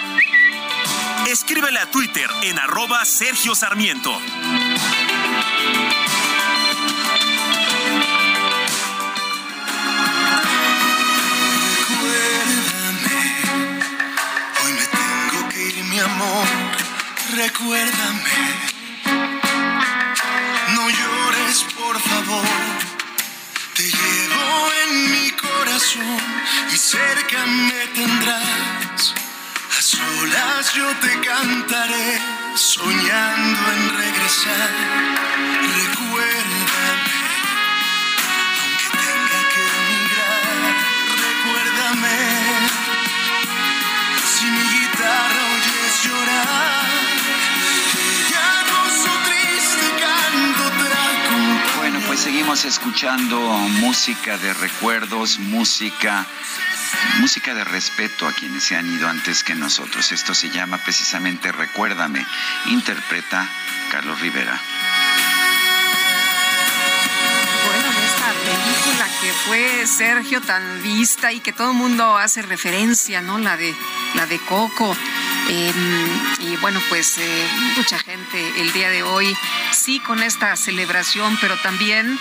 Escríbele 1.26 1.78
a 1.78 1.90
Twitter 1.90 2.28
en 2.42 2.58
arroba 2.58 3.02
Sergio 3.06 3.54
Sarmiento. 3.54 4.12
Recuérdame, 11.88 13.20
hoy 14.62 14.72
me 14.74 14.86
tengo 14.86 15.48
que 15.48 15.62
ir, 15.62 15.84
mi 15.84 15.98
amor. 15.98 16.46
Recuérdame, 17.36 18.36
no 20.74 20.90
llores, 20.90 21.64
por 21.74 21.98
favor. 21.98 22.44
Te 23.74 23.82
llevo 23.82 24.72
en 24.84 25.10
mi 25.10 25.25
y 26.72 26.76
cerca 26.76 27.44
me 27.44 27.86
tendrás. 27.88 29.14
A 29.76 29.82
solas 29.82 30.72
yo 30.74 30.86
te 31.00 31.20
cantaré, 31.26 32.20
soñando 32.54 33.72
en 33.72 33.98
regresar. 33.98 34.70
Recuérdame, 35.80 36.86
aunque 38.62 38.88
tenga 39.04 39.40
que 39.52 39.62
emigrar. 39.80 40.46
Recuérdame, 41.26 42.18
si 44.24 44.44
mi 44.46 44.62
guitarra 44.62 45.42
oyes 45.54 46.04
llorar. 46.04 46.85
Seguimos 52.16 52.64
escuchando 52.64 53.38
música 53.80 54.38
de 54.38 54.54
recuerdos, 54.54 55.38
música 55.38 56.26
música 57.20 57.54
de 57.54 57.64
respeto 57.64 58.26
a 58.26 58.32
quienes 58.32 58.64
se 58.64 58.76
han 58.76 58.90
ido 58.92 59.08
antes 59.08 59.44
que 59.44 59.54
nosotros. 59.54 60.12
Esto 60.12 60.34
se 60.34 60.50
llama 60.50 60.78
precisamente 60.78 61.52
Recuérdame. 61.52 62.24
Interpreta 62.66 63.46
Carlos 63.90 64.20
Rivera. 64.20 64.60
Película 68.50 69.08
que 69.20 69.32
fue 69.46 69.86
Sergio 69.86 70.40
tan 70.40 70.82
vista 70.82 71.32
y 71.32 71.40
que 71.40 71.52
todo 71.52 71.70
el 71.70 71.76
mundo 71.76 72.16
hace 72.16 72.42
referencia, 72.42 73.20
¿no? 73.20 73.38
La 73.38 73.56
de 73.56 73.74
la 74.14 74.26
de 74.26 74.38
Coco. 74.38 74.96
Eh, 75.48 75.72
y 76.40 76.56
bueno, 76.56 76.80
pues 76.88 77.18
eh, 77.18 77.48
mucha 77.76 77.98
gente 77.98 78.60
el 78.60 78.72
día 78.72 78.90
de 78.90 79.02
hoy 79.02 79.36
sí 79.70 80.00
con 80.00 80.22
esta 80.22 80.56
celebración, 80.56 81.38
pero 81.40 81.56
también 81.58 82.18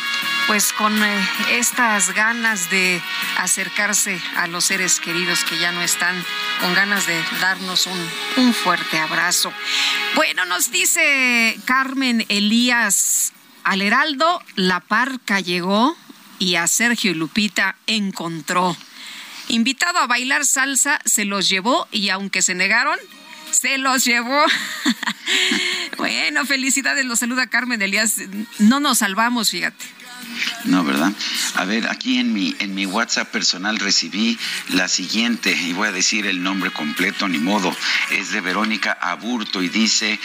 pues 0.48 0.74
con 0.74 1.04
eh, 1.04 1.30
estas 1.52 2.14
ganas 2.14 2.70
de 2.70 3.02
acercarse 3.38 4.22
a 4.38 4.46
los 4.46 4.66
seres 4.66 5.00
queridos 5.00 5.44
que 5.44 5.58
ya 5.58 5.72
no 5.72 5.82
están, 5.82 6.24
con 6.62 6.74
ganas 6.76 7.08
de 7.08 7.20
darnos 7.42 7.88
un, 7.88 8.10
un 8.38 8.54
fuerte 8.54 9.00
abrazo. 9.00 9.52
Bueno, 10.14 10.46
nos 10.46 10.70
dice 10.72 11.58
Carmen 11.66 12.26
Elías 12.30 13.34
al 13.64 13.82
Heraldo, 13.82 14.44
la 14.56 14.82
parca 14.82 15.40
llegó 15.40 15.98
y 16.40 16.56
a 16.56 16.68
Sergio 16.68 17.12
y 17.12 17.16
Lupita 17.16 17.76
encontró. 17.88 18.76
Invitado 19.48 20.00
a 20.00 20.08
bailar 20.08 20.46
salsa, 20.46 21.00
se 21.06 21.26
los 21.26 21.48
llevó 21.50 21.88
y 21.92 22.10
aunque 22.10 22.42
se 22.42 22.56
negaron, 22.56 22.98
se 23.52 23.78
los 23.78 24.04
llevó. 24.04 24.44
bueno, 25.98 26.46
felicidades, 26.46 27.06
los 27.06 27.20
saluda 27.20 27.48
Carmen 27.48 27.82
Elías. 27.82 28.16
No 28.60 28.80
nos 28.80 29.00
salvamos, 29.00 29.52
fíjate. 29.52 29.95
No, 30.66 30.84
¿verdad? 30.84 31.12
A 31.56 31.66
ver, 31.66 31.88
aquí 31.90 32.18
en 32.18 32.34
mi, 32.34 32.56
en 32.60 32.74
mi 32.74 32.86
WhatsApp 32.86 33.30
personal 33.30 33.80
recibí 33.80 34.38
la 34.70 34.88
siguiente, 34.88 35.52
y 35.52 35.74
voy 35.74 35.88
a 35.88 35.92
decir 35.92 36.26
el 36.26 36.44
nombre 36.44 36.72
completo, 36.72 37.28
ni 37.28 37.38
modo. 37.38 37.76
Es 38.12 38.32
de 38.32 38.42
Verónica 38.42 38.98
Aburto 39.00 39.62
y 39.62 39.70
dice, 39.70 40.20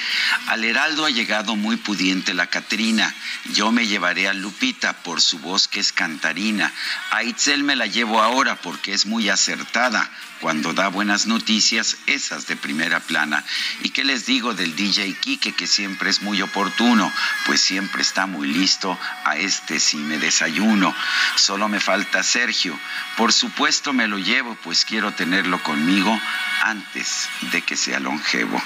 al 0.47 0.65
Heraldo 0.65 1.07
ha 1.07 1.11
llegado 1.11 1.57
muy 1.57 1.77
pudiente 1.77 2.35
la 2.35 2.47
Catrina. 2.47 3.15
Yo 3.55 3.73
me 3.73 3.87
llevaré 3.87 4.28
a 4.28 4.35
Lupita 4.35 4.93
por 4.93 5.20
su 5.20 5.39
voz 5.39 5.69
que 5.69 5.81
es 5.81 5.93
cantarina. 5.93 6.73
A 7.11 7.23
Itzel 7.23 7.65
me 7.65 7.77
la 7.77 7.87
llevo 7.87 8.20
ahora 8.20 8.57
porque 8.57 8.93
es 8.93 9.07
muy 9.07 9.28
acertada 9.28 10.11
cuando 10.40 10.72
da 10.72 10.88
buenas 10.88 11.26
noticias, 11.26 11.98
esas 12.06 12.46
de 12.46 12.56
primera 12.56 13.00
plana. 13.00 13.44
¿Y 13.82 13.90
qué 13.90 14.04
les 14.04 14.26
digo 14.26 14.54
del 14.54 14.74
DJ 14.74 15.14
Quique, 15.20 15.52
que 15.52 15.66
siempre 15.66 16.10
es 16.10 16.22
muy 16.22 16.40
oportuno? 16.42 17.12
Pues 17.46 17.60
siempre 17.60 18.02
está 18.02 18.26
muy 18.26 18.48
listo 18.48 18.98
a 19.24 19.36
este 19.36 19.78
si 19.80 19.98
me 19.98 20.18
desayuno. 20.18 20.94
Solo 21.36 21.68
me 21.68 21.80
falta 21.80 22.22
Sergio. 22.22 22.78
Por 23.16 23.32
supuesto 23.32 23.92
me 23.92 24.06
lo 24.06 24.18
llevo, 24.18 24.56
pues 24.64 24.84
quiero 24.84 25.12
tenerlo 25.12 25.62
conmigo 25.62 26.18
antes 26.62 27.28
de 27.52 27.62
que 27.62 27.76
sea 27.76 28.00
longevo. 28.00 28.60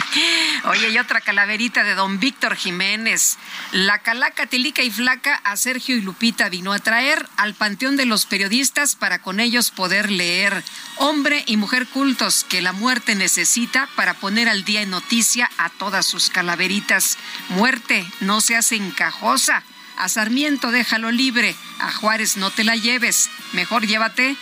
Oye, 0.64 0.90
y 0.90 0.98
otra 0.98 1.20
calaverita 1.20 1.84
de 1.84 1.94
don 1.94 2.18
Víctor 2.18 2.56
Jiménez. 2.56 3.38
La 3.72 3.98
calaca 4.00 4.46
tilica 4.46 4.82
y 4.82 4.90
flaca 4.90 5.40
a 5.44 5.56
Sergio 5.56 5.96
y 5.96 6.00
Lupita 6.00 6.48
vino 6.48 6.72
a 6.72 6.78
traer 6.78 7.28
al 7.36 7.54
panteón 7.54 7.96
de 7.96 8.06
los 8.06 8.26
periodistas 8.26 8.96
para 8.96 9.20
con 9.20 9.40
ellos 9.40 9.70
poder 9.70 10.10
leer. 10.10 10.64
Hombre 11.06 11.44
y 11.46 11.58
mujer 11.58 11.86
cultos 11.86 12.46
que 12.48 12.62
la 12.62 12.72
muerte 12.72 13.14
necesita 13.14 13.90
para 13.94 14.14
poner 14.14 14.48
al 14.48 14.64
día 14.64 14.80
en 14.80 14.88
noticia 14.88 15.50
a 15.58 15.68
todas 15.68 16.06
sus 16.06 16.30
calaveritas. 16.30 17.18
Muerte, 17.50 18.06
no 18.20 18.40
se 18.40 18.56
hace 18.56 18.76
encajosa. 18.76 19.62
A 19.98 20.08
Sarmiento 20.08 20.70
déjalo 20.70 21.10
libre, 21.10 21.54
a 21.78 21.92
Juárez 21.92 22.38
no 22.38 22.50
te 22.50 22.64
la 22.64 22.76
lleves, 22.76 23.28
mejor 23.52 23.86
llévate 23.86 24.34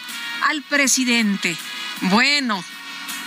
al 0.49 0.63
presidente. 0.63 1.57
Bueno, 2.03 2.65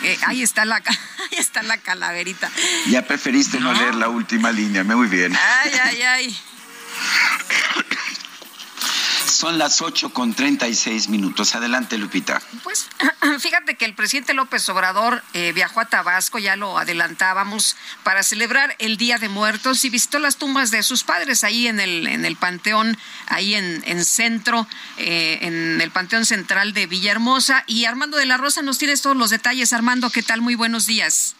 eh, 0.03 0.18
ahí 0.28 0.41
está 0.41 0.64
la 0.64 0.76
ahí 0.78 1.38
está 1.38 1.62
la 1.62 1.78
calaverita. 1.78 2.49
Ya 2.88 3.06
preferiste 3.06 3.60
no, 3.60 3.74
leer 3.74 3.95
la 3.95 4.07
última 4.07 4.53
línea, 4.53 4.86
muy 4.86 5.10
bien. 5.10 5.36
Ay, 5.36 5.72
ay, 5.84 6.02
ay. 6.03 6.38
Son 9.26 9.57
las 9.57 9.81
8 9.81 10.14
con 10.14 10.34
36 10.34 11.10
minutos. 11.10 11.56
Adelante, 11.56 11.97
Lupita. 11.97 12.41
Pues 12.64 12.88
fíjate 13.39 13.76
que 13.76 13.85
el 13.85 13.93
presidente 13.93 14.34
López 14.34 14.68
Obrador 14.69 15.23
eh, 15.34 15.52
viajó 15.53 15.80
a 15.80 15.85
Tabasco, 15.85 16.39
ya 16.39 16.56
lo 16.56 16.77
adelantábamos, 16.77 17.76
para 18.03 18.23
celebrar 18.23 18.76
el 18.80 18.97
Día 18.97 19.18
de 19.18 19.30
Muertos 19.30 19.84
y 19.85 19.89
visitó 19.89 20.19
las 20.19 20.38
tumbas 20.38 20.72
de 20.72 20.84
sus 20.84 21.03
padres 21.03 21.43
ahí 21.43 21.68
en 21.68 21.80
el, 21.80 22.07
en 22.07 22.26
el 22.26 22.35
Panteón, 22.35 22.97
ahí 23.27 23.56
en, 23.56 23.84
en 23.85 24.06
centro, 24.06 24.68
eh, 24.97 25.39
en 25.41 25.81
el 25.81 25.91
Panteón 25.91 26.26
Central 26.26 26.73
de 26.73 26.88
Villahermosa. 26.88 27.64
Y 27.68 27.85
Armando 27.85 28.18
de 28.18 28.26
la 28.26 28.38
Rosa 28.38 28.61
nos 28.61 28.77
tienes 28.77 29.02
todos 29.02 29.18
los 29.18 29.30
detalles. 29.30 29.73
Armando, 29.73 30.10
¿qué 30.10 30.23
tal? 30.23 30.41
Muy 30.41 30.56
buenos 30.56 30.85
días. 30.85 31.35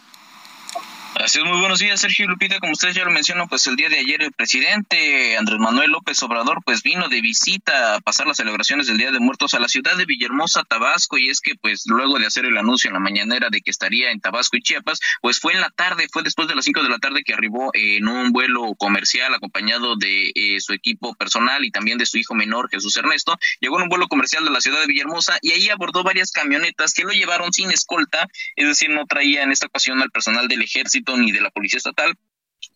Así 1.18 1.40
es, 1.40 1.46
muy 1.46 1.60
buenos 1.60 1.80
días, 1.80 2.02
Sergio 2.02 2.28
Lupita. 2.28 2.60
Como 2.60 2.74
ustedes 2.74 2.94
ya 2.94 3.06
lo 3.06 3.10
mencionan, 3.10 3.48
pues 3.48 3.66
el 3.68 3.78
día 3.78 3.88
de 3.88 4.00
ayer 4.00 4.22
el 4.22 4.34
presidente 4.34 5.38
Andrés 5.38 5.60
Manuel 5.60 5.92
López 5.92 6.22
Obrador 6.24 6.62
pues 6.66 6.84
vino 6.84 7.08
de 7.08 7.22
visita 7.22 7.96
a 7.96 8.02
pasar 8.02 8.28
las 8.28 8.36
celebraciones 8.36 8.88
del 8.88 8.98
Día 8.98 9.12
de 9.12 9.20
Muertos 9.22 9.54
a 9.54 9.60
la 9.60 9.70
ciudad 9.70 9.96
de 9.96 10.04
Villahermosa, 10.04 10.64
Tabasco, 10.64 11.18
y 11.18 11.30
es 11.30 11.40
que 11.40 11.56
pues 11.56 11.84
luego 11.86 12.20
de 12.20 12.26
hacer 12.26 12.44
el 12.44 12.58
anuncio 12.58 12.90
en 12.90 12.96
la 12.96 13.00
mañanera 13.00 13.48
de 13.50 13.62
que 13.62 13.72
estaría 13.72 14.12
en 14.12 14.20
Tabasco 14.20 14.58
y 14.58 14.62
Chiapas, 14.62 15.00
pues 15.22 15.40
fue 15.40 15.54
en 15.54 15.62
la 15.62 15.70
tarde, 15.70 16.08
fue 16.12 16.22
después 16.22 16.50
de 16.50 16.56
las 16.56 16.66
5 16.66 16.84
de 16.84 16.90
la 16.90 16.98
tarde 16.98 17.24
que 17.24 17.34
arribó 17.34 17.72
en 17.74 18.10
un 18.10 18.34
vuelo 18.34 18.76
comercial 18.76 19.34
acompañado 19.34 19.96
de 19.96 20.34
eh, 20.36 20.60
su 20.60 20.74
equipo 20.74 21.16
personal 21.16 21.64
y 21.64 21.72
también 21.72 21.98
de 21.98 22.06
su 22.06 22.18
hijo 22.18 22.36
menor, 22.36 22.70
Jesús 22.70 22.98
Ernesto. 22.98 23.38
Llegó 23.62 23.78
en 23.78 23.84
un 23.84 23.90
vuelo 23.90 24.10
comercial 24.10 24.44
de 24.44 24.52
la 24.52 24.60
ciudad 24.60 24.82
de 24.82 24.88
Villahermosa 24.88 25.38
y 25.42 25.54
ahí 25.54 25.70
abordó 25.70 26.04
varias 26.04 26.32
camionetas 26.32 26.94
que 26.94 27.04
lo 27.04 27.12
llevaron 27.12 27.54
sin 27.54 27.72
escolta, 27.72 28.28
es 28.58 28.68
decir, 28.68 28.90
no 28.90 29.06
traía 29.06 29.44
en 29.44 29.54
esta 29.54 29.68
ocasión 29.68 30.02
al 30.02 30.12
personal 30.12 30.50
del 30.50 30.62
ejército 30.62 31.05
ni 31.18 31.32
de 31.32 31.41
la 31.41 31.52
Policía 31.52 31.77
Estatal, 31.77 32.18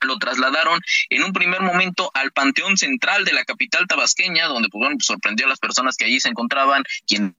lo 0.01 0.17
trasladaron 0.17 0.79
en 1.09 1.23
un 1.23 1.33
primer 1.33 1.61
momento 1.61 2.11
al 2.13 2.31
Panteón 2.31 2.77
Central 2.77 3.25
de 3.25 3.33
la 3.33 3.43
capital 3.43 3.87
tabasqueña, 3.87 4.47
donde 4.47 4.69
pues, 4.69 4.79
bueno, 4.79 4.97
sorprendió 4.99 5.45
a 5.45 5.49
las 5.49 5.59
personas 5.59 5.97
que 5.97 6.05
allí 6.05 6.19
se 6.19 6.29
encontraban, 6.29 6.83
quien 7.07 7.35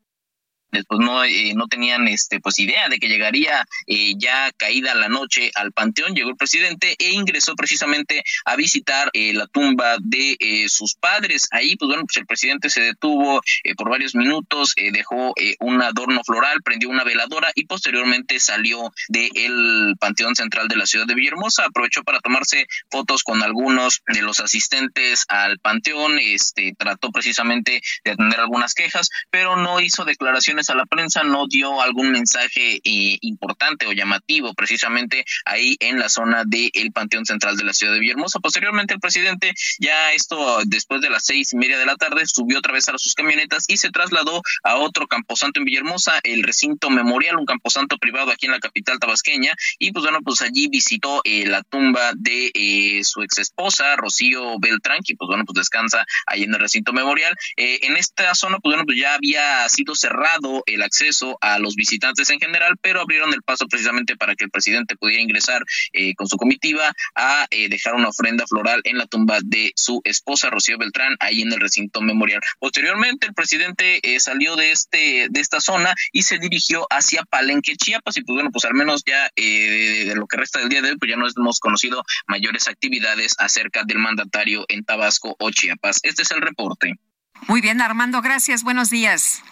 después 0.71 1.01
no, 1.01 1.25
eh, 1.25 1.53
no 1.55 1.67
tenían 1.67 2.09
este 2.09 2.41
pues 2.41 2.59
idea 2.59 2.89
de 2.89 2.99
que 2.99 3.09
llegaría 3.09 3.67
eh, 3.87 4.15
ya 4.17 4.51
caída 4.57 4.95
la 4.95 5.09
noche 5.09 5.51
al 5.55 5.73
panteón. 5.73 6.15
Llegó 6.15 6.31
el 6.31 6.37
presidente 6.37 6.95
e 6.99 7.11
ingresó 7.11 7.55
precisamente 7.55 8.23
a 8.45 8.57
visitar 8.57 9.11
eh, 9.13 9.33
la 9.35 9.47
tumba 9.47 9.97
de 10.01 10.37
sus 10.69 10.95
padres. 10.95 11.49
Ahí 11.51 11.77
pues 11.77 11.89
bueno 11.89 12.05
pues 12.05 12.17
el 12.17 12.27
presidente 12.27 12.71
se 12.71 12.81
detuvo 12.81 13.41
por 13.77 13.91
varios 13.91 14.15
minutos 14.15 14.75
dejó 14.93 15.35
un 15.61 15.83
adorno 15.83 16.23
floral 16.25 16.63
prendió 16.63 16.89
una 16.89 17.05
veladora 17.05 17.51
y 17.55 17.67
posteriormente 17.67 18.41
salió 18.41 18.93
del 19.09 19.97
panteón 19.99 20.35
central 20.35 20.69
de 20.69 20.77
la 20.77 20.87
ciudad 20.87 21.07
de 21.07 21.15
Villahermosa. 21.15 21.65
Aprovechó 21.67 22.03
para 22.03 22.21
tomarse 22.21 22.67
fotos 22.91 23.23
con 23.23 23.43
algunos 23.43 24.03
de 24.07 24.23
los 24.23 24.41
asistentes 24.41 25.25
al 25.29 25.59
panteón 25.59 26.19
este 26.19 26.75
trató 26.79 27.11
precisamente 27.11 27.83
de 28.05 28.11
atender 28.11 28.41
algunas 28.41 28.75
quejas 28.75 29.11
pero 29.31 29.57
no 29.57 29.81
hizo 29.81 30.05
declaraciones 30.05 30.60
a 30.69 30.75
la 30.75 30.85
prensa, 30.85 31.23
no 31.23 31.47
dio 31.47 31.81
algún 31.81 32.11
mensaje 32.11 32.81
eh, 32.85 33.19
importante 33.23 33.87
o 33.87 33.93
llamativo 33.93 34.53
precisamente 34.53 35.25
ahí 35.45 35.77
en 35.81 35.99
la 35.99 36.09
zona 36.09 36.43
del 36.45 36.93
Panteón 36.93 37.25
Central 37.25 37.57
de 37.57 37.65
la 37.65 37.73
ciudad 37.73 37.95
de 37.95 38.01
Villahermosa. 38.01 38.41
Posteriormente 38.41 38.95
el 38.95 39.01
presidente, 39.01 39.55
ya 39.79 40.13
esto 40.13 40.59
después 40.67 41.01
de 41.01 41.09
las 41.09 41.25
seis 41.25 41.53
y 41.53 41.57
media 41.57 41.79
de 41.79 41.87
la 41.87 41.97
tarde, 41.97 42.27
subió 42.27 42.59
otra 42.59 42.75
vez 42.75 42.89
a 42.89 42.99
sus 42.99 43.15
camionetas 43.15 43.65
y 43.69 43.79
se 43.79 43.91
trasladó 43.91 44.43
a 44.63 44.77
otro 44.77 45.07
camposanto 45.07 45.61
en 45.61 45.65
Villahermosa, 45.65 46.21
el 46.23 46.43
recinto 46.43 46.91
memorial, 46.91 47.37
un 47.37 47.47
camposanto 47.47 47.97
privado 47.97 48.31
aquí 48.33 48.47
en 48.47 48.53
la 48.53 48.59
capital 48.59 48.99
tabasqueña, 48.99 49.55
y 49.79 49.93
pues 49.93 50.05
bueno, 50.05 50.19
pues 50.23 50.43
allí 50.43 50.69
visitó 50.69 51.23
eh, 51.25 51.47
la 51.47 51.63
tumba 51.63 52.13
de 52.17 52.51
eh, 52.53 53.05
su 53.05 53.23
ex 53.23 53.39
esposa, 53.39 53.97
Rocío 53.97 54.59
Beltrán, 54.59 55.01
que 55.05 55.15
pues 55.15 55.29
bueno, 55.29 55.45
pues 55.45 55.55
descansa 55.55 56.05
ahí 56.27 56.43
en 56.43 56.53
el 56.53 56.61
recinto 56.61 56.93
memorial. 56.93 57.35
en 57.57 57.97
esta 57.97 58.35
zona, 58.35 58.59
pues 58.59 58.75
bueno, 58.75 58.85
pues 58.85 58.99
ya 58.99 59.15
había 59.15 59.69
sido 59.69 59.95
cerrado 59.95 60.50
el 60.67 60.83
acceso 60.83 61.39
a 61.41 61.59
los 61.59 61.75
visitantes 61.75 62.31
en 62.31 62.41
general, 62.41 62.77
pero 62.81 63.01
abrieron 63.01 63.33
el 63.33 63.43
paso 63.43 63.67
precisamente 63.67 64.17
para 64.17 64.35
que 64.35 64.45
el 64.45 64.51
presidente 64.51 64.97
pudiera 64.97 65.23
ingresar 65.23 65.65
eh, 65.93 66.15
con 66.15 66.27
su 66.27 66.37
comitiva 66.37 66.93
a 67.15 67.47
eh, 67.51 67.69
dejar 67.69 67.95
una 67.95 68.09
ofrenda 68.09 68.47
floral 68.47 68.81
en 68.85 68.99
la 68.99 69.07
tumba 69.07 69.39
de 69.43 69.73
su 69.77 70.01
esposa 70.05 70.51
Rocío 70.51 70.79
Beltrán, 70.79 71.17
ahí 71.21 71.43
en 71.43 71.53
el 71.53 71.61
recinto 71.61 72.01
memorial. 72.01 72.41
Posteriormente, 72.59 73.27
el 73.27 73.35
presidente 73.35 74.01
eh, 74.03 74.21
salió 74.21 74.57
de 74.57 74.73
este 74.73 75.29
de 75.31 75.41
esta 75.41 75.61
zona 75.61 75.95
y 76.13 76.23
se 76.23 76.39
dirigió 76.39 76.87
hacia 76.91 77.25
Palenque, 77.25 77.77
Chiapas, 77.77 78.17
y 78.17 78.23
pues 78.23 78.35
bueno, 78.35 78.51
pues 78.51 78.65
al 78.65 78.75
menos 78.75 79.03
ya 79.05 79.31
de 79.37 80.13
lo 80.15 80.27
que 80.27 80.37
resta 80.37 80.61
del 80.61 80.69
día 80.69 80.83
de 80.83 80.91
hoy, 80.91 80.97
pues 80.99 81.11
ya 81.11 81.17
no 81.17 81.27
hemos 81.27 81.61
conocido 81.61 82.03
mayores 82.27 82.69
actividades 82.69 83.35
acerca 83.39 83.85
del 83.85 83.99
mandatario 83.99 84.65
en 84.69 84.85
Tabasco 84.85 85.37
o 85.39 85.51
Chiapas. 85.51 86.01
Este 86.03 86.23
es 86.23 86.31
el 86.31 86.41
reporte. 86.41 86.95
Muy 87.49 87.61
bien, 87.61 87.81
Armando, 87.81 88.21
gracias. 88.23 88.63
Buenos 88.63 88.91
días. 88.91 89.43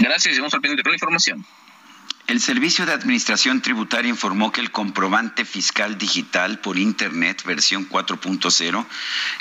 Gracias, 0.00 0.36
vamos 0.36 0.54
al 0.54 0.60
pendiente 0.60 0.82
con 0.82 0.92
la 0.92 0.96
información. 0.96 1.44
El 2.30 2.40
Servicio 2.40 2.86
de 2.86 2.92
Administración 2.92 3.60
Tributaria 3.60 4.08
informó 4.08 4.52
que 4.52 4.60
el 4.60 4.70
comprobante 4.70 5.44
fiscal 5.44 5.98
digital 5.98 6.60
por 6.60 6.78
Internet 6.78 7.42
versión 7.44 7.88
4.0 7.88 8.86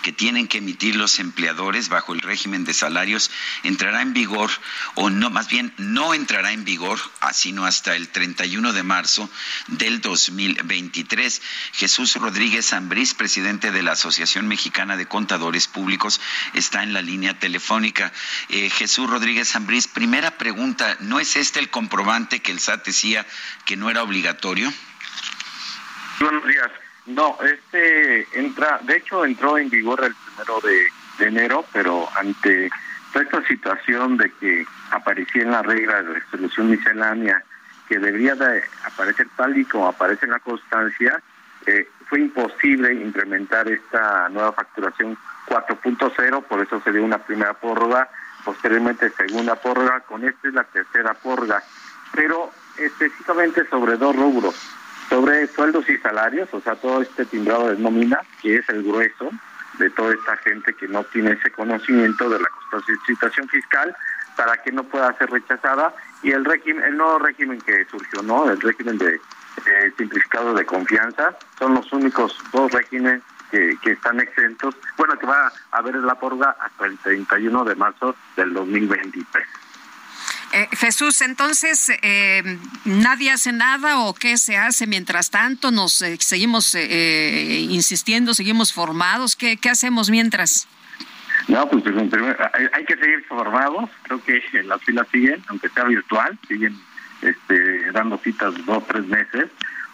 que 0.02 0.12
tienen 0.12 0.48
que 0.48 0.58
emitir 0.58 0.96
los 0.96 1.20
empleadores 1.20 1.90
bajo 1.90 2.14
el 2.14 2.22
régimen 2.22 2.64
de 2.66 2.74
salarios 2.74 3.30
entrará 3.62 4.02
en 4.02 4.14
vigor, 4.14 4.50
o 4.96 5.12
no, 5.12 5.30
más 5.30 5.50
bien 5.50 5.72
no 5.78 6.16
entrará 6.16 6.52
en 6.52 6.66
vigor, 6.66 7.00
sino 7.32 7.68
hasta 7.68 7.96
el 7.96 8.08
31 8.08 8.74
de 8.74 8.82
marzo 8.82 9.30
del 9.68 10.02
2023. 10.02 11.44
Jesús 11.74 12.16
Rodríguez 12.16 12.74
Ambrís, 12.74 13.14
presidente 13.14 13.70
de 13.72 13.84
la 13.84 13.92
Asociación 13.92 14.48
Mexicana 14.48 14.98
de 14.98 15.06
Contadores 15.06 15.68
Públicos, 15.68 16.20
está 16.56 16.82
en 16.82 16.94
la 16.94 17.04
línea 17.04 17.38
telefónica. 17.38 18.12
Eh, 18.50 18.72
Jesús 18.72 19.08
Rodríguez 19.08 19.56
Ambrís, 19.56 19.86
primera 19.86 20.40
pregunta, 20.40 20.98
¿no 21.02 21.20
es 21.20 21.36
este 21.36 21.60
el 21.60 21.70
comprobante 21.70 22.40
que 22.40 22.52
el 22.52 22.60
SAT 22.60 22.79
decía 22.84 23.26
que 23.66 23.76
no 23.76 23.90
era 23.90 24.04
obligatorio? 24.04 24.72
Buenos 26.20 26.46
días. 26.48 26.70
No, 27.06 27.38
este 27.42 28.28
entra, 28.38 28.80
de 28.84 28.98
hecho 28.98 29.26
entró 29.26 29.58
en 29.58 29.70
vigor 29.70 30.04
el 30.04 30.14
primero 30.14 30.60
de, 30.62 31.26
enero, 31.26 31.66
pero 31.74 32.08
ante 32.16 32.70
toda 33.12 33.26
esta 33.26 33.48
situación 33.48 34.16
de 34.16 34.32
que 34.40 34.66
aparecía 34.92 35.42
en 35.42 35.52
la 35.52 35.62
regla 35.62 36.02
de 36.02 36.14
resolución 36.14 36.70
miscelánea 36.70 37.44
que 37.90 38.00
debería 38.00 38.36
de 38.36 38.64
aparecer 38.86 39.28
tal 39.36 39.58
y 39.58 39.66
como 39.66 39.88
aparece 39.88 40.26
en 40.26 40.32
la 40.32 40.40
constancia, 40.40 41.22
eh, 41.66 41.90
fue 42.08 42.22
imposible 42.22 42.94
implementar 42.94 43.68
esta 43.68 44.30
nueva 44.30 44.54
facturación 44.54 45.18
4.0, 45.48 46.44
por 46.44 46.62
eso 46.62 46.80
se 46.82 46.92
dio 46.92 47.04
una 47.04 47.18
primera 47.18 47.54
prórroga, 47.54 48.08
posteriormente 48.46 49.10
segunda 49.12 49.56
prórroga, 49.56 50.02
con 50.02 50.24
esta 50.24 50.48
es 50.48 50.54
la 50.54 50.64
tercera 50.64 51.14
prórroga. 51.16 51.64
Pero 52.14 52.52
específicamente 52.80 53.68
sobre 53.70 53.98
dos 53.98 54.16
rubros, 54.16 54.56
sobre 55.10 55.48
sueldos 55.48 55.90
y 55.90 55.98
salarios, 55.98 56.50
o 56.54 56.62
sea, 56.62 56.76
todo 56.76 57.02
este 57.02 57.26
timbrado 57.26 57.70
de 57.70 57.78
nómina, 57.78 58.20
que 58.42 58.56
es 58.58 58.70
el 58.70 58.84
grueso 58.84 59.30
de 59.80 59.90
toda 59.92 60.14
esta 60.14 60.38
gente 60.38 60.74
que 60.74 60.88
no 60.88 61.04
tiene 61.06 61.32
ese 61.32 61.52
conocimiento 61.52 62.30
de 62.30 62.40
la 62.40 62.48
situación 63.08 63.48
fiscal 63.48 63.96
para 64.36 64.58
que 64.62 64.72
no 64.72 64.84
pueda 64.84 65.12
ser 65.18 65.30
rechazada 65.30 65.94
y 66.22 66.32
el 66.32 66.46
régimen, 66.46 66.84
el 66.84 66.98
nuevo 66.98 67.20
régimen 67.20 67.60
que 67.62 67.86
surgió, 67.86 68.22
¿no? 68.22 68.50
El 68.50 68.60
régimen 68.60 68.98
de 68.98 69.20
simplificado 69.98 70.54
de 70.54 70.66
confianza, 70.66 71.36
son 71.58 71.74
los 71.74 71.92
únicos 71.92 72.38
dos 72.52 72.72
regímenes 72.72 73.22
que, 73.52 73.78
que, 73.82 73.92
están 73.92 74.20
exentos, 74.20 74.76
bueno, 74.98 75.18
que 75.18 75.26
va 75.26 75.52
a 75.72 75.78
haber 75.78 75.96
la 75.96 76.16
porga 76.16 76.56
hasta 76.60 76.86
el 76.86 76.98
31 77.00 77.66
de 77.66 77.76
marzo 77.76 78.16
del 78.36 78.54
2023. 78.54 79.46
Eh, 80.52 80.68
Jesús, 80.72 81.22
entonces, 81.22 81.92
eh, 82.02 82.58
¿nadie 82.86 83.32
hace 83.32 83.52
nada 83.52 84.00
o 84.00 84.16
qué 84.16 84.38
se 84.38 84.58
hace 84.58 84.88
mientras 84.88 85.30
tanto? 85.30 85.70
¿Nos 85.70 86.02
eh, 86.02 86.18
seguimos 86.20 86.76
insistiendo, 86.76 88.34
seguimos 88.34 88.74
formados? 88.74 89.36
¿Qué, 89.36 89.58
¿Qué 89.58 89.70
hacemos 89.70 90.10
mientras? 90.10 90.68
No, 91.48 91.68
pues 91.70 91.84
hay 92.74 92.86
que 92.86 92.96
seguir 92.96 93.24
formados. 93.28 93.90
Creo 94.04 94.24
que 94.24 94.42
las 94.64 94.82
filas 94.84 95.08
siguen, 95.12 95.44
aunque 95.48 95.70
sea 95.70 95.84
virtual, 95.84 96.38
siguen 96.48 96.76
este, 97.22 97.92
dando 97.92 98.18
citas 98.18 98.54
dos, 98.66 98.86
tres 98.88 99.06
meses. 99.06 99.50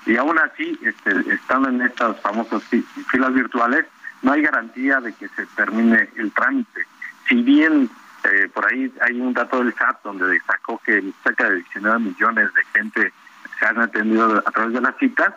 Y 0.05 0.15
aún 0.17 0.37
así, 0.39 0.77
este, 0.83 1.33
estando 1.33 1.69
en 1.69 1.81
estas 1.81 2.19
famosas 2.21 2.61
filas 3.09 3.33
virtuales, 3.33 3.85
no 4.21 4.31
hay 4.31 4.41
garantía 4.41 4.99
de 5.01 5.13
que 5.13 5.27
se 5.29 5.45
termine 5.55 6.09
el 6.17 6.31
trámite. 6.31 6.85
Si 7.27 7.35
bien 7.41 7.89
eh, 8.31 8.49
por 8.53 8.65
ahí 8.65 8.91
hay 9.01 9.19
un 9.19 9.33
dato 9.33 9.63
del 9.63 9.73
SAT 9.73 10.03
donde 10.03 10.39
sacó 10.41 10.79
que 10.83 11.03
cerca 11.23 11.49
de 11.49 11.57
19 11.57 11.99
millones 11.99 12.53
de 12.53 12.79
gente 12.79 13.13
se 13.59 13.65
han 13.65 13.79
atendido 13.79 14.43
a 14.45 14.51
través 14.51 14.73
de 14.73 14.81
las 14.81 14.97
citas, 14.97 15.33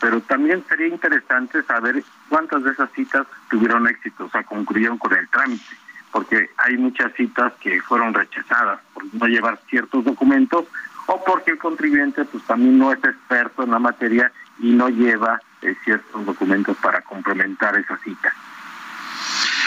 pero 0.00 0.20
también 0.22 0.64
sería 0.68 0.88
interesante 0.88 1.62
saber 1.64 2.02
cuántas 2.28 2.64
de 2.64 2.70
esas 2.72 2.90
citas 2.92 3.26
tuvieron 3.50 3.86
éxito, 3.86 4.24
o 4.24 4.30
sea, 4.30 4.42
concluyeron 4.42 4.98
con 4.98 5.12
el 5.12 5.28
trámite, 5.28 5.76
porque 6.10 6.50
hay 6.56 6.76
muchas 6.76 7.12
citas 7.14 7.52
que 7.60 7.80
fueron 7.82 8.14
rechazadas 8.14 8.80
por 8.94 9.04
no 9.12 9.26
llevar 9.26 9.58
ciertos 9.68 10.04
documentos 10.04 10.66
o 11.06 11.24
porque 11.24 11.52
el 11.52 11.58
contribuyente 11.58 12.24
pues 12.24 12.44
también 12.44 12.78
no 12.78 12.92
es 12.92 12.98
experto 13.04 13.64
en 13.64 13.70
la 13.72 13.78
materia 13.78 14.32
y 14.58 14.70
no 14.72 14.88
lleva 14.88 15.40
eh, 15.62 15.74
ciertos 15.84 16.24
documentos 16.24 16.76
para 16.78 17.02
complementar 17.02 17.76
esa 17.76 17.96
cita. 17.98 18.32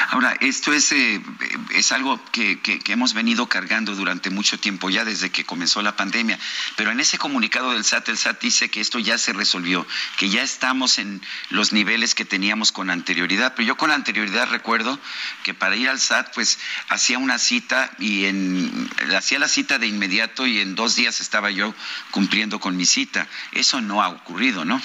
Ahora, 0.10 0.36
esto 0.42 0.74
es, 0.74 0.92
eh, 0.92 1.22
es 1.72 1.92
algo 1.92 2.20
que, 2.32 2.60
hemos 2.88 3.14
venido 3.14 3.48
cargando 3.48 3.96
durante 3.96 4.30
mucho 4.30 4.60
tiempo 4.60 4.90
ya, 4.90 5.06
desde 5.06 5.32
que 5.32 5.46
comenzó 5.46 5.82
la 5.82 5.96
pandemia, 5.96 6.38
pero 6.76 6.92
en 6.92 7.00
ese 7.00 7.18
comunicado 7.18 7.72
del 7.72 7.84
SAT, 7.84 8.10
el 8.10 8.18
SAT 8.18 8.42
dice 8.42 8.70
que 8.70 8.82
esto 8.82 9.00
ya 9.00 9.18
se 9.18 9.34
resolvió, 9.34 9.88
que 10.18 10.30
ya 10.30 10.42
estamos 10.42 11.00
en 11.00 11.22
los 11.50 11.74
niveles 11.74 12.16
que 12.16 12.26
teníamos 12.26 12.72
con 12.72 12.90
anterioridad, 12.90 13.54
pero 13.56 13.68
yo 13.68 13.78
con 13.78 13.92
anterioridad 13.92 14.50
recuerdo 14.50 15.00
que 15.44 15.54
para 15.54 15.76
ir 15.76 15.90
al 15.90 16.00
SAT, 16.00 16.34
pues 16.34 16.60
hacía 16.90 17.18
una 17.18 17.40
cita 17.40 17.92
y 18.00 18.26
en, 18.26 18.90
hacía 19.16 19.40
la 19.40 19.48
cita 19.48 19.80
de 19.80 19.88
inmediato 19.88 20.46
y 20.46 20.60
en 20.60 20.76
dos 20.76 20.96
días 20.96 21.22
estaba 21.22 21.52
yo 21.52 21.74
cumpliendo 22.12 22.60
con 22.60 22.78
mi 22.78 22.86
cita. 22.86 23.28
Eso 23.52 23.82
no 23.82 24.04
ha 24.04 24.10
ocurrido, 24.10 24.66
¿no? 24.66 24.82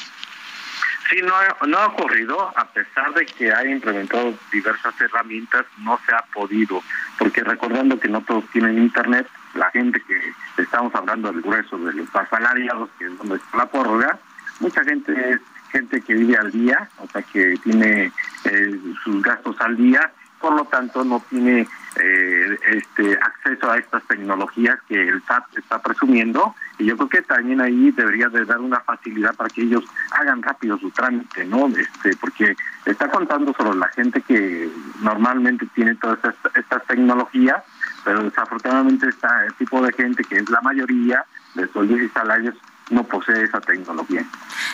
Sí, 1.09 1.16
no 1.22 1.35
ha, 1.35 1.66
no 1.66 1.86
ocurrido, 1.86 2.52
a 2.55 2.66
pesar 2.66 3.14
de 3.14 3.24
que 3.24 3.51
ha 3.51 3.64
implementado 3.64 4.35
diversas 4.52 5.01
herramientas, 5.01 5.64
no 5.78 5.98
se 6.05 6.14
ha 6.14 6.22
podido, 6.35 6.82
porque 7.18 7.43
recordando 7.43 7.98
que 7.98 8.09
no 8.09 8.20
todos 8.22 8.44
tienen 8.51 8.78
internet, 8.78 9.26
la 9.55 9.70
gente 9.70 10.02
que 10.02 10.62
estamos 10.62 10.94
hablando 10.94 11.32
del 11.32 11.40
grueso 11.40 11.78
de 11.78 11.94
los 11.94 12.14
asalariados, 12.14 12.90
que 12.98 13.06
es 13.06 13.16
donde 13.16 13.36
está 13.36 13.56
la 13.56 13.70
prórroga, 13.70 14.18
mucha 14.60 14.85
gente 14.85 15.12
es 15.30 15.40
gente 15.72 16.01
que 16.02 16.14
vive 16.14 16.36
al 16.36 16.51
día, 16.51 16.89
o 16.98 17.09
sea, 17.09 17.22
que 17.22 17.55
tiene 17.62 18.12
eh, 18.44 18.80
sus 19.02 19.22
gastos 19.22 19.56
al 19.60 19.76
día, 19.76 20.12
por 20.40 20.55
lo 20.55 20.65
tanto 20.65 21.05
no 21.05 21.23
tiene 21.28 21.66
eh, 22.01 22.59
este 22.70 23.19
acceso 23.20 23.70
a 23.70 23.78
estas 23.78 24.02
tecnologías 24.05 24.78
que 24.89 25.09
el 25.09 25.23
SAT 25.24 25.59
está 25.59 25.81
presumiendo 25.81 26.55
y 26.78 26.85
yo 26.85 26.97
creo 26.97 27.09
que 27.09 27.23
también 27.23 27.60
ahí 27.60 27.90
debería 27.90 28.28
de 28.28 28.44
dar 28.44 28.60
una 28.60 28.81
facilidad 28.81 29.35
para 29.35 29.48
que 29.51 29.62
ellos 29.62 29.85
hagan 30.12 30.43
rápido 30.43 30.78
su 30.78 30.90
trámite, 30.90 31.44
¿no? 31.44 31.66
Este, 31.69 32.16
porque 32.16 32.56
está 32.85 33.10
contando 33.10 33.52
solo 33.55 33.74
la 33.74 33.89
gente 33.89 34.23
que 34.23 34.70
normalmente 35.01 35.66
tiene 35.74 35.97
todas 35.97 36.19
estas, 36.19 36.36
estas 36.55 36.85
tecnologías, 36.86 37.62
pero 38.05 38.23
desafortunadamente 38.23 39.09
está 39.09 39.44
el 39.47 39.55
tipo 39.55 39.82
de 39.82 39.93
gente 39.93 40.23
que 40.24 40.36
es 40.36 40.48
la 40.51 40.60
mayoría 40.60 41.24
de 41.55 41.66
sueldos 41.69 42.01
y 42.01 42.09
salarios 42.10 42.55
no 42.90 43.05
posee 43.05 43.44
esa 43.44 43.60
tecnología. 43.60 44.24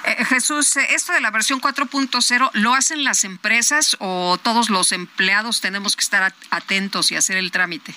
Eh, 0.04 0.24
Jesús, 0.26 0.76
eh, 0.76 0.86
esto 0.90 1.12
de 1.12 1.20
la 1.20 1.30
versión 1.30 1.60
4.0, 1.60 2.50
¿lo 2.54 2.74
hacen 2.74 3.04
las 3.04 3.24
empresas 3.24 3.96
o 4.00 4.38
todos 4.42 4.70
los 4.70 4.92
empleados 4.92 5.60
tenemos 5.60 5.96
que 5.96 6.02
estar 6.02 6.22
at- 6.22 6.34
atentos 6.50 7.10
y 7.12 7.16
hacer 7.16 7.36
el 7.36 7.50
trámite? 7.50 7.94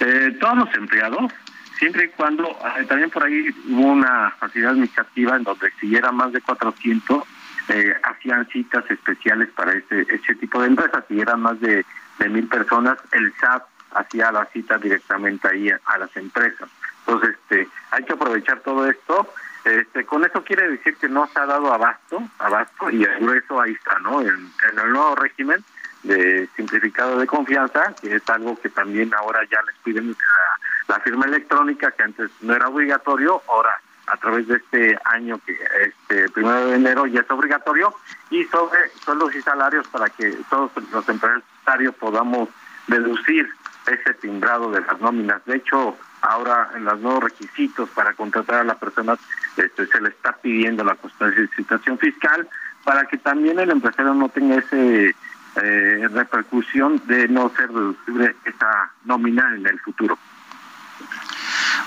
Eh, 0.00 0.36
todos 0.40 0.56
los 0.58 0.74
empleados, 0.74 1.32
siempre 1.78 2.04
y 2.06 2.08
cuando, 2.08 2.44
eh, 2.78 2.84
también 2.84 3.10
por 3.10 3.24
ahí 3.24 3.48
hubo 3.68 3.86
una 3.92 4.30
facilidad 4.38 4.72
administrativa 4.72 5.36
en 5.36 5.44
donde 5.44 5.70
si 5.80 5.94
eran 5.96 6.14
más 6.14 6.32
de 6.32 6.40
400, 6.42 7.24
eh, 7.68 7.94
hacían 8.04 8.46
citas 8.48 8.84
especiales 8.90 9.48
para 9.56 9.72
ese, 9.72 10.02
ese 10.02 10.34
tipo 10.36 10.60
de 10.60 10.68
empresas. 10.68 11.02
Si 11.08 11.18
eran 11.18 11.40
más 11.40 11.58
de, 11.60 11.84
de 12.18 12.28
mil 12.28 12.46
personas, 12.46 12.96
el 13.12 13.32
SAT 13.40 13.62
hacía 13.94 14.30
la 14.30 14.44
cita 14.52 14.76
directamente 14.78 15.48
ahí 15.48 15.70
a, 15.70 15.80
a 15.86 15.98
las 15.98 16.14
empresas. 16.16 16.68
Entonces, 17.06 17.36
este, 17.40 17.68
hay 17.90 18.04
que 18.04 18.12
aprovechar 18.12 18.60
todo 18.60 18.86
esto. 18.88 19.28
Este, 19.64 20.04
con 20.04 20.24
eso 20.24 20.42
quiere 20.44 20.68
decir 20.68 20.96
que 20.96 21.08
no 21.08 21.26
se 21.28 21.38
ha 21.40 21.46
dado 21.46 21.72
abasto, 21.72 22.22
abasto 22.38 22.90
y 22.90 23.02
el 23.02 23.18
grueso 23.18 23.60
ahí 23.60 23.72
está, 23.72 23.98
¿no? 23.98 24.20
En, 24.20 24.28
el 24.28 24.92
nuevo 24.92 25.16
régimen 25.16 25.64
de 26.04 26.48
simplificado 26.54 27.18
de 27.18 27.26
confianza, 27.26 27.94
que 28.00 28.14
es 28.14 28.30
algo 28.30 28.58
que 28.60 28.68
también 28.68 29.12
ahora 29.14 29.40
ya 29.50 29.60
les 29.62 29.74
piden 29.82 30.10
la, 30.10 30.94
la 30.94 31.00
firma 31.00 31.26
electrónica, 31.26 31.90
que 31.90 32.02
antes 32.04 32.30
no 32.42 32.54
era 32.54 32.68
obligatorio, 32.68 33.42
ahora 33.48 33.80
a 34.06 34.16
través 34.18 34.46
de 34.46 34.56
este 34.56 34.98
año 35.04 35.40
que 35.44 35.58
este 35.82 36.28
primero 36.30 36.66
de 36.66 36.76
enero 36.76 37.06
ya 37.06 37.20
es 37.20 37.30
obligatorio 37.30 37.92
y 38.30 38.44
sobre 38.44 38.88
sueldos 39.04 39.34
y 39.34 39.42
salarios 39.42 39.86
para 39.88 40.08
que 40.10 40.30
todos 40.48 40.70
los 40.92 41.08
empresarios 41.08 41.94
podamos 41.96 42.48
deducir 42.86 43.48
ese 43.86 44.14
timbrado 44.14 44.70
de 44.70 44.80
las 44.80 45.00
nóminas. 45.00 45.44
De 45.44 45.56
hecho, 45.56 45.96
ahora 46.22 46.70
en 46.74 46.84
los 46.84 47.00
nuevos 47.00 47.24
requisitos 47.24 47.88
para 47.90 48.14
contratar 48.14 48.60
a 48.60 48.64
la 48.64 48.78
persona 48.78 49.16
este, 49.56 49.86
se 49.86 50.00
le 50.00 50.08
está 50.08 50.32
pidiendo 50.32 50.84
la 50.84 50.94
constancia 50.94 51.40
de 51.40 51.48
situación 51.48 51.98
fiscal 51.98 52.48
para 52.84 53.06
que 53.06 53.18
también 53.18 53.58
el 53.58 53.70
empresario 53.70 54.14
no 54.14 54.28
tenga 54.28 54.56
ese 54.56 55.14
eh, 55.56 56.08
repercusión 56.12 57.02
de 57.06 57.28
no 57.28 57.50
ser 57.56 57.68
deducible 57.68 58.36
esa 58.44 58.90
nómina 59.04 59.54
en 59.54 59.66
el 59.66 59.80
futuro. 59.80 60.18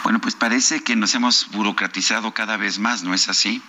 Bueno, 0.03 0.19
pues 0.19 0.35
parece 0.35 0.83
que 0.83 0.95
nos 0.95 1.13
hemos 1.15 1.49
burocratizado 1.51 2.33
cada 2.33 2.57
vez 2.57 2.79
más, 2.79 3.03
¿no 3.03 3.13
es 3.13 3.29
así? 3.29 3.61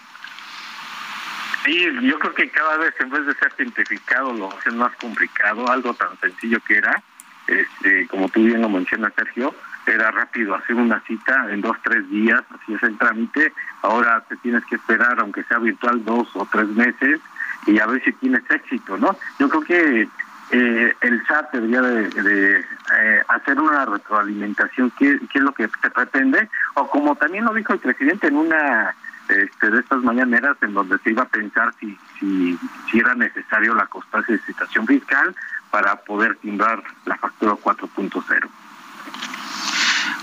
Sí, 1.64 1.86
yo 2.02 2.18
creo 2.18 2.34
que 2.34 2.48
cada 2.48 2.78
vez 2.78 2.94
en 3.00 3.10
vez 3.10 3.26
de 3.26 3.34
ser 3.34 3.52
simplificado 3.56 4.32
lo 4.32 4.56
hacen 4.56 4.78
más 4.78 4.94
complicado, 4.96 5.70
algo 5.70 5.92
tan 5.94 6.18
sencillo 6.18 6.58
que 6.60 6.78
era, 6.78 7.02
este, 7.46 8.06
como 8.08 8.28
tú 8.28 8.42
bien 8.42 8.62
lo 8.62 8.68
mencionas 8.68 9.12
Sergio, 9.14 9.54
era 9.86 10.10
rápido 10.10 10.54
hacer 10.54 10.76
una 10.76 11.00
cita 11.00 11.46
en 11.50 11.60
dos, 11.60 11.76
tres 11.82 12.08
días, 12.10 12.42
así 12.50 12.74
es 12.74 12.82
el 12.82 12.98
trámite, 12.98 13.52
ahora 13.82 14.22
te 14.28 14.36
tienes 14.36 14.64
que 14.66 14.76
esperar, 14.76 15.18
aunque 15.18 15.42
sea 15.44 15.58
virtual, 15.58 16.04
dos 16.04 16.28
o 16.34 16.46
tres 16.50 16.68
meses 16.68 17.20
y 17.66 17.78
a 17.78 17.86
ver 17.86 18.02
si 18.04 18.12
tienes 18.14 18.42
éxito, 18.50 18.96
¿no? 18.96 19.16
Yo 19.38 19.48
creo 19.48 19.62
que 19.62 20.08
eh, 20.52 20.94
el 21.00 21.26
SAT 21.26 21.52
debería 21.52 21.82
de, 21.82 22.08
de, 22.08 22.58
eh, 22.58 23.22
hacer 23.28 23.58
una 23.60 23.84
retroalimentación, 23.86 24.90
¿qué, 24.98 25.18
qué 25.30 25.38
es 25.38 25.44
lo 25.44 25.52
que 25.52 25.68
se 25.68 25.90
pretende, 25.90 26.48
o 26.74 26.88
como 26.88 27.14
también 27.16 27.44
lo 27.44 27.54
dijo 27.54 27.72
el 27.72 27.78
presidente 27.78 28.28
en 28.28 28.36
una 28.36 28.94
este, 29.28 29.70
de 29.70 29.78
estas 29.78 30.02
mañaneras 30.02 30.56
en 30.62 30.74
donde 30.74 30.98
se 30.98 31.10
iba 31.10 31.22
a 31.22 31.28
pensar 31.28 31.72
si, 31.78 31.96
si, 32.18 32.58
si 32.90 32.98
era 32.98 33.14
necesario 33.14 33.74
la 33.74 33.86
constancia 33.86 34.34
de 34.34 34.42
citación 34.42 34.86
fiscal 34.86 35.34
para 35.70 35.94
poder 35.96 36.36
timbrar 36.38 36.82
la 37.04 37.16
factura 37.16 37.52
4.0. 37.52 38.48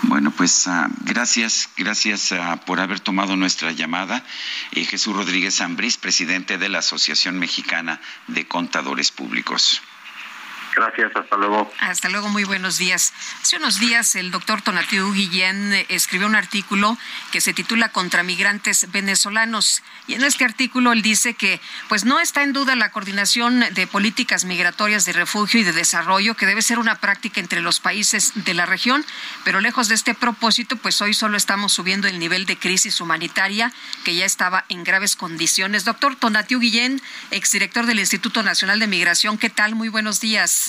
Bueno, 0.07 0.31
pues 0.31 0.69
ah, 0.69 0.87
gracias, 1.01 1.69
gracias 1.75 2.31
ah, 2.31 2.61
por 2.65 2.79
haber 2.79 3.01
tomado 3.01 3.35
nuestra 3.35 3.73
llamada. 3.73 4.23
Eh, 4.71 4.85
Jesús 4.85 5.13
Rodríguez 5.13 5.59
Ambrís, 5.59 5.97
presidente 5.97 6.57
de 6.57 6.69
la 6.69 6.79
Asociación 6.79 7.37
Mexicana 7.37 7.99
de 8.27 8.47
Contadores 8.47 9.11
Públicos. 9.11 9.81
Gracias, 10.77 11.11
hasta 11.15 11.37
luego. 11.37 11.73
Hasta 11.79 12.07
luego, 12.07 12.29
muy 12.29 12.43
buenos 12.43 12.77
días. 12.77 13.11
Hace 13.41 13.57
unos 13.57 13.79
días 13.79 14.13
el 14.13 14.29
doctor 14.29 14.61
Tonatiu 14.61 15.11
Guillén 15.11 15.73
eh, 15.73 15.87
escribió 15.89 16.27
un 16.27 16.35
artículo 16.35 16.95
que 17.31 17.41
se 17.41 17.51
titula 17.51 17.89
Contra 17.89 18.21
migrantes 18.21 18.91
venezolanos. 18.91 19.81
Y 20.05 20.13
en 20.13 20.23
este 20.23 20.45
artículo 20.45 20.91
él 20.91 21.01
dice 21.01 21.33
que 21.33 21.59
pues 21.89 22.05
no 22.05 22.19
está 22.19 22.43
en 22.43 22.53
duda 22.53 22.75
la 22.75 22.91
coordinación 22.91 23.65
de 23.71 23.87
políticas 23.87 24.45
migratorias 24.45 25.03
de 25.05 25.13
refugio 25.13 25.61
y 25.61 25.63
de 25.63 25.71
desarrollo, 25.71 26.35
que 26.35 26.45
debe 26.45 26.61
ser 26.61 26.77
una 26.77 26.93
práctica 26.93 27.39
entre 27.39 27.61
los 27.61 27.79
países 27.79 28.33
de 28.35 28.53
la 28.53 28.67
región, 28.67 29.03
pero 29.43 29.61
lejos 29.61 29.87
de 29.87 29.95
este 29.95 30.13
propósito, 30.13 30.75
pues 30.75 31.01
hoy 31.01 31.15
solo 31.15 31.37
estamos 31.37 31.73
subiendo 31.73 32.07
el 32.07 32.19
nivel 32.19 32.45
de 32.45 32.55
crisis 32.55 33.01
humanitaria 33.01 33.73
que 34.03 34.13
ya 34.13 34.25
estaba 34.25 34.63
en 34.69 34.83
graves 34.83 35.15
condiciones. 35.15 35.85
Doctor 35.85 36.15
Tonatiu 36.15 36.59
Guillén, 36.59 37.01
exdirector 37.31 37.87
del 37.87 37.97
Instituto 37.97 38.43
Nacional 38.43 38.79
de 38.79 38.85
Migración, 38.85 39.39
¿qué 39.39 39.49
tal? 39.49 39.73
Muy 39.73 39.89
buenos 39.89 40.21
días. 40.21 40.66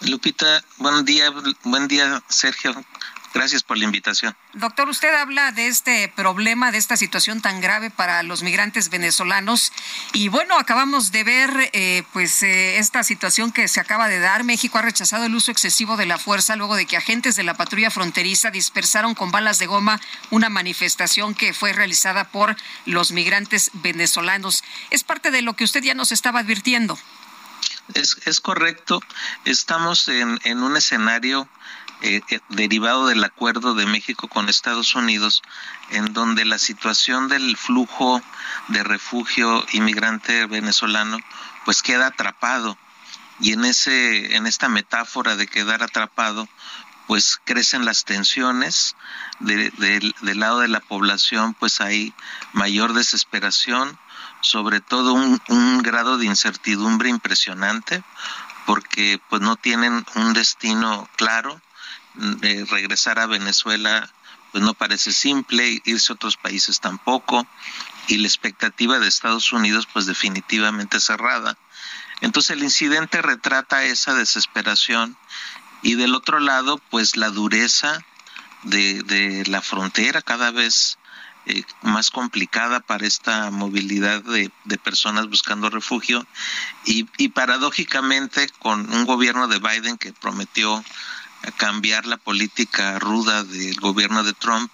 Lupita, 0.00 0.64
buen 0.78 1.04
día, 1.04 1.30
buen 1.64 1.88
día, 1.88 2.22
Sergio. 2.28 2.74
Gracias 3.36 3.62
por 3.62 3.76
la 3.76 3.84
invitación. 3.84 4.34
Doctor, 4.54 4.88
usted 4.88 5.14
habla 5.14 5.52
de 5.52 5.66
este 5.66 6.10
problema, 6.16 6.72
de 6.72 6.78
esta 6.78 6.96
situación 6.96 7.42
tan 7.42 7.60
grave 7.60 7.90
para 7.90 8.22
los 8.22 8.42
migrantes 8.42 8.88
venezolanos. 8.88 9.74
Y 10.14 10.28
bueno, 10.28 10.58
acabamos 10.58 11.12
de 11.12 11.22
ver 11.22 11.70
eh, 11.74 12.02
pues 12.14 12.42
eh, 12.42 12.78
esta 12.78 13.04
situación 13.04 13.52
que 13.52 13.68
se 13.68 13.78
acaba 13.78 14.08
de 14.08 14.20
dar. 14.20 14.42
México 14.42 14.78
ha 14.78 14.82
rechazado 14.82 15.26
el 15.26 15.34
uso 15.34 15.50
excesivo 15.50 15.98
de 15.98 16.06
la 16.06 16.16
fuerza 16.16 16.56
luego 16.56 16.76
de 16.76 16.86
que 16.86 16.96
agentes 16.96 17.36
de 17.36 17.42
la 17.42 17.52
patrulla 17.52 17.90
fronteriza 17.90 18.50
dispersaron 18.50 19.14
con 19.14 19.30
balas 19.30 19.58
de 19.58 19.66
goma 19.66 20.00
una 20.30 20.48
manifestación 20.48 21.34
que 21.34 21.52
fue 21.52 21.74
realizada 21.74 22.30
por 22.30 22.56
los 22.86 23.12
migrantes 23.12 23.70
venezolanos. 23.74 24.64
Es 24.88 25.04
parte 25.04 25.30
de 25.30 25.42
lo 25.42 25.52
que 25.56 25.64
usted 25.64 25.82
ya 25.82 25.92
nos 25.92 26.10
estaba 26.10 26.40
advirtiendo. 26.40 26.98
Es, 27.94 28.18
es 28.24 28.40
correcto. 28.40 29.00
Estamos 29.44 30.08
en, 30.08 30.38
en 30.44 30.62
un 30.62 30.76
escenario 30.76 31.48
eh, 32.02 32.20
eh, 32.28 32.40
derivado 32.50 33.06
del 33.06 33.24
acuerdo 33.24 33.74
de 33.74 33.86
México 33.86 34.28
con 34.28 34.48
Estados 34.48 34.94
Unidos, 34.94 35.42
en 35.90 36.12
donde 36.12 36.44
la 36.44 36.58
situación 36.58 37.28
del 37.28 37.56
flujo 37.56 38.20
de 38.68 38.82
refugio 38.82 39.64
inmigrante 39.72 40.44
venezolano 40.46 41.18
pues 41.64 41.82
queda 41.82 42.08
atrapado. 42.08 42.76
Y 43.40 43.52
en, 43.52 43.64
ese, 43.64 44.36
en 44.36 44.46
esta 44.46 44.68
metáfora 44.68 45.36
de 45.36 45.46
quedar 45.46 45.82
atrapado, 45.82 46.48
pues 47.06 47.40
crecen 47.44 47.84
las 47.84 48.04
tensiones 48.04 48.96
de, 49.40 49.70
de, 49.70 50.12
del 50.20 50.40
lado 50.40 50.60
de 50.60 50.68
la 50.68 50.80
población, 50.80 51.54
pues 51.54 51.80
hay 51.80 52.12
mayor 52.52 52.92
desesperación, 52.92 53.98
sobre 54.40 54.80
todo 54.80 55.12
un, 55.12 55.40
un, 55.48 55.82
grado 55.82 56.18
de 56.18 56.26
incertidumbre 56.26 57.08
impresionante 57.08 58.02
porque 58.66 59.20
pues 59.28 59.40
no 59.40 59.56
tienen 59.56 60.04
un 60.16 60.32
destino 60.34 61.08
claro. 61.16 61.60
Eh, 62.42 62.64
regresar 62.70 63.18
a 63.18 63.26
Venezuela 63.26 64.10
pues 64.50 64.64
no 64.64 64.72
parece 64.72 65.12
simple 65.12 65.82
irse 65.84 66.12
a 66.12 66.14
otros 66.14 66.38
países 66.38 66.80
tampoco 66.80 67.46
y 68.08 68.16
la 68.16 68.26
expectativa 68.26 68.98
de 68.98 69.06
Estados 69.06 69.52
Unidos 69.52 69.86
pues 69.92 70.06
definitivamente 70.06 70.98
cerrada. 70.98 71.58
Entonces 72.22 72.52
el 72.52 72.62
incidente 72.62 73.20
retrata 73.20 73.84
esa 73.84 74.14
desesperación 74.14 75.16
y 75.82 75.94
del 75.94 76.14
otro 76.14 76.40
lado 76.40 76.80
pues 76.90 77.16
la 77.16 77.28
dureza 77.28 78.02
de, 78.62 79.02
de 79.02 79.44
la 79.46 79.60
frontera 79.60 80.22
cada 80.22 80.50
vez 80.50 80.98
eh, 81.46 81.64
más 81.82 82.10
complicada 82.10 82.80
para 82.80 83.06
esta 83.06 83.50
movilidad 83.50 84.22
de, 84.22 84.50
personas 84.78 85.28
buscando 85.28 85.70
refugio 85.70 86.26
y, 86.84 87.04
paradójicamente 87.28 88.48
con 88.58 88.92
un 88.92 89.04
gobierno 89.04 89.48
de 89.48 89.58
Biden 89.58 89.96
que 89.96 90.12
prometió 90.12 90.84
cambiar 91.56 92.06
la 92.06 92.16
política 92.16 92.98
ruda 92.98 93.44
del 93.44 93.78
gobierno 93.80 94.24
de 94.24 94.32
Trump 94.32 94.70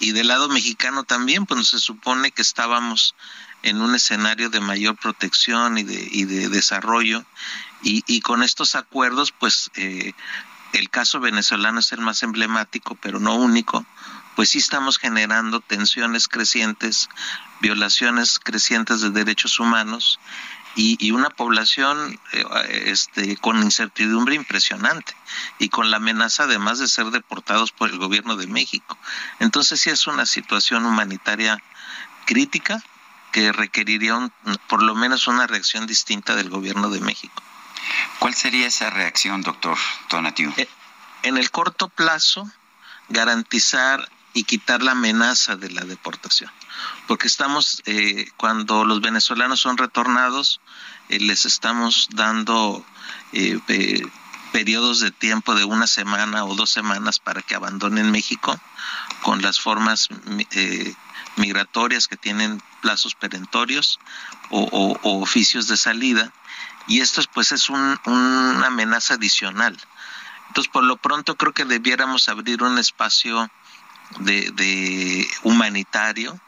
y 0.00 0.12
del 0.12 0.28
lado 0.28 0.48
mexicano 0.48 1.04
también, 1.04 1.46
pues 1.46 1.68
se 1.68 1.78
supone 1.78 2.30
que 2.30 2.42
estábamos 2.42 3.14
en 3.62 3.80
un 3.80 3.94
escenario 3.94 4.50
de 4.50 4.60
mayor 4.60 4.96
protección 4.96 5.78
y 5.78 5.84
de, 5.84 6.08
y 6.10 6.24
de 6.24 6.48
desarrollo. 6.48 7.24
Y, 7.82 8.02
y 8.06 8.20
con 8.20 8.42
estos 8.42 8.74
acuerdos, 8.74 9.32
pues 9.32 9.70
eh, 9.76 10.12
el 10.72 10.90
caso 10.90 11.20
venezolano 11.20 11.80
es 11.80 11.92
el 11.92 12.00
más 12.00 12.22
emblemático, 12.22 12.96
pero 12.96 13.20
no 13.20 13.36
único, 13.36 13.86
pues 14.36 14.50
sí 14.50 14.58
estamos 14.58 14.98
generando 14.98 15.60
tensiones 15.60 16.28
crecientes, 16.28 17.08
violaciones 17.60 18.38
crecientes 18.38 19.00
de 19.00 19.10
derechos 19.10 19.60
humanos 19.60 20.18
y, 20.74 21.10
una 21.10 21.28
población 21.28 22.18
eh, 22.32 22.44
este, 22.86 23.36
con 23.36 23.62
incertidumbre 23.62 24.34
impresionante 24.34 25.14
y 25.58 25.68
con 25.68 25.90
la 25.90 25.98
amenaza 25.98 26.44
además 26.44 26.78
de 26.78 26.88
ser 26.88 27.06
deportados 27.06 27.72
por 27.72 27.90
el 27.90 27.98
gobierno 27.98 28.36
de 28.36 28.46
México. 28.46 28.96
Entonces 29.38 29.80
sí 29.80 29.90
es 29.90 30.06
una 30.06 30.24
situación 30.24 30.86
humanitaria 30.86 31.62
crítica 32.24 32.82
que 33.32 33.52
requeriría 33.52 34.30
por 34.68 34.82
lo 34.82 34.94
menos 34.94 35.26
una 35.26 35.46
reacción 35.46 35.86
distinta 35.86 36.34
del 36.34 36.50
gobierno 36.50 36.90
de 36.90 37.00
México. 37.00 37.42
¿Cuál 38.18 38.34
sería 38.34 38.66
esa 38.66 38.90
reacción, 38.90 39.42
doctor 39.42 39.76
Tonatiu? 40.08 40.52
Eh, 40.56 40.68
en 41.22 41.36
el 41.36 41.50
corto 41.50 41.88
plazo, 41.88 42.50
garantizar 43.08 44.08
y 44.34 44.44
quitar 44.44 44.82
la 44.82 44.92
amenaza 44.92 45.56
de 45.56 45.70
la 45.70 45.82
deportación. 45.82 46.50
Porque 47.06 47.26
estamos, 47.26 47.82
eh, 47.86 48.30
cuando 48.36 48.84
los 48.84 49.00
venezolanos 49.00 49.60
son 49.60 49.76
retornados, 49.76 50.60
eh, 51.08 51.20
les 51.20 51.44
estamos 51.44 52.08
dando 52.12 52.84
eh, 53.32 53.58
periodos 54.52 55.00
de 55.00 55.10
tiempo 55.10 55.54
de 55.54 55.64
una 55.64 55.86
semana 55.86 56.44
o 56.44 56.54
dos 56.54 56.70
semanas 56.70 57.18
para 57.18 57.42
que 57.42 57.54
abandonen 57.54 58.10
México 58.10 58.58
con 59.22 59.42
las 59.42 59.60
formas 59.60 60.08
migratorias 61.36 62.08
que 62.08 62.16
tienen 62.16 62.62
plazos 62.80 63.14
perentorios 63.14 63.98
o, 64.50 64.98
oficios 65.02 65.68
de 65.68 65.76
salida. 65.76 66.32
Y 66.88 67.00
esto 67.00 67.22
pues 67.32 67.52
es 67.52 67.70
una 67.70 68.66
amenaza 68.66 69.14
adicional. 69.14 69.78
Entonces, 70.48 70.70
por 70.70 70.84
lo 70.84 70.98
pronto 70.98 71.36
creo 71.36 71.54
que 71.54 71.64
debiéramos 71.64 72.28
abrir 72.28 72.62
un 72.62 72.76
espacio 72.76 73.50
de, 74.20 75.28
humanitario, 75.42 76.38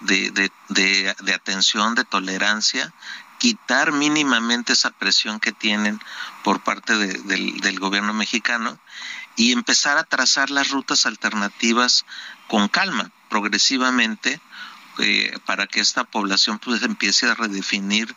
de, 0.00 0.30
de, 0.68 1.34
atención, 1.34 1.94
de 1.94 2.04
tolerancia, 2.04 2.92
quitar 3.38 3.92
mínimamente 3.92 4.72
esa 4.72 4.90
presión 4.90 5.40
que 5.40 5.52
tienen 5.52 6.00
por 6.42 6.60
parte 6.60 6.96
del, 6.96 7.60
del, 7.60 7.78
gobierno 7.78 8.12
mexicano 8.12 8.78
y 9.36 9.52
empezar 9.52 9.96
a 9.98 10.04
trazar 10.04 10.50
las 10.50 10.70
rutas 10.70 11.06
alternativas 11.06 12.04
con 12.48 12.68
calma, 12.68 13.10
progresivamente, 13.28 14.40
eh, 14.98 15.38
para 15.46 15.68
que 15.68 15.80
esta 15.80 16.02
población 16.02 16.58
pues 16.58 16.82
empiece 16.82 17.28
a 17.28 17.34
redefinir 17.34 18.16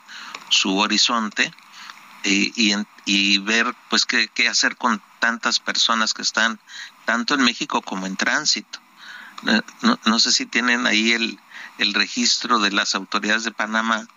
su 0.50 0.78
horizonte 0.78 1.54
eh, 2.24 2.52
y, 2.56 2.74
y, 3.06 3.38
ver 3.38 3.76
pues 3.90 4.06
qué, 4.06 4.28
qué 4.34 4.48
hacer 4.48 4.76
con 4.78 5.02
tantas 5.20 5.60
personas 5.60 6.14
que 6.14 6.24
están 6.24 6.60
tanto 7.06 7.36
en 7.36 7.44
México 7.44 7.82
como 7.82 8.06
en 8.06 8.16
tránsito. 8.16 8.80
No, 9.82 10.00
no, 10.06 10.20
sé 10.20 10.32
si 10.32 10.46
tienen 10.46 10.86
ahí 10.86 11.14
el, 11.14 11.40
el 11.80 11.94
registro 11.94 12.60
de 12.60 12.72
las 12.72 12.94
autoridades 12.94 13.44
de 13.44 13.52
Panamá, 13.52 14.08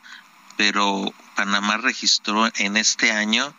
pero 0.57 1.13
Panamá 1.35 1.79
registró 1.79 2.51
en 2.57 2.77
este 2.77 3.13
año, 3.13 3.55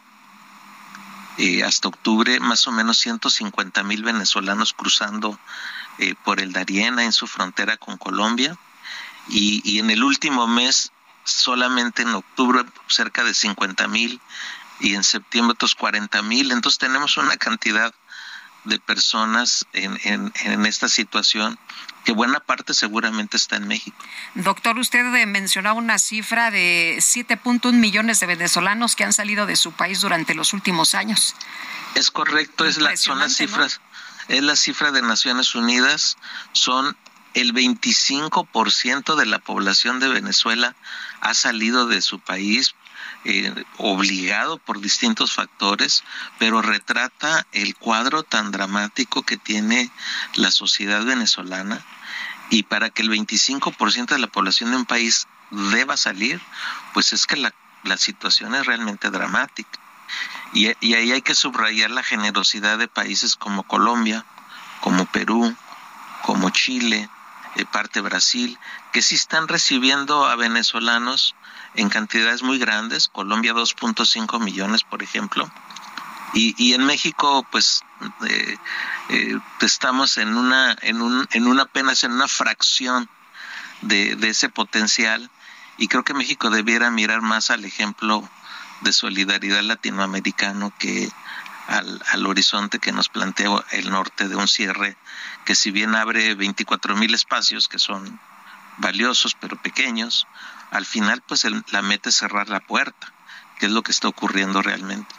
eh, 1.37 1.63
hasta 1.63 1.87
octubre, 1.87 2.39
más 2.39 2.67
o 2.67 2.71
menos 2.71 2.97
150 2.99 3.83
mil 3.83 4.03
venezolanos 4.03 4.73
cruzando 4.73 5.37
eh, 5.97 6.15
por 6.23 6.39
el 6.39 6.53
Dariena 6.53 7.03
en 7.03 7.11
su 7.11 7.27
frontera 7.27 7.77
con 7.77 7.97
Colombia. 7.97 8.55
Y, 9.27 9.61
y 9.69 9.79
en 9.79 9.89
el 9.89 10.03
último 10.03 10.47
mes, 10.47 10.91
solamente 11.23 12.03
en 12.03 12.09
octubre, 12.09 12.63
cerca 12.87 13.23
de 13.23 13.33
50 13.33 13.87
mil 13.87 14.21
y 14.79 14.93
en 14.93 15.03
septiembre 15.03 15.53
otros 15.53 15.75
40 15.75 16.21
mil. 16.21 16.51
Entonces 16.51 16.79
tenemos 16.79 17.17
una 17.17 17.35
cantidad 17.37 17.93
de 18.65 18.79
personas 18.79 19.65
en, 19.73 19.99
en, 20.03 20.33
en, 20.43 20.65
esta 20.65 20.89
situación, 20.89 21.57
que 22.03 22.11
buena 22.11 22.39
parte 22.39 22.73
seguramente 22.73 23.37
está 23.37 23.55
en 23.55 23.67
México. 23.67 23.97
Doctor, 24.35 24.77
usted 24.77 25.03
mencionaba 25.25 25.77
una 25.77 25.99
cifra 25.99 26.51
de 26.51 26.97
7.1 26.99 27.73
millones 27.73 28.19
de 28.19 28.25
venezolanos 28.27 28.95
que 28.95 29.03
han 29.03 29.13
salido 29.13 29.45
de 29.45 29.55
su 29.55 29.71
país 29.71 30.01
durante 30.01 30.35
los 30.35 30.53
últimos 30.53 30.95
años. 30.95 31.35
Es 31.95 32.11
correcto, 32.11 32.65
es 32.65 32.77
la, 32.77 32.97
son 32.97 33.19
las 33.19 33.35
cifras, 33.35 33.81
es 34.27 34.43
la 34.43 34.55
cifra 34.55 34.91
de 34.91 35.01
Naciones 35.01 35.55
Unidas, 35.55 36.17
son 36.51 36.97
el 37.35 37.53
25% 37.53 39.15
de 39.15 39.25
la 39.25 39.39
población 39.39 39.99
de 39.99 40.07
Venezuela 40.07 40.75
ha 41.21 41.33
salido 41.33 41.85
de 41.85 42.01
su 42.01 42.19
país 42.19 42.75
eh, 43.25 43.53
obligado 43.77 44.57
por 44.57 44.79
distintos 44.79 45.33
factores, 45.33 46.03
pero 46.39 46.61
retrata 46.61 47.45
el 47.51 47.75
cuadro 47.75 48.23
tan 48.23 48.51
dramático 48.51 49.23
que 49.23 49.37
tiene 49.37 49.91
la 50.35 50.51
sociedad 50.51 51.03
venezolana 51.03 51.83
y 52.49 52.63
para 52.63 52.89
que 52.89 53.01
el 53.01 53.09
25% 53.09 54.07
de 54.07 54.19
la 54.19 54.27
población 54.27 54.71
de 54.71 54.77
un 54.77 54.85
país 54.85 55.27
deba 55.51 55.97
salir, 55.97 56.41
pues 56.93 57.13
es 57.13 57.25
que 57.25 57.37
la, 57.37 57.53
la 57.83 57.97
situación 57.97 58.55
es 58.55 58.65
realmente 58.65 59.09
dramática. 59.09 59.79
Y, 60.53 60.67
ahí 60.67 61.11
hay 61.11 61.21
que 61.21 61.35
subrayar 61.35 61.91
la 61.91 62.03
generosidad 62.03 62.77
de 62.77 62.87
países 62.87 63.35
como 63.35 63.63
Colombia, 63.63 64.25
como 64.81 65.05
Perú, 65.05 65.55
como 66.23 66.49
Chile, 66.49 67.09
de 67.55 67.65
parte 67.65 68.01
Brasil, 68.01 68.57
que 68.91 69.01
sí 69.01 69.15
están 69.15 69.47
recibiendo 69.47 70.25
a 70.25 70.35
venezolanos 70.35 71.35
en 71.75 71.89
cantidades 71.89 72.43
muy 72.43 72.57
grandes, 72.57 73.07
Colombia 73.07 73.53
2.5 73.53 74.39
millones, 74.39 74.83
por 74.83 75.03
ejemplo, 75.03 75.49
y, 76.33 76.53
y 76.57 76.73
en 76.73 76.85
México, 76.85 77.45
pues, 77.51 77.83
eh, 78.27 78.57
eh, 79.09 79.39
estamos 79.61 80.17
en 80.17 80.35
una, 80.35 80.75
en 80.81 81.01
un, 81.01 81.27
en 81.31 81.47
una 81.47 81.63
apenas 81.63 82.03
en 82.03 82.11
una 82.11 82.27
fracción 82.27 83.09
de, 83.81 84.15
de 84.15 84.29
ese 84.29 84.49
potencial, 84.49 85.29
y 85.77 85.87
creo 85.87 86.03
que 86.03 86.13
México 86.13 86.49
debiera 86.49 86.91
mirar 86.91 87.21
más 87.21 87.51
al 87.51 87.65
ejemplo 87.65 88.27
de 88.81 88.93
solidaridad 88.93 89.61
latinoamericano 89.61 90.73
que 90.77 91.09
al, 91.67 92.01
al 92.11 92.25
horizonte 92.25 92.79
que 92.79 92.91
nos 92.91 93.09
plantea 93.09 93.63
el 93.71 93.89
norte 93.89 94.27
de 94.27 94.35
un 94.35 94.47
cierre 94.47 94.97
que 95.45 95.55
si 95.55 95.71
bien 95.71 95.95
abre 95.95 96.35
24 96.35 96.95
mil 96.95 97.13
espacios 97.13 97.67
que 97.67 97.79
son 97.79 98.19
valiosos 98.77 99.35
pero 99.39 99.55
pequeños, 99.61 100.27
al 100.75 100.85
final 100.85 101.23
pues 101.25 101.45
la 101.71 101.81
meta 101.81 102.09
es 102.09 102.15
cerrar 102.15 102.49
la 102.49 102.59
puerta, 102.59 103.13
que 103.59 103.67
es 103.67 103.71
lo 103.71 103.81
que 103.81 103.91
está 103.91 104.07
ocurriendo 104.07 104.61
realmente. 104.61 105.13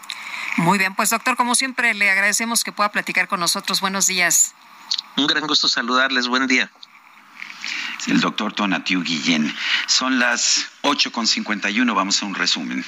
Muy 0.58 0.78
bien, 0.78 0.94
pues 0.94 1.10
doctor, 1.10 1.36
como 1.36 1.54
siempre 1.54 1.92
le 1.94 2.10
agradecemos 2.10 2.64
que 2.64 2.72
pueda 2.72 2.90
platicar 2.90 3.28
con 3.28 3.40
nosotros. 3.40 3.80
Buenos 3.80 4.06
días. 4.06 4.54
Un 5.16 5.26
gran 5.26 5.46
gusto 5.46 5.68
saludarles. 5.68 6.28
Buen 6.28 6.46
día. 6.46 6.70
El 8.06 8.20
doctor 8.20 8.52
Tonatiu 8.52 9.02
Guillén. 9.02 9.54
Son 9.86 10.18
las 10.18 10.68
8.51. 10.82 11.94
Vamos 11.94 12.22
a 12.22 12.26
un 12.26 12.34
resumen. 12.34 12.84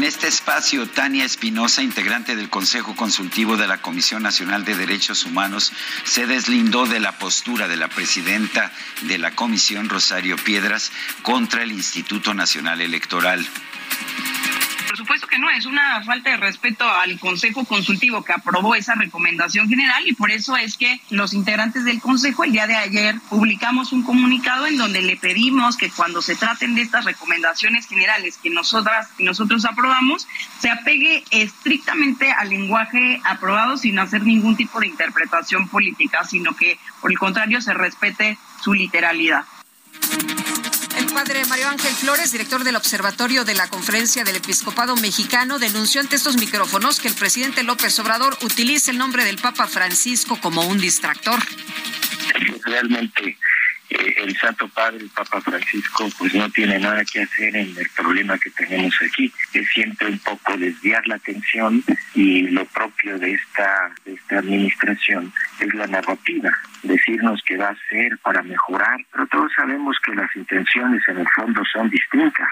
En 0.00 0.04
este 0.04 0.28
espacio, 0.28 0.86
Tania 0.86 1.26
Espinosa, 1.26 1.82
integrante 1.82 2.34
del 2.34 2.48
Consejo 2.48 2.96
Consultivo 2.96 3.58
de 3.58 3.66
la 3.66 3.82
Comisión 3.82 4.22
Nacional 4.22 4.64
de 4.64 4.74
Derechos 4.74 5.26
Humanos, 5.26 5.74
se 6.04 6.26
deslindó 6.26 6.86
de 6.86 7.00
la 7.00 7.18
postura 7.18 7.68
de 7.68 7.76
la 7.76 7.88
presidenta 7.88 8.72
de 9.02 9.18
la 9.18 9.32
Comisión, 9.32 9.90
Rosario 9.90 10.38
Piedras, 10.38 10.90
contra 11.20 11.62
el 11.62 11.70
Instituto 11.70 12.32
Nacional 12.32 12.80
Electoral. 12.80 13.46
Por 14.90 14.96
supuesto 14.96 15.28
que 15.28 15.38
no, 15.38 15.48
es 15.48 15.66
una 15.66 16.02
falta 16.02 16.30
de 16.30 16.36
respeto 16.36 16.82
al 16.84 17.16
Consejo 17.20 17.64
Consultivo 17.64 18.24
que 18.24 18.32
aprobó 18.32 18.74
esa 18.74 18.96
recomendación 18.96 19.68
general 19.68 20.02
y 20.04 20.14
por 20.14 20.32
eso 20.32 20.56
es 20.56 20.76
que 20.76 21.00
los 21.10 21.32
integrantes 21.32 21.84
del 21.84 22.00
Consejo 22.00 22.42
el 22.42 22.50
día 22.50 22.66
de 22.66 22.74
ayer 22.74 23.14
publicamos 23.28 23.92
un 23.92 24.02
comunicado 24.02 24.66
en 24.66 24.78
donde 24.78 25.00
le 25.00 25.16
pedimos 25.16 25.76
que 25.76 25.90
cuando 25.90 26.20
se 26.20 26.34
traten 26.34 26.74
de 26.74 26.82
estas 26.82 27.04
recomendaciones 27.04 27.86
generales 27.86 28.36
que 28.42 28.50
nosotras 28.50 29.10
y 29.16 29.22
nosotros 29.22 29.64
aprobamos, 29.64 30.26
se 30.58 30.70
apegue 30.70 31.22
estrictamente 31.30 32.32
al 32.32 32.48
lenguaje 32.48 33.20
aprobado 33.22 33.76
sin 33.76 33.96
hacer 34.00 34.24
ningún 34.24 34.56
tipo 34.56 34.80
de 34.80 34.88
interpretación 34.88 35.68
política, 35.68 36.24
sino 36.24 36.56
que 36.56 36.80
por 37.00 37.12
el 37.12 37.18
contrario 37.20 37.60
se 37.60 37.74
respete 37.74 38.38
su 38.60 38.74
literalidad. 38.74 39.44
Padre 41.14 41.44
Mario 41.46 41.68
Ángel 41.68 41.92
Flores, 41.92 42.32
director 42.32 42.62
del 42.62 42.76
Observatorio 42.76 43.44
de 43.44 43.54
la 43.54 43.68
Conferencia 43.68 44.22
del 44.22 44.36
Episcopado 44.36 44.94
Mexicano, 44.96 45.58
denunció 45.58 46.00
ante 46.00 46.16
estos 46.16 46.36
micrófonos 46.36 47.00
que 47.00 47.08
el 47.08 47.14
presidente 47.14 47.62
López 47.62 47.98
Obrador 47.98 48.36
utiliza 48.42 48.90
el 48.90 48.98
nombre 48.98 49.24
del 49.24 49.38
Papa 49.38 49.66
Francisco 49.66 50.38
como 50.40 50.62
un 50.62 50.78
distractor. 50.78 51.38
Realmente 52.64 53.36
el 53.90 54.36
Santo 54.36 54.68
Padre, 54.68 54.98
el 54.98 55.10
Papa 55.10 55.40
Francisco, 55.40 56.08
pues 56.18 56.34
no 56.34 56.48
tiene 56.50 56.78
nada 56.78 57.04
que 57.04 57.22
hacer 57.22 57.56
en 57.56 57.76
el 57.76 57.90
problema 57.96 58.38
que 58.38 58.50
tenemos 58.50 58.94
aquí, 59.02 59.32
es 59.52 59.68
siempre 59.68 60.08
un 60.08 60.18
poco 60.20 60.56
desviar 60.56 61.06
la 61.06 61.16
atención 61.16 61.82
y 62.14 62.42
lo 62.48 62.64
propio 62.66 63.18
de 63.18 63.32
esta, 63.32 63.90
de 64.04 64.14
esta 64.14 64.38
administración 64.38 65.32
es 65.58 65.74
la 65.74 65.86
narrativa, 65.86 66.50
decirnos 66.82 67.42
que 67.46 67.56
va 67.56 67.70
a 67.70 67.88
ser 67.88 68.16
para 68.18 68.42
mejorar, 68.42 68.98
pero 69.12 69.26
todos 69.26 69.50
sabemos 69.56 69.96
que 70.04 70.14
las 70.14 70.34
intenciones 70.36 71.02
en 71.08 71.18
el 71.18 71.28
fondo 71.34 71.62
son 71.72 71.90
distintas. 71.90 72.48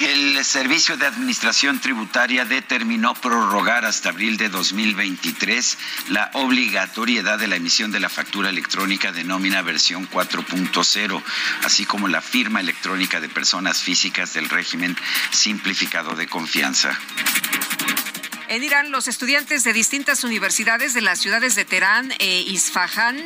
El 0.00 0.44
Servicio 0.44 0.96
de 0.96 1.06
Administración 1.06 1.78
Tributaria 1.78 2.44
determinó 2.44 3.14
prorrogar 3.14 3.84
hasta 3.84 4.08
abril 4.08 4.36
de 4.36 4.48
2023 4.48 5.78
la 6.08 6.30
obligatoriedad 6.34 7.38
de 7.38 7.46
la 7.46 7.56
emisión 7.56 7.92
de 7.92 8.00
la 8.00 8.08
factura 8.08 8.50
electrónica 8.50 9.12
de 9.12 9.22
nómina 9.22 9.62
versión 9.62 10.08
4.0, 10.10 11.22
así 11.64 11.84
como 11.84 12.08
la 12.08 12.20
firma 12.20 12.60
electrónica 12.60 13.20
de 13.20 13.28
personas 13.28 13.82
físicas 13.82 14.34
del 14.34 14.48
régimen 14.48 14.96
simplificado 15.30 16.16
de 16.16 16.26
confianza. 16.26 16.98
En 18.48 18.62
Irán, 18.62 18.90
los 18.90 19.08
estudiantes 19.08 19.64
de 19.64 19.72
distintas 19.72 20.22
universidades 20.22 20.92
de 20.92 21.00
las 21.00 21.18
ciudades 21.18 21.54
de 21.54 21.64
Teherán 21.64 22.12
e 22.18 22.40
Isfahan 22.42 23.16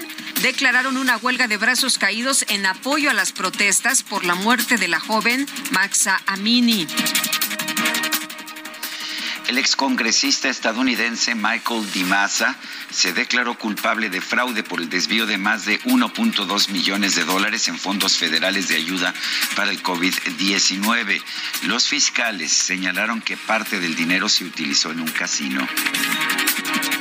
declararon 0.43 0.97
una 0.97 1.17
huelga 1.17 1.49
de 1.49 1.57
brazos 1.57 1.99
caídos 1.99 2.45
en 2.49 2.65
apoyo 2.67 3.11
a 3.11 3.15
las 3.15 3.33
protestas 3.33 4.05
por 4.05 4.25
la 4.25 4.37
muerte 4.37 4.77
de 4.77 4.87
la 4.87 5.01
joven 5.01 5.47
Maxa 5.73 6.21
Amini. 6.27 6.87
El 9.49 9.57
excongresista 9.57 10.51
estadounidense 10.51 11.35
Michael 11.35 11.91
DiMassa 11.91 12.55
se 12.91 13.15
declaró 13.15 13.59
culpable 13.59 14.11
de 14.11 14.21
fraude 14.21 14.63
por 14.63 14.79
el 14.79 14.91
desvío 14.91 15.25
de 15.25 15.39
más 15.39 15.65
de 15.65 15.81
1.2 15.85 16.69
millones 16.69 17.15
de 17.15 17.25
dólares 17.25 17.67
en 17.69 17.79
fondos 17.79 18.19
federales 18.19 18.69
de 18.69 18.77
ayuda 18.77 19.15
para 19.57 19.71
el 19.71 19.83
COVID-19. 19.83 21.23
Los 21.63 21.89
fiscales 21.89 22.53
señalaron 22.53 23.23
que 23.23 23.39
parte 23.39 23.81
del 23.81 23.97
dinero 23.97 24.29
se 24.29 24.45
utilizó 24.45 24.91
en 24.91 25.01
un 25.01 25.09
casino. 25.09 25.67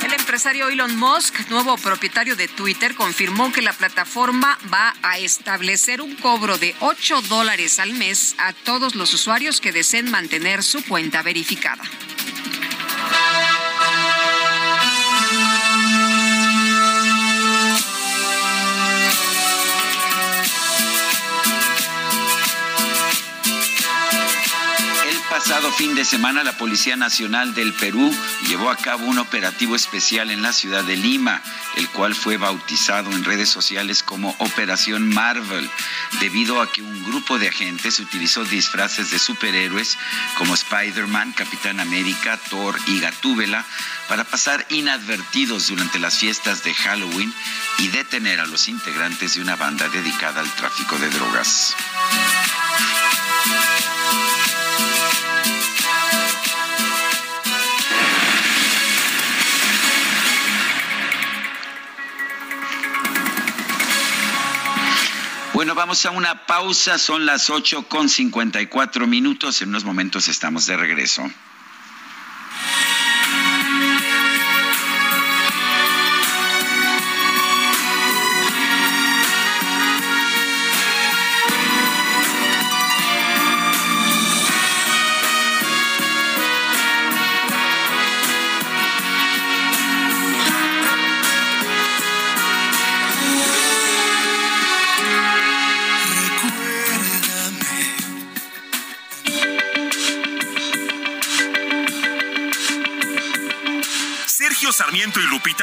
El 0.02 0.14
empresario 0.14 0.70
Elon 0.70 0.96
Musk, 0.96 1.50
nuevo 1.50 1.76
propietario 1.76 2.34
de 2.34 2.48
Twitter, 2.48 2.94
confirmó 2.94 3.52
que 3.52 3.60
la 3.60 3.74
plataforma 3.74 4.58
va 4.72 4.94
a 5.02 5.18
establecer 5.18 6.00
un 6.00 6.16
cobro 6.16 6.56
de 6.56 6.74
8 6.80 7.20
dólares 7.28 7.78
al 7.78 7.92
mes 7.92 8.36
a 8.38 8.54
todos 8.54 8.94
los 8.94 9.12
usuarios 9.12 9.60
que 9.60 9.70
deseen 9.70 10.10
mantener 10.10 10.62
su 10.62 10.82
cuenta 10.82 11.22
verificada. 11.22 11.82
El 12.98 13.67
pasado 25.38 25.70
fin 25.70 25.94
de 25.94 26.04
semana, 26.04 26.42
la 26.42 26.58
Policía 26.58 26.96
Nacional 26.96 27.54
del 27.54 27.72
Perú 27.72 28.12
llevó 28.48 28.70
a 28.70 28.76
cabo 28.76 29.06
un 29.06 29.18
operativo 29.18 29.76
especial 29.76 30.32
en 30.32 30.42
la 30.42 30.52
ciudad 30.52 30.82
de 30.82 30.96
Lima, 30.96 31.40
el 31.76 31.88
cual 31.90 32.16
fue 32.16 32.38
bautizado 32.38 33.12
en 33.12 33.22
redes 33.22 33.48
sociales 33.48 34.02
como 34.02 34.34
Operación 34.40 35.08
Marvel, 35.08 35.70
debido 36.18 36.60
a 36.60 36.72
que 36.72 36.82
un 36.82 37.04
grupo 37.04 37.38
de 37.38 37.50
agentes 37.50 38.00
utilizó 38.00 38.44
disfraces 38.46 39.12
de 39.12 39.20
superhéroes 39.20 39.96
como 40.36 40.54
Spider-Man, 40.54 41.30
Capitán 41.34 41.78
América, 41.78 42.36
Thor 42.50 42.76
y 42.88 42.98
Gatúbela 42.98 43.64
para 44.08 44.24
pasar 44.24 44.66
inadvertidos 44.70 45.68
durante 45.68 46.00
las 46.00 46.18
fiestas 46.18 46.64
de 46.64 46.74
Halloween 46.74 47.32
y 47.78 47.86
detener 47.88 48.40
a 48.40 48.46
los 48.46 48.66
integrantes 48.66 49.36
de 49.36 49.42
una 49.42 49.54
banda 49.54 49.88
dedicada 49.88 50.40
al 50.40 50.52
tráfico 50.56 50.98
de 50.98 51.10
drogas. 51.10 51.76
Vamos 65.78 66.04
a 66.06 66.10
una 66.10 66.44
pausa, 66.44 66.98
son 66.98 67.24
las 67.24 67.50
8 67.50 67.84
con 67.86 68.08
54 68.08 69.06
minutos, 69.06 69.62
en 69.62 69.68
unos 69.68 69.84
momentos 69.84 70.26
estamos 70.26 70.66
de 70.66 70.76
regreso. 70.76 71.22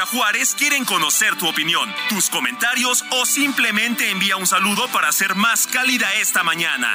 Juárez 0.06 0.54
quieren 0.54 0.84
conocer 0.84 1.36
tu 1.36 1.48
opinión, 1.48 1.92
tus 2.08 2.30
comentarios 2.30 3.04
o 3.10 3.26
simplemente 3.26 4.10
envía 4.10 4.36
un 4.36 4.46
saludo 4.46 4.88
para 4.88 5.10
ser 5.12 5.34
más 5.34 5.66
cálida 5.66 6.12
esta 6.14 6.42
mañana. 6.42 6.94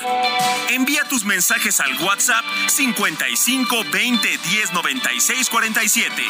Envía 0.69 1.03
tus 1.03 1.25
mensajes 1.25 1.79
al 1.79 1.93
WhatsApp 2.01 2.45
55 2.67 3.83
20 3.91 4.37
10 4.37 4.73
96 4.73 5.49
47. 5.49 6.23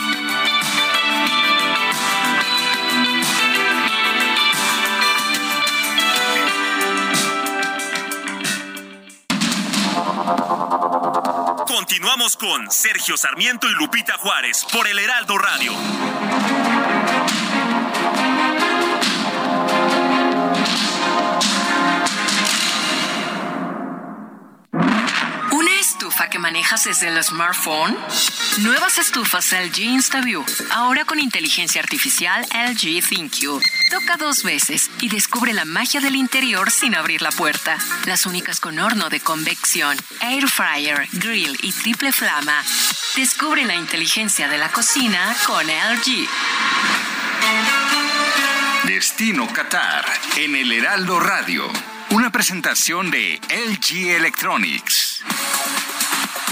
Continuamos 11.67 12.37
con 12.37 12.69
Sergio 12.71 13.17
Sarmiento 13.17 13.67
y 13.69 13.73
Lupita 13.73 14.17
Juárez 14.17 14.65
por 14.71 14.87
el 14.87 14.99
Heraldo 14.99 15.37
Radio. 15.37 15.73
Manejas 26.41 26.83
desde 26.83 27.07
el 27.07 27.23
smartphone? 27.23 27.95
Nuevas 28.59 28.97
estufas 28.97 29.53
LG 29.53 29.79
InstaView, 29.79 30.43
ahora 30.71 31.05
con 31.05 31.19
inteligencia 31.19 31.81
artificial 31.81 32.45
LG 32.51 33.01
ThinQ. 33.07 33.61
Toca 33.91 34.17
dos 34.17 34.43
veces 34.43 34.89
y 34.99 35.09
descubre 35.09 35.53
la 35.53 35.65
magia 35.65 36.01
del 36.01 36.15
interior 36.15 36.71
sin 36.71 36.95
abrir 36.95 37.21
la 37.21 37.31
puerta. 37.31 37.77
Las 38.05 38.25
únicas 38.25 38.59
con 38.59 38.79
horno 38.79 39.09
de 39.09 39.19
convección, 39.19 39.95
air 40.21 40.47
fryer, 40.47 41.07
grill 41.13 41.57
y 41.61 41.71
triple 41.71 42.11
flama. 42.11 42.63
Descubre 43.15 43.63
la 43.63 43.75
inteligencia 43.75 44.49
de 44.49 44.57
la 44.57 44.69
cocina 44.69 45.35
con 45.45 45.65
LG. 45.65 46.27
Destino 48.85 49.47
Qatar 49.53 50.05
en 50.37 50.55
el 50.55 50.71
Heraldo 50.71 51.19
Radio. 51.19 51.71
Una 52.09 52.31
presentación 52.31 53.11
de 53.11 53.39
LG 53.49 54.15
Electronics. 54.15 55.10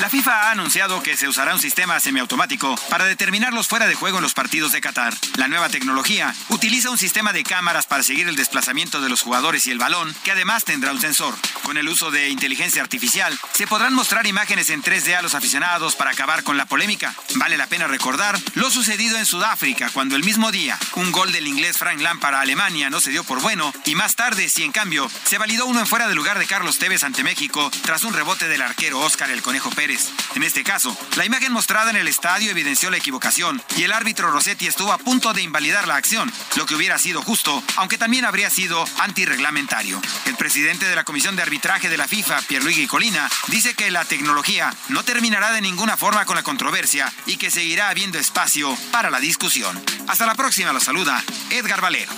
La 0.01 0.09
FIFA 0.09 0.43
ha 0.43 0.51
anunciado 0.51 1.03
que 1.03 1.17
se 1.17 1.27
usará 1.27 1.53
un 1.53 1.59
sistema 1.59 1.99
semiautomático 1.99 2.73
para 2.89 3.03
determinarlos 3.03 3.67
fuera 3.67 3.85
de 3.85 3.95
juego 3.95 4.19
en 4.19 4.23
los 4.23 4.33
partidos 4.33 4.71
de 4.71 4.79
Qatar. 4.79 5.13
La 5.35 5.49
nueva 5.49 5.67
tecnología 5.67 6.33
utiliza 6.47 6.89
un 6.89 6.97
sistema 6.97 7.33
de 7.33 7.43
cámaras 7.43 7.85
para 7.85 8.01
seguir 8.01 8.29
el 8.29 8.37
desplazamiento 8.37 9.01
de 9.01 9.09
los 9.09 9.21
jugadores 9.21 9.67
y 9.67 9.71
el 9.71 9.77
balón, 9.77 10.15
que 10.23 10.31
además 10.31 10.63
tendrá 10.63 10.93
un 10.93 11.01
sensor. 11.01 11.35
Con 11.63 11.77
el 11.77 11.89
uso 11.89 12.11
de 12.11 12.29
inteligencia 12.29 12.81
artificial, 12.81 13.37
se 13.51 13.67
podrán 13.67 13.93
mostrar 13.93 14.25
imágenes 14.25 14.69
en 14.69 14.81
3D 14.81 15.17
a 15.17 15.21
los 15.21 15.35
aficionados 15.35 15.97
para 15.97 16.11
acabar 16.11 16.43
con 16.43 16.55
la 16.55 16.65
polémica. 16.65 17.13
Vale 17.35 17.57
la 17.57 17.67
pena 17.67 17.85
recordar 17.87 18.39
lo 18.53 18.71
sucedido 18.71 19.17
en 19.17 19.25
Sudáfrica, 19.25 19.89
cuando 19.93 20.15
el 20.15 20.23
mismo 20.23 20.53
día 20.53 20.79
un 20.95 21.11
gol 21.11 21.33
del 21.33 21.45
inglés 21.45 21.77
Frank 21.77 21.99
Lampard 21.99 22.35
a 22.35 22.41
Alemania 22.41 22.89
no 22.89 23.01
se 23.01 23.11
dio 23.11 23.25
por 23.25 23.41
bueno, 23.41 23.73
y 23.83 23.95
más 23.95 24.15
tarde, 24.15 24.47
si 24.47 24.63
en 24.63 24.71
cambio, 24.71 25.11
se 25.25 25.37
validó 25.37 25.65
uno 25.65 25.81
en 25.81 25.87
fuera 25.87 26.07
de 26.07 26.15
lugar 26.15 26.39
de 26.39 26.47
Carlos 26.47 26.79
Tevez 26.79 27.03
ante 27.03 27.23
México 27.23 27.69
tras 27.83 28.05
un 28.05 28.13
rebote 28.13 28.47
del 28.47 28.61
arquero 28.61 29.01
Oscar 29.01 29.29
el 29.29 29.41
Conejo 29.41 29.69
Pérez. 29.71 29.88
En 30.35 30.43
este 30.43 30.63
caso, 30.63 30.95
la 31.15 31.25
imagen 31.25 31.51
mostrada 31.51 31.89
en 31.89 31.95
el 31.95 32.07
estadio 32.07 32.51
evidenció 32.51 32.91
la 32.91 32.97
equivocación 32.97 33.59
y 33.75 33.83
el 33.83 33.91
árbitro 33.91 34.29
Rossetti 34.29 34.67
estuvo 34.67 34.93
a 34.93 34.99
punto 34.99 35.33
de 35.33 35.41
invalidar 35.41 35.87
la 35.87 35.95
acción, 35.95 36.31
lo 36.57 36.67
que 36.67 36.75
hubiera 36.75 36.99
sido 36.99 37.23
justo, 37.23 37.63
aunque 37.75 37.97
también 37.97 38.23
habría 38.23 38.51
sido 38.51 38.85
antirreglamentario. 38.99 39.99
El 40.27 40.35
presidente 40.35 40.87
de 40.87 40.95
la 40.95 41.05
Comisión 41.05 41.35
de 41.35 41.41
Arbitraje 41.41 41.89
de 41.89 41.97
la 41.97 42.07
FIFA, 42.07 42.39
Pierluigi 42.43 42.85
Colina, 42.85 43.27
dice 43.47 43.73
que 43.73 43.89
la 43.89 44.05
tecnología 44.05 44.71
no 44.89 45.03
terminará 45.03 45.51
de 45.51 45.61
ninguna 45.61 45.97
forma 45.97 46.23
con 46.25 46.35
la 46.35 46.43
controversia 46.43 47.11
y 47.25 47.37
que 47.37 47.49
seguirá 47.49 47.89
habiendo 47.89 48.19
espacio 48.19 48.77
para 48.91 49.09
la 49.09 49.19
discusión. 49.19 49.83
Hasta 50.07 50.27
la 50.27 50.35
próxima, 50.35 50.71
los 50.71 50.83
saluda 50.83 51.23
Edgar 51.49 51.81
Valero. 51.81 52.11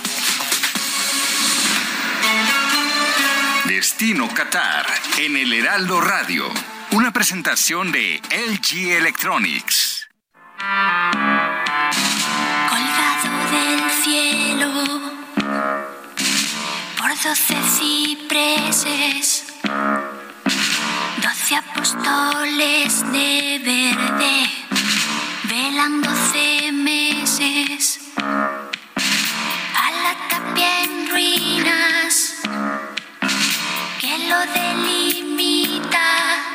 Destino 3.64 4.28
Qatar 4.34 4.86
en 5.16 5.38
el 5.38 5.54
Heraldo 5.54 6.02
Radio. 6.02 6.52
Una 6.92 7.10
presentación 7.10 7.90
de 7.90 8.20
LG 8.30 8.92
Electronics. 8.98 10.08
Colgado 12.68 13.30
del 13.50 13.90
cielo 14.04 14.70
por 16.98 17.10
doce 17.22 17.56
cipreses, 17.78 19.46
doce 21.22 21.56
apóstoles 21.56 23.10
de 23.10 23.58
verde, 23.64 24.50
velan 25.44 26.02
doce 26.02 26.72
meses 26.72 28.00
a 29.74 29.90
la 30.02 30.14
tapia 30.28 30.84
en 30.84 31.08
ruinas 31.10 32.42
que 33.98 34.18
lo 34.28 34.40
delimita. 34.52 36.51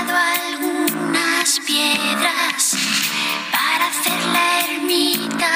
Quitado 0.00 0.16
algunas 0.16 1.60
piedras 1.66 2.76
para 3.52 3.86
hacer 3.88 4.24
la 4.32 4.60
ermita. 4.60 5.50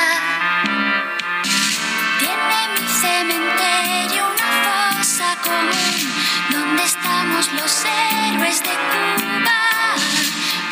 Tiene 2.19 2.59
mi 2.75 2.87
cementerio 2.87 4.27
una 4.27 4.51
fosa 4.67 5.37
común 5.43 6.13
donde 6.51 6.85
estamos 6.85 7.53
los 7.55 7.85
héroes 7.85 8.63
de 8.63 8.75
Cuba. 8.93 9.63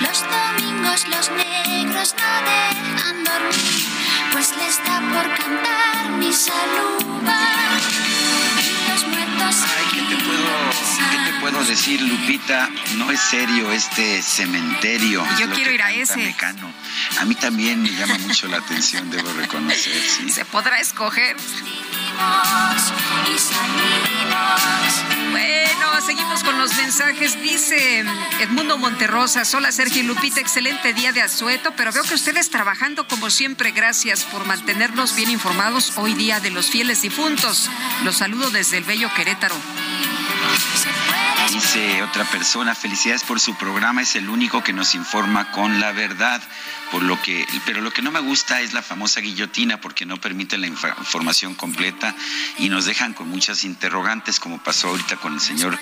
Los 0.01 0.19
domingos 0.21 1.09
los 1.09 1.31
negros 1.31 2.15
no 2.19 2.33
dejan 2.51 3.25
dormir, 3.25 3.87
pues 4.33 4.55
les 4.57 4.85
da 4.85 5.01
por 5.15 5.27
cantar 5.35 6.11
mi 6.19 6.31
saluba. 6.33 7.41
Y 8.61 8.91
los 8.91 9.07
muertos 9.07 9.57
¿Qué 9.73 9.91
te, 9.91 9.92
puedo, 10.33 11.11
¿Qué 11.11 11.31
te 11.31 11.41
puedo 11.41 11.65
decir, 11.65 12.01
Lupita? 12.01 12.69
No 12.97 13.11
es 13.11 13.21
serio 13.21 13.71
este 13.73 14.23
cementerio. 14.23 15.25
Yo 15.39 15.47
Lo 15.47 15.55
quiero 15.55 15.73
ir 15.73 15.83
a 15.83 15.93
ese. 15.93 16.17
Mecano. 16.17 16.73
A 17.21 17.25
mí 17.25 17.35
también 17.35 17.83
me 17.83 17.91
llama 17.91 18.19
mucho 18.19 18.49
la 18.49 18.59
atención, 18.59 19.11
debo 19.11 19.33
reconocer, 19.35 20.03
sí. 20.03 20.29
Se 20.33 20.45
podrá 20.45 20.79
escoger. 20.79 21.37
Bueno, 25.31 26.07
seguimos 26.07 26.43
con 26.45 26.59
los 26.59 26.75
mensajes. 26.77 27.43
Dice 27.43 28.05
Edmundo 28.41 28.79
Monterrosa, 28.79 29.43
hola 29.57 29.73
Sergio 29.73 30.03
y 30.03 30.07
Lupita, 30.07 30.41
excelente 30.41 30.93
día 30.93 31.13
de 31.13 31.23
asueto, 31.23 31.73
pero 31.77 31.93
veo 31.93 32.03
que 32.03 32.15
ustedes 32.15 32.51
trabajando 32.51 33.07
como 33.09 33.31
siempre. 33.31 33.71
Gracias 33.73 34.25
por 34.25 34.47
mantenernos 34.47 35.17
bien 35.17 35.31
informados 35.31 35.93
hoy 35.97 36.15
día 36.15 36.41
de 36.41 36.51
los 36.51 36.71
fieles 36.71 37.03
difuntos. 37.03 37.71
Los 38.05 38.17
saludo 38.17 38.51
desde 38.51 38.79
el 38.79 38.85
bello 38.85 39.13
Querétaro. 39.15 39.57
Dice 41.53 42.03
otra 42.03 42.25
persona, 42.25 42.75
felicidades 42.75 43.25
por 43.25 43.39
su 43.39 43.55
programa, 43.57 44.01
es 44.03 44.17
el 44.17 44.31
único 44.31 44.63
que 44.63 44.73
nos 44.73 44.95
informa 44.95 45.51
con 45.51 45.81
la 45.81 45.93
verdad. 45.93 46.43
Por 46.91 47.03
lo 47.03 47.21
que, 47.21 47.47
pero 47.65 47.81
lo 47.81 47.91
que 47.91 48.03
no 48.03 48.11
me 48.11 48.21
gusta 48.21 48.61
es 48.61 48.73
la 48.73 48.83
famosa 48.83 49.21
guillotina 49.21 49.81
porque 49.81 50.07
no 50.07 50.19
permite 50.19 50.59
la 50.59 50.67
información 50.67 51.55
completa 51.55 52.15
y 52.59 52.69
nos 52.69 52.85
dejan 52.85 53.15
con 53.15 53.29
muchas 53.29 53.65
interrogantes, 53.65 54.41
como 54.41 54.63
pasó 54.63 54.89
ahorita 54.89 55.17
con 55.17 55.35
el 55.35 55.41
señor 55.41 55.79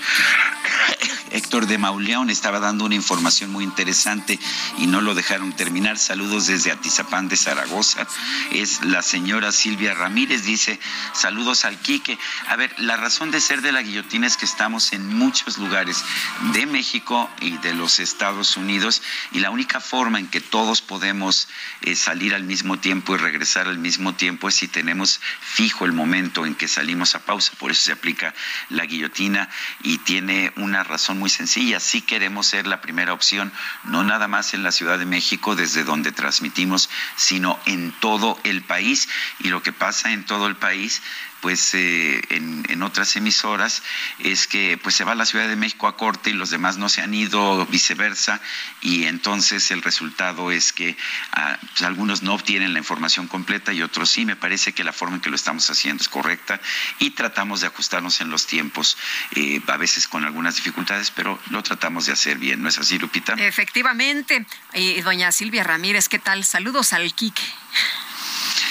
Héctor 1.31 1.67
de 1.67 1.79
Mauleón. 1.79 2.31
Estaba 2.31 2.61
dando 2.61 2.85
una 2.85 2.95
información 2.95 3.51
muy 3.51 3.65
interesante 3.65 4.39
y 4.79 4.87
no 4.87 5.01
lo 5.01 5.15
dejaron 5.15 5.53
terminar. 5.53 5.99
Saludos 5.99 6.47
desde 6.47 6.73
Atizapán 6.73 7.29
de 7.29 7.37
Zaragoza. 7.37 8.07
Es 8.53 8.83
la 8.85 9.03
señora 9.03 9.53
Silvia 9.53 9.95
Ramírez, 9.95 10.45
dice, 10.45 10.81
saludos 11.13 11.65
al 11.65 11.79
Quique. 11.79 12.19
A 12.49 12.57
ver, 12.57 12.75
la 12.79 12.97
razón 12.97 13.31
de 13.31 13.41
ser 13.41 13.63
de 13.63 13.73
la 13.73 13.83
guillotina 13.83 14.27
es 14.27 14.37
que 14.37 14.45
estamos 14.45 14.93
en 14.93 15.07
muchos 15.07 15.59
lugares 15.59 16.05
de 16.53 16.67
México 16.67 17.31
y 17.41 17.57
de 17.59 17.75
los 17.75 18.01
Estados 18.01 18.57
Unidos 18.57 19.03
y 19.33 19.41
la 19.41 19.51
única 19.51 19.81
forma 19.81 20.19
en 20.19 20.29
que 20.29 20.41
todos 20.41 20.83
podemos 20.83 21.49
eh, 21.83 21.95
salir 21.95 22.35
al 22.35 22.45
mismo 22.45 22.79
tiempo 22.79 23.15
y 23.15 23.19
regresar 23.19 23.69
al 23.69 23.79
mismo 23.79 24.15
tiempo 24.15 24.49
es 24.49 24.57
si 24.57 24.69
tenemos 24.69 25.21
fijo 25.41 25.85
el 25.85 25.93
momento 25.93 26.47
en 26.47 26.55
que 26.55 26.69
salimos 26.69 27.15
a 27.15 27.21
pausa. 27.21 27.53
Por 27.59 27.71
eso 27.71 27.83
se 27.83 27.93
aplica 27.93 28.35
la 28.69 28.87
guillotina 28.87 29.49
y 29.83 29.99
tiene 29.99 30.53
una 30.57 30.80
razón 30.85 31.19
muy 31.19 31.31
sencilla. 31.31 31.81
Si 31.81 32.03
queremos 32.03 32.47
ser 32.47 32.67
la 32.67 32.81
primera 32.81 33.13
opción, 33.13 33.53
no 33.85 34.05
nada 34.05 34.29
más 34.29 34.55
en 34.55 34.63
la 34.63 34.73
Ciudad 34.73 34.99
de 34.99 35.07
México 35.07 35.57
desde 35.57 35.85
donde 35.85 36.13
transmitimos, 36.13 36.91
sino 37.17 37.59
en 37.67 37.93
todo 38.01 38.39
el 38.45 38.63
país. 38.63 39.09
Y 39.39 39.49
lo 39.49 39.63
que 39.63 39.73
pasa 39.73 40.13
en 40.13 40.25
todo 40.25 40.47
el 40.47 40.57
país 40.57 41.03
pues 41.41 41.75
eh, 41.75 42.21
en, 42.31 42.65
en 42.69 42.83
otras 42.83 43.17
emisoras 43.17 43.83
es 44.19 44.47
que 44.47 44.79
pues 44.83 44.95
se 44.95 45.05
va 45.05 45.13
a 45.13 45.15
la 45.15 45.27
Ciudad 45.27 45.49
de 45.49 45.57
México 45.57 45.87
a 45.89 45.97
corte 45.97 46.31
y 46.31 46.33
los 46.35 46.51
demás 46.51 46.77
no 46.77 46.89
se 46.89 47.03
han 47.03 47.15
ido 47.15 47.67
viceversa 47.67 48.41
y 48.81 49.05
entonces 49.05 49.71
el 49.71 49.83
resultado 49.83 50.51
es 50.51 50.73
que 50.73 50.97
ah, 51.33 51.59
pues, 51.61 51.83
algunos 51.83 52.23
no 52.23 52.35
obtienen 52.35 52.73
la 52.73 52.79
información 52.79 53.27
completa 53.27 53.73
y 53.73 53.83
otros 53.83 54.11
sí 54.11 54.25
me 54.25 54.37
parece 54.37 54.73
que 54.73 54.85
la 54.85 54.93
forma 54.93 55.17
en 55.17 55.23
que 55.23 55.31
lo 55.31 55.37
estamos 55.37 55.69
haciendo 55.71 56.03
es 56.03 56.09
correcta 56.09 56.61
y 56.99 57.11
tratamos 57.11 57.63
de 57.63 57.69
ajustarnos 57.69 58.21
en 58.21 58.31
los 58.31 58.47
tiempos 58.47 58.97
eh, 59.37 59.61
a 59.67 59.77
veces 59.77 60.09
con 60.09 60.25
algunas 60.25 60.57
dificultades 60.57 61.11
pero 61.11 61.39
lo 61.51 61.63
tratamos 61.63 62.07
de 62.07 62.13
hacer 62.13 62.39
bien 62.39 62.63
¿no 62.63 62.69
es 62.69 62.79
así 62.79 62.99
Lupita? 62.99 63.35
Efectivamente. 63.35 64.45
Y 64.75 65.01
doña 65.01 65.33
Silvia 65.33 65.65
Ramírez, 65.65 66.09
¿qué 66.09 66.19
tal? 66.19 66.45
Saludos 66.45 66.93
al 66.93 67.13
Quique. 67.15 67.43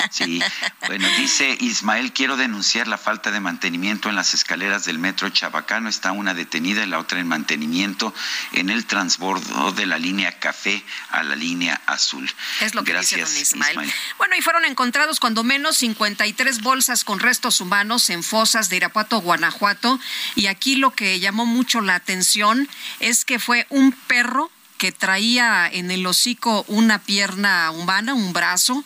Sí, 0.10 0.42
bueno, 0.88 1.08
dice 1.18 1.58
Ismael, 1.60 2.14
quiero 2.14 2.38
denunciar 2.38 2.88
la 2.88 2.98
falta 2.98 3.32
de 3.32 3.40
mantenimiento 3.40 4.10
en 4.10 4.16
las 4.16 4.34
escaleras 4.34 4.86
del 4.86 5.00
metro 5.00 5.30
Chabacano. 5.30 5.90
Está 5.90 6.12
una 6.12 6.34
detenida 6.34 6.84
y 6.84 6.88
la 6.88 7.00
otra 7.00 7.20
en 7.20 7.28
mantenimiento 7.28 8.14
en 8.54 8.70
el 8.70 8.86
transbordo 8.86 9.72
de 9.72 9.86
la 9.86 9.98
línea 9.98 10.40
café 10.40 10.84
a 11.10 11.24
la 11.24 11.36
línea 11.36 11.82
azul. 11.86 12.30
Es 12.62 12.76
lo 12.76 12.84
que 12.84 12.94
Gracias, 12.94 13.34
dice 13.36 13.58
don 13.58 13.68
Ismael. 13.70 13.94
Bueno, 14.18 14.36
y 14.36 14.42
fueron 14.42 14.66
encontrados 14.66 15.20
cuando 15.20 15.44
menos 15.44 15.78
53 15.78 16.62
bolsas 16.62 17.04
con 17.04 17.20
restos 17.20 17.62
humanos 17.62 18.10
en 18.10 18.24
fosas 18.24 18.70
de 18.70 18.78
Irapuato, 18.78 19.22
Guanajuato. 19.22 20.00
Y 20.36 20.48
aquí 20.48 20.76
lo 20.76 20.92
que 20.92 21.20
llamó 21.20 21.46
mucho 21.46 21.82
la 21.82 21.96
atención 21.96 22.68
es 23.00 23.26
que 23.26 23.40
fue 23.40 23.66
un 23.70 23.92
perro 23.92 24.52
que 24.80 24.92
traía 24.94 25.68
en 25.68 25.92
el 25.92 26.08
hocico 26.08 26.64
una 26.68 27.00
pierna 27.00 27.70
humana, 27.72 28.14
un 28.14 28.32
brazo, 28.32 28.86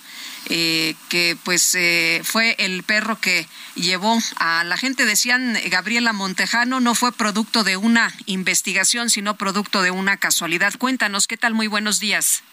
eh, 0.49 0.95
que 1.09 1.37
pues 1.43 1.75
eh, 1.75 2.21
fue 2.23 2.55
el 2.59 2.83
perro 2.83 3.19
que 3.19 3.47
llevó 3.75 4.17
a 4.37 4.63
la 4.63 4.77
gente, 4.77 5.05
decían 5.05 5.57
Gabriela 5.69 6.13
Montejano, 6.13 6.79
no 6.79 6.95
fue 6.95 7.11
producto 7.11 7.63
de 7.63 7.77
una 7.77 8.11
investigación, 8.25 9.09
sino 9.09 9.35
producto 9.35 9.81
de 9.81 9.91
una 9.91 10.17
casualidad. 10.17 10.73
Cuéntanos, 10.77 11.27
¿qué 11.27 11.37
tal? 11.37 11.53
Muy 11.53 11.67
buenos 11.67 11.99
días. 11.99 12.43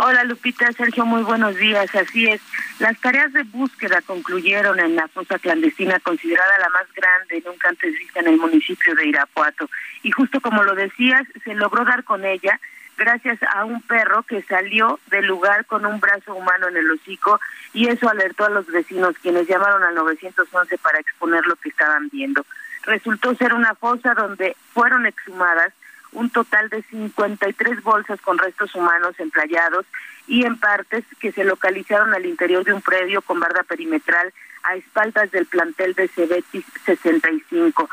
Hola 0.00 0.22
Lupita, 0.22 0.72
Sergio, 0.72 1.04
muy 1.04 1.22
buenos 1.22 1.56
días. 1.56 1.92
Así 1.94 2.28
es, 2.28 2.40
las 2.78 2.96
tareas 3.00 3.32
de 3.32 3.42
búsqueda 3.42 4.00
concluyeron 4.02 4.78
en 4.78 4.94
la 4.94 5.08
fosa 5.08 5.40
clandestina 5.40 5.98
considerada 5.98 6.58
la 6.60 6.68
más 6.68 6.86
grande 6.94 7.42
nunca 7.44 7.68
antes 7.68 7.98
vista 7.98 8.20
en 8.20 8.28
el 8.28 8.36
municipio 8.36 8.94
de 8.94 9.08
Irapuato. 9.08 9.68
Y 10.04 10.12
justo 10.12 10.40
como 10.40 10.62
lo 10.62 10.76
decías, 10.76 11.24
se 11.42 11.54
logró 11.54 11.84
dar 11.84 12.04
con 12.04 12.24
ella 12.24 12.60
gracias 12.98 13.38
a 13.54 13.64
un 13.64 13.80
perro 13.82 14.24
que 14.24 14.42
salió 14.42 14.98
del 15.06 15.26
lugar 15.26 15.64
con 15.64 15.86
un 15.86 16.00
brazo 16.00 16.34
humano 16.34 16.68
en 16.68 16.76
el 16.76 16.90
hocico 16.90 17.40
y 17.72 17.88
eso 17.88 18.08
alertó 18.10 18.44
a 18.44 18.50
los 18.50 18.66
vecinos 18.66 19.14
quienes 19.22 19.46
llamaron 19.48 19.82
al 19.84 19.94
911 19.94 20.76
para 20.78 20.98
exponer 20.98 21.46
lo 21.46 21.56
que 21.56 21.70
estaban 21.70 22.08
viendo. 22.10 22.44
Resultó 22.82 23.34
ser 23.36 23.54
una 23.54 23.74
fosa 23.74 24.14
donde 24.14 24.56
fueron 24.74 25.06
exhumadas 25.06 25.72
un 26.12 26.30
total 26.30 26.68
de 26.68 26.82
53 26.82 27.82
bolsas 27.82 28.20
con 28.20 28.38
restos 28.38 28.74
humanos 28.74 29.14
emplayados 29.18 29.86
y 30.26 30.44
en 30.44 30.58
partes 30.58 31.04
que 31.20 31.32
se 31.32 31.44
localizaron 31.44 32.14
al 32.14 32.26
interior 32.26 32.64
de 32.64 32.74
un 32.74 32.82
predio 32.82 33.22
con 33.22 33.40
barda 33.40 33.62
perimetral 33.62 34.32
a 34.64 34.76
espaldas 34.76 35.30
del 35.30 35.46
plantel 35.46 35.94
de 35.94 36.08
Cebetis 36.08 36.64
65. 36.84 37.88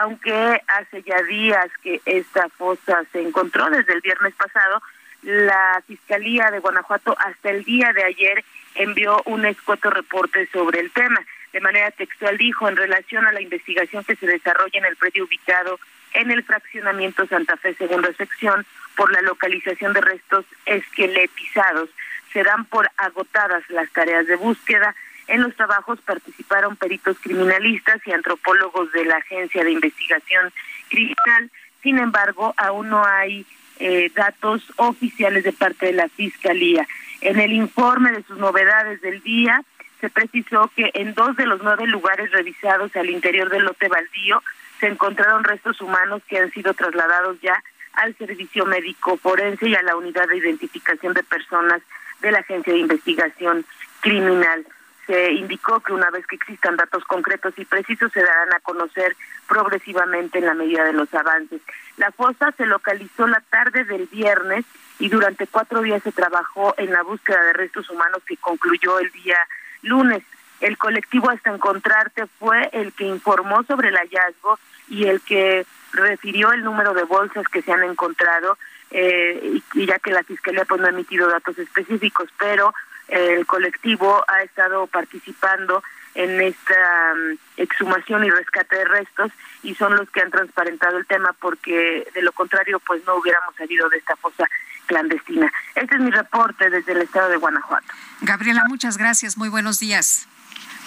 Aunque 0.00 0.62
hace 0.68 1.02
ya 1.02 1.20
días 1.22 1.66
que 1.82 2.00
esta 2.04 2.48
fosa 2.50 3.04
se 3.12 3.20
encontró 3.20 3.68
desde 3.70 3.92
el 3.92 4.00
viernes 4.00 4.34
pasado, 4.34 4.82
la 5.22 5.82
Fiscalía 5.86 6.50
de 6.50 6.60
Guanajuato 6.60 7.16
hasta 7.18 7.50
el 7.50 7.64
día 7.64 7.92
de 7.92 8.04
ayer 8.04 8.44
envió 8.74 9.20
un 9.26 9.44
escueto 9.44 9.90
reporte 9.90 10.48
sobre 10.52 10.80
el 10.80 10.90
tema. 10.92 11.20
De 11.52 11.60
manera 11.60 11.90
textual 11.90 12.38
dijo, 12.38 12.68
en 12.68 12.76
relación 12.76 13.26
a 13.26 13.32
la 13.32 13.40
investigación 13.40 14.04
que 14.04 14.16
se 14.16 14.26
desarrolla 14.26 14.78
en 14.78 14.84
el 14.84 14.96
predio 14.96 15.24
ubicado 15.24 15.80
en 16.14 16.30
el 16.30 16.42
fraccionamiento 16.42 17.26
Santa 17.26 17.56
Fe, 17.56 17.74
segunda 17.74 18.12
sección, 18.14 18.66
por 18.96 19.12
la 19.12 19.22
localización 19.22 19.92
de 19.92 20.00
restos 20.00 20.44
esqueletizados, 20.66 21.88
se 22.32 22.42
dan 22.42 22.64
por 22.64 22.90
agotadas 22.96 23.62
las 23.68 23.90
tareas 23.90 24.26
de 24.26 24.36
búsqueda. 24.36 24.94
En 25.28 25.42
los 25.42 25.54
trabajos 25.54 26.00
participaron 26.00 26.76
peritos 26.76 27.16
criminalistas 27.20 28.00
y 28.06 28.12
antropólogos 28.12 28.92
de 28.92 29.04
la 29.04 29.16
Agencia 29.16 29.64
de 29.64 29.72
Investigación 29.72 30.52
Criminal. 30.88 31.50
Sin 31.82 31.98
embargo, 31.98 32.54
aún 32.56 32.88
no 32.90 33.04
hay 33.04 33.46
eh, 33.78 34.10
datos 34.14 34.62
oficiales 34.76 35.44
de 35.44 35.52
parte 35.52 35.86
de 35.86 35.92
la 35.92 36.08
Fiscalía. 36.08 36.86
En 37.20 37.38
el 37.38 37.52
informe 37.52 38.12
de 38.12 38.22
sus 38.24 38.38
novedades 38.38 39.00
del 39.00 39.22
día 39.22 39.62
se 40.00 40.10
precisó 40.10 40.70
que 40.74 40.90
en 40.94 41.14
dos 41.14 41.36
de 41.36 41.46
los 41.46 41.62
nueve 41.62 41.86
lugares 41.86 42.30
revisados 42.32 42.94
al 42.96 43.10
interior 43.10 43.50
del 43.50 43.64
lote 43.64 43.88
baldío 43.88 44.42
se 44.80 44.86
encontraron 44.86 45.44
restos 45.44 45.80
humanos 45.80 46.22
que 46.26 46.38
han 46.38 46.50
sido 46.50 46.74
trasladados 46.74 47.40
ya 47.40 47.62
al 47.92 48.16
servicio 48.16 48.64
médico 48.64 49.16
forense 49.18 49.68
y 49.68 49.74
a 49.74 49.82
la 49.82 49.96
unidad 49.96 50.28
de 50.28 50.38
identificación 50.38 51.12
de 51.12 51.22
personas 51.22 51.82
de 52.20 52.32
la 52.32 52.38
Agencia 52.38 52.72
de 52.72 52.78
Investigación 52.78 53.64
Criminal. 54.00 54.66
Se 55.06 55.32
indicó 55.32 55.80
que 55.80 55.92
una 55.92 56.10
vez 56.10 56.26
que 56.26 56.36
existan 56.36 56.76
datos 56.76 57.04
concretos 57.04 57.52
y 57.56 57.64
precisos 57.64 58.12
se 58.12 58.22
darán 58.22 58.54
a 58.54 58.60
conocer 58.60 59.16
progresivamente 59.48 60.38
en 60.38 60.46
la 60.46 60.54
medida 60.54 60.84
de 60.84 60.92
los 60.92 61.12
avances. 61.12 61.60
La 61.96 62.12
fosa 62.12 62.52
se 62.56 62.64
localizó 62.64 63.26
la 63.26 63.40
tarde 63.50 63.84
del 63.84 64.06
viernes 64.06 64.64
y 64.98 65.08
durante 65.08 65.46
cuatro 65.46 65.82
días 65.82 66.02
se 66.02 66.12
trabajó 66.12 66.74
en 66.78 66.92
la 66.92 67.02
búsqueda 67.02 67.42
de 67.42 67.52
restos 67.54 67.90
humanos 67.90 68.22
que 68.24 68.36
concluyó 68.36 69.00
el 69.00 69.10
día 69.10 69.38
lunes. 69.82 70.22
El 70.60 70.78
colectivo 70.78 71.30
Hasta 71.30 71.50
Encontrarte 71.50 72.26
fue 72.38 72.68
el 72.72 72.92
que 72.92 73.04
informó 73.04 73.64
sobre 73.64 73.88
el 73.88 73.96
hallazgo 73.96 74.58
y 74.90 75.06
el 75.06 75.20
que 75.22 75.64
refirió 75.92 76.52
el 76.52 76.62
número 76.62 76.92
de 76.92 77.04
bolsas 77.04 77.46
que 77.48 77.62
se 77.62 77.72
han 77.72 77.82
encontrado, 77.82 78.58
eh, 78.90 79.60
y, 79.74 79.86
ya 79.86 79.98
que 79.98 80.10
la 80.10 80.24
Fiscalía 80.24 80.64
pues 80.64 80.80
no 80.80 80.86
ha 80.86 80.90
emitido 80.90 81.28
datos 81.28 81.58
específicos, 81.58 82.28
pero 82.38 82.74
eh, 83.08 83.36
el 83.38 83.46
colectivo 83.46 84.22
ha 84.28 84.42
estado 84.42 84.86
participando 84.88 85.82
en 86.14 86.40
esta 86.40 87.14
mm, 87.14 87.38
exhumación 87.56 88.24
y 88.24 88.30
rescate 88.30 88.76
de 88.76 88.84
restos 88.84 89.32
y 89.62 89.74
son 89.76 89.96
los 89.96 90.10
que 90.10 90.20
han 90.20 90.30
transparentado 90.30 90.98
el 90.98 91.06
tema 91.06 91.32
porque 91.40 92.08
de 92.12 92.22
lo 92.22 92.32
contrario 92.32 92.80
pues 92.80 93.04
no 93.06 93.14
hubiéramos 93.14 93.54
salido 93.54 93.88
de 93.88 93.98
esta 93.98 94.16
fosa 94.16 94.44
clandestina. 94.86 95.52
Este 95.76 95.94
es 95.94 96.00
mi 96.00 96.10
reporte 96.10 96.68
desde 96.68 96.92
el 96.92 97.02
estado 97.02 97.28
de 97.28 97.36
Guanajuato. 97.36 97.86
Gabriela, 98.22 98.64
muchas 98.68 98.98
gracias. 98.98 99.36
Muy 99.36 99.48
buenos 99.48 99.78
días. 99.78 100.26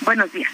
Buenos 0.02 0.32
días. 0.34 0.52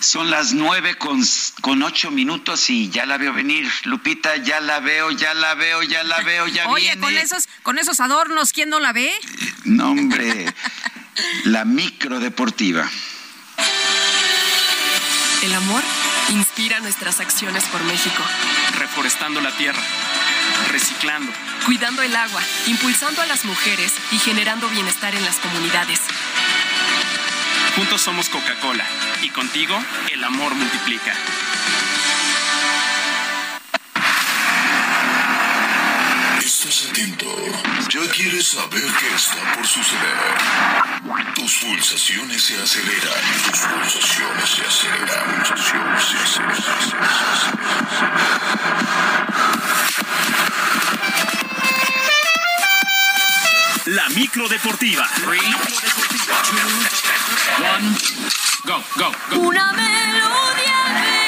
Son 0.00 0.30
las 0.30 0.52
nueve 0.54 0.96
con, 0.96 1.22
con 1.60 1.82
ocho 1.82 2.10
minutos 2.10 2.70
y 2.70 2.88
ya 2.88 3.06
la 3.06 3.18
veo 3.18 3.32
venir. 3.32 3.70
Lupita, 3.84 4.36
ya 4.36 4.60
la 4.60 4.80
veo, 4.80 5.10
ya 5.10 5.34
la 5.34 5.54
veo, 5.54 5.82
ya 5.82 6.02
la 6.02 6.20
veo, 6.22 6.46
ya 6.48 6.68
Oye, 6.68 6.86
viene. 6.86 7.00
con 7.00 7.16
esos, 7.16 7.48
con 7.62 7.78
esos 7.78 8.00
adornos, 8.00 8.52
¿quién 8.52 8.70
no 8.70 8.80
la 8.80 8.92
ve? 8.92 9.12
No, 9.64 9.90
hombre. 9.90 10.52
la 11.44 11.64
micro 11.64 12.18
deportiva. 12.18 12.88
El 15.42 15.54
amor 15.54 15.82
inspira 16.30 16.80
nuestras 16.80 17.20
acciones 17.20 17.64
por 17.64 17.82
México. 17.84 18.22
Reforestando 18.78 19.40
la 19.40 19.50
tierra, 19.56 19.82
reciclando, 20.70 21.32
Cuidando 21.66 22.02
el 22.02 22.16
agua, 22.16 22.42
impulsando 22.66 23.20
a 23.22 23.26
las 23.26 23.44
mujeres 23.44 23.92
y 24.12 24.18
generando 24.18 24.68
bienestar 24.68 25.14
en 25.14 25.24
las 25.24 25.36
comunidades. 25.36 26.00
Juntos 27.76 28.00
somos 28.00 28.28
Coca-Cola 28.28 28.84
y 29.22 29.28
contigo 29.30 29.78
el 30.12 30.24
amor 30.24 30.54
multiplica. 30.54 31.14
Estás 36.40 36.86
atento. 36.90 37.26
Ya 37.88 38.10
quieres 38.12 38.48
saber 38.48 38.82
qué 38.82 39.14
está 39.14 39.54
por 39.54 39.66
suceder. 39.66 40.70
Tus 41.34 41.56
pulsaciones 41.56 42.42
se 42.42 42.60
aceleran. 42.60 43.24
Tus 43.50 43.60
pulsaciones 43.60 44.50
se 44.50 44.62
aceleran. 44.66 45.44
Pulsaciones 45.44 46.04
se 46.04 46.96
La 48.46 48.49
micro 54.14 54.48
deportiva. 54.48 55.06
Go, 58.64 58.82
go, 58.96 59.12
go. 59.30 59.40
Una 59.40 59.72
melodía 59.72 61.19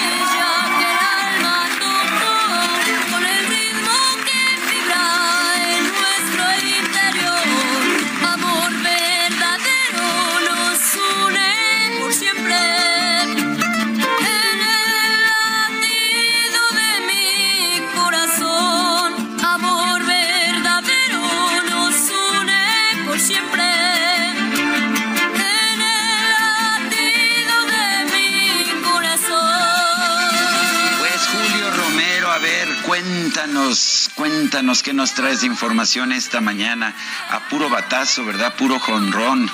cuéntanos 34.62 34.84
qué 34.84 34.92
nos 34.92 35.12
traes 35.14 35.40
de 35.40 35.48
información 35.48 36.12
esta 36.12 36.40
mañana. 36.40 36.94
A 37.30 37.40
puro 37.48 37.68
batazo, 37.68 38.24
¿verdad? 38.24 38.54
Puro 38.54 38.78
jonrón. 38.78 39.50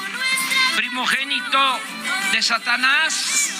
primogénito 0.76 1.58
de 2.32 2.42
Satanás. 2.42 3.54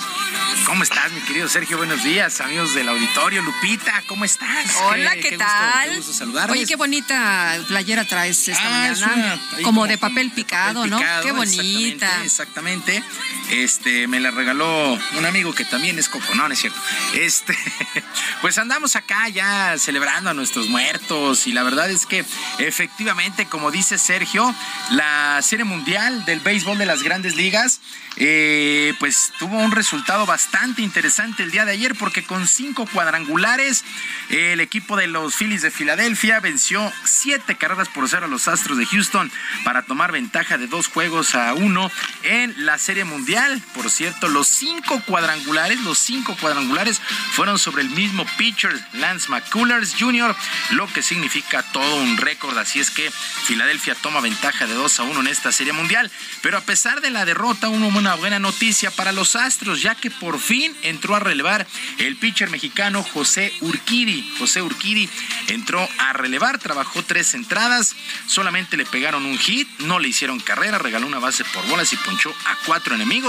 ¿Cómo 0.67 0.83
estás, 0.83 1.11
mi 1.13 1.21
querido 1.23 1.49
Sergio? 1.49 1.79
Buenos 1.79 2.03
días, 2.05 2.43
amigos 2.43 2.75
del 2.75 2.91
auditorio. 2.91 3.41
Lupita, 3.41 4.03
¿cómo 4.07 4.27
estás? 4.27 4.75
Hola, 4.83 5.13
¿qué, 5.15 5.31
gusto, 5.31 5.39
tal? 5.39 5.89
qué 5.89 5.97
gusto 5.97 6.13
saludarles. 6.13 6.59
Oye, 6.59 6.67
qué 6.67 6.77
bonita 6.77 7.57
playera 7.67 8.05
traes 8.05 8.47
esta 8.49 8.63
Ah, 8.85 8.89
es 8.91 9.01
mañana. 9.01 9.23
una- 9.35 9.63
como 9.63 9.63
como 9.79 9.87
de 9.87 9.97
papel 9.97 10.31
picado, 10.33 10.87
¿no? 10.87 10.99
picado, 10.99 11.23
qué 11.25 11.33
bonita. 11.33 12.23
Exactamente, 12.25 12.93
exactamente. 12.93 13.03
Este, 13.51 14.07
me 14.09 14.21
la 14.21 14.31
regaló 14.31 14.99
un 15.17 15.27
amigo 15.27 15.55
que 15.55 15.65
también 15.65 15.99
es 15.99 16.09
coco, 16.09 16.27
es 16.51 16.59
cierto. 16.59 16.79
Este, 17.15 17.57
pues 18.43 18.59
andamos 18.59 18.95
acá 18.95 19.29
ya 19.29 19.77
celebrando 19.79 20.31
a 20.31 20.35
nuestros 20.35 20.69
muertos 20.69 21.47
y 21.47 21.53
la 21.53 21.63
verdad 21.63 21.91
es 21.91 22.05
que 22.05 22.25
efectivamente, 22.59 23.47
como 23.47 23.71
dice 23.71 23.99
Sergio, 23.99 24.55
la 24.91 25.41
serie 25.43 25.65
mundial 25.65 26.25
del 26.27 26.41
béisbol 26.41 26.77
de 26.77 26.87
las 26.87 27.03
grandes 27.03 27.37
ligas, 27.37 27.81
eh, 28.17 28.95
pues 28.99 29.33
tuvo 29.39 29.57
un 29.59 29.71
resultado 29.71 30.27
bastante 30.27 30.83
interesante 30.83 31.43
el 31.43 31.51
día 31.51 31.65
de 31.65 31.73
ayer 31.73 31.95
porque 31.95 32.25
con 32.25 32.49
cinco 32.49 32.87
cuadrangulares 32.93 33.85
el 34.29 34.61
equipo 34.61 34.97
de 34.97 35.07
los 35.07 35.37
Phillies 35.37 35.63
de 35.63 35.71
Filadelfia 35.71 36.41
venció 36.41 36.93
siete 37.05 37.57
carreras 37.57 37.89
por 37.89 38.09
cero 38.09 38.27
a 38.27 38.29
los 38.29 38.49
Astros 38.49 38.77
de 38.77 38.87
Houston 38.87 39.31
para 39.65 39.83
tomar 39.83 40.13
ventaja 40.13 40.59
de 40.59 40.67
dos 40.67 40.89
juegos 40.89 41.35
a 41.35 41.55
uno 41.55 41.91
en 42.25 42.55
la 42.67 42.77
Serie 42.79 43.05
Mundial. 43.05 43.38
Por 43.75 43.89
cierto, 43.89 44.27
los 44.29 44.49
cinco 44.49 45.01
cuadrangulares, 45.07 45.81
los 45.83 45.99
cinco 45.99 46.37
cuadrangulares 46.41 47.01
fueron 47.33 47.59
sobre 47.59 47.83
el 47.83 47.91
mismo 47.91 48.27
pitcher, 48.37 48.73
Lance 48.95 49.29
McCullers 49.29 49.95
Jr., 49.97 50.35
lo 50.71 50.87
que 50.89 51.03
significa 51.03 51.63
todo 51.63 51.97
un 51.97 52.17
récord. 52.17 52.59
Así 52.59 52.81
es 52.81 52.91
que 52.91 53.11
Filadelfia 53.11 53.95
toma 53.95 54.21
ventaja 54.21 54.67
de 54.67 54.75
2 54.75 55.01
a 55.01 55.03
1 55.05 55.21
en 55.21 55.27
esta 55.29 55.53
Serie 55.53 55.73
Mundial. 55.73 56.11
Pero 56.43 56.59
a 56.59 56.63
pesar 56.63 57.01
de 57.01 57.11
la 57.11 57.25
derrota, 57.25 57.69
una 57.69 58.17
buena 58.17 58.41
noticia 58.41 58.91
para 58.91 59.13
los 59.13 59.37
Astros, 59.37 59.83
ya 59.83 59.95
que 59.95 60.11
por 60.11 60.41
fin 60.41 60.77
entró 60.83 61.15
a 61.15 61.21
relevar 61.21 61.67
el 61.99 62.17
pitcher 62.17 62.51
mexicano 62.51 63.05
José 63.05 63.53
Urquidi. 63.61 64.35
José 64.39 64.63
Urquidi 64.63 65.09
entró 65.47 65.89
a 65.99 66.13
relevar, 66.13 66.59
trabajó 66.59 67.05
tres 67.05 67.35
entradas, 67.35 67.95
solamente 68.27 68.77
le 68.77 68.85
pegaron 68.85 69.25
un 69.25 69.39
hit, 69.39 69.69
no 69.81 70.01
le 70.01 70.09
hicieron 70.09 70.41
carrera, 70.41 70.79
regaló 70.79 71.07
una 71.07 71.21
base 71.21 71.45
por 71.45 71.67
bolas 71.69 71.93
y 71.93 71.97
ponchó 71.97 72.35
a 72.47 72.57
cuatro 72.67 72.95
enemigos. 72.97 73.28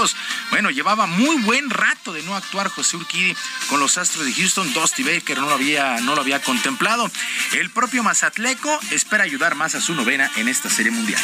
Bueno, 0.50 0.70
llevaba 0.70 1.06
muy 1.06 1.36
buen 1.42 1.68
rato 1.68 2.12
de 2.12 2.22
no 2.22 2.34
actuar 2.34 2.68
José 2.68 2.96
Urquidi 2.96 3.36
con 3.68 3.80
los 3.80 3.98
Astros 3.98 4.24
de 4.24 4.32
Houston. 4.32 4.72
Dusty 4.72 5.02
Baker 5.02 5.38
no 5.38 5.46
lo 5.46 5.54
había, 5.54 6.00
no 6.00 6.14
lo 6.14 6.22
había 6.22 6.40
contemplado. 6.40 7.10
El 7.52 7.70
propio 7.70 8.02
Mazatleco 8.02 8.80
espera 8.90 9.24
ayudar 9.24 9.54
más 9.56 9.74
a 9.74 9.80
su 9.80 9.94
novena 9.94 10.30
en 10.36 10.48
esta 10.48 10.70
serie 10.70 10.92
mundial. 10.92 11.20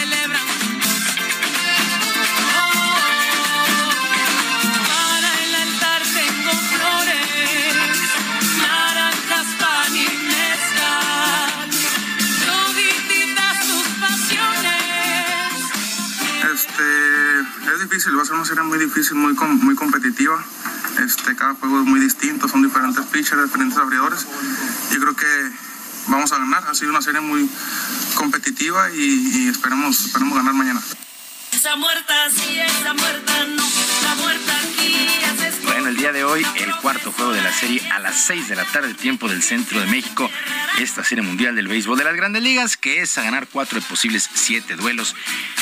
Este, 16.81 17.73
es 17.73 17.79
difícil, 17.79 18.17
va 18.17 18.23
a 18.23 18.25
ser 18.25 18.35
una 18.35 18.45
serie 18.45 18.63
muy 18.63 18.79
difícil, 18.79 19.15
muy, 19.15 19.33
muy 19.33 19.75
competitiva. 19.75 20.43
Este, 20.99 21.35
cada 21.35 21.53
juego 21.55 21.81
es 21.81 21.85
muy 21.85 21.99
distinto, 21.99 22.47
son 22.47 22.63
diferentes 22.63 23.05
pitchers, 23.05 23.43
diferentes 23.43 23.77
abridores. 23.77 24.25
Yo 24.91 24.99
creo 24.99 25.15
que 25.15 25.51
vamos 26.07 26.31
a 26.31 26.37
ganar. 26.39 26.63
Ha 26.67 26.73
sido 26.73 26.91
una 26.91 27.01
serie 27.01 27.21
muy 27.21 27.49
competitiva 28.15 28.91
y, 28.91 29.43
y 29.43 29.47
esperemos, 29.47 30.05
esperemos 30.05 30.37
ganar 30.37 30.53
mañana. 30.53 30.81
Está 31.51 31.75
muerta, 31.75 32.29
sí, 32.29 32.59
está 32.59 32.93
muerta, 32.93 33.45
no, 33.45 33.63
está 33.63 34.15
muerta 34.15 34.53
aquí. 34.57 35.11
Bueno, 35.63 35.87
el 35.87 35.95
día 35.95 36.11
de 36.11 36.23
hoy, 36.23 36.45
el 36.57 36.75
cuarto 36.77 37.11
juego 37.11 37.31
de 37.31 37.41
la 37.41 37.51
serie 37.53 37.81
a 37.91 37.99
las 37.99 38.15
6 38.25 38.49
de 38.49 38.55
la 38.55 38.65
tarde, 38.65 38.93
tiempo 38.93 39.27
del 39.27 39.41
centro 39.41 39.79
de 39.79 39.85
México. 39.87 40.29
Esta 40.79 41.03
serie 41.03 41.23
mundial 41.23 41.55
del 41.55 41.67
béisbol 41.67 41.97
de 41.97 42.03
las 42.03 42.15
grandes 42.15 42.41
ligas, 42.43 42.77
que 42.77 43.01
es 43.01 43.17
a 43.17 43.23
ganar 43.23 43.47
cuatro 43.47 43.79
de 43.79 43.85
posibles 43.85 44.29
siete 44.33 44.75
duelos. 44.75 45.15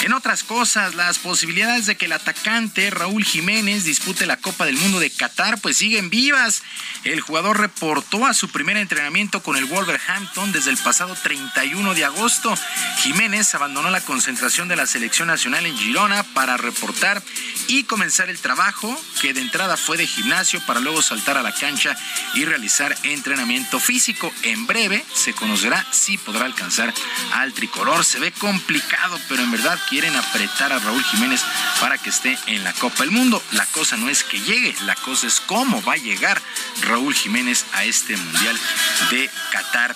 En 0.04 0.14
otras 0.14 0.44
cosas, 0.44 0.96
las 0.96 1.20
posibilidades 1.20 1.86
de 1.86 1.96
que 1.98 2.06
el 2.06 2.14
atacante 2.14 2.90
Raúl 2.90 3.24
Jiménez 3.24 3.84
dispute 3.84 4.26
la 4.26 4.38
Copa 4.38 4.66
del 4.66 4.78
Mundo 4.78 5.00
de 5.00 5.10
Qatar, 5.10 5.60
pues 5.60 5.78
siguen 5.78 6.10
vivas. 6.10 6.64
El 7.04 7.22
jugador 7.22 7.60
reportó 7.60 8.26
a 8.26 8.34
su 8.34 8.50
primer 8.50 8.78
entrenamiento 8.78 9.44
con 9.44 9.58
el 9.58 9.66
Wolverhampton 9.66 10.52
desde 10.52 10.72
el 10.72 10.78
pasado 10.78 11.16
31 11.16 11.94
de 11.94 12.06
agosto. 12.06 12.54
Jiménez 13.00 13.54
abandonó 13.56 13.90
la 13.90 14.02
concentración 14.02 14.68
de 14.68 14.76
la 14.76 14.86
selección 14.86 15.28
nacional 15.28 15.66
en 15.66 15.78
Girona 15.80 16.24
para 16.24 16.58
reportar 16.58 17.24
y 17.68 17.84
comenzar 17.84 18.30
el 18.30 18.40
trabajo, 18.40 19.00
que 19.22 19.34
de 19.34 19.42
entrada 19.42 19.78
fue 19.78 19.96
de 19.96 20.08
gimnasio 20.08 20.60
para 20.66 20.80
luego 20.80 21.02
saltar 21.02 21.38
a 21.38 21.42
la 21.42 21.54
cancha 21.54 21.96
y 22.34 22.44
realizar 22.44 22.98
entrenamiento 23.04 23.80
físico. 23.80 24.34
En 24.44 24.68
breve 24.68 25.06
se 25.14 25.34
conocerá 25.34 25.86
si 25.92 26.18
podrá 26.18 26.46
alcanzar 26.46 26.94
al 27.34 27.54
tricolor. 27.54 28.04
Se 28.04 28.20
ve 28.20 28.32
complicado, 28.32 29.20
pero 29.30 29.44
en 29.44 29.52
verdad 29.52 29.80
quieren 29.88 30.16
apretar 30.16 30.74
a 30.74 30.80
Raúl 30.80 31.04
Jiménez 31.06 31.42
para 31.80 31.98
que 31.98 32.10
esté 32.10 32.38
en 32.48 32.64
la 32.64 32.74
Copa 32.74 33.04
del 33.04 33.12
Mundo. 33.12 33.42
La 33.52 33.66
cosa 33.68 33.98
no 33.98 34.10
es 34.10 34.24
que 34.24 34.40
llegue, 34.42 34.76
la 34.86 34.96
cosa 34.96 35.28
es 35.28 35.40
cómo 35.40 35.82
va 35.84 35.94
a 35.94 35.98
llegar 35.98 36.42
Raúl 36.82 37.14
Jiménez 37.14 37.66
a 37.74 37.86
este 37.86 38.18
Mundial 38.18 38.60
de 39.12 39.30
Qatar 39.52 39.96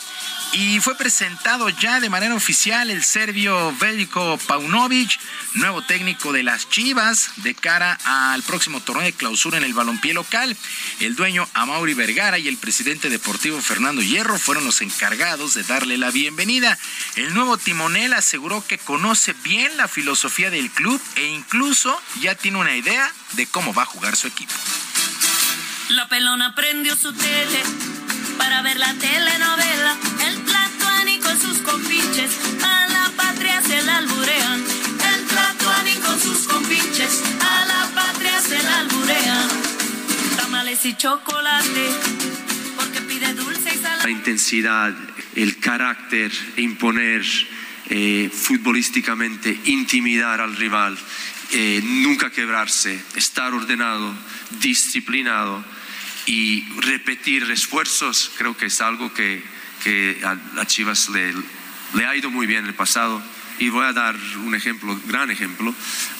y 0.53 0.79
fue 0.79 0.95
presentado 0.95 1.67
ya 1.69 1.99
de 1.99 2.09
manera 2.09 2.35
oficial 2.35 2.91
el 2.91 3.03
serbio 3.03 3.75
Veljko 3.79 4.37
Paunovic, 4.37 5.19
nuevo 5.55 5.81
técnico 5.81 6.31
de 6.31 6.43
las 6.43 6.69
Chivas, 6.69 7.31
de 7.37 7.55
cara 7.55 7.97
al 8.05 8.43
próximo 8.43 8.79
torneo 8.79 9.03
de 9.03 9.13
clausura 9.13 9.57
en 9.57 9.63
el 9.63 9.73
balompié 9.73 10.13
local. 10.13 10.55
El 10.99 11.15
dueño 11.15 11.47
Amauri 11.55 11.95
Vergara 11.95 12.37
y 12.37 12.47
el 12.47 12.57
presidente 12.57 13.09
deportivo 13.09 13.59
Fernando 13.61 14.03
Hierro 14.03 14.37
fueron 14.37 14.65
los 14.65 14.81
encargados 14.81 15.55
de 15.55 15.63
darle 15.63 15.97
la 15.97 16.11
bienvenida. 16.11 16.77
El 17.15 17.33
nuevo 17.33 17.57
timonel 17.57 18.13
aseguró 18.13 18.65
que 18.65 18.77
conoce 18.77 19.33
bien 19.43 19.75
la 19.75 19.87
filosofía 19.87 20.51
del 20.51 20.69
club 20.69 21.01
e 21.15 21.25
incluso 21.25 21.99
ya 22.21 22.35
tiene 22.35 22.59
una 22.59 22.75
idea 22.75 23.11
de 23.33 23.47
cómo 23.47 23.73
va 23.73 23.83
a 23.83 23.87
jugar 23.87 24.15
su 24.15 24.27
equipo. 24.27 24.53
La 25.89 26.07
pelona 26.07 26.53
prendió 26.53 26.95
su 26.95 27.11
tele 27.13 27.63
para 28.37 28.61
ver 28.61 28.77
la 28.77 28.93
telenovela. 28.93 29.97
El 30.27 30.43
Tlatuani 30.43 31.19
con 31.19 31.39
sus 31.39 31.57
compinches, 31.59 32.31
a 32.63 32.87
la 32.87 33.11
patria 33.15 33.61
se 33.61 33.81
la 33.83 33.97
alburean. 33.97 34.63
El 35.13 35.25
Tlatuani 35.25 35.95
con 35.95 36.19
sus 36.19 36.47
compinches, 36.47 37.21
a 37.41 37.65
la 37.65 37.89
patria 37.93 38.39
se 38.41 38.61
la 38.61 38.79
alburean. 38.79 39.49
Tamales 40.37 40.85
y 40.85 40.95
chocolate, 40.95 41.89
porque 42.75 43.01
pide 43.01 43.33
dulce 43.33 43.75
y 43.75 43.77
salada. 43.77 44.03
La 44.03 44.09
intensidad, 44.09 44.93
el 45.35 45.59
carácter, 45.59 46.31
imponer 46.57 47.23
eh, 47.89 48.29
futbolísticamente, 48.33 49.59
intimidar 49.65 50.41
al 50.41 50.55
rival, 50.55 50.97
eh, 51.51 51.81
nunca 51.83 52.31
quebrarse, 52.31 52.99
estar 53.15 53.53
ordenado, 53.53 54.13
disciplinado 54.61 55.63
y 56.25 56.63
repetir 56.79 57.49
esfuerzos 57.51 58.31
creo 58.37 58.55
que 58.55 58.67
es 58.67 58.81
algo 58.81 59.13
que, 59.13 59.43
que 59.83 60.21
a, 60.23 60.65
Chivas 60.65 61.09
le, 61.09 62.05
ha 62.05 62.15
ido 62.15 62.29
muy 62.29 62.47
bien 62.47 62.61
en 62.61 62.67
el 62.67 62.75
pasado. 62.75 63.21
Y 63.59 63.69
voy 63.69 63.85
a 63.85 63.93
dar 63.93 64.15
un 64.43 64.55
ejemplo, 64.55 64.99
gran 65.05 65.29
ejemplo, 65.29 65.73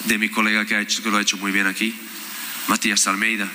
de 0.04 0.18
mi 0.18 0.28
colega 0.28 0.64
que, 0.64 0.76
ha 0.76 0.84
que 0.86 1.10
lo 1.10 1.16
ha 1.16 1.20
hecho 1.22 1.36
muy 1.36 1.50
bien 1.50 1.66
aquí, 1.66 1.94
Matías 2.68 3.06
Almeida. 3.08 3.48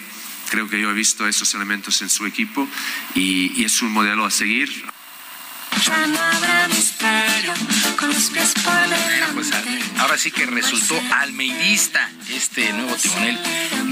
Creo 0.49 0.69
que 0.69 0.81
yo 0.81 0.89
he 0.89 0.93
visto 0.93 1.27
esos 1.27 1.53
elementos 1.53 2.01
en 2.01 2.09
su 2.09 2.25
equipo 2.25 2.67
y 3.15 3.63
es 3.63 3.81
un 3.81 3.91
modelo 3.91 4.25
a 4.25 4.31
seguir. 4.31 4.89
Pues, 9.33 9.51
ahora 9.99 10.17
sí 10.17 10.31
que 10.31 10.45
resultó 10.45 10.99
almeidista 11.11 12.09
este 12.29 12.71
nuevo 12.73 12.95
timonel 12.95 13.37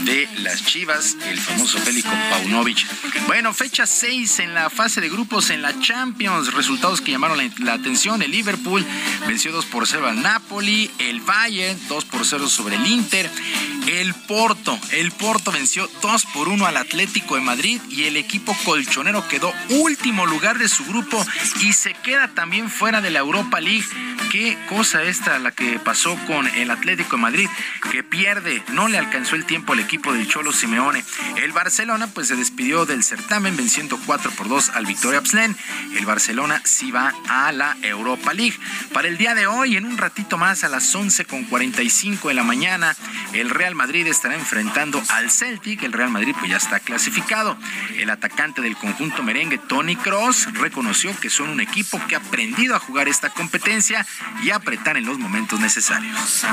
de 0.06 0.30
las 0.40 0.64
Chivas, 0.66 1.18
el 1.26 1.40
famoso 1.40 1.80
Félix 1.80 2.08
Paunovic. 2.30 2.86
Bueno, 3.28 3.54
fecha 3.54 3.86
6 3.86 4.40
en 4.40 4.54
la 4.54 4.70
fase 4.70 5.02
de 5.02 5.10
grupos 5.10 5.50
en 5.50 5.62
la 5.62 5.78
Champions. 5.80 6.54
Resultados 6.54 7.02
que 7.02 7.12
llamaron 7.12 7.38
la, 7.60 7.74
atención. 7.74 8.22
El 8.22 8.32
Liverpool 8.32 8.86
venció 9.28 9.52
2 9.52 9.66
por 9.66 9.88
0 9.88 10.08
al 10.08 10.22
Napoli. 10.22 10.90
El 10.98 11.20
Bayern 11.22 11.78
2 11.90 12.06
por 12.06 12.26
0 12.26 12.48
sobre 12.48 12.76
el 12.76 12.88
Inter. 12.88 13.30
El 13.88 14.14
Porto. 14.14 14.80
El 14.92 15.12
Porto 15.12 15.52
venció 15.52 15.90
2 16.02 16.26
por 16.34 16.48
1 16.48 16.66
al 16.66 16.78
Atlético 16.78 17.36
de 17.36 17.42
Madrid. 17.42 17.82
Y 17.90 18.04
el 18.04 18.16
equipo 18.18 18.56
colchonero 18.64 19.28
quedó 19.28 19.54
último 19.70 20.26
lugar 20.26 20.58
de 20.58 20.70
su 20.70 20.86
grupo 20.86 21.26
y 21.62 21.67
se 21.74 21.94
queda 21.94 22.30
también 22.30 22.70
fuera 22.70 23.02
de 23.02 23.10
la 23.10 23.20
Europa 23.20 23.60
League. 23.60 23.86
Qué 24.32 24.58
cosa 24.68 25.04
esta 25.04 25.40
la 25.40 25.52
que 25.52 25.80
pasó 25.80 26.18
con 26.28 26.48
el 26.48 26.70
Atlético 26.70 27.16
de 27.16 27.22
Madrid, 27.22 27.50
que 27.92 28.04
pierde, 28.04 28.62
no 28.74 28.88
le 28.88 28.98
alcanzó 28.98 29.36
el 29.36 29.46
tiempo 29.46 29.74
al 29.74 29.80
equipo 29.80 30.12
del 30.12 30.28
Cholo 30.28 30.52
Simeone. 30.52 31.04
El 31.38 31.54
Barcelona 31.54 32.08
pues 32.08 32.28
se 32.28 32.36
despidió 32.36 32.86
del 32.86 33.04
certamen 33.04 33.56
venciendo 33.56 33.98
4 34.06 34.32
por 34.32 34.50
2 34.50 34.72
al 34.72 34.86
Victoria 34.86 35.22
Pslen. 35.24 35.56
El 35.96 36.06
Barcelona 36.06 36.62
sí 36.66 36.92
va 36.92 37.14
a 37.30 37.52
la 37.52 37.78
Europa 37.82 38.34
League. 38.34 38.58
Para 38.94 39.08
el 39.08 39.18
día 39.18 39.34
de 39.34 39.48
hoy, 39.48 39.78
en 39.78 39.86
un 39.86 39.98
ratito 39.98 40.38
más 40.38 40.64
a 40.64 40.70
las 40.70 40.94
11 40.94 41.26
con 41.26 41.46
45 41.46 42.28
de 42.28 42.34
la 42.34 42.44
mañana, 42.44 42.96
el 43.34 43.50
Real 43.50 43.76
Madrid 43.76 44.08
estará 44.08 44.36
enfrentando 44.36 45.02
al 45.10 45.32
Celtic. 45.32 45.84
El 45.84 45.94
Real 45.94 46.10
Madrid 46.10 46.36
pues 46.38 46.52
ya 46.52 46.58
está 46.58 46.80
clasificado. 46.80 47.58
El 47.98 48.10
atacante 48.10 48.62
del 48.62 48.76
conjunto 48.76 49.24
merengue, 49.24 49.58
Tony 49.58 49.96
Cross, 49.96 50.54
reconoció 50.54 51.18
que 51.20 51.30
son 51.30 51.57
un 51.58 51.62
equipo 51.62 52.00
que 52.08 52.16
ha 52.16 52.20
aprendido 52.20 52.76
a 52.76 52.80
jugar 52.80 53.08
esta 53.08 53.32
competencia 53.32 54.06
y 54.44 54.52
apretar 54.52 54.96
en 54.96 55.08
los 55.08 55.18
momentos 55.18 55.60
necesarios. 55.60 56.46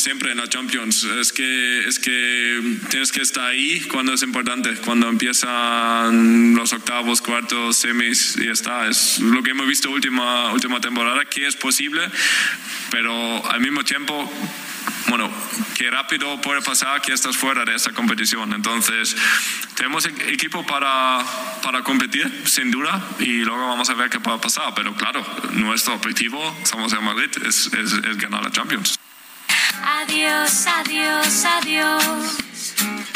Siempre 0.00 0.32
en 0.32 0.38
la 0.38 0.48
Champions, 0.48 1.04
es 1.04 1.32
que, 1.32 1.86
es 1.86 1.98
que 1.98 2.78
tienes 2.88 3.12
que 3.12 3.22
estar 3.22 3.44
ahí 3.44 3.80
cuando 3.82 4.14
es 4.14 4.22
importante, 4.22 4.74
cuando 4.84 5.08
empiezan 5.08 6.54
los 6.54 6.72
octavos, 6.72 7.20
cuartos, 7.20 7.76
semis 7.76 8.36
y 8.40 8.48
está. 8.48 8.88
Es 8.88 9.20
lo 9.20 9.42
que 9.42 9.50
hemos 9.50 9.66
visto 9.66 9.90
última, 9.90 10.52
última 10.52 10.80
temporada, 10.80 11.24
que 11.24 11.46
es 11.46 11.56
posible, 11.56 12.02
pero 12.90 13.50
al 13.50 13.60
mismo 13.60 13.84
tiempo 13.84 14.30
bueno, 15.08 15.28
qué 15.76 15.90
rápido 15.90 16.40
puede 16.40 16.62
pasar 16.62 17.02
que 17.02 17.12
estás 17.12 17.36
fuera 17.36 17.64
de 17.64 17.74
esta 17.74 17.92
competición. 17.92 18.52
Entonces, 18.52 19.16
tenemos 19.74 20.06
e-, 20.06 20.32
equipo 20.32 20.64
para, 20.64 21.24
para 21.62 21.82
competir, 21.82 22.30
sin 22.44 22.70
duda, 22.70 23.02
y 23.18 23.38
luego 23.38 23.66
vamos 23.66 23.90
a 23.90 23.94
ver 23.94 24.08
qué 24.08 24.20
puede 24.20 24.38
pasar. 24.38 24.72
Pero 24.74 24.94
claro, 24.94 25.26
nuestro 25.54 25.94
objetivo, 25.94 26.56
estamos 26.62 26.92
en 26.92 27.04
Madrid, 27.04 27.30
es, 27.44 27.66
es, 27.72 27.92
es 27.92 28.16
ganar 28.18 28.44
la 28.44 28.52
Champions. 28.52 28.99
Adiós, 29.82 30.66
adiós, 30.66 31.44
adiós. 31.44 32.49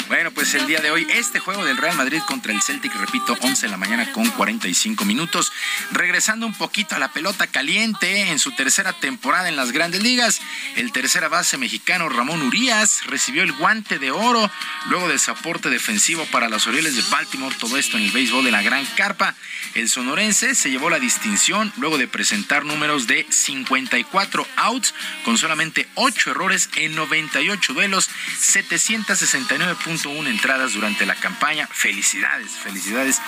Bueno, 0.09 0.31
pues 0.33 0.55
el 0.55 0.67
día 0.67 0.81
de 0.81 0.91
hoy, 0.91 1.07
este 1.11 1.39
juego 1.39 1.65
del 1.65 1.79
Real 1.79 1.97
Madrid 1.97 2.21
contra 2.27 2.53
el 2.53 2.61
Celtic, 2.61 2.95
repito, 2.95 3.37
11 3.41 3.67
de 3.67 3.71
la 3.71 3.79
mañana 3.79 4.13
con 4.13 4.29
45 4.29 5.05
minutos. 5.07 5.51
Regresando 5.93 6.47
un 6.47 6.53
poquito 6.53 6.95
a 6.95 6.99
la 6.99 7.13
pelota 7.13 7.47
caliente 7.47 8.31
en 8.31 8.39
su 8.39 8.53
tercera 8.53 8.93
temporada 8.93 9.49
en 9.49 9.57
las 9.57 9.73
grandes 9.73 10.03
ligas, 10.03 10.43
el 10.77 10.93
tercera 10.93 11.29
base 11.29 11.57
mexicano 11.57 12.11
Ramón 12.11 12.43
Urias 12.43 13.01
recibió 13.07 13.43
el 13.43 13.53
guante 13.53 13.99
de 13.99 14.11
oro 14.11 14.51
luego 14.89 15.09
del 15.09 15.19
soporte 15.19 15.71
defensivo 15.71 16.27
para 16.27 16.51
los 16.51 16.67
Orioles 16.67 16.97
de 16.97 17.03
Baltimore, 17.11 17.57
todo 17.59 17.79
esto 17.79 17.97
en 17.97 18.05
el 18.05 18.13
béisbol 18.13 18.45
de 18.45 18.51
la 18.51 18.63
Gran 18.63 18.85
Carpa. 18.97 19.35
El 19.75 19.89
sonorense 19.89 20.55
se 20.55 20.71
llevó 20.71 20.91
la 20.91 21.01
distinción 21.01 21.73
luego 21.79 21.97
de 21.97 22.09
presentar 22.09 22.65
números 22.65 23.07
de 23.07 23.27
54 23.31 24.47
outs 24.57 24.95
con 25.25 25.39
solamente 25.39 25.89
8 25.95 26.31
errores 26.33 26.69
en 26.77 26.95
98 26.95 27.73
duelos, 27.73 28.11
760 28.39 29.54
69.1 29.59 30.29
entradas 30.29 30.73
durante 30.73 31.07
la 31.07 31.15
campaña. 31.15 31.69
Felicidades, 31.71 32.51
felicidades 32.53 33.21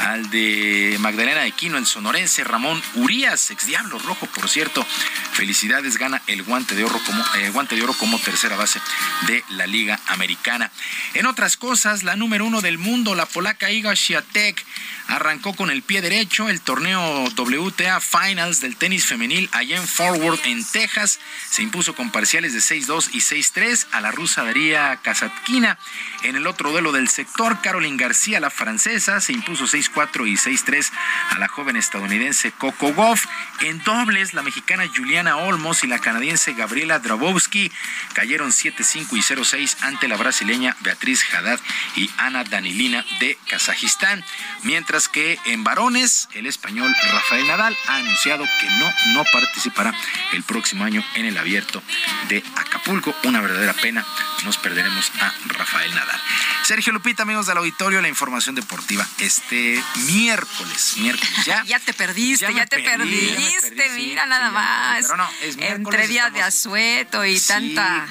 al 0.00 0.30
de 0.30 0.96
Magdalena 1.00 1.42
de 1.42 1.52
Quino, 1.52 1.76
el 1.76 1.86
sonorense 1.86 2.42
Ramón 2.42 2.82
Urias, 2.94 3.50
ex 3.50 3.66
Diablo 3.66 3.98
Rojo, 3.98 4.26
por 4.26 4.48
cierto. 4.48 4.84
Felicidades, 5.32 5.98
gana 5.98 6.22
el 6.26 6.42
guante 6.42 6.74
de 6.74 6.84
oro 6.84 6.98
como, 7.04 7.22
eh, 7.36 7.50
guante 7.50 7.76
de 7.76 7.82
oro 7.82 7.92
como 7.94 8.18
tercera 8.18 8.56
base 8.56 8.80
de 9.26 9.44
la 9.50 9.66
Liga 9.66 10.00
Americana. 10.06 10.70
En 11.14 11.26
otras 11.26 11.56
cosas, 11.56 12.02
la 12.02 12.16
número 12.16 12.46
uno 12.46 12.60
del 12.62 12.78
mundo, 12.78 13.14
la 13.14 13.26
polaca 13.26 13.70
Iga 13.70 13.94
Swiatek, 13.94 14.64
arrancó 15.08 15.54
con 15.54 15.70
el 15.70 15.82
pie 15.82 16.00
derecho 16.00 16.48
el 16.48 16.60
torneo 16.60 17.24
WTA 17.36 18.00
Finals 18.00 18.60
del 18.60 18.76
tenis 18.76 19.04
femenil 19.04 19.50
allá 19.52 19.76
en 19.76 19.86
Forward, 19.86 20.40
en 20.44 20.64
Texas. 20.64 21.20
Se 21.50 21.62
impuso 21.62 21.94
con 21.94 22.10
parciales 22.10 22.54
de 22.54 22.60
6-2 22.60 23.10
y 23.12 23.18
6-3 23.18 23.86
a 23.92 24.00
la 24.00 24.12
rusa 24.12 24.44
Daría 24.44 24.98
Kazatkina 25.02 25.73
en 26.22 26.36
el 26.36 26.46
otro 26.46 26.70
duelo 26.70 26.92
del 26.92 27.08
sector, 27.08 27.60
Caroline 27.60 27.96
García, 27.96 28.40
la 28.40 28.50
francesa, 28.50 29.20
se 29.20 29.32
impuso 29.32 29.64
6-4 29.64 30.26
y 30.26 30.36
6-3 30.36 30.90
a 31.30 31.38
la 31.38 31.48
joven 31.48 31.76
estadounidense 31.76 32.52
Coco 32.52 32.92
Goff. 32.92 33.26
En 33.60 33.82
dobles, 33.84 34.34
la 34.34 34.42
mexicana 34.42 34.84
Juliana 34.94 35.36
Olmos 35.36 35.84
y 35.84 35.86
la 35.86 35.98
canadiense 35.98 36.54
Gabriela 36.54 36.98
Drabowski 36.98 37.70
cayeron 38.14 38.50
7-5 38.50 39.08
y 39.12 39.20
0-6 39.20 39.76
ante 39.82 40.08
la 40.08 40.16
brasileña 40.16 40.76
Beatriz 40.80 41.24
Haddad 41.32 41.60
y 41.96 42.10
Ana 42.18 42.44
Danilina 42.44 43.04
de 43.20 43.38
Kazajistán. 43.48 44.24
Mientras 44.62 45.08
que 45.08 45.38
en 45.44 45.64
varones, 45.64 46.28
el 46.32 46.46
español 46.46 46.94
Rafael 47.12 47.46
Nadal 47.46 47.76
ha 47.86 47.96
anunciado 47.96 48.44
que 48.60 48.66
no, 48.78 48.92
no 49.14 49.24
participará 49.32 49.94
el 50.32 50.42
próximo 50.42 50.84
año 50.84 51.04
en 51.14 51.26
el 51.26 51.38
abierto 51.38 51.82
de 52.28 52.42
Acapulco. 52.56 53.14
Una 53.24 53.40
verdadera 53.40 53.72
pena. 53.74 54.04
Nos 54.44 54.58
perderemos 54.58 55.10
a 55.20 55.32
Rafael 55.54 55.94
Nadal. 55.94 56.20
Sergio 56.64 56.92
Lupita, 56.92 57.24
amigos 57.24 57.46
del 57.46 57.58
auditorio, 57.58 58.00
la 58.00 58.08
información 58.08 58.54
deportiva 58.54 59.06
este 59.18 59.82
miércoles. 60.06 60.94
Miércoles 60.98 61.44
ya. 61.44 61.62
ya 61.66 61.78
te 61.78 61.92
perdiste, 61.92 62.52
ya, 62.54 62.66
te 62.66 62.82
perdiste, 62.82 63.90
mira 63.96 64.26
nada 64.26 64.50
más. 64.50 65.02
Pero 65.02 65.16
no, 65.16 65.28
es 65.42 65.56
Entre 65.58 66.08
días 66.08 66.32
de 66.32 66.42
asueto 66.42 67.24
y 67.24 67.38
tanta 67.40 68.06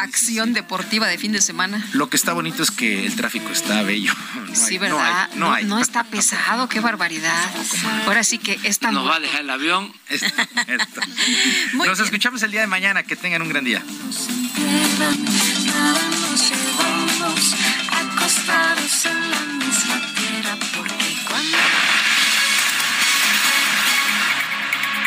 acción 0.00 0.52
deportiva 0.52 1.06
de 1.06 1.18
fin 1.18 1.32
de 1.32 1.40
semana. 1.40 1.84
Lo 1.92 2.08
que 2.08 2.16
está 2.16 2.32
bonito 2.32 2.62
es 2.62 2.70
que 2.70 3.06
el 3.06 3.16
tráfico 3.16 3.50
está 3.50 3.82
bello. 3.82 4.12
sí, 4.52 4.78
¿verdad? 4.78 5.30
No, 5.34 5.52
hay, 5.52 5.64
no, 5.64 5.80
está 5.80 6.04
pesado, 6.04 6.68
qué 6.68 6.80
barbaridad. 6.80 7.50
Ahora 8.06 8.24
sí 8.24 8.38
que 8.38 8.58
esta. 8.64 8.90
Nos 8.90 9.08
va 9.08 9.16
a 9.16 9.20
dejar 9.20 9.40
el 9.40 9.50
avión. 9.50 9.92
Nos 11.74 12.00
escuchamos 12.00 12.42
el 12.42 12.50
día 12.50 12.60
de 12.60 12.66
mañana. 12.66 13.02
Que 13.02 13.16
tengan 13.16 13.42
un 13.42 13.48
gran 13.48 13.64
día. 13.64 13.82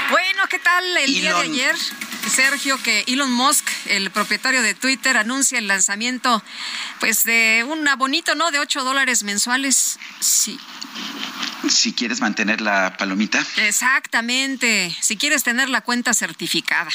Bueno, 0.10 0.48
¿qué 0.50 0.58
tal 0.60 0.98
el 0.98 1.14
día 1.14 1.34
de 1.36 1.42
ayer? 1.42 1.76
Sergio, 2.28 2.82
que 2.82 3.04
Elon 3.08 3.32
Musk, 3.32 3.68
el 3.86 4.10
propietario 4.10 4.62
de 4.62 4.74
Twitter, 4.74 5.16
anuncia 5.18 5.60
el 5.60 5.68
lanzamiento, 5.68 6.44
pues, 7.00 7.24
de 7.24 7.66
un 7.68 7.88
abonito, 7.88 8.36
¿no? 8.36 8.52
De 8.52 8.60
8 8.60 8.84
dólares 8.84 9.24
mensuales. 9.24 10.00
Sí. 10.20 10.60
Si 11.70 11.94
quieres 11.94 12.20
mantener 12.20 12.62
la 12.62 12.96
palomita. 12.98 13.46
Exactamente. 13.58 14.96
Si 15.02 15.18
quieres 15.18 15.44
tener 15.44 15.70
la 15.70 15.82
cuenta 15.82 16.14
certificada. 16.14 16.90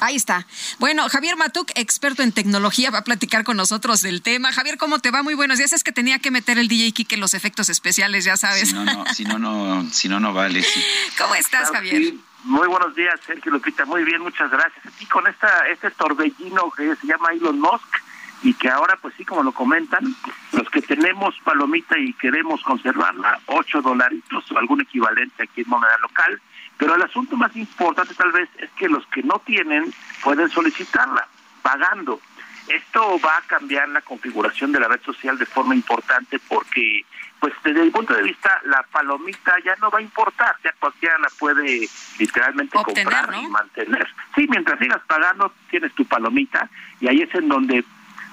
Ahí 0.00 0.16
está. 0.16 0.46
Bueno, 0.78 1.08
Javier 1.08 1.36
Matuk, 1.36 1.70
experto 1.74 2.22
en 2.22 2.32
tecnología, 2.32 2.90
va 2.90 2.98
a 2.98 3.04
platicar 3.04 3.44
con 3.44 3.56
nosotros 3.56 4.02
del 4.02 4.22
tema. 4.22 4.52
Javier, 4.52 4.76
¿cómo 4.76 4.98
te 4.98 5.10
va? 5.10 5.22
Muy 5.22 5.34
buenos 5.34 5.58
días. 5.58 5.72
Es 5.72 5.84
que 5.84 5.92
tenía 5.92 6.18
que 6.18 6.30
meter 6.30 6.58
el 6.58 6.68
DJ 6.68 6.92
Kike 6.92 7.16
los 7.16 7.34
efectos 7.34 7.68
especiales, 7.68 8.24
ya 8.24 8.36
sabes. 8.36 8.68
Si 8.68 8.74
no, 8.74 8.84
no, 8.84 9.04
si 9.14 9.24
no, 9.24 9.38
no, 9.38 9.90
si 9.90 10.08
no, 10.08 10.20
no 10.20 10.32
vale. 10.32 10.64
¿Cómo 11.18 11.34
estás, 11.34 11.70
Javier? 11.70 12.14
Muy 12.44 12.68
buenos 12.68 12.94
días, 12.94 13.18
Sergio 13.26 13.52
Lupita. 13.52 13.86
Muy 13.86 14.04
bien, 14.04 14.20
muchas 14.20 14.50
gracias. 14.50 14.84
Aquí 14.86 15.06
con 15.06 15.26
esta, 15.26 15.66
este 15.68 15.90
torbellino 15.92 16.70
que 16.70 16.94
se 16.96 17.06
llama 17.06 17.30
Elon 17.32 17.58
Musk 17.58 18.02
y 18.42 18.52
que 18.52 18.68
ahora, 18.68 18.98
pues 19.00 19.14
sí, 19.16 19.24
como 19.24 19.42
lo 19.42 19.52
comentan, 19.52 20.14
los 20.52 20.68
que 20.68 20.82
tenemos 20.82 21.34
palomita 21.42 21.98
y 21.98 22.12
queremos 22.12 22.62
conservarla, 22.62 23.40
ocho 23.46 23.80
dolaritos 23.80 24.44
o 24.52 24.58
algún 24.58 24.82
equivalente 24.82 25.44
aquí 25.44 25.62
en 25.62 25.70
moneda 25.70 25.96
local, 26.02 26.40
pero 26.78 26.94
el 26.94 27.02
asunto 27.02 27.36
más 27.36 27.54
importante 27.56 28.14
tal 28.14 28.32
vez 28.32 28.48
es 28.58 28.70
que 28.72 28.88
los 28.88 29.06
que 29.08 29.22
no 29.22 29.40
tienen 29.40 29.92
pueden 30.22 30.48
solicitarla 30.48 31.26
pagando. 31.62 32.20
Esto 32.68 33.20
va 33.20 33.36
a 33.36 33.42
cambiar 33.42 33.88
la 33.90 34.00
configuración 34.00 34.72
de 34.72 34.80
la 34.80 34.88
red 34.88 35.00
social 35.02 35.38
de 35.38 35.44
forma 35.44 35.74
importante 35.74 36.38
porque, 36.48 37.04
pues 37.38 37.52
desde 37.62 37.82
el 37.82 37.90
punto 37.90 38.14
de 38.14 38.22
vista, 38.22 38.58
la 38.64 38.82
palomita 38.84 39.54
ya 39.62 39.76
no 39.76 39.90
va 39.90 39.98
a 39.98 40.02
importar, 40.02 40.56
ya 40.64 40.72
cualquiera 40.78 41.18
la 41.18 41.28
puede 41.38 41.86
literalmente 42.18 42.78
comprar 42.82 43.34
y 43.34 43.46
mantener. 43.48 44.08
Sí, 44.34 44.46
mientras 44.48 44.78
sigas 44.78 45.02
pagando, 45.06 45.52
tienes 45.70 45.92
tu 45.94 46.06
palomita 46.06 46.70
y 47.00 47.08
ahí 47.08 47.20
es 47.20 47.34
en 47.34 47.48
donde 47.48 47.84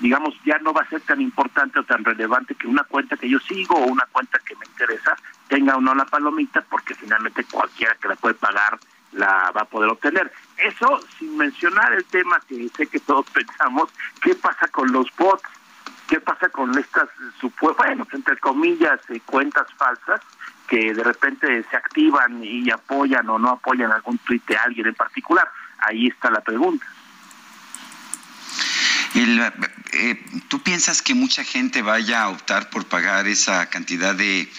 digamos, 0.01 0.33
ya 0.43 0.57
no 0.59 0.73
va 0.73 0.81
a 0.81 0.89
ser 0.89 1.01
tan 1.01 1.21
importante 1.21 1.79
o 1.79 1.83
tan 1.83 2.03
relevante 2.03 2.55
que 2.55 2.67
una 2.67 2.83
cuenta 2.83 3.15
que 3.15 3.29
yo 3.29 3.39
sigo 3.39 3.75
o 3.75 3.85
una 3.85 4.05
cuenta 4.11 4.39
que 4.45 4.55
me 4.55 4.65
interesa 4.65 5.15
tenga 5.47 5.75
o 5.75 5.81
no 5.81 5.93
la 5.93 6.05
palomita, 6.05 6.61
porque 6.69 6.95
finalmente 6.95 7.43
cualquiera 7.43 7.95
que 7.95 8.07
la 8.07 8.15
puede 8.15 8.35
pagar 8.35 8.79
la 9.11 9.51
va 9.51 9.61
a 9.61 9.65
poder 9.65 9.89
obtener. 9.89 10.31
Eso 10.57 11.01
sin 11.19 11.37
mencionar 11.37 11.93
el 11.93 12.05
tema 12.05 12.39
que 12.47 12.69
sé 12.69 12.87
que 12.87 12.99
todos 12.99 13.25
pensamos, 13.33 13.89
¿qué 14.21 14.35
pasa 14.35 14.67
con 14.69 14.91
los 14.91 15.07
bots? 15.17 15.43
¿Qué 16.07 16.19
pasa 16.19 16.49
con 16.49 16.77
estas, 16.77 17.07
bueno, 17.61 18.05
entre 18.11 18.37
comillas, 18.37 18.99
eh, 19.09 19.21
cuentas 19.25 19.65
falsas 19.77 20.19
que 20.67 20.93
de 20.93 21.03
repente 21.03 21.63
se 21.69 21.77
activan 21.77 22.43
y 22.43 22.69
apoyan 22.69 23.29
o 23.29 23.39
no 23.39 23.51
apoyan 23.51 23.91
algún 23.93 24.17
tuit 24.17 24.45
de 24.45 24.57
alguien 24.57 24.87
en 24.87 24.95
particular? 24.95 25.49
Ahí 25.79 26.07
está 26.07 26.29
la 26.29 26.41
pregunta. 26.41 26.85
Eh, 29.13 30.23
¿Tú 30.47 30.63
piensas 30.63 31.01
que 31.01 31.13
mucha 31.13 31.43
gente 31.43 31.81
vaya 31.81 32.23
a 32.23 32.29
optar 32.29 32.69
por 32.69 32.85
pagar 32.85 33.27
esa 33.27 33.69
cantidad 33.69 34.15
de 34.15 34.49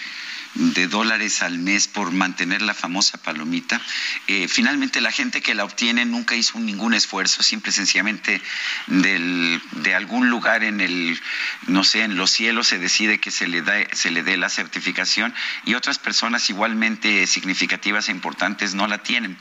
de 0.55 0.87
dólares 0.87 1.41
al 1.41 1.57
mes 1.57 1.87
por 1.87 2.11
mantener 2.11 2.61
la 2.61 2.73
famosa 2.73 3.17
palomita. 3.17 3.81
Eh, 4.27 4.47
finalmente 4.47 5.01
la 5.01 5.11
gente 5.11 5.41
que 5.41 5.55
la 5.55 5.63
obtiene 5.63 6.05
nunca 6.05 6.35
hizo 6.35 6.59
ningún 6.59 6.93
esfuerzo, 6.93 7.43
simple 7.43 7.71
y 7.71 7.73
sencillamente 7.73 8.41
del, 8.87 9.61
de 9.71 9.95
algún 9.95 10.29
lugar 10.29 10.63
en 10.63 10.81
el, 10.81 11.19
no 11.67 11.83
sé, 11.83 12.03
en 12.03 12.15
los 12.15 12.31
cielos 12.31 12.67
se 12.67 12.79
decide 12.79 13.19
que 13.19 13.31
se 13.31 13.47
le, 13.47 13.61
da, 13.61 13.75
se 13.93 14.11
le 14.11 14.23
dé 14.23 14.37
la 14.37 14.49
certificación 14.49 15.33
y 15.65 15.73
otras 15.73 15.99
personas 15.99 16.49
igualmente 16.49 17.25
significativas 17.27 18.09
e 18.09 18.11
importantes 18.11 18.75
no 18.75 18.87
la 18.87 18.99
tienen. 18.99 19.37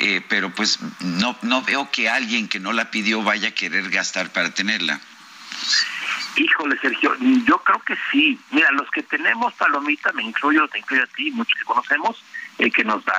Eh, 0.00 0.22
pero 0.28 0.54
pues 0.54 0.78
no, 1.00 1.38
no 1.42 1.62
veo 1.62 1.90
que 1.90 2.08
alguien 2.08 2.48
que 2.48 2.60
no 2.60 2.72
la 2.72 2.90
pidió 2.90 3.22
vaya 3.22 3.48
a 3.48 3.52
querer 3.52 3.90
gastar 3.90 4.32
para 4.32 4.50
tenerla. 4.50 5.00
Híjole, 6.36 6.78
Sergio, 6.78 7.14
yo 7.46 7.58
creo 7.58 7.80
que 7.80 7.96
sí. 8.10 8.38
Mira, 8.50 8.70
los 8.72 8.90
que 8.90 9.02
tenemos 9.02 9.54
palomita, 9.54 10.12
me 10.12 10.22
incluyo, 10.22 10.68
te 10.68 10.78
incluyo 10.78 11.04
a 11.04 11.06
ti, 11.06 11.30
muchos 11.30 11.58
que 11.58 11.64
conocemos, 11.64 12.22
eh, 12.58 12.70
que 12.70 12.84
nos, 12.84 13.04
da, 13.04 13.14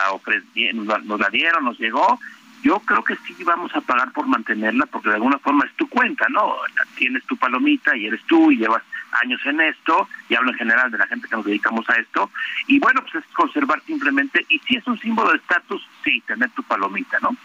nos, 0.73 1.06
nos 1.06 1.19
la 1.19 1.30
dieron, 1.30 1.65
nos 1.65 1.80
llegó, 1.80 2.19
yo 2.64 2.80
creo 2.80 3.03
que 3.03 3.15
sí 3.18 3.35
vamos 3.44 3.73
a 3.76 3.81
pagar 3.81 4.11
por 4.11 4.27
mantenerla, 4.27 4.85
porque 4.88 5.10
de 5.10 5.15
alguna 5.15 5.38
forma 5.39 5.65
es 5.65 5.73
tu 5.76 5.88
cuenta, 5.88 6.27
¿no? 6.30 6.56
Tienes 6.95 7.23
tu 7.26 7.38
palomita 7.38 7.95
y 7.95 8.07
eres 8.07 8.22
tú 8.27 8.52
y 8.52 8.57
llevas 8.57 8.84
años 9.23 9.39
en 9.45 9.61
esto, 9.61 10.07
y 10.30 10.35
hablo 10.35 10.52
en 10.52 10.57
general 10.57 10.91
de 10.91 10.98
la 10.98 11.07
gente 11.07 11.27
que 11.27 11.35
nos 11.35 11.45
dedicamos 11.45 11.89
a 11.89 11.95
esto, 11.95 12.31
y 12.68 12.80
bueno, 12.80 13.02
pues 13.02 13.23
es 13.23 13.34
conservar 13.34 13.81
simplemente, 13.85 14.45
y 14.49 14.60
si 14.60 14.77
es 14.77 14.88
un 14.88 14.99
símbolo 14.99 15.31
de 15.31 15.38
estatus, 15.38 15.88
sí, 16.03 16.22
tener 16.27 16.49
tu 16.52 16.64
palomita, 16.64 17.19
¿no? 17.22 17.35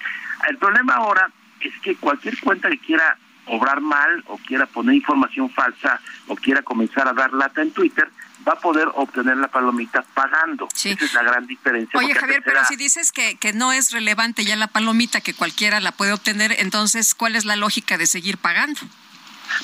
El 0.49 0.57
problema 0.57 0.95
ahora 0.95 1.31
es 1.61 1.73
que 1.81 1.95
cualquier 1.97 2.39
cuenta 2.41 2.69
que 2.69 2.79
quiera 2.79 3.17
obrar 3.47 3.81
mal 3.81 4.23
o 4.29 4.39
quiera 4.39 4.67
poner 4.67 4.95
información 4.95 5.51
falsa 5.51 6.01
o 6.29 6.37
quiera 6.37 6.63
comenzar 6.63 7.09
a 7.09 7.13
dar 7.13 7.33
lata 7.33 7.63
en 7.63 7.73
Twitter, 7.73 8.09
va 8.47 8.55
a 8.55 8.61
poder 8.61 8.89
obtener 8.95 9.37
la 9.37 9.49
palomita 9.49 10.05
pagando. 10.15 10.69
Esa 10.75 10.89
es 10.89 11.15
la 11.15 11.23
gran 11.23 11.47
diferencia. 11.47 11.99
Oye, 11.99 12.15
Javier, 12.15 12.43
pero 12.45 12.65
si 12.65 12.77
dices 12.77 13.13
que, 13.13 13.37
que 13.37 13.53
no 13.53 13.73
es 13.73 13.93
relevante 13.93 14.45
ya 14.45 14.57
la 14.57 14.67
palomita, 14.67 15.21
que 15.21 15.35
cualquiera 15.35 15.81
la 15.81 15.93
puede 15.93 16.13
obtener, 16.13 16.55
entonces, 16.59 17.15
¿cuál 17.15 17.37
es 17.37 17.45
la 17.45 17.57
lógica 17.57 17.99
de 17.99 18.07
seguir 18.07 18.39
pagando? 18.39 18.81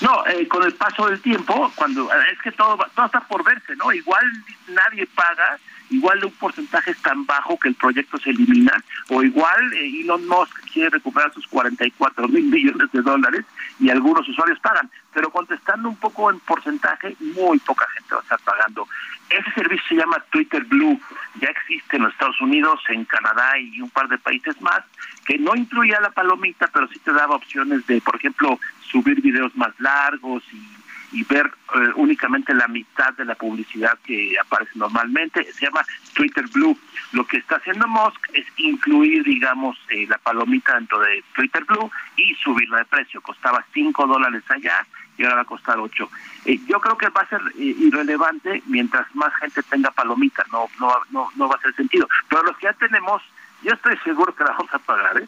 No, 0.00 0.26
eh, 0.26 0.46
con 0.48 0.62
el 0.64 0.74
paso 0.74 1.06
del 1.08 1.20
tiempo, 1.20 1.72
cuando 1.74 2.10
es 2.12 2.38
que 2.42 2.52
todo, 2.52 2.78
todo 2.94 3.06
está 3.06 3.20
por 3.20 3.42
verse, 3.42 3.74
¿no? 3.76 3.92
Igual 3.92 4.24
nadie 4.68 5.06
paga 5.06 5.58
igual 5.90 6.24
un 6.24 6.32
porcentaje 6.32 6.90
es 6.90 6.98
tan 6.98 7.24
bajo 7.26 7.58
que 7.58 7.68
el 7.68 7.74
proyecto 7.74 8.18
se 8.18 8.30
elimina, 8.30 8.72
o 9.08 9.22
igual 9.22 9.72
eh, 9.74 10.00
Elon 10.02 10.26
Musk 10.26 10.54
quiere 10.72 10.90
recuperar 10.90 11.32
sus 11.32 11.46
44 11.46 12.28
mil 12.28 12.44
millones 12.50 12.90
de 12.92 13.02
dólares 13.02 13.44
y 13.80 13.90
algunos 13.90 14.28
usuarios 14.28 14.58
pagan, 14.60 14.90
pero 15.12 15.30
contestando 15.30 15.88
un 15.88 15.96
poco 15.96 16.30
en 16.30 16.38
porcentaje, 16.40 17.16
muy 17.20 17.58
poca 17.60 17.86
gente 17.94 18.14
va 18.14 18.20
a 18.20 18.22
estar 18.22 18.40
pagando. 18.40 18.86
Ese 19.30 19.50
servicio 19.52 19.84
se 19.88 19.94
llama 19.96 20.24
Twitter 20.30 20.64
Blue, 20.64 20.98
ya 21.40 21.48
existe 21.48 21.96
en 21.96 22.04
los 22.04 22.12
Estados 22.12 22.40
Unidos, 22.40 22.80
en 22.88 23.04
Canadá 23.04 23.58
y 23.58 23.80
un 23.80 23.90
par 23.90 24.08
de 24.08 24.18
países 24.18 24.60
más, 24.62 24.80
que 25.26 25.38
no 25.38 25.54
incluía 25.54 26.00
la 26.00 26.10
palomita, 26.10 26.68
pero 26.72 26.88
sí 26.88 26.98
te 27.00 27.12
daba 27.12 27.36
opciones 27.36 27.86
de, 27.86 28.00
por 28.00 28.16
ejemplo, 28.16 28.58
subir 28.90 29.20
videos 29.20 29.54
más 29.54 29.78
largos 29.78 30.42
y 30.52 30.77
y 31.12 31.24
ver 31.24 31.46
eh, 31.46 31.78
únicamente 31.96 32.52
la 32.54 32.68
mitad 32.68 33.12
de 33.14 33.24
la 33.24 33.34
publicidad 33.34 33.98
que 34.04 34.36
aparece 34.38 34.72
normalmente. 34.74 35.50
Se 35.52 35.66
llama 35.66 35.84
Twitter 36.14 36.46
Blue. 36.48 36.78
Lo 37.12 37.26
que 37.26 37.38
está 37.38 37.56
haciendo 37.56 37.86
Musk 37.86 38.28
es 38.34 38.46
incluir, 38.56 39.24
digamos, 39.24 39.78
eh, 39.88 40.06
la 40.06 40.18
palomita 40.18 40.74
dentro 40.74 40.98
de 41.00 41.24
Twitter 41.34 41.64
Blue 41.64 41.90
y 42.16 42.34
subirla 42.34 42.78
de 42.78 42.84
precio. 42.84 43.20
Costaba 43.22 43.64
5 43.72 44.06
dólares 44.06 44.42
allá 44.48 44.86
y 45.16 45.24
ahora 45.24 45.36
va 45.36 45.42
a 45.42 45.46
costar 45.46 45.78
8. 45.78 46.10
Eh, 46.44 46.60
yo 46.68 46.80
creo 46.80 46.98
que 46.98 47.08
va 47.08 47.22
a 47.22 47.28
ser 47.28 47.40
irrelevante 47.56 48.62
mientras 48.66 49.06
más 49.14 49.34
gente 49.36 49.62
tenga 49.62 49.90
palomita. 49.90 50.44
No, 50.52 50.68
no, 50.78 50.94
no, 51.10 51.30
no 51.36 51.48
va 51.48 51.56
a 51.56 51.60
ser 51.60 51.74
sentido. 51.74 52.06
Pero 52.28 52.42
los 52.42 52.56
que 52.58 52.66
ya 52.66 52.74
tenemos, 52.74 53.22
yo 53.62 53.72
estoy 53.72 53.96
seguro 54.04 54.34
que 54.34 54.44
la 54.44 54.50
vamos 54.50 54.72
a 54.72 54.78
pagar. 54.78 55.22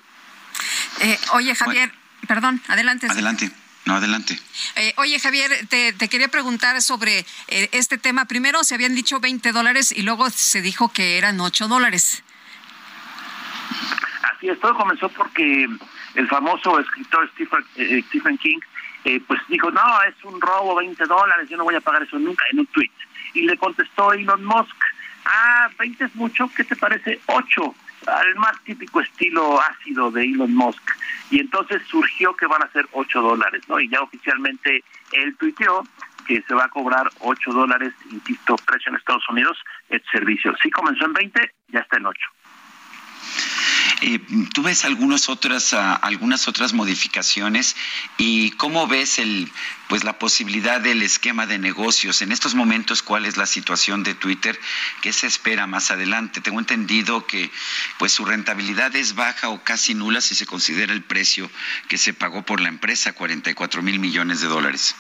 oye, 1.33 1.55
Javier, 1.55 1.91
perdón, 2.27 2.61
adelante. 2.69 3.07
Adelante. 3.09 3.51
No, 3.91 3.97
adelante. 3.97 4.39
Eh, 4.77 4.95
oye, 4.99 5.19
Javier, 5.19 5.51
te, 5.69 6.09
quería 6.09 6.29
preguntar 6.29 6.81
sobre 6.81 7.27
eh, 7.49 7.69
este 7.73 7.99
tema. 7.99 8.27
Primero 8.27 8.63
se 8.63 8.77
habían 8.77 8.95
dicho 8.95 9.19
20 9.19 9.51
dólares 9.51 9.91
y 9.91 10.03
luego 10.03 10.31
se 10.31 10.63
dijo 10.63 10.93
que 10.93 11.19
eran 11.19 11.41
8 11.41 11.67
dólares. 11.67 12.23
Así 14.33 14.49
es, 14.49 14.61
todo 14.61 14.77
comenzó 14.77 15.09
porque 15.09 15.67
el 16.15 16.29
famoso 16.29 16.79
escritor 16.79 17.29
Stephen, 17.33 17.65
eh, 17.75 18.05
Stephen 18.07 18.39
King 18.39 18.61
pues 19.27 19.41
dijo, 19.49 19.73
no, 19.73 20.03
es 20.03 20.15
un 20.23 20.41
robo, 20.41 20.77
20 20.77 21.07
dólares, 21.07 21.49
yo 21.49 21.57
no 21.57 21.65
voy 21.65 21.75
a 21.75 21.81
pagar 21.81 22.05
eso 22.05 22.17
nunca 22.17 22.45
en 22.53 22.61
un 22.61 22.67
tweet. 22.67 22.93
Y 23.35 23.43
le 23.43 23.57
contestó 23.57 24.13
Elon 24.13 24.45
Musk, 24.45 24.77
ah, 25.25 25.69
20 25.81 26.05
es 26.05 26.15
mucho, 26.15 26.49
¿qué 26.55 26.63
te 26.63 26.77
parece? 26.77 27.19
8 27.27 27.75
al 28.07 28.35
más 28.37 28.59
típico 28.65 29.01
estilo 29.01 29.61
ácido 29.61 30.11
de 30.11 30.25
Elon 30.25 30.55
Musk. 30.55 30.83
Y 31.31 31.41
entonces 31.41 31.83
surgió 31.89 32.35
que 32.37 32.47
van 32.47 32.63
a 32.63 32.73
ser 32.73 32.89
8 32.93 33.21
dólares, 33.21 33.63
¿no? 33.69 33.79
Y 33.81 33.89
ya 33.89 34.01
oficialmente 34.01 34.83
él 35.13 35.37
tuiteó 35.37 35.85
que 36.27 36.43
se 36.43 36.55
va 36.55 36.65
a 36.65 36.69
cobrar 36.69 37.09
8 37.21 37.53
dólares, 37.53 37.93
insisto, 38.11 38.57
precio 38.67 38.91
en 38.91 38.97
Estados 38.97 39.29
Unidos, 39.29 39.59
el 39.89 40.03
servicio. 40.13 40.55
Sí 40.63 40.71
comenzó 40.71 41.05
en 41.05 41.13
20, 41.13 41.51
ya 41.69 41.81
está 41.81 41.97
en 41.97 42.07
8. 42.07 42.21
Eh, 44.03 44.19
¿Tú 44.55 44.63
ves 44.63 44.85
algunas 44.87 45.29
otras, 45.29 45.75
ah, 45.75 45.95
algunas 45.95 46.49
otras 46.49 46.73
modificaciones 46.73 47.77
y 48.17 48.53
cómo 48.53 48.87
ves 48.87 49.19
el, 49.19 49.51
pues 49.89 50.05
la 50.05 50.19
posibilidad 50.19 50.81
del 50.81 51.03
esquema 51.03 51.47
de 51.47 51.59
negocios 51.59 52.23
en 52.23 52.33
estos 52.33 52.55
momentos? 52.55 53.03
¿Cuál 53.03 53.27
es 53.27 53.37
la 53.37 53.45
situación 53.45 54.03
de 54.03 54.15
Twitter? 54.15 54.59
¿Qué 55.03 55.13
se 55.13 55.27
espera 55.27 55.67
más 55.67 55.91
adelante? 55.91 56.41
Tengo 56.41 56.61
entendido 56.61 57.27
que 57.27 57.51
pues 57.99 58.13
su 58.13 58.25
rentabilidad 58.25 58.97
es 58.97 59.15
baja 59.15 59.51
o 59.51 59.63
casi 59.63 59.95
nula 59.95 60.23
si 60.23 60.35
se 60.35 60.47
considera 60.47 60.95
el 60.95 61.03
precio 61.03 61.51
que 61.89 61.99
se 61.99 62.15
pagó 62.15 62.43
por 62.43 62.61
la 62.61 62.69
empresa, 62.69 63.13
44 63.13 63.83
mil 63.83 63.99
millones 63.99 64.41
de 64.41 64.49
dólares. 64.49 64.95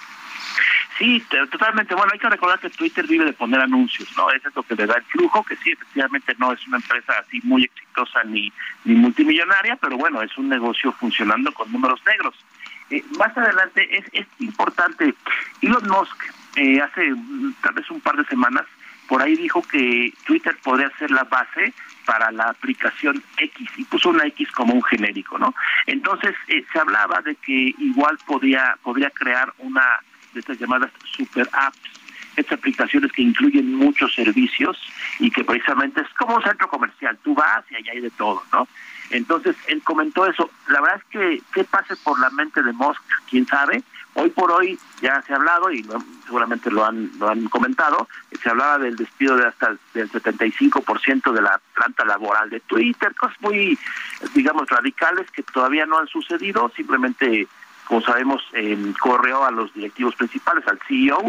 Sí, 1.01 1.19
totalmente. 1.51 1.95
Bueno, 1.95 2.11
hay 2.13 2.19
que 2.19 2.29
recordar 2.29 2.61
que 2.61 2.69
Twitter 2.69 3.07
vive 3.07 3.25
de 3.25 3.33
poner 3.33 3.59
anuncios, 3.59 4.07
¿no? 4.19 4.31
Eso 4.33 4.51
es 4.51 4.55
lo 4.55 4.63
que 4.63 4.75
le 4.75 4.85
da 4.85 4.97
el 4.97 5.05
flujo, 5.05 5.43
que 5.43 5.57
sí, 5.57 5.71
efectivamente 5.71 6.35
no 6.37 6.53
es 6.53 6.67
una 6.67 6.77
empresa 6.77 7.15
así 7.19 7.41
muy 7.43 7.65
exitosa 7.65 8.23
ni, 8.25 8.53
ni 8.85 8.97
multimillonaria, 8.97 9.77
pero 9.77 9.97
bueno, 9.97 10.21
es 10.21 10.37
un 10.37 10.51
negocio 10.51 10.93
funcionando 10.93 11.53
con 11.53 11.73
números 11.73 12.03
negros. 12.05 12.35
Eh, 12.91 13.03
más 13.19 13.35
adelante 13.35 13.97
es, 13.97 14.05
es 14.13 14.27
importante, 14.41 15.15
Elon 15.63 15.89
Musk 15.89 16.23
eh, 16.57 16.83
hace 16.83 17.15
tal 17.63 17.73
vez 17.73 17.91
un 17.91 18.03
par 18.03 18.17
de 18.17 18.27
semanas 18.27 18.67
por 19.09 19.23
ahí 19.23 19.37
dijo 19.37 19.63
que 19.63 20.13
Twitter 20.27 20.57
podría 20.63 20.91
ser 20.99 21.11
la 21.11 21.25
base 21.25 21.73
para 22.05 22.31
la 22.31 22.45
aplicación 22.45 23.23
X 23.39 23.69
y 23.77 23.85
puso 23.85 24.11
una 24.11 24.27
X 24.27 24.53
como 24.53 24.75
un 24.75 24.83
genérico, 24.85 25.39
¿no? 25.39 25.55
Entonces 25.87 26.35
eh, 26.47 26.65
se 26.71 26.79
hablaba 26.79 27.23
de 27.23 27.35
que 27.37 27.75
igual 27.79 28.19
podía 28.27 28.77
podría 28.83 29.11
crear 29.11 29.53
una 29.59 29.83
de 30.33 30.41
estas 30.41 30.59
llamadas 30.59 30.91
super 31.05 31.49
apps, 31.53 31.79
estas 32.37 32.59
aplicaciones 32.59 33.13
que 33.13 33.23
incluyen 33.23 33.75
muchos 33.75 34.15
servicios 34.15 34.79
y 35.19 35.31
que 35.31 35.45
precisamente 35.45 36.01
es 36.01 36.09
como 36.19 36.37
un 36.37 36.43
centro 36.43 36.69
comercial, 36.69 37.19
tú 37.23 37.35
vas 37.35 37.65
y 37.71 37.77
allá 37.77 37.93
hay 37.93 38.01
de 38.01 38.11
todo, 38.11 38.43
¿no? 38.53 38.67
Entonces, 39.11 39.57
él 39.67 39.83
comentó 39.83 40.25
eso. 40.25 40.51
La 40.69 40.81
verdad 40.81 40.99
es 40.99 41.05
que, 41.11 41.43
¿qué 41.53 41.65
pase 41.65 41.97
por 41.97 42.19
la 42.21 42.31
mente 42.31 42.63
de 42.63 42.73
Musk? 42.73 43.03
¿Quién 43.29 43.45
sabe? 43.47 43.83
Hoy 44.15 44.31
por 44.31 44.51
hoy 44.51 44.79
ya 45.03 45.21
se 45.23 45.33
ha 45.33 45.37
hablado, 45.37 45.71
y 45.73 45.85
seguramente 46.25 46.71
lo 46.71 46.85
han, 46.85 47.11
lo 47.19 47.29
han 47.29 47.49
comentado, 47.49 48.09
se 48.43 48.51
hablaba 48.51 48.79
del 48.79 48.97
despido 48.97 49.37
de 49.37 49.47
hasta 49.47 49.77
del 49.95 50.11
75% 50.11 51.33
de 51.33 51.43
la 51.43 51.61
planta 51.75 52.05
laboral 52.05 52.51
de 52.51 52.61
Twitter, 52.61 53.15
cosas 53.15 53.37
muy, 53.41 53.79
digamos, 54.35 54.69
radicales 54.69 55.31
que 55.31 55.43
todavía 55.43 55.87
no 55.87 55.99
han 55.99 56.09
sucedido, 56.09 56.73
simplemente 56.75 57.47
como 57.91 58.03
sabemos, 58.03 58.41
en 58.53 58.93
correo 58.93 59.45
a 59.45 59.51
los 59.51 59.75
directivos 59.75 60.15
principales, 60.15 60.65
al 60.69 60.79
CEO. 60.87 61.21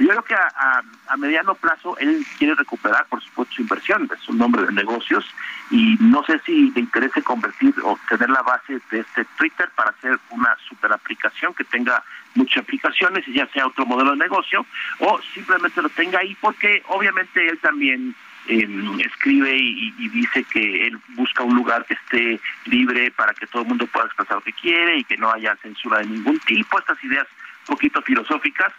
Yo 0.00 0.08
creo 0.08 0.22
que 0.24 0.34
a, 0.34 0.82
mediano 1.16 1.54
plazo 1.54 1.96
él 1.98 2.26
quiere 2.36 2.56
recuperar, 2.56 3.06
por 3.08 3.22
supuesto, 3.22 3.54
su 3.54 3.62
inversión, 3.62 4.10
es 4.12 4.28
un 4.28 4.38
nombre 4.38 4.66
de 4.66 4.72
negocios, 4.72 5.24
y 5.70 5.96
no 6.00 6.24
sé 6.24 6.40
si 6.44 6.72
le 6.72 6.80
interese 6.80 7.22
convertir 7.22 7.72
o 7.84 7.96
tener 8.08 8.30
la 8.30 8.42
base 8.42 8.80
de 8.90 8.98
este 8.98 9.26
Twitter 9.36 9.70
para 9.76 9.90
hacer 9.90 10.18
una 10.30 10.56
super 10.68 10.92
aplicación 10.92 11.54
que 11.54 11.62
tenga 11.62 12.02
muchas 12.34 12.64
aplicaciones 12.64 13.26
y 13.28 13.34
ya 13.34 13.46
sea 13.52 13.68
otro 13.68 13.86
modelo 13.86 14.10
de 14.10 14.16
negocio, 14.16 14.66
o 14.98 15.20
simplemente 15.32 15.80
lo 15.80 15.88
tenga 15.88 16.18
ahí 16.18 16.36
porque 16.40 16.82
obviamente 16.88 17.48
él 17.48 17.60
también 17.60 18.12
Em, 18.48 18.98
escribe 19.00 19.54
y, 19.54 20.08
dice 20.08 20.42
que 20.44 20.86
él 20.86 20.98
busca 21.08 21.42
un 21.42 21.54
lugar 21.54 21.84
que 21.84 21.92
esté 21.92 22.40
libre 22.64 23.10
para 23.10 23.34
que 23.34 23.46
todo 23.46 23.60
el 23.60 23.68
mundo 23.68 23.86
pueda 23.86 24.06
expresar 24.06 24.36
lo 24.36 24.42
que 24.42 24.54
quiere 24.54 24.96
y 24.96 25.04
que 25.04 25.18
no 25.18 25.30
haya 25.30 25.54
censura 25.56 25.98
de 25.98 26.06
ningún 26.06 26.38
tipo, 26.40 26.78
estas 26.78 27.02
ideas 27.04 27.26
un 27.68 27.74
poquito 27.74 28.00
filosóficas 28.00 28.72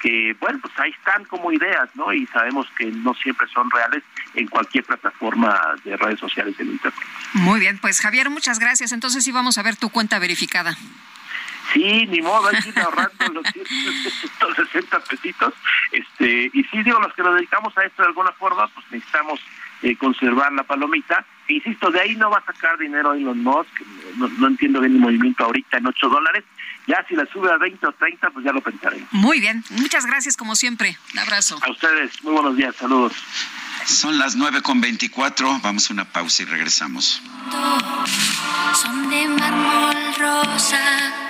que, 0.00 0.34
bueno, 0.40 0.58
pues 0.62 0.72
ahí 0.78 0.90
están 0.90 1.24
como 1.26 1.52
ideas, 1.52 1.90
¿no? 1.94 2.10
Y 2.14 2.26
sabemos 2.28 2.66
que 2.78 2.86
no 2.86 3.12
siempre 3.12 3.46
son 3.48 3.70
reales 3.70 4.02
en 4.34 4.46
cualquier 4.48 4.84
plataforma 4.84 5.60
de 5.84 5.96
redes 5.98 6.18
sociales 6.18 6.58
en 6.58 6.70
Internet. 6.70 7.00
Muy 7.34 7.60
bien, 7.60 7.78
pues 7.78 8.00
Javier, 8.00 8.30
muchas 8.30 8.58
gracias. 8.58 8.92
Entonces 8.92 9.22
sí 9.22 9.32
vamos 9.32 9.58
a 9.58 9.62
ver 9.62 9.76
tu 9.76 9.90
cuenta 9.90 10.18
verificada. 10.18 10.76
Sí, 11.72 12.06
ni 12.06 12.20
modo, 12.20 12.48
hay 12.48 12.60
que 12.62 12.70
ir 12.70 12.78
ahorrando 12.78 13.28
los 13.32 13.46
160 13.52 15.00
pesitos. 15.00 15.54
Este, 15.92 16.50
y 16.52 16.64
sí, 16.64 16.82
digo, 16.82 16.98
los 16.98 17.12
que 17.14 17.22
nos 17.22 17.34
dedicamos 17.34 17.76
a 17.78 17.84
esto 17.84 18.02
de 18.02 18.08
alguna 18.08 18.32
forma, 18.32 18.66
pues 18.68 18.86
necesitamos 18.90 19.40
eh, 19.82 19.96
conservar 19.96 20.52
la 20.52 20.64
palomita. 20.64 21.24
E 21.48 21.54
insisto, 21.54 21.90
de 21.90 22.00
ahí 22.00 22.16
no 22.16 22.30
va 22.30 22.38
a 22.38 22.44
sacar 22.44 22.78
dinero 22.78 23.12
Elon 23.12 23.42
Musk, 23.42 23.70
no, 24.16 24.28
no 24.28 24.46
entiendo 24.48 24.80
bien 24.80 24.94
el 24.94 25.00
movimiento 25.00 25.44
ahorita 25.44 25.78
en 25.78 25.86
8 25.86 26.08
dólares. 26.08 26.44
Ya 26.86 27.04
si 27.08 27.14
la 27.14 27.26
sube 27.26 27.52
a 27.52 27.56
20 27.56 27.86
o 27.86 27.92
30, 27.92 28.30
pues 28.30 28.44
ya 28.44 28.52
lo 28.52 28.60
pensaremos. 28.60 29.08
Muy 29.12 29.38
bien, 29.38 29.62
muchas 29.70 30.06
gracias 30.06 30.36
como 30.36 30.56
siempre. 30.56 30.96
Un 31.12 31.20
abrazo. 31.20 31.58
A 31.62 31.70
ustedes, 31.70 32.22
muy 32.24 32.32
buenos 32.32 32.56
días, 32.56 32.74
saludos. 32.76 33.12
Son 33.84 34.18
las 34.18 34.36
9 34.36 34.60
con 34.62 34.80
24, 34.80 35.60
vamos 35.62 35.90
a 35.90 35.92
una 35.92 36.04
pausa 36.04 36.42
y 36.42 36.46
regresamos. 36.46 37.22
Son 38.74 39.08
de 39.08 39.28
mármol 39.28 39.94
rosa 40.18 41.29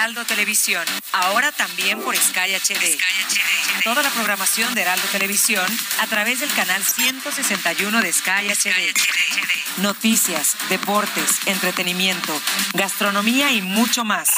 Heraldo 0.00 0.24
Televisión, 0.24 0.82
ahora 1.12 1.52
también 1.52 2.00
por 2.00 2.16
Sky 2.16 2.54
HD. 2.54 2.96
Toda 3.84 4.02
la 4.02 4.08
programación 4.08 4.72
de 4.72 4.80
Heraldo 4.80 5.06
Televisión 5.12 5.66
a 6.00 6.06
través 6.06 6.40
del 6.40 6.50
canal 6.54 6.82
161 6.82 8.00
de 8.00 8.10
Sky 8.10 8.48
HD. 8.48 8.94
Noticias, 9.76 10.56
deportes, 10.70 11.40
entretenimiento, 11.44 12.32
gastronomía 12.72 13.52
y 13.52 13.60
mucho 13.60 14.06
más. 14.06 14.30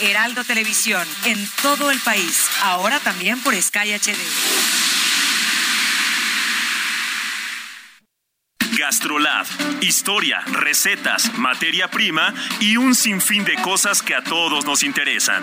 Heraldo 0.00 0.44
Televisión, 0.44 1.08
en 1.24 1.48
todo 1.62 1.90
el 1.90 1.98
país, 2.00 2.50
ahora 2.60 3.00
también 3.00 3.40
por 3.40 3.54
Sky 3.54 3.94
HD. 3.94 4.83
Gastrolab, 8.84 9.46
historia, 9.80 10.42
recetas, 10.52 11.32
materia 11.38 11.88
prima 11.88 12.34
y 12.60 12.76
un 12.76 12.94
sinfín 12.94 13.42
de 13.42 13.54
cosas 13.62 14.02
que 14.02 14.14
a 14.14 14.22
todos 14.22 14.66
nos 14.66 14.82
interesan. 14.82 15.42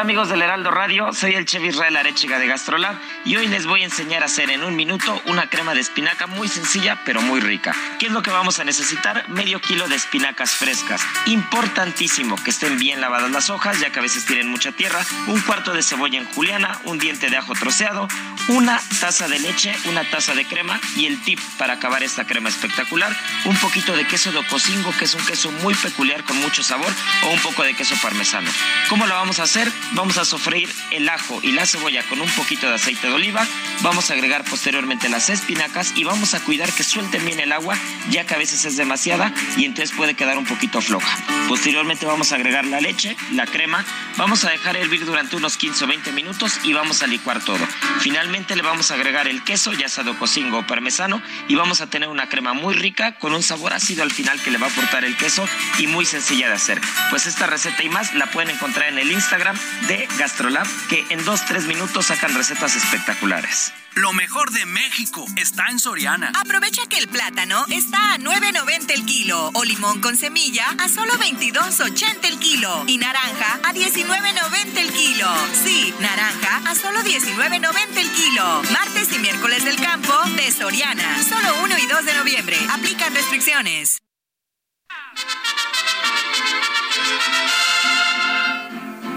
Hola 0.00 0.06
amigos 0.06 0.30
del 0.30 0.40
Heraldo 0.40 0.70
Radio, 0.70 1.12
soy 1.12 1.34
el 1.34 1.44
chef 1.44 1.62
Israel 1.62 1.94
Arechiga 1.94 2.38
de 2.38 2.46
Gastrolab 2.46 2.96
y 3.26 3.36
hoy 3.36 3.48
les 3.48 3.66
voy 3.66 3.82
a 3.82 3.84
enseñar 3.84 4.22
a 4.22 4.26
hacer 4.26 4.48
en 4.48 4.64
un 4.64 4.74
minuto 4.74 5.20
una 5.26 5.50
crema 5.50 5.74
de 5.74 5.80
espinaca 5.80 6.26
muy 6.26 6.48
sencilla 6.48 7.02
pero 7.04 7.20
muy 7.20 7.38
rica. 7.38 7.76
¿Qué 7.98 8.06
es 8.06 8.12
lo 8.12 8.22
que 8.22 8.30
vamos 8.30 8.58
a 8.60 8.64
necesitar? 8.64 9.28
Medio 9.28 9.60
kilo 9.60 9.88
de 9.88 9.96
espinacas 9.96 10.52
frescas. 10.52 11.02
Importantísimo 11.26 12.36
que 12.42 12.48
estén 12.48 12.78
bien 12.78 13.02
lavadas 13.02 13.30
las 13.30 13.50
hojas 13.50 13.78
ya 13.78 13.90
que 13.90 13.98
a 13.98 14.02
veces 14.02 14.24
tienen 14.24 14.48
mucha 14.48 14.72
tierra. 14.72 15.00
Un 15.26 15.38
cuarto 15.42 15.74
de 15.74 15.82
cebolla 15.82 16.18
en 16.18 16.24
juliana, 16.24 16.80
un 16.84 16.98
diente 16.98 17.28
de 17.28 17.36
ajo 17.36 17.52
troceado, 17.52 18.08
una 18.48 18.80
taza 19.00 19.28
de 19.28 19.38
leche, 19.38 19.76
una 19.84 20.08
taza 20.08 20.34
de 20.34 20.46
crema 20.46 20.80
y 20.96 21.04
el 21.04 21.20
tip 21.20 21.38
para 21.58 21.74
acabar 21.74 22.02
esta 22.02 22.24
crema 22.24 22.48
espectacular, 22.48 23.14
un 23.44 23.56
poquito 23.56 23.94
de 23.94 24.06
queso 24.06 24.32
de 24.32 24.42
cocingo 24.46 24.94
que 24.98 25.04
es 25.04 25.14
un 25.14 25.26
queso 25.26 25.52
muy 25.62 25.74
peculiar 25.74 26.24
con 26.24 26.38
mucho 26.38 26.62
sabor 26.62 26.90
o 27.24 27.28
un 27.28 27.40
poco 27.40 27.64
de 27.64 27.74
queso 27.74 27.96
parmesano. 28.02 28.50
¿Cómo 28.88 29.06
lo 29.06 29.14
vamos 29.14 29.40
a 29.40 29.42
hacer? 29.42 29.70
Vamos 29.92 30.18
a 30.18 30.24
sofreír 30.24 30.72
el 30.92 31.08
ajo 31.08 31.40
y 31.42 31.50
la 31.50 31.66
cebolla 31.66 32.04
con 32.04 32.20
un 32.20 32.28
poquito 32.30 32.68
de 32.68 32.74
aceite 32.74 33.08
de 33.08 33.12
oliva. 33.12 33.44
Vamos 33.82 34.10
a 34.10 34.14
agregar 34.14 34.44
posteriormente 34.44 35.08
las 35.08 35.30
espinacas 35.30 35.92
y 35.96 36.04
vamos 36.04 36.34
a 36.34 36.40
cuidar 36.40 36.72
que 36.72 36.84
suelten 36.84 37.24
bien 37.24 37.40
el 37.40 37.50
agua, 37.50 37.76
ya 38.10 38.24
que 38.24 38.34
a 38.34 38.38
veces 38.38 38.64
es 38.64 38.76
demasiada 38.76 39.32
y 39.56 39.64
entonces 39.64 39.96
puede 39.96 40.14
quedar 40.14 40.38
un 40.38 40.44
poquito 40.44 40.80
floja. 40.80 41.18
Posteriormente 41.48 42.06
vamos 42.06 42.30
a 42.30 42.36
agregar 42.36 42.64
la 42.66 42.80
leche, 42.80 43.16
la 43.32 43.46
crema, 43.46 43.84
vamos 44.16 44.44
a 44.44 44.50
dejar 44.50 44.76
hervir 44.76 45.04
durante 45.04 45.34
unos 45.34 45.56
15 45.56 45.84
o 45.84 45.88
20 45.88 46.12
minutos 46.12 46.60
y 46.62 46.72
vamos 46.72 47.02
a 47.02 47.08
licuar 47.08 47.42
todo. 47.42 47.66
Finalmente 47.98 48.54
le 48.54 48.62
vamos 48.62 48.92
a 48.92 48.94
agregar 48.94 49.26
el 49.26 49.42
queso, 49.42 49.72
ya 49.72 49.88
sea 49.88 50.04
de 50.04 50.14
cocingo 50.14 50.58
o 50.58 50.66
parmesano, 50.66 51.20
y 51.48 51.56
vamos 51.56 51.80
a 51.80 51.88
tener 51.88 52.08
una 52.08 52.28
crema 52.28 52.52
muy 52.52 52.74
rica 52.74 53.16
con 53.16 53.34
un 53.34 53.42
sabor 53.42 53.72
ácido 53.72 54.04
al 54.04 54.12
final 54.12 54.40
que 54.40 54.52
le 54.52 54.58
va 54.58 54.68
a 54.68 54.70
aportar 54.70 55.04
el 55.04 55.16
queso 55.16 55.44
y 55.78 55.88
muy 55.88 56.04
sencilla 56.04 56.46
de 56.46 56.54
hacer. 56.54 56.80
Pues 57.10 57.26
esta 57.26 57.46
receta 57.46 57.82
y 57.82 57.88
más 57.88 58.14
la 58.14 58.26
pueden 58.26 58.50
encontrar 58.50 58.88
en 58.88 58.98
el 58.98 59.10
Instagram 59.10 59.58
de 59.88 60.08
Gastrolab, 60.18 60.66
que 60.88 61.04
en 61.10 61.24
2-3 61.24 61.66
minutos 61.66 62.06
sacan 62.06 62.34
recetas 62.34 62.76
espectaculares. 62.76 63.72
Lo 63.94 64.12
mejor 64.12 64.52
de 64.52 64.66
México 64.66 65.26
está 65.36 65.66
en 65.68 65.80
Soriana. 65.80 66.32
Aprovecha 66.40 66.82
que 66.88 66.98
el 66.98 67.08
plátano 67.08 67.64
está 67.70 68.14
a 68.14 68.18
9.90 68.18 68.92
el 68.92 69.04
kilo 69.04 69.50
o 69.52 69.64
limón 69.64 70.00
con 70.00 70.16
semilla 70.16 70.64
a 70.78 70.88
solo 70.88 71.12
22.80 71.14 72.24
el 72.24 72.38
kilo 72.38 72.84
y 72.86 72.98
naranja 72.98 73.58
a 73.64 73.74
19.90 73.74 74.78
el 74.78 74.92
kilo. 74.92 75.26
Sí, 75.64 75.92
naranja 75.98 76.70
a 76.70 76.74
solo 76.76 77.00
19.90 77.00 77.96
el 77.96 78.10
kilo. 78.12 78.62
Martes 78.72 79.12
y 79.12 79.18
miércoles 79.18 79.64
del 79.64 79.76
campo 79.76 80.14
de 80.36 80.52
Soriana. 80.52 81.22
Solo 81.24 81.62
1 81.64 81.78
y 81.78 81.86
2 81.86 82.04
de 82.04 82.14
noviembre. 82.14 82.56
Aplican 82.70 83.12
restricciones. 83.12 84.00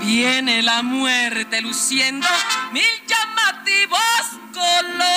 Viene 0.05 0.61
la 0.61 0.81
muerte 0.83 1.61
luciendo 1.61 2.27
mil 2.71 2.83
llamativos 3.07 3.99
colores. 4.53 5.07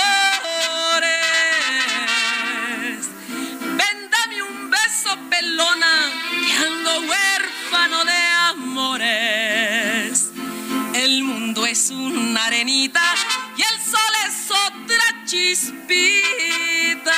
Ven, 3.60 4.10
dame 4.10 4.42
un 4.42 4.70
beso, 4.70 5.18
pelona, 5.28 6.10
que 6.46 6.52
ando 6.52 7.00
huérfano 7.00 8.04
de 8.04 8.26
amores. 8.50 10.30
El 10.94 11.24
mundo 11.24 11.66
es 11.66 11.90
una 11.90 12.44
arenita 12.46 13.02
y 13.56 13.62
el 13.62 13.80
sol 13.82 14.14
es 14.28 14.50
otra 14.50 15.24
chispita. 15.24 17.12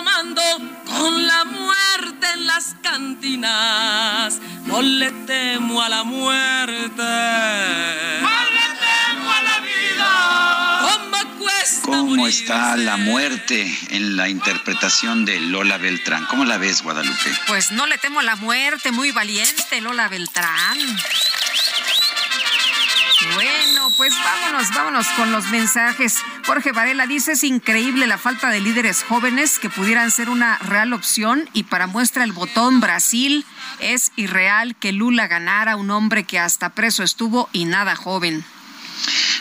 Tomando 0.00 0.42
con 0.86 1.26
la 1.26 1.44
muerte 1.44 2.26
en 2.34 2.46
las 2.46 2.74
cantinas. 2.82 4.40
No 4.64 4.80
le 4.80 5.10
temo 5.26 5.82
a 5.82 5.88
la 5.88 6.04
muerte. 6.04 7.02
No 8.22 8.30
le 8.56 8.66
temo 8.80 9.30
a 9.30 9.42
la 9.42 9.60
vida. 9.60 10.80
¿Cómo 10.80 11.38
cuesta 11.38 11.82
¿Cómo 11.82 12.26
está 12.26 12.76
la 12.76 12.96
muerte 12.96 13.78
en 13.90 14.16
la 14.16 14.28
interpretación 14.28 15.24
de 15.26 15.38
Lola 15.40 15.76
Beltrán? 15.76 16.24
¿Cómo 16.26 16.44
la 16.44 16.56
ves, 16.56 16.82
Guadalupe? 16.82 17.30
Pues 17.46 17.72
no 17.72 17.86
le 17.86 17.98
temo 17.98 18.20
a 18.20 18.22
la 18.22 18.36
muerte, 18.36 18.92
muy 18.92 19.12
valiente 19.12 19.80
Lola 19.82 20.08
Beltrán. 20.08 20.78
Bueno, 23.34 23.90
pues 23.98 24.14
vámonos, 24.24 24.70
vámonos 24.74 25.06
con 25.08 25.30
los 25.30 25.46
mensajes. 25.50 26.18
Jorge 26.46 26.72
Varela 26.72 27.06
dice, 27.06 27.32
es 27.32 27.44
increíble 27.44 28.06
la 28.06 28.16
falta 28.16 28.48
de 28.48 28.60
líderes 28.60 29.02
jóvenes 29.02 29.58
que 29.58 29.68
pudieran 29.68 30.10
ser 30.10 30.30
una 30.30 30.56
real 30.58 30.94
opción 30.94 31.48
y 31.52 31.64
para 31.64 31.86
muestra 31.86 32.24
el 32.24 32.32
botón 32.32 32.80
Brasil, 32.80 33.44
es 33.78 34.12
irreal 34.16 34.74
que 34.74 34.92
Lula 34.92 35.26
ganara 35.26 35.76
un 35.76 35.90
hombre 35.90 36.24
que 36.24 36.38
hasta 36.38 36.70
preso 36.70 37.02
estuvo 37.02 37.50
y 37.52 37.66
nada 37.66 37.94
joven. 37.94 38.42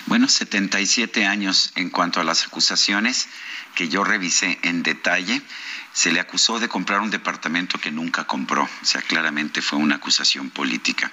Bueno, 0.07 0.27
77 0.27 1.25
años 1.25 1.71
en 1.75 1.89
cuanto 1.89 2.19
a 2.19 2.23
las 2.25 2.45
acusaciones 2.45 3.29
que 3.75 3.87
yo 3.87 4.03
revisé 4.03 4.59
en 4.63 4.83
detalle. 4.83 5.41
Se 5.93 6.11
le 6.11 6.19
acusó 6.19 6.59
de 6.59 6.69
comprar 6.69 7.01
un 7.01 7.09
departamento 7.09 7.79
que 7.79 7.91
nunca 7.91 8.25
compró. 8.25 8.63
O 8.63 8.85
sea, 8.85 9.01
claramente 9.01 9.61
fue 9.61 9.79
una 9.79 9.95
acusación 9.95 10.49
política. 10.49 11.11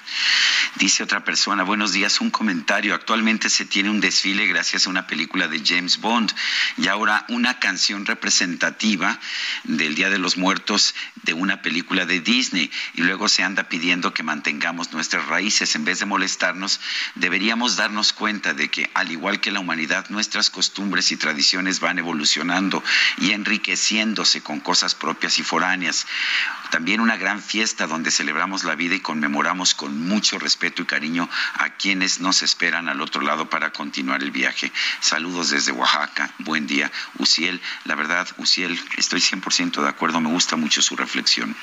Dice 0.77 1.03
otra 1.03 1.24
persona, 1.24 1.62
buenos 1.62 1.93
días, 1.93 2.20
un 2.20 2.31
comentario. 2.31 2.94
Actualmente 2.94 3.51
se 3.51 3.65
tiene 3.65 3.90
un 3.90 4.01
desfile 4.01 4.47
gracias 4.47 4.86
a 4.86 4.90
una 4.90 5.07
película 5.07 5.48
de 5.48 5.62
James 5.65 6.01
Bond 6.01 6.32
y 6.77 6.89
ahora 6.89 7.24
una 7.28 7.59
canción 7.59 8.05
representativa 8.07 9.19
del 9.65 9.94
Día 9.94 10.11
de 10.11 10.19
los 10.19 10.36
Muertos 10.36 10.94
de 11.23 11.32
una 11.32 11.62
película 11.62 12.05
de 12.05 12.20
Disney. 12.20 12.70
Y 12.94 13.03
luego 13.03 13.28
se 13.28 13.43
anda 13.43 13.69
pidiendo 13.69 14.12
que 14.12 14.23
mantengamos 14.23 14.93
nuestras 14.93 15.27
raíces. 15.27 15.74
En 15.74 15.85
vez 15.85 16.01
de 16.01 16.07
molestarnos, 16.07 16.81
deberíamos 17.15 17.77
darnos 17.77 18.12
cuenta 18.12 18.55
de 18.55 18.69
que, 18.69 18.90
al 18.94 19.11
igual 19.11 19.40
que 19.40 19.51
la 19.51 19.61
humanidad, 19.61 20.11
nuestras 20.11 20.51
costumbres 20.51 21.11
y 21.12 21.16
tradiciones 21.16 21.81
van 21.81 21.98
evolucionando 21.98 22.82
y 23.19 23.32
enriqueciéndose 23.32 24.43
con 24.43 24.61
cosas 24.66 24.97
propias 24.97 25.38
y 25.38 25.44
foráneas. 25.44 26.09
También 26.72 27.01
una 27.01 27.16
gran 27.16 27.40
fiesta 27.40 27.86
donde 27.86 28.10
celebramos 28.10 28.64
la 28.64 28.74
vida 28.74 28.97
y 28.97 29.01
conmemoramos 29.01 29.74
con 29.74 30.09
mucho 30.09 30.40
respeto 30.40 30.82
y 30.82 30.86
cariño 30.86 31.30
a 31.55 31.76
quienes 31.76 32.18
nos 32.18 32.43
esperan 32.43 32.88
al 32.88 33.01
otro 33.01 33.22
lado 33.22 33.48
para 33.48 33.70
continuar 33.70 34.24
el 34.24 34.32
viaje. 34.32 34.72
Saludos 34.98 35.51
desde 35.51 35.70
Oaxaca. 35.70 36.32
Buen 36.40 36.66
día. 36.66 36.90
Uciel, 37.18 37.62
la 37.84 37.94
verdad, 37.94 38.26
Uciel, 38.38 38.76
estoy 38.97 39.20
100% 39.20 39.82
de 39.82 39.88
acuerdo. 39.88 40.20
Me 40.20 40.30
gusta 40.30 40.56
mucho 40.56 40.82
su 40.82 40.97
reflexión. 40.97 41.56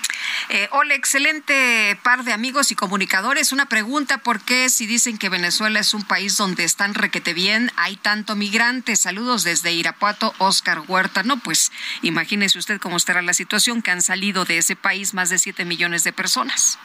Eh, 0.48 0.70
hola, 0.72 0.96
excelente 0.96 2.00
par 2.04 2.24
de 2.24 2.32
amigos 2.32 2.72
y 2.72 2.76
comunicadores. 2.76 3.52
Una 3.52 3.66
pregunta, 3.66 4.20
¿por 4.20 4.40
qué 4.40 4.70
si 4.70 4.86
dicen 4.86 5.18
que 5.18 5.28
Venezuela 5.28 5.82
es 5.82 5.94
un 5.94 6.04
país 6.04 6.38
donde 6.38 6.64
están 6.64 6.94
requete 6.94 7.34
bien, 7.34 7.70
hay 7.76 7.98
tanto 7.98 8.38
migrante? 8.38 8.96
Saludos 8.96 9.44
desde 9.44 9.74
Irapuato, 9.74 10.34
Oscar 10.38 10.84
Huerta. 10.88 11.24
No, 11.24 11.38
pues 11.40 11.74
imagínese 12.02 12.60
usted 12.60 12.80
cómo 12.80 12.93
estará 12.98 13.22
la 13.22 13.34
situación 13.34 13.82
que 13.82 13.92
han 13.92 14.02
salido 14.02 14.46
de 14.46 14.58
ese 14.58 14.76
país 14.76 15.14
más 15.14 15.30
de 15.30 15.38
7 15.38 15.66
millones 15.66 16.04
de 16.04 16.14
personas. 16.14 16.80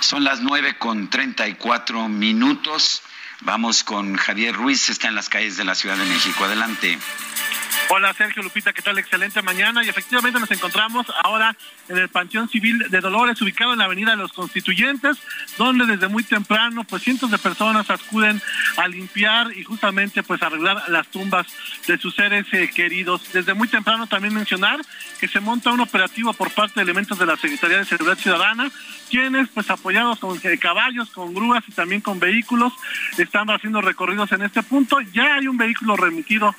Son 0.00 0.24
las 0.24 0.40
nueve 0.40 0.78
con 0.78 1.08
34 1.08 2.08
minutos. 2.08 3.02
Vamos 3.40 3.84
con 3.84 4.16
Javier 4.16 4.54
Ruiz, 4.54 4.88
está 4.88 5.08
en 5.08 5.14
las 5.14 5.28
calles 5.28 5.56
de 5.56 5.64
la 5.64 5.74
Ciudad 5.74 5.96
de 5.96 6.04
México. 6.04 6.44
Adelante. 6.44 6.98
Hola 7.88 8.12
Sergio 8.14 8.42
Lupita, 8.42 8.72
¿qué 8.72 8.82
tal? 8.82 8.98
Excelente 8.98 9.42
mañana 9.42 9.84
y 9.84 9.88
efectivamente 9.88 10.40
nos 10.40 10.50
encontramos 10.50 11.06
ahora 11.22 11.56
en 11.88 11.98
el 11.98 12.08
Panteón 12.08 12.48
Civil 12.48 12.86
de 12.90 13.00
Dolores, 13.00 13.40
ubicado 13.40 13.72
en 13.72 13.78
la 13.78 13.84
Avenida 13.84 14.10
de 14.12 14.16
los 14.16 14.32
Constituyentes, 14.32 15.16
donde 15.58 15.86
desde 15.86 16.08
muy 16.08 16.24
temprano 16.24 16.84
pues 16.84 17.02
cientos 17.02 17.30
de 17.30 17.38
personas 17.38 17.88
acuden 17.90 18.40
a 18.76 18.88
limpiar 18.88 19.52
y 19.56 19.64
justamente 19.64 20.22
pues 20.22 20.42
arreglar 20.42 20.82
las 20.88 21.08
tumbas 21.08 21.46
de 21.86 21.98
sus 21.98 22.14
seres 22.14 22.46
eh, 22.52 22.70
queridos. 22.74 23.32
Desde 23.32 23.54
muy 23.54 23.68
temprano 23.68 24.06
también 24.06 24.34
mencionar 24.34 24.80
que 25.20 25.28
se 25.28 25.40
monta 25.40 25.70
un 25.70 25.80
operativo 25.80 26.32
por 26.32 26.50
parte 26.50 26.74
de 26.76 26.82
elementos 26.82 27.18
de 27.18 27.26
la 27.26 27.36
Secretaría 27.36 27.78
de 27.78 27.84
Seguridad 27.84 28.18
Ciudadana, 28.18 28.70
quienes 29.10 29.48
pues 29.48 29.70
apoyados 29.70 30.18
con 30.18 30.38
eh, 30.42 30.58
caballos, 30.58 31.10
con 31.10 31.34
grúas 31.34 31.64
y 31.68 31.72
también 31.72 32.00
con 32.00 32.18
vehículos 32.18 32.72
están 33.18 33.50
haciendo 33.50 33.80
recorridos 33.80 34.32
en 34.32 34.42
este 34.42 34.62
punto. 34.62 35.00
Ya 35.12 35.36
hay 35.36 35.46
un 35.46 35.56
vehículo 35.56 35.96
remitido 35.96 36.54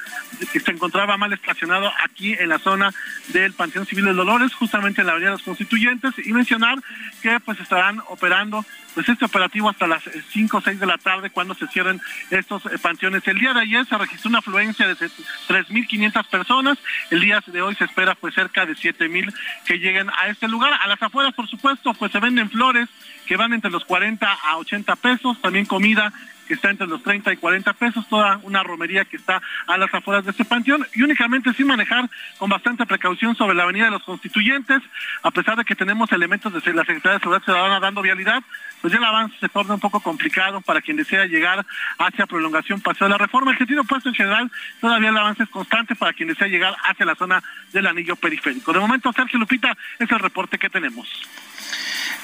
que 0.51 0.59
se 0.59 0.71
encontraba 0.71 1.17
mal 1.17 1.33
estacionado 1.33 1.91
aquí 2.03 2.33
en 2.33 2.49
la 2.49 2.59
zona 2.59 2.93
del 3.29 3.53
Panteón 3.53 3.85
Civil 3.85 4.05
de 4.05 4.13
Dolores, 4.13 4.53
justamente 4.53 5.01
en 5.01 5.07
la 5.07 5.16
Constituyentes, 5.43 6.13
y 6.25 6.31
mencionar 6.33 6.77
que 7.21 7.39
pues 7.39 7.59
estarán 7.59 8.01
operando 8.07 8.63
pues 8.93 9.09
este 9.09 9.25
operativo 9.25 9.69
hasta 9.69 9.85
las 9.85 10.03
5 10.31 10.57
o 10.57 10.61
6 10.61 10.79
de 10.79 10.85
la 10.85 10.97
tarde 10.97 11.29
cuando 11.29 11.53
se 11.53 11.67
cierren 11.67 12.01
estos 12.31 12.65
eh, 12.65 12.79
panteones. 12.81 13.27
El 13.27 13.39
día 13.39 13.53
de 13.53 13.61
ayer 13.61 13.85
se 13.85 13.97
registró 13.97 14.29
una 14.29 14.39
afluencia 14.39 14.87
de 14.87 14.95
3.500 14.95 16.27
personas, 16.27 16.77
el 17.11 17.21
día 17.21 17.43
de 17.45 17.61
hoy 17.61 17.75
se 17.75 17.85
espera 17.85 18.15
pues 18.15 18.33
cerca 18.33 18.65
de 18.65 18.73
7.000 18.73 19.33
que 19.65 19.77
lleguen 19.77 20.09
a 20.09 20.27
este 20.29 20.47
lugar. 20.47 20.73
A 20.81 20.87
las 20.87 21.01
afueras, 21.01 21.33
por 21.33 21.47
supuesto, 21.47 21.93
pues 21.93 22.11
se 22.11 22.19
venden 22.19 22.49
flores 22.49 22.89
que 23.27 23.37
van 23.37 23.53
entre 23.53 23.69
los 23.69 23.85
40 23.85 24.27
a 24.31 24.57
80 24.57 24.95
pesos, 24.95 25.39
también 25.41 25.65
comida 25.65 26.11
que 26.47 26.53
está 26.53 26.69
entre 26.69 26.87
los 26.87 27.03
30 27.03 27.33
y 27.33 27.37
40 27.37 27.73
pesos, 27.73 28.07
toda 28.09 28.39
una 28.43 28.63
romería 28.63 29.05
que 29.05 29.17
está 29.17 29.41
a 29.67 29.77
las 29.77 29.93
afueras 29.93 30.25
de 30.25 30.31
este 30.31 30.45
panteón 30.45 30.87
y 30.95 31.03
únicamente 31.03 31.53
sin 31.53 31.67
manejar 31.67 32.09
con 32.37 32.49
bastante 32.49 32.85
precaución 32.85 33.35
sobre 33.35 33.55
la 33.55 33.63
avenida 33.63 33.85
de 33.85 33.91
los 33.91 34.03
constituyentes, 34.03 34.81
a 35.23 35.31
pesar 35.31 35.57
de 35.57 35.65
que 35.65 35.75
tenemos 35.75 36.11
elementos 36.11 36.51
de 36.53 36.73
la 36.73 36.83
Secretaría 36.83 37.13
de 37.13 37.19
Seguridad 37.19 37.43
Ciudadana 37.43 37.79
dando 37.79 38.01
vialidad, 38.01 38.41
pues 38.81 38.93
ya 38.93 38.99
el 38.99 39.05
avance 39.05 39.35
se 39.39 39.49
torna 39.49 39.73
un 39.73 39.79
poco 39.79 39.99
complicado 39.99 40.61
para 40.61 40.81
quien 40.81 40.97
desea 40.97 41.25
llegar 41.25 41.65
hacia 41.97 42.25
prolongación 42.25 42.81
Paseo 42.81 43.07
de 43.07 43.11
la 43.11 43.17
Reforma. 43.17 43.51
El 43.51 43.57
sentido 43.57 43.81
opuesto 43.81 44.09
en 44.09 44.15
general, 44.15 44.51
todavía 44.79 45.09
el 45.09 45.17
avance 45.17 45.43
es 45.43 45.49
constante 45.49 45.95
para 45.95 46.13
quien 46.13 46.29
desea 46.29 46.47
llegar 46.47 46.75
hacia 46.83 47.05
la 47.05 47.15
zona 47.15 47.43
del 47.73 47.87
anillo 47.87 48.15
periférico. 48.15 48.73
De 48.73 48.79
momento, 48.79 49.11
Sergio 49.13 49.39
Lupita, 49.39 49.75
es 49.99 50.09
el 50.09 50.19
reporte 50.19 50.57
que 50.57 50.69
tenemos. 50.69 51.07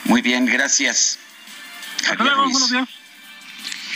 Muy 0.05 0.21
bien, 0.21 0.45
gracias. 0.45 1.19
Hasta 2.09 2.23
luego, 2.23 2.43
buenos 2.43 2.71
días. 2.71 3.02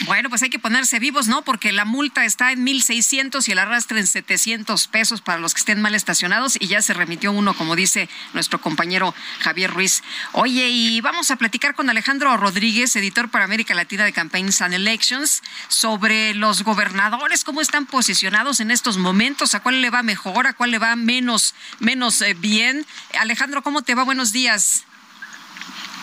Bueno, 0.05 0.29
pues 0.29 0.43
hay 0.43 0.49
que 0.49 0.59
ponerse 0.59 0.99
vivos, 0.99 1.27
¿no? 1.27 1.41
Porque 1.41 1.71
la 1.71 1.83
multa 1.83 2.23
está 2.23 2.51
en 2.51 2.65
1.600 2.65 3.47
y 3.47 3.51
el 3.51 3.59
arrastre 3.59 3.99
en 3.99 4.05
700 4.05 4.87
pesos 4.87 5.21
para 5.21 5.39
los 5.39 5.53
que 5.53 5.59
estén 5.59 5.81
mal 5.81 5.95
estacionados 5.95 6.55
y 6.59 6.67
ya 6.67 6.81
se 6.81 6.93
remitió 6.93 7.31
uno, 7.31 7.55
como 7.55 7.75
dice 7.75 8.07
nuestro 8.33 8.61
compañero 8.61 9.15
Javier 9.39 9.71
Ruiz. 9.71 10.03
Oye, 10.33 10.69
y 10.69 11.01
vamos 11.01 11.31
a 11.31 11.35
platicar 11.35 11.73
con 11.73 11.89
Alejandro 11.89 12.37
Rodríguez, 12.37 12.95
editor 12.95 13.29
para 13.29 13.45
América 13.45 13.73
Latina 13.73 14.05
de 14.05 14.13
Campaigns 14.13 14.61
and 14.61 14.75
Elections, 14.75 15.41
sobre 15.67 16.35
los 16.35 16.63
gobernadores, 16.63 17.43
cómo 17.43 17.61
están 17.61 17.85
posicionados 17.87 18.59
en 18.59 18.69
estos 18.69 18.97
momentos, 18.97 19.55
a 19.55 19.61
cuál 19.61 19.81
le 19.81 19.89
va 19.89 20.03
mejor, 20.03 20.45
a 20.45 20.53
cuál 20.53 20.71
le 20.71 20.79
va 20.79 20.95
menos, 20.95 21.55
menos 21.79 22.21
eh, 22.21 22.35
bien. 22.35 22.85
Alejandro, 23.19 23.63
¿cómo 23.63 23.81
te 23.81 23.95
va? 23.95 24.03
Buenos 24.03 24.31
días. 24.31 24.85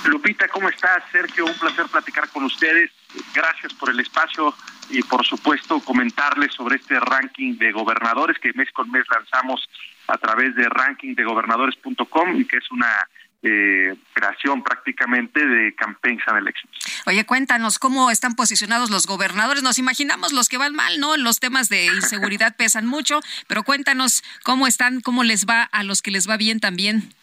Lupita, 0.05 0.49
¿cómo 0.49 0.69
estás? 0.69 1.03
Sergio, 1.11 1.47
un 1.47 1.55
placer 1.55 1.87
platicar 1.87 2.29
con 2.29 2.45
ustedes. 2.45 2.91
Gracias 3.35 3.73
por 3.75 3.91
el 3.91 4.01
espacio 4.01 4.55
y 4.91 5.03
por 5.03 5.25
supuesto 5.25 5.81
comentarles 5.81 6.53
sobre 6.55 6.77
este 6.77 6.99
ranking 7.01 7.57
de 7.57 7.73
gobernadores 7.73 8.39
que 8.39 8.53
mes 8.55 8.71
con 8.73 8.91
mes 8.91 9.05
lanzamos 9.11 9.69
a 10.09 10.19
través 10.19 10.55
de 10.55 10.69
rankingdegobernadores.com 10.69 12.37
y 12.37 12.45
que 12.45 12.59
es 12.59 12.71
una 12.71 13.09
eh, 13.43 13.95
creación 14.13 14.63
prácticamente 14.63 15.47
de 15.47 15.75
Campaigns 15.75 16.23
and 16.27 16.39
Elections. 16.39 16.73
Oye, 17.07 17.25
cuéntanos 17.27 17.79
cómo 17.79 18.11
están 18.11 18.35
posicionados 18.35 18.91
los 18.91 19.07
gobernadores. 19.07 19.63
Nos 19.63 19.79
imaginamos 19.79 20.33
los 20.33 20.49
que 20.49 20.57
van 20.57 20.75
mal, 20.75 20.99
¿no? 20.99 21.17
Los 21.17 21.41
temas 21.41 21.69
de 21.69 21.87
inseguridad 21.87 22.57
pesan 22.59 22.87
mucho, 22.87 23.21
pero 23.47 23.63
cuéntanos 23.63 24.23
cómo 24.43 24.67
están, 24.67 25.01
cómo 25.01 25.25
les 25.25 25.47
va 25.47 25.63
a 25.63 25.83
los 25.83 26.01
que 26.01 26.11
les 26.11 26.29
va 26.29 26.37
bien 26.37 26.61
también. 26.61 27.15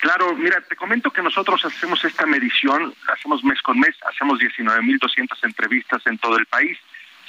Claro, 0.00 0.34
mira, 0.34 0.60
te 0.62 0.76
comento 0.76 1.10
que 1.10 1.22
nosotros 1.22 1.62
hacemos 1.64 2.02
esta 2.04 2.24
medición, 2.24 2.94
hacemos 3.12 3.44
mes 3.44 3.60
con 3.60 3.78
mes, 3.78 3.94
hacemos 4.08 4.40
19.200 4.40 5.44
entrevistas 5.44 6.06
en 6.06 6.16
todo 6.16 6.38
el 6.38 6.46
país, 6.46 6.78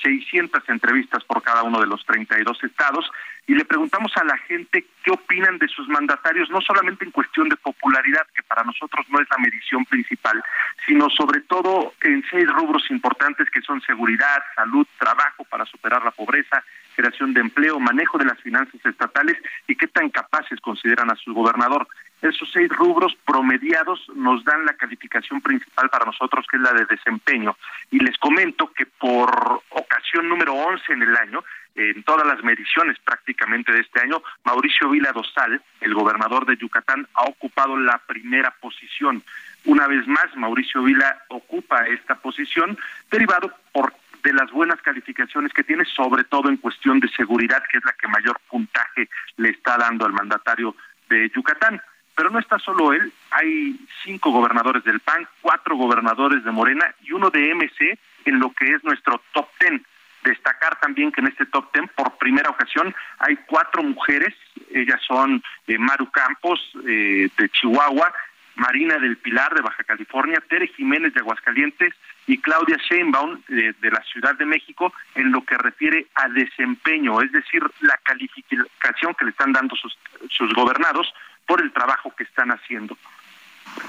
600 0.02 0.64
entrevistas 0.70 1.24
por 1.26 1.44
cada 1.44 1.64
uno 1.64 1.82
de 1.82 1.88
los 1.88 2.06
32 2.06 2.64
estados 2.64 3.12
y 3.46 3.56
le 3.56 3.66
preguntamos 3.66 4.16
a 4.16 4.24
la 4.24 4.38
gente 4.38 4.86
qué 5.04 5.12
opinan 5.12 5.58
de 5.58 5.68
sus 5.68 5.88
mandatarios, 5.90 6.50
no 6.50 6.62
solamente 6.62 7.04
en 7.04 7.12
cuestión 7.12 7.50
de 7.50 7.58
popularidad, 7.58 8.26
que 8.34 8.44
para 8.44 8.64
nosotros 8.64 9.06
no 9.10 9.20
es 9.20 9.28
la 9.30 9.38
medición 9.38 9.84
principal, 9.86 10.42
sino 10.86 11.10
sobre 11.10 11.42
todo 11.42 11.94
en 12.02 12.24
seis 12.30 12.48
rubros 12.48 12.90
importantes 12.90 13.50
que 13.50 13.62
son 13.62 13.82
seguridad, 13.82 14.42
salud, 14.56 14.88
trabajo 14.98 15.44
para 15.44 15.66
superar 15.66 16.04
la 16.06 16.12
pobreza, 16.12 16.64
creación 16.96 17.34
de 17.34 17.42
empleo, 17.42 17.80
manejo 17.80 18.18
de 18.18 18.26
las 18.26 18.40
finanzas 18.40 18.80
estatales 18.86 19.38
y 19.68 19.76
qué 19.76 19.88
tan 19.88 20.10
capaces 20.10 20.60
consideran 20.62 21.12
a 21.12 21.16
su 21.16 21.34
gobernador. 21.34 21.88
Esos 22.22 22.52
seis 22.52 22.70
rubros 22.70 23.16
promediados 23.26 24.00
nos 24.16 24.44
dan 24.44 24.66
la 24.66 24.74
calificación 24.74 25.42
principal 25.42 25.90
para 25.90 26.06
nosotros, 26.06 26.46
que 26.50 26.58
es 26.58 26.64
la 26.64 26.74
de 26.74 26.86
desempeño. 26.86 27.58
Y 27.90 28.00
les 28.00 28.18
comento 28.18 28.72
que 28.74 28.86
por 28.86 29.64
ocasión 29.70 30.30
número 30.30 30.54
11 30.54 30.94
en 30.94 31.02
el 31.02 31.16
año, 31.18 31.44
en 31.76 32.04
todas 32.04 32.28
las 32.28 32.44
mediciones 32.44 33.00
prácticamente 33.00 33.72
de 33.72 33.80
este 33.80 34.02
año, 34.02 34.22
Mauricio 34.44 34.90
Vila 34.90 35.12
Dosal, 35.14 35.62
el 35.80 35.94
gobernador 35.94 36.46
de 36.46 36.58
Yucatán, 36.58 37.08
ha 37.14 37.24
ocupado 37.24 37.78
la 37.78 37.98
primera 38.00 38.52
posición. 38.62 39.24
Una 39.66 39.88
vez 39.88 40.08
más, 40.08 40.36
Mauricio 40.36 40.84
Vila 40.84 41.24
ocupa 41.30 41.88
esta 41.88 42.16
posición, 42.16 42.78
derivado 43.10 43.52
por 43.72 43.94
de 44.24 44.34
las 44.34 44.52
buenas 44.52 44.80
calificaciones 44.82 45.52
que 45.54 45.64
tiene, 45.64 45.86
sobre 45.86 46.24
todo 46.24 46.50
en 46.50 46.58
cuestión 46.58 47.00
de 47.00 47.10
seguridad, 47.10 47.64
que 47.72 47.78
es 47.78 47.86
la 47.86 47.94
que 47.94 48.08
mayor 48.08 48.40
puntaje 48.50 49.10
le 49.38 49.50
está 49.50 49.78
dando 49.78 50.06
al 50.06 50.14
mandatario 50.14 50.76
de 51.10 51.30
Yucatán. 51.36 51.82
Pero 52.16 52.30
no 52.30 52.40
está 52.40 52.60
solo 52.60 52.94
él, 52.94 53.12
hay 53.32 53.80
cinco 54.04 54.32
gobernadores 54.32 54.84
del 54.84 55.00
PAN, 55.00 55.28
cuatro 55.42 55.76
gobernadores 55.76 56.44
de 56.44 56.52
Morena 56.52 56.94
y 57.02 57.14
uno 57.14 57.30
de 57.30 57.54
MC 57.56 57.98
en 58.26 58.40
lo 58.40 58.52
que 58.52 58.66
es 58.66 58.84
nuestro 58.84 59.22
top 59.34 59.48
ten. 59.60 59.86
Destacar 60.24 60.80
también 60.80 61.12
que 61.12 61.22
en 61.22 61.28
este 61.28 61.46
top 61.48 61.72
ten, 61.72 61.88
por 61.96 62.18
primera 62.18 62.50
ocasión, 62.50 62.94
hay 63.20 63.38
cuatro 63.48 63.82
mujeres, 63.82 64.36
ellas 64.72 65.02
son 65.08 65.42
eh, 65.68 65.78
Maru 65.80 66.12
Campos 66.12 66.60
eh, 66.86 67.30
de 67.36 67.50
Chihuahua, 67.50 68.14
Marina 68.62 69.00
del 69.00 69.18
Pilar 69.18 69.56
de 69.56 69.62
Baja 69.62 69.84
California, 69.84 70.40
Tere 70.48 70.68
Jiménez 70.68 71.16
de 71.16 71.22
Aguascalientes 71.22 71.96
y 72.28 72.38
Claudia 72.38 72.78
Sheinbaum 72.78 73.42
de, 73.48 73.74
la 73.90 74.04
Ciudad 74.04 74.36
de 74.36 74.46
México 74.46 74.94
en 75.16 75.32
lo 75.32 75.44
que 75.44 75.58
refiere 75.58 76.06
a 76.14 76.30
desempeño, 76.30 77.22
es 77.22 77.32
decir, 77.32 77.64
la 77.80 77.98
calificación 78.04 79.16
que 79.16 79.26
le 79.26 79.32
están 79.32 79.52
dando 79.52 79.76
sus, 79.76 79.98
sus 80.30 80.54
gobernados 80.54 81.12
por 81.48 81.60
el 81.60 81.72
trabajo 81.72 82.14
que 82.16 82.24
están 82.24 82.52
haciendo. 82.52 82.96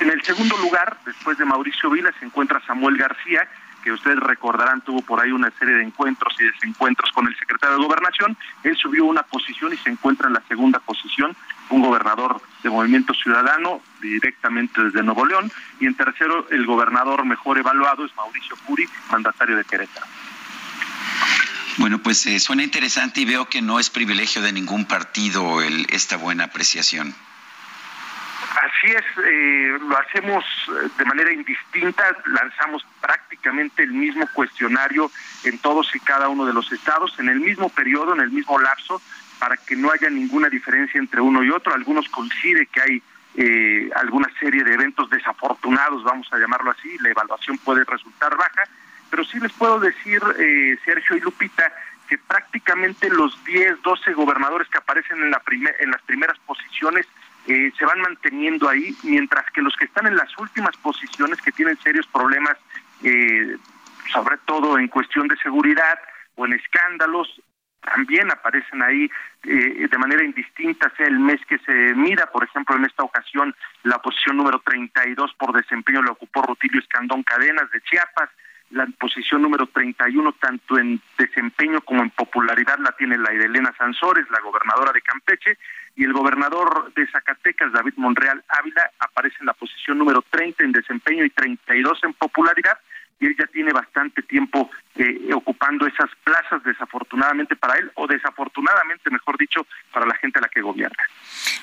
En 0.01 0.09
el 0.11 0.23
segundo 0.23 0.57
lugar, 0.57 0.97
después 1.05 1.37
de 1.37 1.45
Mauricio 1.45 1.91
Vila, 1.91 2.11
se 2.19 2.25
encuentra 2.25 2.65
Samuel 2.67 2.97
García, 2.97 3.47
que 3.83 3.93
ustedes 3.93 4.19
recordarán 4.19 4.81
tuvo 4.81 5.03
por 5.03 5.21
ahí 5.21 5.33
una 5.33 5.51
serie 5.59 5.75
de 5.75 5.83
encuentros 5.83 6.35
y 6.41 6.45
desencuentros 6.45 7.11
con 7.13 7.27
el 7.27 7.37
secretario 7.37 7.77
de 7.77 7.85
Gobernación. 7.85 8.37
Él 8.63 8.77
subió 8.77 9.05
una 9.05 9.23
posición 9.23 9.73
y 9.73 9.77
se 9.77 9.91
encuentra 9.91 10.29
en 10.29 10.35
la 10.35 10.43
segunda 10.49 10.79
posición, 10.81 11.37
un 11.71 11.83
gobernador 11.83 12.41
de 12.63 12.71
Movimiento 12.71 13.15
Ciudadano 13.15 13.81
directamente 14.01 14.83
desde 14.83 15.03
Nuevo 15.03 15.27
León. 15.27 15.51
Y 15.81 15.87
en 15.87 15.95
tercero, 15.95 16.47
el 16.51 16.65
gobernador 16.67 17.25
mejor 17.25 17.59
evaluado 17.59 18.05
es 18.05 18.15
Mauricio 18.17 18.57
Curi, 18.65 18.89
mandatario 19.11 19.57
de 19.57 19.65
Querétaro. 19.65 20.07
Bueno, 21.79 21.99
pues 21.99 22.27
eh, 22.27 22.39
suena 22.39 22.63
interesante 22.63 23.23
y 23.23 23.25
veo 23.25 23.49
que 23.49 23.63
no 23.63 23.81
es 23.81 23.89
privilegio 23.89 24.43
de 24.43 24.53
ningún 24.53 24.85
partido 24.85 25.63
el, 25.63 25.87
esta 25.91 26.17
buena 26.17 26.45
apreciación. 26.45 27.15
Así 28.61 28.93
es, 28.93 29.05
eh, 29.25 29.79
lo 29.81 29.99
hacemos 29.99 30.45
eh, 30.69 30.89
de 30.99 31.05
manera 31.07 31.33
indistinta, 31.33 32.05
lanzamos 32.27 32.85
prácticamente 33.01 33.83
el 33.83 33.93
mismo 33.93 34.29
cuestionario 34.35 35.11
en 35.45 35.59
todos 35.59 35.95
y 35.95 36.01
cada 36.01 36.29
uno 36.29 36.45
de 36.45 36.53
los 36.53 36.71
estados, 36.71 37.19
en 37.19 37.29
el 37.31 37.41
mismo 37.41 37.71
periodo, 37.71 38.15
en 38.15 38.21
el 38.21 38.31
mismo 38.31 38.59
lapso, 38.59 39.01
para 39.39 39.57
que 39.57 39.75
no 39.75 39.91
haya 39.91 40.11
ninguna 40.11 40.49
diferencia 40.51 40.99
entre 41.01 41.21
uno 41.21 41.43
y 41.43 41.51
otro. 41.51 41.75
Algunos 41.75 42.09
coincide 42.11 42.67
que 42.67 42.81
hay 42.81 43.03
eh, 43.37 43.91
alguna 43.97 44.29
serie 44.39 44.63
de 44.63 44.75
eventos 44.75 45.09
desafortunados, 45.09 46.05
vamos 46.05 46.31
a 46.33 46.39
llamarlo 46.39 46.71
así, 46.73 46.99
la 46.99 47.09
evaluación 47.09 47.57
puede 47.59 47.85
resultar 47.85 48.37
baja, 48.37 48.65
pero 49.11 49.25
sí 49.25 49.41
les 49.41 49.53
puedo 49.53 49.81
decir, 49.81 50.21
eh, 50.39 50.79
Sergio 50.85 51.17
y 51.17 51.21
Lupita, 51.21 51.73
que 52.07 52.19
prácticamente 52.19 53.09
los 53.09 53.43
10, 53.45 53.81
12 53.83 54.13
gobernadores 54.13 54.69
que 54.69 54.77
aparecen 54.77 55.23
en, 55.23 55.31
la 55.31 55.41
primer, 55.41 55.75
en 55.81 55.91
las 55.91 56.03
primeras 56.03 56.39
posiciones 56.41 57.07
eh, 57.47 57.73
se 57.77 57.85
van 57.85 58.01
manteniendo 58.01 58.69
ahí, 58.69 58.95
mientras 59.03 59.45
que 59.51 59.63
los 59.63 59.75
que 59.77 59.87
están 59.87 60.07
en 60.07 60.17
las 60.17 60.37
últimas 60.39 60.77
posiciones, 60.77 61.41
que 61.41 61.53
tienen 61.53 61.77
serios 61.79 62.07
problemas, 62.07 62.57
eh, 63.03 63.57
sobre 64.13 64.37
todo 64.47 64.79
en 64.79 64.89
cuestión 64.89 65.27
de 65.29 65.37
seguridad 65.39 65.99
o 66.37 66.47
en 66.47 66.53
escándalos, 66.53 67.29
también 67.81 68.31
aparecen 68.31 68.81
ahí 68.83 69.11
eh, 69.43 69.89
de 69.91 69.99
manera 69.99 70.25
indistinta, 70.25 70.93
sea 70.97 71.07
el 71.07 71.19
mes 71.19 71.41
que 71.49 71.59
se 71.59 71.95
mira, 71.95 72.27
por 72.31 72.45
ejemplo, 72.45 72.77
en 72.77 72.85
esta 72.85 73.03
ocasión 73.03 73.55
la 73.83 73.99
posición 73.99 74.37
número 74.37 74.61
32 74.65 75.35
por 75.35 75.53
desempeño 75.53 76.03
la 76.03 76.13
ocupó 76.13 76.43
Rutilio 76.43 76.81
Escandón 76.81 77.25
Cadenas 77.25 77.69
de 77.73 77.81
Chiapas, 77.81 78.31
la 78.73 78.87
posición 78.99 79.43
número 79.43 79.67
31 79.67 80.33
tanto 80.41 80.79
en 80.79 81.01
desempeño 81.19 81.81
como 81.83 82.03
en 82.03 82.11
popularidad 82.11 82.79
la 82.79 82.93
tiene 82.93 83.19
la 83.19 83.31
Elena 83.31 83.73
Sansores, 83.77 84.29
la 84.31 84.41
gobernadora 84.41 84.93
de 84.93 85.03
Campeche, 85.03 85.59
y 85.95 86.05
el 86.05 86.13
gobernador 86.13 86.93
de 86.95 87.07
Zacatecas, 87.09 87.73
David 87.73 87.95
Monreal 87.97 88.43
Ávila, 88.49 88.91
aparece 88.99 89.37
en 89.41 89.47
la 89.47 89.53
posición 89.53 89.99
número 89.99 90.25
30 90.31 90.65
en 90.65 90.73
desempeño 90.73 91.25
y 91.25 91.31
32 91.31 92.03
en 92.05 92.15
popularidad, 92.15 92.79
y 93.21 93.27
él 93.27 93.37
ya 93.39 93.47
tiene 93.47 93.73
bastante 93.73 94.23
tiempo 94.23 94.71
eh, 94.97 95.31
ocupando 95.35 95.87
esas 95.87 96.11
plazas, 96.25 96.63
desafortunadamente 96.65 97.57
para 97.57 97.79
él, 97.79 97.91
o 97.95 98.07
desafortunadamente, 98.07 99.11
mejor 99.11 99.39
dicho, 99.39 99.67
para 99.93 100.07
la 100.07 100.15
gente 100.17 100.39
a 100.39 100.43
la 100.43 100.49
que 100.49 100.61
gobierna. 100.61 101.05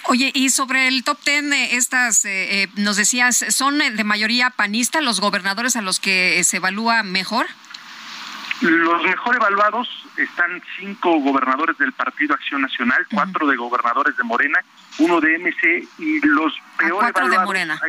Oye, 0.05 0.31
y 0.33 0.49
sobre 0.49 0.87
el 0.87 1.03
top 1.03 1.19
ten, 1.23 1.53
eh, 1.53 1.75
estas, 1.75 2.25
eh, 2.25 2.63
eh, 2.63 2.67
nos 2.75 2.97
decías, 2.97 3.45
¿son 3.49 3.77
de 3.77 4.03
mayoría 4.03 4.49
panista 4.49 5.01
los 5.01 5.19
gobernadores 5.19 5.75
a 5.75 5.81
los 5.81 5.99
que 5.99 6.43
se 6.43 6.57
evalúa 6.57 7.03
mejor? 7.03 7.45
Los 8.61 9.03
mejor 9.03 9.35
evaluados 9.35 9.87
están 10.17 10.61
cinco 10.77 11.19
gobernadores 11.19 11.77
del 11.77 11.93
Partido 11.93 12.33
Acción 12.33 12.61
Nacional, 12.61 13.05
cuatro 13.09 13.47
de 13.47 13.55
gobernadores 13.55 14.17
de 14.17 14.23
Morena, 14.23 14.59
uno 14.97 15.21
de 15.21 15.37
MC 15.37 15.87
y 15.97 16.19
los 16.25 16.53
peor 16.77 16.99
cuatro 16.99 17.25
evaluados. 17.25 17.31
de 17.31 17.45
Morena. 17.45 17.81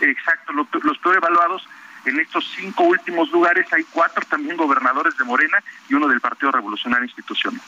Exacto, 0.00 0.52
lo, 0.52 0.68
los 0.82 0.98
peor 0.98 1.16
evaluados 1.16 1.66
en 2.04 2.20
estos 2.20 2.50
cinco 2.56 2.84
últimos 2.84 3.30
lugares 3.30 3.66
hay 3.72 3.84
cuatro 3.84 4.24
también 4.28 4.56
gobernadores 4.56 5.16
de 5.16 5.24
Morena 5.24 5.62
y 5.88 5.94
uno 5.94 6.08
del 6.08 6.20
Partido 6.20 6.52
Revolucionario 6.52 7.04
Institucional. 7.04 7.60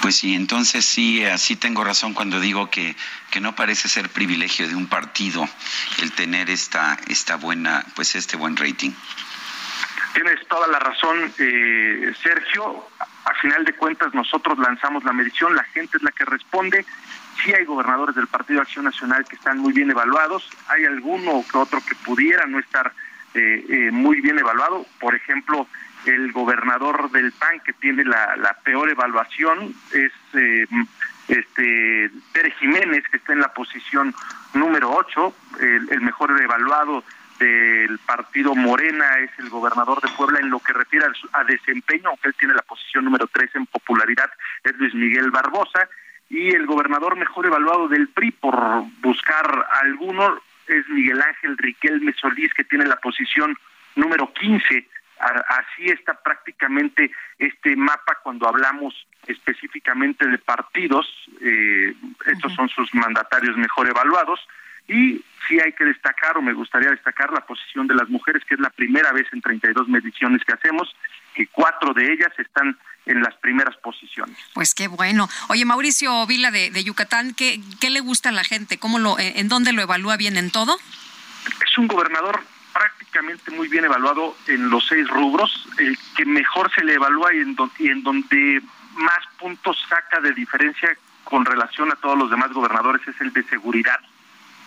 Pues 0.00 0.16
sí, 0.16 0.34
entonces 0.34 0.84
sí, 0.84 1.24
así 1.24 1.56
tengo 1.56 1.82
razón 1.82 2.14
cuando 2.14 2.40
digo 2.40 2.70
que, 2.70 2.96
que 3.30 3.40
no 3.40 3.54
parece 3.54 3.88
ser 3.88 4.08
privilegio 4.08 4.68
de 4.68 4.74
un 4.74 4.86
partido 4.86 5.46
el 6.00 6.12
tener 6.12 6.50
esta, 6.50 6.96
esta 7.08 7.36
buena, 7.36 7.84
pues 7.94 8.14
este 8.14 8.36
buen 8.36 8.56
rating. 8.56 8.92
Tienes 10.14 10.46
toda 10.48 10.66
la 10.68 10.78
razón, 10.78 11.32
eh, 11.38 12.12
Sergio. 12.22 12.88
A 13.24 13.34
final 13.34 13.64
de 13.64 13.74
cuentas, 13.74 14.14
nosotros 14.14 14.58
lanzamos 14.58 15.04
la 15.04 15.12
medición, 15.12 15.54
la 15.54 15.64
gente 15.64 15.98
es 15.98 16.02
la 16.02 16.12
que 16.12 16.24
responde. 16.24 16.86
Sí 17.42 17.52
hay 17.52 17.64
gobernadores 17.64 18.14
del 18.14 18.26
Partido 18.26 18.60
Acción 18.60 18.84
Nacional 18.84 19.24
que 19.26 19.36
están 19.36 19.58
muy 19.58 19.72
bien 19.72 19.90
evaluados, 19.90 20.48
hay 20.68 20.84
alguno 20.84 21.44
que 21.50 21.58
otro 21.58 21.80
que 21.86 21.94
pudiera 21.94 22.46
no 22.46 22.58
estar 22.58 22.92
eh, 23.34 23.64
eh, 23.68 23.90
muy 23.92 24.20
bien 24.20 24.38
evaluado. 24.38 24.86
Por 25.00 25.14
ejemplo, 25.14 25.66
el 26.06 26.32
gobernador 26.32 27.10
del 27.10 27.32
PAN 27.32 27.60
que 27.60 27.72
tiene 27.74 28.04
la, 28.04 28.56
peor 28.64 28.90
evaluación 28.90 29.74
es 29.92 30.12
eh, 30.34 30.66
este 31.28 32.10
Pérez 32.32 32.54
Jiménez, 32.58 33.04
que 33.10 33.18
está 33.18 33.32
en 33.32 33.40
la 33.40 33.52
posición 33.52 34.14
número 34.54 34.90
8, 34.90 35.34
el, 35.60 35.92
el 35.92 36.00
mejor 36.00 36.40
evaluado 36.40 37.04
del 37.38 37.98
partido 38.00 38.54
Morena 38.54 39.18
es 39.18 39.30
el 39.38 39.48
gobernador 39.48 40.00
de 40.00 40.08
Puebla 40.16 40.40
en 40.40 40.50
lo 40.50 40.58
que 40.60 40.72
refiere 40.72 41.06
a, 41.32 41.44
desempeño, 41.44 42.10
aunque 42.10 42.28
él 42.28 42.34
tiene 42.38 42.54
la 42.54 42.62
posición 42.62 43.04
número 43.04 43.28
3 43.32 43.50
en 43.54 43.66
popularidad, 43.66 44.30
es 44.64 44.76
Luis 44.76 44.94
Miguel 44.94 45.30
Barbosa, 45.30 45.88
y 46.30 46.50
el 46.50 46.66
gobernador 46.66 47.16
mejor 47.16 47.46
evaluado 47.46 47.88
del 47.88 48.08
PRI, 48.08 48.32
por 48.32 48.84
buscar 49.00 49.66
alguno, 49.82 50.40
es 50.66 50.88
Miguel 50.88 51.20
Ángel 51.22 51.56
Riquelme 51.56 52.12
Solís, 52.12 52.52
que 52.52 52.64
tiene 52.64 52.86
la 52.86 52.96
posición 52.96 53.56
número 53.96 54.32
15. 54.32 54.86
Así 55.18 55.86
está 55.86 56.14
prácticamente 56.14 57.10
este 57.38 57.74
mapa 57.74 58.18
cuando 58.22 58.46
hablamos 58.46 58.94
específicamente 59.26 60.26
de 60.26 60.38
partidos, 60.38 61.06
eh, 61.40 61.94
estos 62.26 62.54
son 62.54 62.68
sus 62.68 62.94
mandatarios 62.94 63.56
mejor 63.56 63.88
evaluados, 63.88 64.40
y 64.86 65.22
sí 65.46 65.60
hay 65.60 65.72
que 65.72 65.84
destacar, 65.84 66.38
o 66.38 66.42
me 66.42 66.52
gustaría 66.52 66.90
destacar, 66.90 67.32
la 67.32 67.44
posición 67.44 67.86
de 67.86 67.94
las 67.94 68.08
mujeres, 68.08 68.44
que 68.44 68.54
es 68.54 68.60
la 68.60 68.70
primera 68.70 69.12
vez 69.12 69.26
en 69.32 69.40
32 69.40 69.88
mediciones 69.88 70.44
que 70.44 70.52
hacemos, 70.52 70.94
que 71.34 71.46
cuatro 71.48 71.92
de 71.92 72.12
ellas 72.12 72.32
están 72.38 72.78
en 73.08 73.22
las 73.22 73.34
primeras 73.36 73.76
posiciones. 73.76 74.36
Pues 74.54 74.74
qué 74.74 74.88
bueno. 74.88 75.28
Oye, 75.48 75.64
Mauricio 75.64 76.26
Vila 76.26 76.50
de, 76.50 76.84
Yucatán, 76.84 77.34
¿qué, 77.34 77.60
¿qué, 77.80 77.90
le 77.90 78.00
gusta 78.00 78.28
a 78.28 78.32
la 78.32 78.44
gente? 78.44 78.78
¿Cómo 78.78 78.98
lo, 78.98 79.16
¿En 79.18 79.48
dónde 79.48 79.72
lo 79.72 79.82
evalúa 79.82 80.16
bien 80.16 80.36
en 80.36 80.50
todo? 80.50 80.78
Es 81.66 81.78
un 81.78 81.88
gobernador 81.88 82.40
prácticamente 82.72 83.50
muy 83.50 83.68
bien 83.68 83.84
evaluado 83.84 84.36
en 84.46 84.70
los 84.70 84.86
seis 84.86 85.08
rubros, 85.08 85.66
el 85.78 85.98
que 86.16 86.24
mejor 86.24 86.72
se 86.74 86.84
le 86.84 86.94
evalúa 86.94 87.34
y 87.34 87.38
en, 87.38 87.56
y 87.78 87.88
en 87.88 88.02
donde 88.02 88.62
más 88.94 89.20
puntos 89.38 89.76
saca 89.88 90.20
de 90.20 90.32
diferencia 90.32 90.96
con 91.24 91.44
relación 91.44 91.90
a 91.90 91.96
todos 91.96 92.16
los 92.16 92.30
demás 92.30 92.52
gobernadores 92.52 93.06
es 93.06 93.20
el 93.20 93.32
de 93.32 93.42
seguridad 93.44 93.98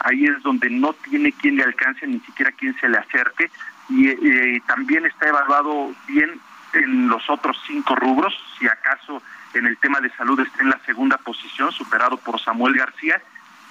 ahí 0.03 0.25
es 0.25 0.41
donde 0.43 0.69
no 0.69 0.93
tiene 0.93 1.31
quien 1.31 1.57
le 1.57 1.63
alcance, 1.63 2.07
ni 2.07 2.19
siquiera 2.21 2.51
quien 2.51 2.77
se 2.79 2.89
le 2.89 2.97
acerque, 2.97 3.51
y 3.89 4.07
eh, 4.07 4.61
también 4.67 5.05
está 5.05 5.27
evaluado 5.27 5.93
bien 6.07 6.39
en 6.74 7.08
los 7.08 7.30
otros 7.30 7.58
cinco 7.67 7.95
rubros, 7.95 8.33
si 8.58 8.67
acaso 8.67 9.22
en 9.53 9.66
el 9.66 9.77
tema 9.77 10.00
de 10.00 10.09
salud 10.11 10.40
está 10.40 10.61
en 10.61 10.69
la 10.69 10.80
segunda 10.85 11.17
posición, 11.17 11.72
superado 11.72 12.17
por 12.17 12.40
Samuel 12.40 12.75
García, 12.75 13.22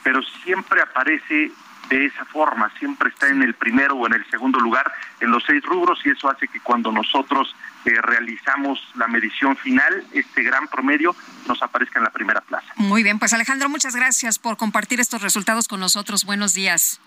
pero 0.02 0.22
siempre 0.44 0.80
aparece 0.82 1.52
de 1.88 2.06
esa 2.06 2.24
forma, 2.24 2.70
siempre 2.78 3.08
está 3.08 3.28
en 3.28 3.42
el 3.42 3.54
primero 3.54 3.96
o 3.96 4.06
en 4.06 4.14
el 4.14 4.24
segundo 4.30 4.60
lugar 4.60 4.92
en 5.18 5.30
los 5.30 5.42
seis 5.44 5.62
rubros 5.64 5.98
y 6.04 6.10
eso 6.10 6.30
hace 6.30 6.46
que 6.46 6.60
cuando 6.60 6.92
nosotros 6.92 7.54
eh, 7.84 7.90
realizamos 8.00 8.78
la 8.94 9.08
medición 9.08 9.56
final, 9.56 10.04
este 10.12 10.42
gran 10.42 10.68
promedio 10.68 11.16
nos 11.48 11.60
aparezca 11.62 11.98
en 11.98 12.04
la 12.04 12.10
primera 12.10 12.40
plaza. 12.42 12.72
Muy 12.76 13.02
bien, 13.02 13.18
pues 13.18 13.32
Alejandro, 13.32 13.68
muchas 13.68 13.96
gracias 13.96 14.38
por 14.38 14.56
compartir 14.56 15.00
estos 15.00 15.22
resultados 15.22 15.66
con 15.66 15.80
nosotros. 15.80 16.24
Buenos 16.24 16.54
días. 16.54 17.00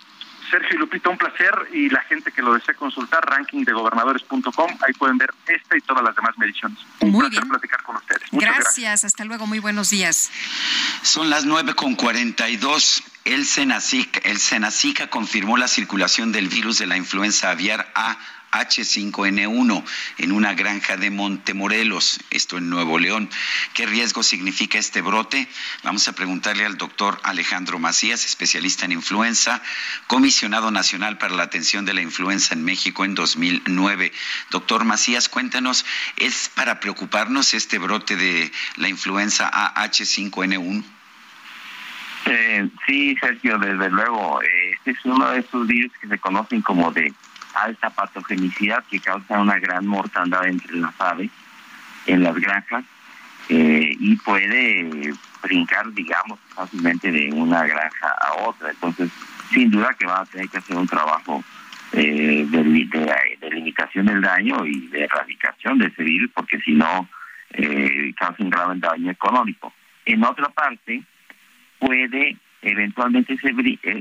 Sergio 0.53 0.75
y 0.75 0.77
Lupita, 0.77 1.09
un 1.09 1.17
placer 1.17 1.51
y 1.73 1.89
la 1.89 2.01
gente 2.03 2.31
que 2.31 2.43
lo 2.43 2.53
desee 2.53 2.75
consultar, 2.75 3.25
rankingdegobernadores.com, 3.25 4.77
ahí 4.85 4.93
pueden 4.93 5.17
ver 5.17 5.33
esta 5.47 5.75
y 5.75 5.81
todas 5.81 6.03
las 6.03 6.15
demás 6.15 6.37
mediciones. 6.37 6.77
Un 6.99 7.09
muy 7.09 7.27
placer 7.27 7.49
platicar 7.49 7.81
con 7.81 7.95
ustedes. 7.95 8.21
Gracias, 8.31 8.63
gracias, 8.63 9.05
hasta 9.05 9.25
luego, 9.25 9.47
muy 9.47 9.57
buenos 9.57 9.89
días. 9.89 10.29
Son 11.01 11.31
las 11.31 11.45
nueve 11.45 11.73
con 11.73 11.95
cuarenta 11.95 12.49
y 12.49 12.57
dos. 12.57 13.03
El 13.25 13.45
Senacic, 13.45 14.23
el 14.25 14.37
Senacica 14.37 15.09
confirmó 15.09 15.57
la 15.57 15.67
circulación 15.67 16.31
del 16.31 16.49
virus 16.49 16.77
de 16.77 16.85
la 16.85 16.97
influenza 16.97 17.49
aviar 17.49 17.91
A 17.95 18.15
H5N1 18.53 19.83
en 20.19 20.31
una 20.31 20.53
granja 20.53 20.95
de 20.95 21.09
Montemorelos, 21.09 22.19
esto 22.29 22.57
en 22.57 22.69
Nuevo 22.69 22.99
León. 22.99 23.29
¿Qué 23.73 23.85
riesgo 23.87 24.21
significa 24.21 24.77
este 24.77 25.01
brote? 25.01 25.47
Vamos 25.83 26.07
a 26.07 26.13
preguntarle 26.13 26.65
al 26.65 26.77
doctor 26.77 27.19
Alejandro 27.23 27.79
Macías, 27.79 28.25
especialista 28.25 28.85
en 28.85 28.91
influenza, 28.91 29.61
comisionado 30.07 30.69
nacional 30.69 31.17
para 31.17 31.35
la 31.35 31.43
atención 31.43 31.85
de 31.85 31.93
la 31.93 32.01
influenza 32.01 32.53
en 32.53 32.63
México 32.63 33.05
en 33.05 33.15
2009. 33.15 34.11
Doctor 34.51 34.85
Macías, 34.85 35.29
cuéntanos, 35.29 35.85
¿es 36.17 36.49
para 36.53 36.79
preocuparnos 36.79 37.53
este 37.55 37.79
brote 37.79 38.15
de 38.15 38.51
la 38.77 38.87
influenza 38.87 39.51
AH5N1? 39.75 40.83
Eh, 42.25 42.69
sí, 42.85 43.15
Sergio, 43.19 43.57
desde 43.57 43.89
luego. 43.89 44.41
Este 44.41 44.91
es 44.91 44.97
uno 45.05 45.31
de 45.31 45.39
esos 45.39 45.67
virus 45.67 45.91
que 45.99 46.07
se 46.07 46.17
conocen 46.19 46.61
como 46.61 46.91
de 46.91 47.13
alta 47.53 47.89
patogenicidad 47.89 48.83
que 48.89 48.99
causa 48.99 49.39
una 49.39 49.59
gran 49.59 49.85
mortandad 49.85 50.45
entre 50.47 50.75
las 50.77 50.99
aves 50.99 51.29
en 52.05 52.23
las 52.23 52.35
granjas 52.35 52.83
eh, 53.49 53.95
y 53.99 54.15
puede 54.17 55.13
brincar, 55.41 55.91
digamos, 55.93 56.39
fácilmente 56.55 57.11
de 57.11 57.29
una 57.33 57.63
granja 57.65 58.15
a 58.21 58.47
otra. 58.47 58.71
Entonces, 58.71 59.11
sin 59.51 59.69
duda 59.69 59.93
que 59.97 60.05
va 60.05 60.21
a 60.21 60.25
tener 60.25 60.49
que 60.49 60.57
hacer 60.57 60.77
un 60.77 60.87
trabajo 60.87 61.43
eh, 61.91 62.45
de, 62.49 62.63
de, 62.63 63.51
limitación 63.51 64.05
del 64.05 64.21
daño 64.21 64.65
y 64.65 64.87
de 64.87 65.03
erradicación 65.03 65.77
de 65.77 65.87
ese 65.87 66.03
virus, 66.03 66.31
porque 66.33 66.59
si 66.59 66.71
no, 66.71 67.07
eh, 67.51 68.13
causa 68.17 68.41
un 68.41 68.49
grave 68.49 68.75
daño 68.77 69.11
económico. 69.11 69.73
En 70.05 70.23
otra 70.23 70.49
parte, 70.49 71.03
puede 71.79 72.37
eventualmente 72.61 73.33
ese, 73.33 73.53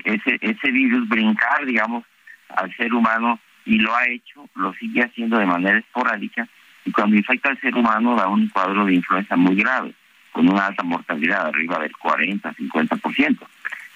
ese, 0.04 0.38
ese 0.40 0.70
virus 0.70 1.08
brincar, 1.08 1.66
digamos, 1.66 2.04
al 2.56 2.74
ser 2.76 2.92
humano 2.92 3.38
y 3.64 3.78
lo 3.78 3.94
ha 3.94 4.06
hecho, 4.08 4.48
lo 4.54 4.72
sigue 4.74 5.02
haciendo 5.02 5.38
de 5.38 5.46
manera 5.46 5.78
esporádica 5.78 6.48
y 6.84 6.92
cuando 6.92 7.16
infecta 7.16 7.50
al 7.50 7.60
ser 7.60 7.74
humano 7.74 8.16
da 8.16 8.28
un 8.28 8.48
cuadro 8.48 8.84
de 8.84 8.94
influenza 8.94 9.36
muy 9.36 9.54
grave, 9.56 9.94
con 10.32 10.48
una 10.48 10.66
alta 10.66 10.82
mortalidad 10.82 11.46
arriba 11.46 11.78
del 11.78 11.96
40, 11.96 12.52
50%, 12.54 13.38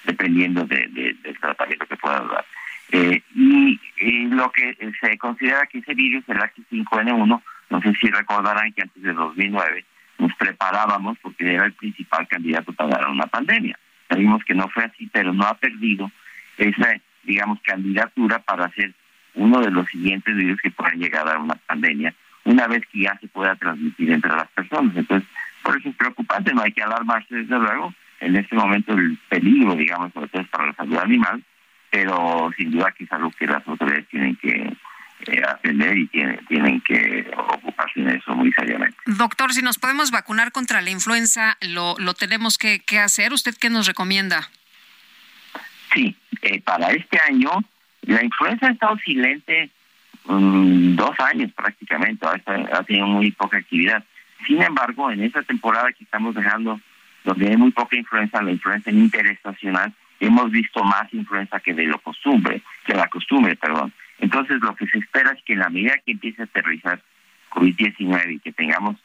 dependiendo 0.05 0.65
de, 0.65 0.87
del 0.87 1.39
tratamiento 1.39 1.85
que 1.85 1.97
pueda 1.97 2.21
dar. 2.21 2.45
Eh, 2.91 3.21
y, 3.35 3.79
lo 4.27 4.51
que 4.51 4.77
se 5.01 5.17
considera 5.17 5.65
que 5.65 5.79
ese 5.79 5.93
virus, 5.93 6.23
el 6.29 6.37
H5N1, 6.37 7.41
no 7.69 7.81
sé 7.81 7.93
si 7.99 8.07
recordarán 8.07 8.71
que 8.71 8.83
antes 8.83 9.01
de 9.01 9.13
2009 9.13 9.83
nos 10.19 10.33
preparábamos 10.35 11.17
porque 11.21 11.53
era 11.53 11.65
el 11.65 11.73
principal 11.73 12.27
candidato 12.27 12.71
para 12.73 12.97
dar 12.97 13.09
una 13.09 13.27
pandemia. 13.27 13.77
Sabemos 14.07 14.43
que 14.45 14.53
no 14.53 14.69
fue 14.69 14.85
así, 14.85 15.09
pero 15.11 15.33
no 15.33 15.45
ha 15.45 15.55
perdido 15.55 16.09
esa 16.57 16.93
digamos, 17.27 17.59
candidatura 17.61 18.39
para 18.39 18.71
ser 18.71 18.93
uno 19.35 19.59
de 19.61 19.69
los 19.69 19.87
siguientes 19.87 20.35
virus 20.35 20.59
que 20.61 20.71
puedan 20.71 20.97
llegar 20.97 21.27
a 21.29 21.37
una 21.37 21.55
pandemia, 21.55 22.13
una 22.45 22.67
vez 22.67 22.81
que 22.91 23.01
ya 23.01 23.17
se 23.19 23.27
pueda 23.27 23.55
transmitir 23.55 24.11
entre 24.11 24.31
las 24.31 24.47
personas. 24.47 24.95
Entonces, 24.95 25.29
por 25.61 25.77
eso 25.77 25.89
es 25.89 25.95
preocupante, 25.95 26.53
no 26.53 26.63
hay 26.63 26.71
que 26.71 26.81
alarmarse 26.81 27.35
desde 27.35 27.59
luego. 27.59 27.93
En 28.19 28.35
este 28.35 28.55
momento 28.55 28.93
el 28.93 29.17
peligro, 29.29 29.75
digamos, 29.75 30.11
sobre 30.13 30.29
todo 30.29 30.41
es 30.41 30.47
para 30.47 30.67
la 30.67 30.73
salud 30.73 30.97
animal, 30.97 31.43
pero 31.91 32.49
sin 32.57 32.71
duda 32.71 32.91
que 32.97 33.03
es 33.03 33.11
algo 33.11 33.29
que 33.31 33.45
las 33.45 33.67
autoridades 33.67 34.07
tienen 34.07 34.35
que 34.37 34.73
eh, 35.27 35.41
atender 35.47 35.97
y 35.97 36.07
tienen, 36.07 36.39
tienen 36.47 36.81
que 36.81 37.29
ocuparse 37.35 38.01
de 38.01 38.15
eso 38.15 38.35
muy 38.35 38.51
seriamente. 38.53 38.97
Doctor, 39.05 39.53
si 39.53 39.61
nos 39.61 39.77
podemos 39.77 40.09
vacunar 40.11 40.51
contra 40.51 40.81
la 40.81 40.89
influenza, 40.89 41.57
¿lo, 41.61 41.95
lo 41.99 42.13
tenemos 42.13 42.57
que, 42.57 42.79
que 42.79 42.99
hacer? 42.99 43.33
¿Usted 43.33 43.55
qué 43.59 43.69
nos 43.69 43.87
recomienda? 43.87 44.49
Sí, 45.93 46.15
eh, 46.41 46.61
para 46.61 46.91
este 46.91 47.19
año 47.19 47.51
la 48.01 48.23
influenza 48.23 48.67
ha 48.67 48.71
estado 48.71 48.97
silente 48.97 49.69
um, 50.25 50.95
dos 50.95 51.19
años 51.19 51.51
prácticamente, 51.53 52.25
ha, 52.25 52.83
tenido 52.83 53.07
muy 53.07 53.31
poca 53.31 53.57
actividad. 53.57 54.03
Sin 54.45 54.61
embargo, 54.61 55.11
en 55.11 55.23
esta 55.23 55.43
temporada 55.43 55.91
que 55.91 56.03
estamos 56.03 56.35
dejando, 56.35 56.79
donde 57.23 57.49
hay 57.49 57.57
muy 57.57 57.71
poca 57.71 57.95
influenza, 57.95 58.41
la 58.41 58.51
influenza 58.51 58.91
interestacional, 58.91 59.93
hemos 60.19 60.51
visto 60.51 60.83
más 60.83 61.13
influenza 61.13 61.59
que 61.59 61.73
de 61.73 61.85
lo 61.85 61.99
costumbre, 61.99 62.61
que 62.85 62.93
la 62.93 63.07
costumbre, 63.07 63.55
perdón. 63.55 63.93
Entonces, 64.19 64.59
lo 64.61 64.75
que 64.75 64.87
se 64.87 64.99
espera 64.99 65.31
es 65.31 65.43
que 65.43 65.53
en 65.53 65.59
la 65.59 65.69
medida 65.69 65.97
que 66.05 66.13
empiece 66.13 66.41
a 66.41 66.45
aterrizar 66.45 67.01
COVID-19 67.51 68.35
y 68.35 68.39
que 68.39 68.51
tengamos 68.51 68.95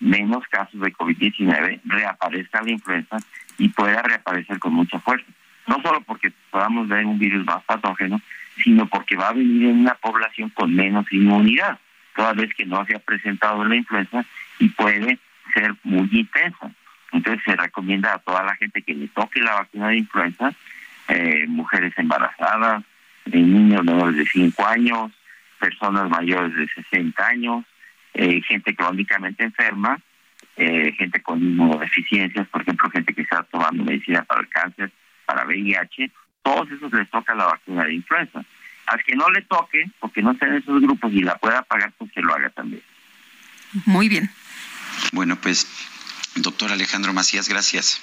menos 0.00 0.44
casos 0.48 0.80
de 0.80 0.92
COVID-19, 0.92 1.80
reaparezca 1.84 2.62
la 2.62 2.70
influenza 2.70 3.16
y 3.58 3.68
pueda 3.68 4.02
reaparecer 4.02 4.58
con 4.58 4.74
mucha 4.74 4.98
fuerza 4.98 5.26
no 5.66 5.80
solo 5.82 6.00
porque 6.02 6.32
podamos 6.50 6.88
ver 6.88 7.04
un 7.04 7.18
virus 7.18 7.44
más 7.44 7.62
patógeno, 7.64 8.20
sino 8.62 8.86
porque 8.86 9.16
va 9.16 9.28
a 9.28 9.32
venir 9.32 9.70
en 9.70 9.80
una 9.80 9.94
población 9.94 10.50
con 10.50 10.74
menos 10.74 11.10
inmunidad, 11.12 11.78
toda 12.14 12.32
vez 12.32 12.52
que 12.54 12.66
no 12.66 12.84
se 12.86 12.96
ha 12.96 12.98
presentado 12.98 13.64
la 13.64 13.76
influenza 13.76 14.24
y 14.58 14.68
puede 14.68 15.18
ser 15.54 15.74
muy 15.84 16.08
intensa. 16.12 16.70
Entonces 17.12 17.42
se 17.44 17.56
recomienda 17.56 18.14
a 18.14 18.18
toda 18.18 18.42
la 18.42 18.54
gente 18.56 18.82
que 18.82 18.94
le 18.94 19.08
toque 19.08 19.40
la 19.40 19.54
vacuna 19.54 19.88
de 19.88 19.98
influenza, 19.98 20.52
eh, 21.08 21.46
mujeres 21.46 21.92
embarazadas, 21.96 22.82
eh, 23.26 23.38
niños 23.38 23.84
menores 23.84 24.16
de 24.16 24.26
5 24.26 24.66
años, 24.66 25.12
personas 25.58 26.08
mayores 26.08 26.54
de 26.54 26.66
60 26.68 27.26
años, 27.26 27.64
eh, 28.14 28.40
gente 28.42 28.74
crónicamente 28.74 29.44
enferma, 29.44 29.98
gente 30.54 31.20
con 31.22 31.42
inmunodeficiencias, 31.42 32.46
por 32.48 32.60
ejemplo, 32.60 32.88
gente 32.90 33.14
que 33.14 33.22
está 33.22 33.42
tomando 33.44 33.82
medicina 33.82 34.22
para 34.22 34.42
el 34.42 34.48
cáncer, 34.48 34.92
para 35.32 35.46
VIH, 35.46 36.10
todos 36.42 36.70
esos 36.70 36.92
les 36.92 37.10
toca 37.10 37.34
la 37.34 37.46
vacuna 37.46 37.84
de 37.84 37.94
influenza. 37.94 38.44
Al 38.86 39.02
que 39.02 39.16
no 39.16 39.30
le 39.30 39.42
toque, 39.42 39.90
porque 39.98 40.20
no 40.20 40.32
está 40.32 40.46
en 40.46 40.56
esos 40.56 40.82
grupos 40.82 41.10
y 41.12 41.22
la 41.22 41.36
pueda 41.36 41.62
pagar, 41.62 41.92
pues 41.96 42.12
que 42.12 42.20
lo 42.20 42.34
haga 42.34 42.50
también. 42.50 42.82
Muy 43.86 44.08
bien. 44.08 44.30
Bueno, 45.12 45.36
pues, 45.36 45.66
doctor 46.36 46.70
Alejandro 46.70 47.14
Macías, 47.14 47.48
gracias. 47.48 48.02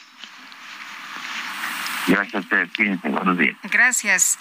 Gracias 2.08 2.34
a 2.34 2.40
ustedes, 2.40 2.72
fíjense, 2.72 3.10
buenos 3.10 3.38
días. 3.38 3.56
Gracias. 3.64 4.40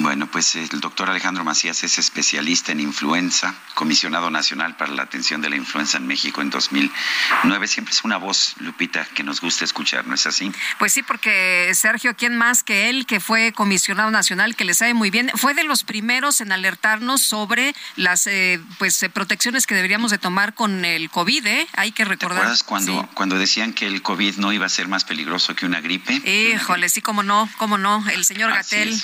Bueno, 0.00 0.28
pues 0.28 0.54
el 0.54 0.80
doctor 0.80 1.10
Alejandro 1.10 1.42
Macías 1.42 1.82
es 1.82 1.98
especialista 1.98 2.70
en 2.70 2.78
influenza, 2.78 3.52
comisionado 3.74 4.30
nacional 4.30 4.76
para 4.76 4.92
la 4.92 5.02
atención 5.02 5.40
de 5.40 5.50
la 5.50 5.56
influenza 5.56 5.98
en 5.98 6.06
México 6.06 6.40
en 6.40 6.50
2009. 6.50 7.66
Siempre 7.66 7.92
es 7.92 8.04
una 8.04 8.16
voz, 8.16 8.54
Lupita, 8.60 9.04
que 9.06 9.24
nos 9.24 9.40
gusta 9.40 9.64
escuchar, 9.64 10.06
¿no 10.06 10.14
es 10.14 10.24
así? 10.28 10.52
Pues 10.78 10.92
sí, 10.92 11.02
porque 11.02 11.72
Sergio, 11.74 12.14
¿quién 12.16 12.36
más 12.36 12.62
que 12.62 12.90
él, 12.90 13.06
que 13.06 13.18
fue 13.18 13.52
comisionado 13.52 14.12
nacional, 14.12 14.54
que 14.54 14.64
le 14.64 14.74
sabe 14.74 14.94
muy 14.94 15.10
bien, 15.10 15.32
fue 15.34 15.52
de 15.54 15.64
los 15.64 15.82
primeros 15.82 16.40
en 16.40 16.52
alertarnos 16.52 17.20
sobre 17.20 17.74
las 17.96 18.28
eh, 18.28 18.60
pues 18.78 19.02
eh, 19.02 19.10
protecciones 19.10 19.66
que 19.66 19.74
deberíamos 19.74 20.12
de 20.12 20.18
tomar 20.18 20.54
con 20.54 20.84
el 20.84 21.10
COVID, 21.10 21.44
¿eh? 21.44 21.66
Hay 21.74 21.90
que 21.90 22.04
recordar. 22.04 22.36
¿Te 22.36 22.42
acuerdas 22.42 22.62
cuando, 22.62 23.08
cuando 23.14 23.36
decían 23.36 23.72
que 23.72 23.88
el 23.88 24.00
COVID 24.02 24.36
no 24.36 24.52
iba 24.52 24.66
a 24.66 24.68
ser 24.68 24.86
más 24.86 25.02
peligroso 25.02 25.56
que 25.56 25.66
una 25.66 25.80
gripe? 25.80 26.14
Híjole, 26.14 26.88
sí, 26.88 27.02
cómo 27.02 27.24
no, 27.24 27.50
cómo 27.56 27.78
no, 27.78 28.08
el 28.10 28.24
señor 28.24 28.52
Gatel. 28.52 28.96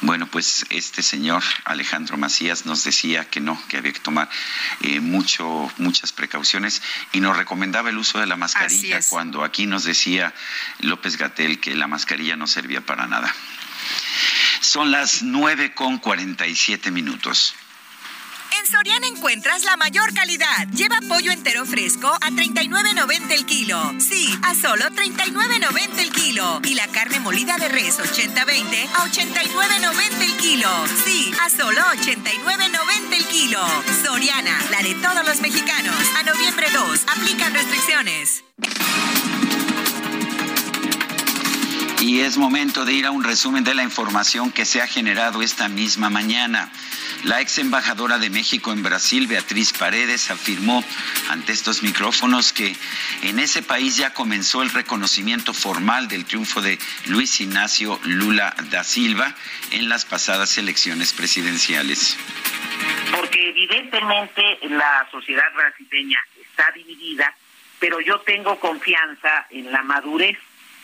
Bueno, 0.00 0.26
pues 0.26 0.66
este 0.70 1.02
señor 1.02 1.42
Alejandro 1.64 2.16
Macías 2.16 2.66
nos 2.66 2.84
decía 2.84 3.28
que 3.28 3.40
no, 3.40 3.60
que 3.68 3.76
había 3.76 3.92
que 3.92 4.00
tomar 4.00 4.28
eh, 4.80 5.00
mucho, 5.00 5.70
muchas 5.78 6.12
precauciones 6.12 6.82
y 7.12 7.20
nos 7.20 7.36
recomendaba 7.36 7.90
el 7.90 7.98
uso 7.98 8.18
de 8.18 8.26
la 8.26 8.36
mascarilla 8.36 9.00
cuando 9.08 9.44
aquí 9.44 9.66
nos 9.66 9.84
decía 9.84 10.34
López 10.80 11.16
Gatel 11.16 11.60
que 11.60 11.74
la 11.74 11.86
mascarilla 11.86 12.36
no 12.36 12.46
servía 12.46 12.80
para 12.80 13.06
nada. 13.06 13.34
Son 14.60 14.90
las 14.90 15.22
nueve 15.22 15.74
con 15.74 15.98
cuarenta 15.98 16.46
y 16.46 16.56
siete 16.56 16.90
minutos. 16.90 17.54
En 18.58 18.66
Soriana 18.66 19.06
encuentras 19.06 19.64
la 19.64 19.76
mayor 19.76 20.12
calidad. 20.14 20.66
Lleva 20.74 20.98
pollo 21.08 21.30
entero 21.30 21.64
fresco 21.64 22.08
a 22.08 22.30
39.90 22.30 23.30
el 23.32 23.46
kilo. 23.46 23.80
Sí, 23.98 24.28
a 24.42 24.54
solo 24.54 24.84
39.90 24.86 25.98
el 25.98 26.10
kilo. 26.10 26.60
Y 26.64 26.74
la 26.74 26.88
carne 26.88 27.20
molida 27.20 27.56
de 27.58 27.68
res 27.68 27.98
80-20 27.98 28.88
a 28.94 29.06
89.90 29.06 30.22
el 30.22 30.36
kilo. 30.38 30.68
Sí, 31.04 31.32
a 31.44 31.50
solo 31.50 31.80
89.90 31.80 33.12
el 33.12 33.26
kilo. 33.26 33.60
Soriana, 34.04 34.58
la 34.70 34.82
de 34.82 34.94
todos 34.96 35.24
los 35.24 35.40
mexicanos. 35.40 35.94
A 36.18 36.22
noviembre 36.24 36.66
2, 36.72 37.04
aplican 37.16 37.54
restricciones. 37.54 38.44
Y 42.00 42.20
es 42.20 42.36
momento 42.38 42.84
de 42.84 42.92
ir 42.92 43.06
a 43.06 43.10
un 43.10 43.24
resumen 43.24 43.64
de 43.64 43.74
la 43.74 43.82
información 43.82 44.52
que 44.52 44.64
se 44.64 44.80
ha 44.80 44.86
generado 44.86 45.42
esta 45.42 45.68
misma 45.68 46.10
mañana. 46.10 46.70
La 47.24 47.40
ex 47.40 47.58
embajadora 47.58 48.18
de 48.18 48.30
México 48.30 48.72
en 48.72 48.84
Brasil, 48.84 49.26
Beatriz 49.26 49.72
Paredes, 49.72 50.30
afirmó 50.30 50.84
ante 51.28 51.52
estos 51.52 51.82
micrófonos 51.82 52.52
que 52.52 52.76
en 53.22 53.40
ese 53.40 53.62
país 53.62 53.96
ya 53.96 54.14
comenzó 54.14 54.62
el 54.62 54.70
reconocimiento 54.70 55.52
formal 55.52 56.06
del 56.06 56.24
triunfo 56.24 56.60
de 56.60 56.78
Luis 57.06 57.40
Ignacio 57.40 57.98
Lula 58.04 58.54
da 58.70 58.84
Silva 58.84 59.34
en 59.72 59.88
las 59.88 60.04
pasadas 60.04 60.56
elecciones 60.56 61.12
presidenciales. 61.12 62.16
Porque 63.10 63.48
evidentemente 63.50 64.58
la 64.68 65.04
sociedad 65.10 65.52
brasileña 65.52 66.20
está 66.40 66.70
dividida, 66.70 67.34
pero 67.80 68.00
yo 68.00 68.20
tengo 68.20 68.60
confianza 68.60 69.48
en 69.50 69.72
la 69.72 69.82
madurez 69.82 70.38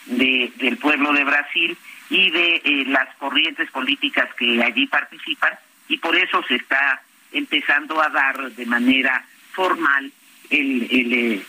del 0.07 0.76
pueblo 0.78 1.12
de 1.12 1.24
Brasil 1.24 1.76
y 2.10 2.31
de 2.31 2.57
eh, 2.57 2.84
las 2.86 3.15
corrientes 3.16 3.70
políticas 3.70 4.28
que 4.39 4.62
allí 4.62 4.86
participan 4.86 5.52
y 5.89 5.99
por 5.99 6.16
eso 6.16 6.42
se 6.47 6.57
está 6.57 7.02
empezando 7.33 8.00
a 8.00 8.08
dar 8.08 8.50
de 8.52 8.66
manera 8.66 9.24
formal 9.52 10.10
el, 10.50 10.89
eh, 10.91 11.42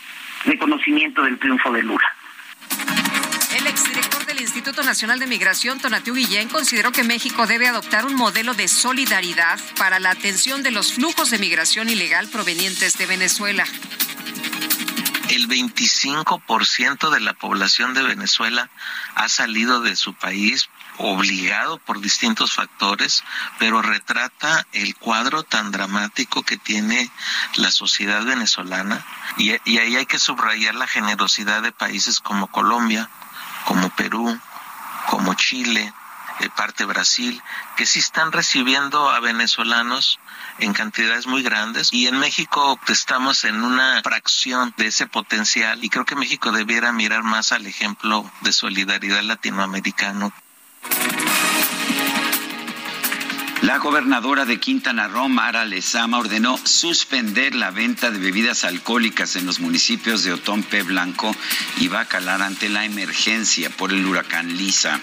reconocimiento 0.45 1.23
del 1.23 1.37
triunfo 1.39 1.71
de 1.71 1.83
Lula. 1.83 2.07
El 3.57 3.67
exdirector 3.67 4.25
del 4.25 4.41
Instituto 4.41 4.83
Nacional 4.83 5.19
de 5.19 5.27
Migración, 5.27 5.79
Tonatiu 5.79 6.13
Guillén, 6.13 6.49
consideró 6.49 6.91
que 6.91 7.03
México 7.03 7.47
debe 7.47 7.67
adoptar 7.67 8.05
un 8.05 8.15
modelo 8.15 8.53
de 8.53 8.67
solidaridad 8.67 9.59
para 9.77 9.99
la 9.99 10.11
atención 10.11 10.61
de 10.61 10.71
los 10.71 10.93
flujos 10.93 11.31
de 11.31 11.39
migración 11.39 11.89
ilegal 11.89 12.27
provenientes 12.29 12.97
de 12.97 13.05
Venezuela. 13.05 13.65
El 15.29 15.47
25% 15.47 17.09
de 17.09 17.19
la 17.19 17.33
población 17.33 17.93
de 17.93 18.03
Venezuela 18.03 18.69
ha 19.15 19.27
salido 19.27 19.81
de 19.81 19.95
su 19.95 20.13
país 20.13 20.69
obligado 20.97 21.77
por 21.79 21.99
distintos 21.99 22.53
factores, 22.53 23.23
pero 23.59 23.81
retrata 23.81 24.65
el 24.71 24.95
cuadro 24.95 25.43
tan 25.43 25.71
dramático 25.71 26.43
que 26.43 26.57
tiene 26.57 27.09
la 27.55 27.71
sociedad 27.71 28.23
venezolana. 28.23 29.05
Y, 29.37 29.51
ahí 29.51 29.95
hay 29.95 30.05
que 30.05 30.19
subrayar 30.19 30.75
la 30.75 30.87
generosidad 30.87 31.61
de 31.61 31.71
países 31.71 32.19
como 32.19 32.47
Colombia, 32.47 33.09
como 33.65 33.89
Perú, 33.89 34.39
como 35.07 35.33
Chile, 35.33 35.93
de 36.39 36.49
parte 36.49 36.85
Brasil, 36.85 37.41
que 37.77 37.85
sí 37.85 37.99
están 37.99 38.31
recibiendo 38.31 39.09
a 39.09 39.19
venezolanos 39.19 40.19
en 40.59 40.73
cantidades 40.73 41.27
muy 41.27 41.43
grandes. 41.43 41.89
Y 41.91 42.07
en 42.07 42.17
México 42.19 42.79
estamos 42.87 43.43
en 43.45 43.63
una 43.63 44.01
fracción 44.03 44.73
de 44.77 44.87
ese 44.87 45.07
potencial. 45.07 45.83
Y 45.83 45.89
creo 45.89 46.05
que 46.05 46.15
México 46.15 46.51
debiera 46.51 46.91
mirar 46.91 47.23
más 47.23 47.51
al 47.51 47.65
ejemplo 47.65 48.29
de 48.41 48.51
solidaridad 48.51 49.21
latinoamericano 49.21 50.33
la 53.61 53.77
gobernadora 53.77 54.45
de 54.45 54.59
Quintana 54.59 55.07
Roo, 55.07 55.29
Mara 55.29 55.65
Lezama, 55.65 56.19
ordenó 56.19 56.57
suspender 56.63 57.55
la 57.55 57.71
venta 57.71 58.11
de 58.11 58.19
bebidas 58.19 58.63
alcohólicas 58.63 59.35
en 59.35 59.45
los 59.45 59.59
municipios 59.59 60.23
de 60.23 60.33
Otompe 60.33 60.83
Blanco 60.83 61.35
y 61.77 61.87
Bacalar 61.87 62.41
ante 62.41 62.69
la 62.69 62.85
emergencia 62.85 63.69
por 63.69 63.91
el 63.91 64.05
huracán 64.05 64.55
Lisa. 64.57 64.99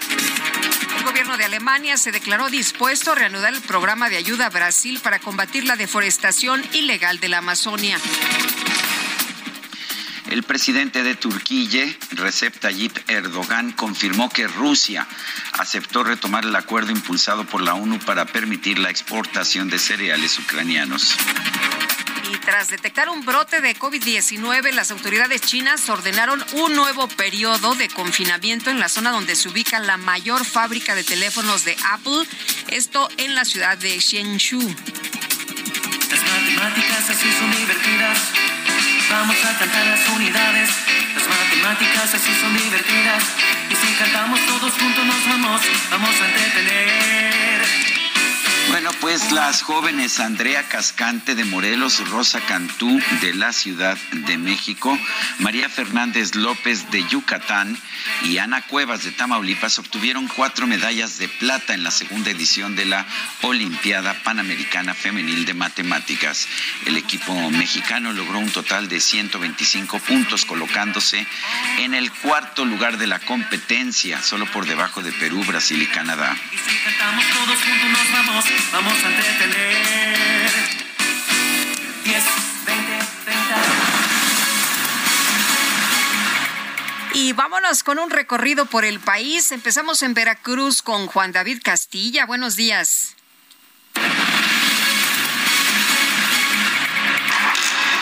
El 0.97 1.03
gobierno 1.03 1.37
de 1.37 1.45
Alemania 1.45 1.97
se 1.97 2.11
declaró 2.11 2.49
dispuesto 2.49 3.11
a 3.11 3.15
reanudar 3.15 3.53
el 3.53 3.61
programa 3.61 4.09
de 4.09 4.17
ayuda 4.17 4.45
a 4.45 4.49
Brasil 4.49 4.99
para 5.03 5.19
combatir 5.19 5.65
la 5.65 5.75
deforestación 5.75 6.63
ilegal 6.73 7.19
de 7.19 7.29
la 7.29 7.39
Amazonia. 7.39 7.99
El 10.33 10.41
presidente 10.41 11.03
de 11.03 11.13
Turquía, 11.13 11.85
Recep 12.09 12.57
Tayyip 12.59 13.07
Erdogan, 13.07 13.71
confirmó 13.71 14.31
que 14.31 14.47
Rusia 14.47 15.07
aceptó 15.59 16.03
retomar 16.03 16.43
el 16.43 16.55
acuerdo 16.55 16.91
impulsado 16.91 17.45
por 17.45 17.61
la 17.61 17.75
ONU 17.75 17.99
para 17.99 18.25
permitir 18.25 18.79
la 18.79 18.89
exportación 18.89 19.69
de 19.69 19.77
cereales 19.77 20.39
ucranianos. 20.39 21.15
Y 22.31 22.37
tras 22.37 22.69
detectar 22.69 23.09
un 23.09 23.23
brote 23.23 23.61
de 23.61 23.75
COVID-19, 23.75 24.71
las 24.71 24.89
autoridades 24.89 25.41
chinas 25.41 25.87
ordenaron 25.87 26.43
un 26.53 26.73
nuevo 26.73 27.07
periodo 27.09 27.75
de 27.75 27.89
confinamiento 27.89 28.71
en 28.71 28.79
la 28.79 28.89
zona 28.89 29.11
donde 29.11 29.35
se 29.35 29.49
ubica 29.49 29.79
la 29.79 29.97
mayor 29.97 30.45
fábrica 30.45 30.95
de 30.95 31.03
teléfonos 31.03 31.63
de 31.63 31.77
Apple, 31.91 32.25
esto 32.69 33.07
en 33.17 33.35
la 33.35 33.45
ciudad 33.45 33.77
de 33.77 34.01
Xiangshu. 34.01 34.61
Las 36.09 36.23
matemáticas 36.23 37.07
así 37.11 37.31
son 37.37 37.51
divertidas. 37.51 38.19
Vamos 39.09 39.35
a 39.45 39.57
cantar 39.57 39.85
las 39.87 40.07
unidades. 40.09 40.69
Las 41.15 41.27
matemáticas 41.27 42.13
así 42.13 42.33
son 42.39 42.55
divertidas. 42.57 43.23
Y 43.69 43.75
si 43.75 43.93
cantamos 43.95 44.39
todos 44.45 44.73
juntos 44.73 45.05
nos 45.05 45.27
vamos, 45.27 45.61
vamos 45.91 46.21
a 46.21 46.25
entretener. 46.25 47.92
Bueno, 48.69 48.91
pues 49.01 49.31
las 49.31 49.61
jóvenes 49.61 50.19
Andrea 50.19 50.63
Cascante 50.67 51.35
de 51.35 51.45
Morelos, 51.45 52.07
Rosa 52.09 52.39
Cantú 52.41 52.99
de 53.21 53.33
la 53.33 53.53
Ciudad 53.53 53.97
de 54.11 54.37
México, 54.37 54.97
María 55.39 55.69
Fernández 55.69 56.35
López 56.35 56.89
de 56.89 57.07
Yucatán 57.07 57.77
y 58.23 58.37
Ana 58.37 58.61
Cuevas 58.63 59.03
de 59.03 59.11
Tamaulipas 59.11 59.79
obtuvieron 59.79 60.27
cuatro 60.27 60.65
medallas 60.67 61.17
de 61.17 61.27
plata 61.27 61.73
en 61.73 61.83
la 61.83 61.91
segunda 61.91 62.31
edición 62.31 62.75
de 62.75 62.85
la 62.85 63.05
Olimpiada 63.41 64.15
Panamericana 64.23 64.93
Femenil 64.93 65.45
de 65.45 65.53
Matemáticas. 65.53 66.47
El 66.85 66.97
equipo 66.97 67.33
mexicano 67.51 68.11
logró 68.11 68.39
un 68.39 68.51
total 68.51 68.89
de 68.89 68.99
125 68.99 69.99
puntos, 69.99 70.45
colocándose 70.45 71.25
en 71.79 71.93
el 71.93 72.11
cuarto 72.11 72.65
lugar 72.65 72.97
de 72.97 73.07
la 73.07 73.19
competencia, 73.19 74.21
solo 74.21 74.45
por 74.47 74.65
debajo 74.65 75.01
de 75.01 75.11
Perú, 75.11 75.43
Brasil 75.45 75.81
y 75.81 75.87
Canadá. 75.87 76.35
Vamos 78.71 78.93
a 79.03 79.09
entretener. 79.09 80.49
10, 82.03 82.23
20, 82.65 82.99
30. 83.25 83.55
Y 87.15 87.33
vámonos 87.33 87.83
con 87.83 87.99
un 87.99 88.09
recorrido 88.09 88.65
por 88.65 88.85
el 88.85 88.99
país. 88.99 89.51
Empezamos 89.51 90.01
en 90.01 90.13
Veracruz 90.13 90.81
con 90.81 91.07
Juan 91.07 91.31
David 91.31 91.61
Castilla. 91.63 92.25
Buenos 92.25 92.55
días. 92.55 93.15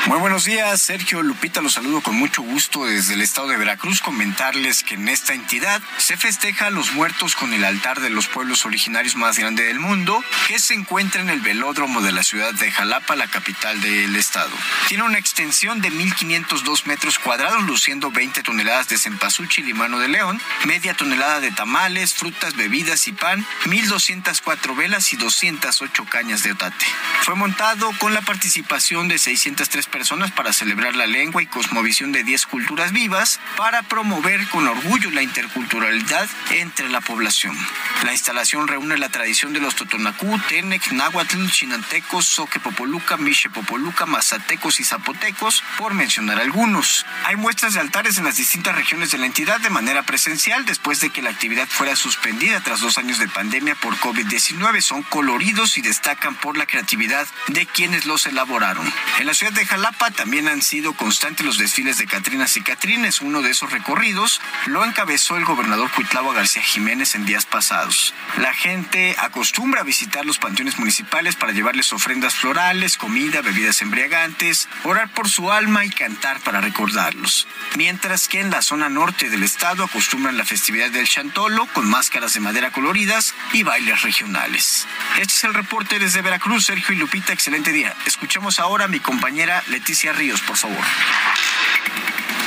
Muy 0.07 0.17
buenos 0.17 0.45
días, 0.45 0.81
Sergio 0.81 1.21
Lupita, 1.21 1.61
los 1.61 1.73
saludo 1.73 2.01
con 2.01 2.15
mucho 2.15 2.41
gusto 2.41 2.85
desde 2.85 3.13
el 3.13 3.21
estado 3.21 3.49
de 3.49 3.57
Veracruz. 3.57 4.01
Comentarles 4.01 4.81
que 4.81 4.95
en 4.95 5.07
esta 5.07 5.35
entidad 5.35 5.79
se 5.99 6.17
festeja 6.17 6.67
a 6.67 6.69
los 6.71 6.93
muertos 6.93 7.35
con 7.35 7.53
el 7.53 7.63
altar 7.63 8.01
de 8.01 8.09
los 8.09 8.27
pueblos 8.27 8.65
originarios 8.65 9.15
más 9.15 9.37
grande 9.37 9.63
del 9.63 9.79
mundo, 9.79 10.23
que 10.47 10.57
se 10.57 10.73
encuentra 10.73 11.21
en 11.21 11.29
el 11.29 11.41
velódromo 11.41 12.01
de 12.01 12.11
la 12.11 12.23
ciudad 12.23 12.51
de 12.51 12.71
Jalapa, 12.71 13.15
la 13.15 13.27
capital 13.27 13.79
del 13.79 14.15
estado. 14.15 14.49
Tiene 14.87 15.03
una 15.03 15.19
extensión 15.19 15.81
de 15.81 15.91
1.502 15.91 16.85
metros 16.87 17.19
cuadrados, 17.19 17.61
luciendo 17.63 18.09
20 18.09 18.41
toneladas 18.41 18.89
de 18.89 18.97
cempasúchil 18.97 19.69
y 19.69 19.73
mano 19.75 19.99
de 19.99 20.07
león, 20.07 20.41
media 20.65 20.95
tonelada 20.95 21.39
de 21.41 21.51
tamales, 21.51 22.15
frutas, 22.15 22.55
bebidas 22.55 23.07
y 23.07 23.11
pan, 23.11 23.45
1.204 23.65 24.75
velas 24.75 25.13
y 25.13 25.17
208 25.17 26.05
cañas 26.05 26.41
de 26.41 26.53
otate. 26.53 26.85
Fue 27.21 27.35
montado 27.35 27.91
con 27.99 28.15
la 28.15 28.21
participación 28.21 29.07
de 29.07 29.19
603 29.19 29.90
personas 29.91 30.31
para 30.31 30.53
celebrar 30.53 30.95
la 30.95 31.05
lengua 31.05 31.43
y 31.43 31.45
cosmovisión 31.45 32.11
de 32.11 32.23
10 32.23 32.47
culturas 32.47 32.91
vivas 32.93 33.39
para 33.57 33.83
promover 33.83 34.47
con 34.47 34.67
orgullo 34.67 35.11
la 35.11 35.21
interculturalidad 35.21 36.27
entre 36.51 36.89
la 36.89 37.01
población. 37.01 37.55
La 38.03 38.13
instalación 38.13 38.67
reúne 38.67 38.97
la 38.97 39.09
tradición 39.09 39.53
de 39.53 39.59
los 39.59 39.75
Totonacú, 39.75 40.39
Tenec, 40.49 40.91
Náhuatl, 40.93 41.49
Chinantecos, 41.49 42.25
Soquepopoluca, 42.25 43.17
Michepopoluca, 43.17 44.05
Mazatecos 44.05 44.79
y 44.79 44.83
Zapotecos, 44.83 45.63
por 45.77 45.93
mencionar 45.93 46.39
algunos. 46.39 47.05
Hay 47.25 47.35
muestras 47.35 47.73
de 47.73 47.81
altares 47.81 48.17
en 48.17 48.23
las 48.23 48.37
distintas 48.37 48.75
regiones 48.75 49.11
de 49.11 49.17
la 49.17 49.25
entidad 49.25 49.59
de 49.59 49.69
manera 49.69 50.03
presencial 50.03 50.65
después 50.65 51.01
de 51.01 51.09
que 51.09 51.21
la 51.21 51.29
actividad 51.29 51.67
fuera 51.67 51.95
suspendida 51.95 52.61
tras 52.61 52.79
dos 52.79 52.97
años 52.97 53.19
de 53.19 53.27
pandemia 53.27 53.75
por 53.75 53.95
COVID-19. 53.97 54.81
Son 54.81 55.03
coloridos 55.03 55.77
y 55.77 55.81
destacan 55.81 56.35
por 56.35 56.57
la 56.57 56.65
creatividad 56.65 57.27
de 57.47 57.65
quienes 57.65 58.05
los 58.05 58.25
elaboraron. 58.25 58.91
En 59.19 59.27
la 59.27 59.33
ciudad 59.33 59.53
de 59.53 59.65
Jalapa 59.65 59.80
también 60.15 60.47
han 60.47 60.61
sido 60.61 60.93
constantes 60.93 61.45
los 61.45 61.57
desfiles 61.57 61.97
de 61.97 62.05
Catrinas 62.05 62.57
y 62.57 62.61
Catrines. 62.61 63.21
Uno 63.21 63.41
de 63.41 63.51
esos 63.51 63.71
recorridos 63.71 64.41
lo 64.65 64.83
encabezó 64.83 65.37
el 65.37 65.45
gobernador 65.45 65.89
Cuitlava 65.91 66.33
García 66.33 66.61
Jiménez 66.61 67.15
en 67.15 67.25
días 67.25 67.45
pasados. 67.45 68.13
La 68.37 68.53
gente 68.53 69.15
acostumbra 69.19 69.81
a 69.81 69.83
visitar 69.83 70.25
los 70.25 70.37
panteones 70.37 70.79
municipales 70.79 71.35
para 71.35 71.53
llevarles 71.53 71.93
ofrendas 71.93 72.35
florales, 72.35 72.97
comida, 72.97 73.41
bebidas 73.41 73.81
embriagantes, 73.81 74.67
orar 74.83 75.09
por 75.13 75.29
su 75.29 75.51
alma 75.51 75.85
y 75.85 75.89
cantar 75.89 76.39
para 76.41 76.61
recordarlos. 76.61 77.47
Mientras 77.75 78.27
que 78.27 78.39
en 78.39 78.51
la 78.51 78.61
zona 78.61 78.89
norte 78.89 79.29
del 79.29 79.43
estado 79.43 79.83
acostumbran 79.83 80.37
la 80.37 80.45
festividad 80.45 80.89
del 80.89 81.07
Chantolo 81.07 81.67
con 81.73 81.89
máscaras 81.89 82.33
de 82.33 82.39
madera 82.39 82.71
coloridas 82.71 83.33
y 83.53 83.63
bailes 83.63 84.01
regionales. 84.01 84.87
Este 85.19 85.33
es 85.33 85.43
el 85.43 85.53
reporte 85.53 85.99
desde 85.99 86.21
Veracruz, 86.21 86.65
Sergio 86.65 86.95
y 86.95 86.97
Lupita. 86.97 87.33
Excelente 87.33 87.71
día. 87.71 87.95
Escuchamos 88.05 88.59
ahora 88.59 88.85
a 88.85 88.87
mi 88.87 88.99
compañera 88.99 89.63
Leticia 89.71 90.11
Ríos, 90.11 90.41
por 90.41 90.57
favor. 90.57 90.83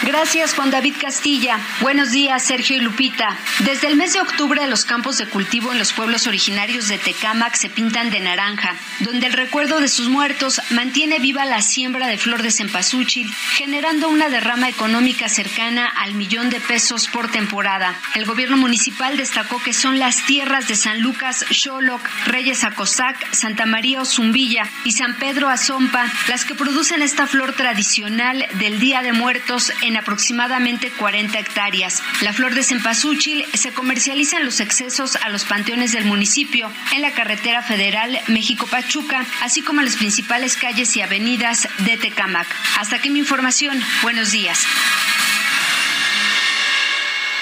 Gracias, 0.05 0.53
Juan 0.53 0.71
David 0.71 0.97
Castilla. 1.01 1.59
Buenos 1.81 2.11
días, 2.11 2.43
Sergio 2.43 2.77
y 2.77 2.81
Lupita. 2.81 3.39
Desde 3.61 3.87
el 3.87 3.97
mes 3.97 4.13
de 4.13 4.21
octubre, 4.21 4.67
los 4.67 4.85
campos 4.85 5.17
de 5.17 5.27
cultivo 5.27 5.73
en 5.73 5.79
los 5.79 5.95
pueblos 5.95 6.27
originarios 6.27 6.89
de 6.89 6.99
Tecámac 6.99 7.55
se 7.55 7.71
pintan 7.71 8.11
de 8.11 8.21
naranja, 8.21 8.77
donde 9.01 9.29
el 9.29 9.33
recuerdo 9.33 9.81
de 9.81 9.89
sus 9.89 10.11
muertos 10.11 10.61
mantiene 10.71 11.21
viva 11.21 11.47
la 11.47 11.63
siembra 11.63 12.07
de 12.07 12.19
flor 12.19 12.43
de 12.43 12.51
cempasúchil, 12.51 13.33
generando 13.55 14.11
una 14.11 14.29
derrama 14.29 14.69
económica 14.69 15.31
cercana 15.31 15.89
al 15.89 16.15
millón 16.15 16.51
de 16.51 16.61
pesos 16.61 17.09
por 17.09 17.31
temporada. 17.31 17.95
El 18.15 18.27
gobierno 18.27 18.59
municipal 18.59 19.17
destacó 19.17 19.63
que 19.63 19.73
son 19.73 19.99
las 19.99 20.27
tierras 20.27 20.69
de 20.69 20.77
San 20.77 21.01
Lucas, 21.01 21.47
Xoloc, 21.51 22.03
Reyes 22.27 22.63
Acosac, 22.65 23.33
Santa 23.33 23.65
María 23.65 24.03
Ozumbilla 24.03 24.69
y 24.85 24.93
San 24.93 25.17
Pedro 25.17 25.49
Azompa 25.49 26.05
las 26.29 26.45
que 26.45 26.55
producen 26.55 27.01
esta 27.01 27.27
flor 27.27 27.55
tradicional 27.55 28.47
del 28.55 28.79
Día 28.79 29.03
de 29.03 29.13
Muertos 29.13 29.73
en 29.81 29.94
aproximadamente 29.97 30.91
40 30.91 31.39
hectáreas. 31.39 32.03
La 32.21 32.33
flor 32.33 32.55
de 32.55 32.63
cempasúchil 32.63 33.45
se 33.55 33.73
comercializa 33.73 34.39
en 34.39 34.45
los 34.45 34.61
excesos 34.61 35.17
a 35.17 35.29
los 35.29 35.45
panteones 35.45 35.93
del 35.93 36.05
municipio, 36.05 36.71
en 36.93 37.03
la 37.03 37.13
carretera 37.13 37.63
federal 37.63 38.19
México-Pachuca, 38.29 39.25
así 39.43 39.63
como 39.63 39.81
en 39.81 39.87
las 39.87 39.97
principales 39.97 40.57
calles 40.57 40.97
y 40.97 41.03
avenidas 41.03 41.69
de 41.79 41.97
Tecámac. 41.97 42.47
Hasta 42.79 42.97
aquí 42.97 43.11
mi 43.11 43.21
información. 43.21 43.83
Buenos 44.03 44.33
días. 44.33 44.67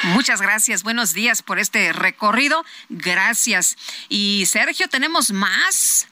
Muchas 0.04 0.42
gracias, 0.42 0.82
buenos 0.82 1.14
días 1.14 1.42
por 1.42 1.60
este 1.60 1.92
recorrido. 1.92 2.64
Gracias. 2.88 3.76
Y 4.08 4.46
Sergio, 4.46 4.88
tenemos 4.88 5.30
más. 5.30 6.08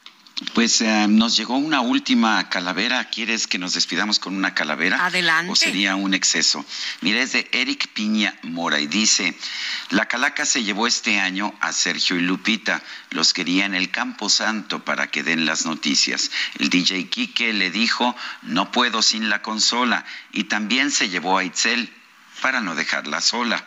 Pues 0.55 0.81
eh, 0.81 1.07
nos 1.09 1.37
llegó 1.37 1.57
una 1.57 1.83
última 1.83 2.49
calavera. 2.49 3.05
¿Quieres 3.05 3.47
que 3.47 3.59
nos 3.59 3.75
despidamos 3.75 4.19
con 4.19 4.35
una 4.35 4.55
calavera? 4.55 5.05
Adelante. 5.05 5.53
¿O 5.53 5.57
sería 5.57 5.97
un 5.97 6.15
exceso? 6.15 6.65
Mira, 7.03 7.21
es 7.21 7.33
de 7.33 7.49
Eric 7.53 7.89
Piña 7.89 8.35
Mora 8.43 8.81
y 8.81 8.87
dice, 8.87 9.37
la 9.91 10.07
calaca 10.07 10.47
se 10.47 10.65
llevó 10.65 10.87
este 10.87 11.21
año 11.21 11.55
a 11.61 11.73
Sergio 11.73 12.17
y 12.17 12.21
Lupita. 12.21 12.83
Los 13.11 13.35
quería 13.35 13.67
en 13.67 13.75
el 13.75 13.91
Campo 13.91 14.31
Santo 14.31 14.83
para 14.83 15.11
que 15.11 15.23
den 15.23 15.45
las 15.45 15.67
noticias. 15.67 16.31
El 16.59 16.71
DJ 16.71 17.09
Quique 17.11 17.53
le 17.53 17.71
dijo, 17.71 18.17
no 18.43 18.73
puedo 18.73 19.03
sin 19.03 19.29
la 19.29 19.43
consola. 19.43 20.07
Y 20.33 20.45
también 20.45 20.91
se 20.91 21.11
llevó 21.11 21.37
a 21.37 21.45
Itzel 21.45 21.93
para 22.41 22.61
no 22.61 22.75
dejarla 22.75 23.21
sola. 23.21 23.65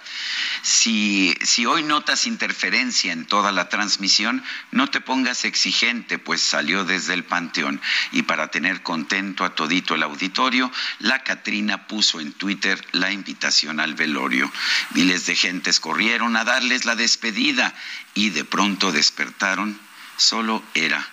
Si, 0.61 1.35
si 1.41 1.65
hoy 1.65 1.83
notas 1.83 2.27
interferencia 2.27 3.11
en 3.13 3.25
toda 3.25 3.51
la 3.51 3.69
transmisión, 3.69 4.43
no 4.71 4.89
te 4.89 5.01
pongas 5.01 5.45
exigente, 5.45 6.17
pues 6.19 6.41
salió 6.41 6.83
desde 6.83 7.13
el 7.13 7.23
panteón. 7.23 7.81
Y 8.11 8.23
para 8.23 8.49
tener 8.51 8.83
contento 8.83 9.45
a 9.45 9.55
todito 9.55 9.95
el 9.95 10.03
auditorio, 10.03 10.71
la 10.99 11.23
Catrina 11.23 11.87
puso 11.87 12.19
en 12.19 12.33
Twitter 12.33 12.85
la 12.91 13.11
invitación 13.11 13.79
al 13.79 13.93
velorio. 13.93 14.51
Miles 14.91 15.25
de 15.25 15.35
gentes 15.35 15.79
corrieron 15.79 16.35
a 16.37 16.43
darles 16.43 16.85
la 16.85 16.95
despedida 16.95 17.73
y 18.13 18.29
de 18.29 18.43
pronto 18.45 18.91
despertaron. 18.91 19.79
Solo 20.17 20.63
era 20.73 21.05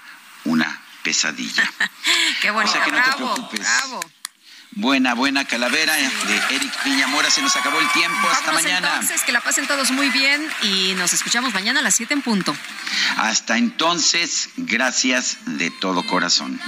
una 0.44 0.80
pesadilla. 1.02 1.70
Qué 2.42 2.50
bonito. 2.50 2.70
O 2.70 2.72
sea 2.72 2.84
que 2.84 2.92
no 2.92 2.98
te 3.02 3.10
bravo, 3.10 3.34
preocupes. 3.34 3.60
bravo. 3.60 4.19
Buena, 4.72 5.14
buena 5.14 5.44
calavera 5.44 5.92
de 5.94 6.54
Eric 6.54 6.72
Piñamora. 6.84 7.28
Se 7.30 7.42
nos 7.42 7.54
acabó 7.56 7.80
el 7.80 7.90
tiempo. 7.90 8.28
Hasta 8.28 8.46
Vámonos 8.46 8.62
mañana. 8.62 8.88
entonces, 8.94 9.22
que 9.22 9.32
la 9.32 9.40
pasen 9.40 9.66
todos 9.66 9.90
muy 9.90 10.08
bien 10.10 10.46
y 10.62 10.94
nos 10.94 11.12
escuchamos 11.12 11.52
mañana 11.52 11.80
a 11.80 11.82
las 11.82 11.94
7 11.96 12.14
en 12.14 12.22
punto. 12.22 12.56
Hasta 13.16 13.58
entonces, 13.58 14.48
gracias 14.56 15.38
de 15.44 15.70
todo 15.70 16.06
corazón. 16.06 16.60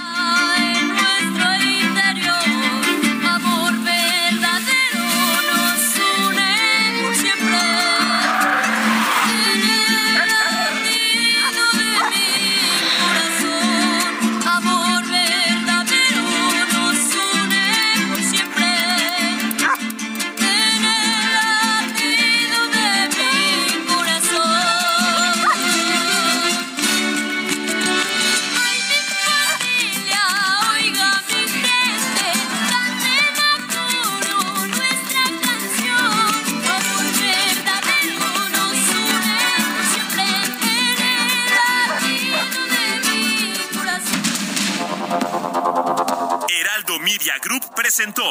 Group 47.42 47.74
presentó 47.74 48.22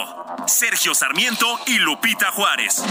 Sergio 0.47 0.95
Sarmiento 0.95 1.45
y 1.67 1.77
Lupita 1.79 2.31
Juárez. 2.31 2.81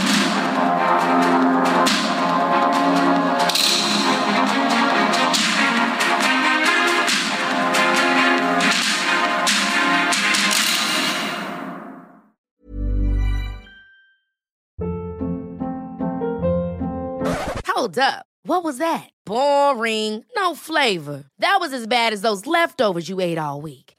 Hold 17.66 17.98
up. 17.98 18.26
What 18.44 18.62
was 18.62 18.76
that? 18.76 19.08
Boring. 19.24 20.22
No 20.36 20.54
flavor. 20.54 21.24
That 21.38 21.58
was 21.60 21.72
as 21.72 21.86
bad 21.86 22.12
as 22.12 22.20
those 22.20 22.46
leftovers 22.46 23.08
you 23.08 23.20
ate 23.20 23.38
all 23.38 23.62
week. 23.62 23.89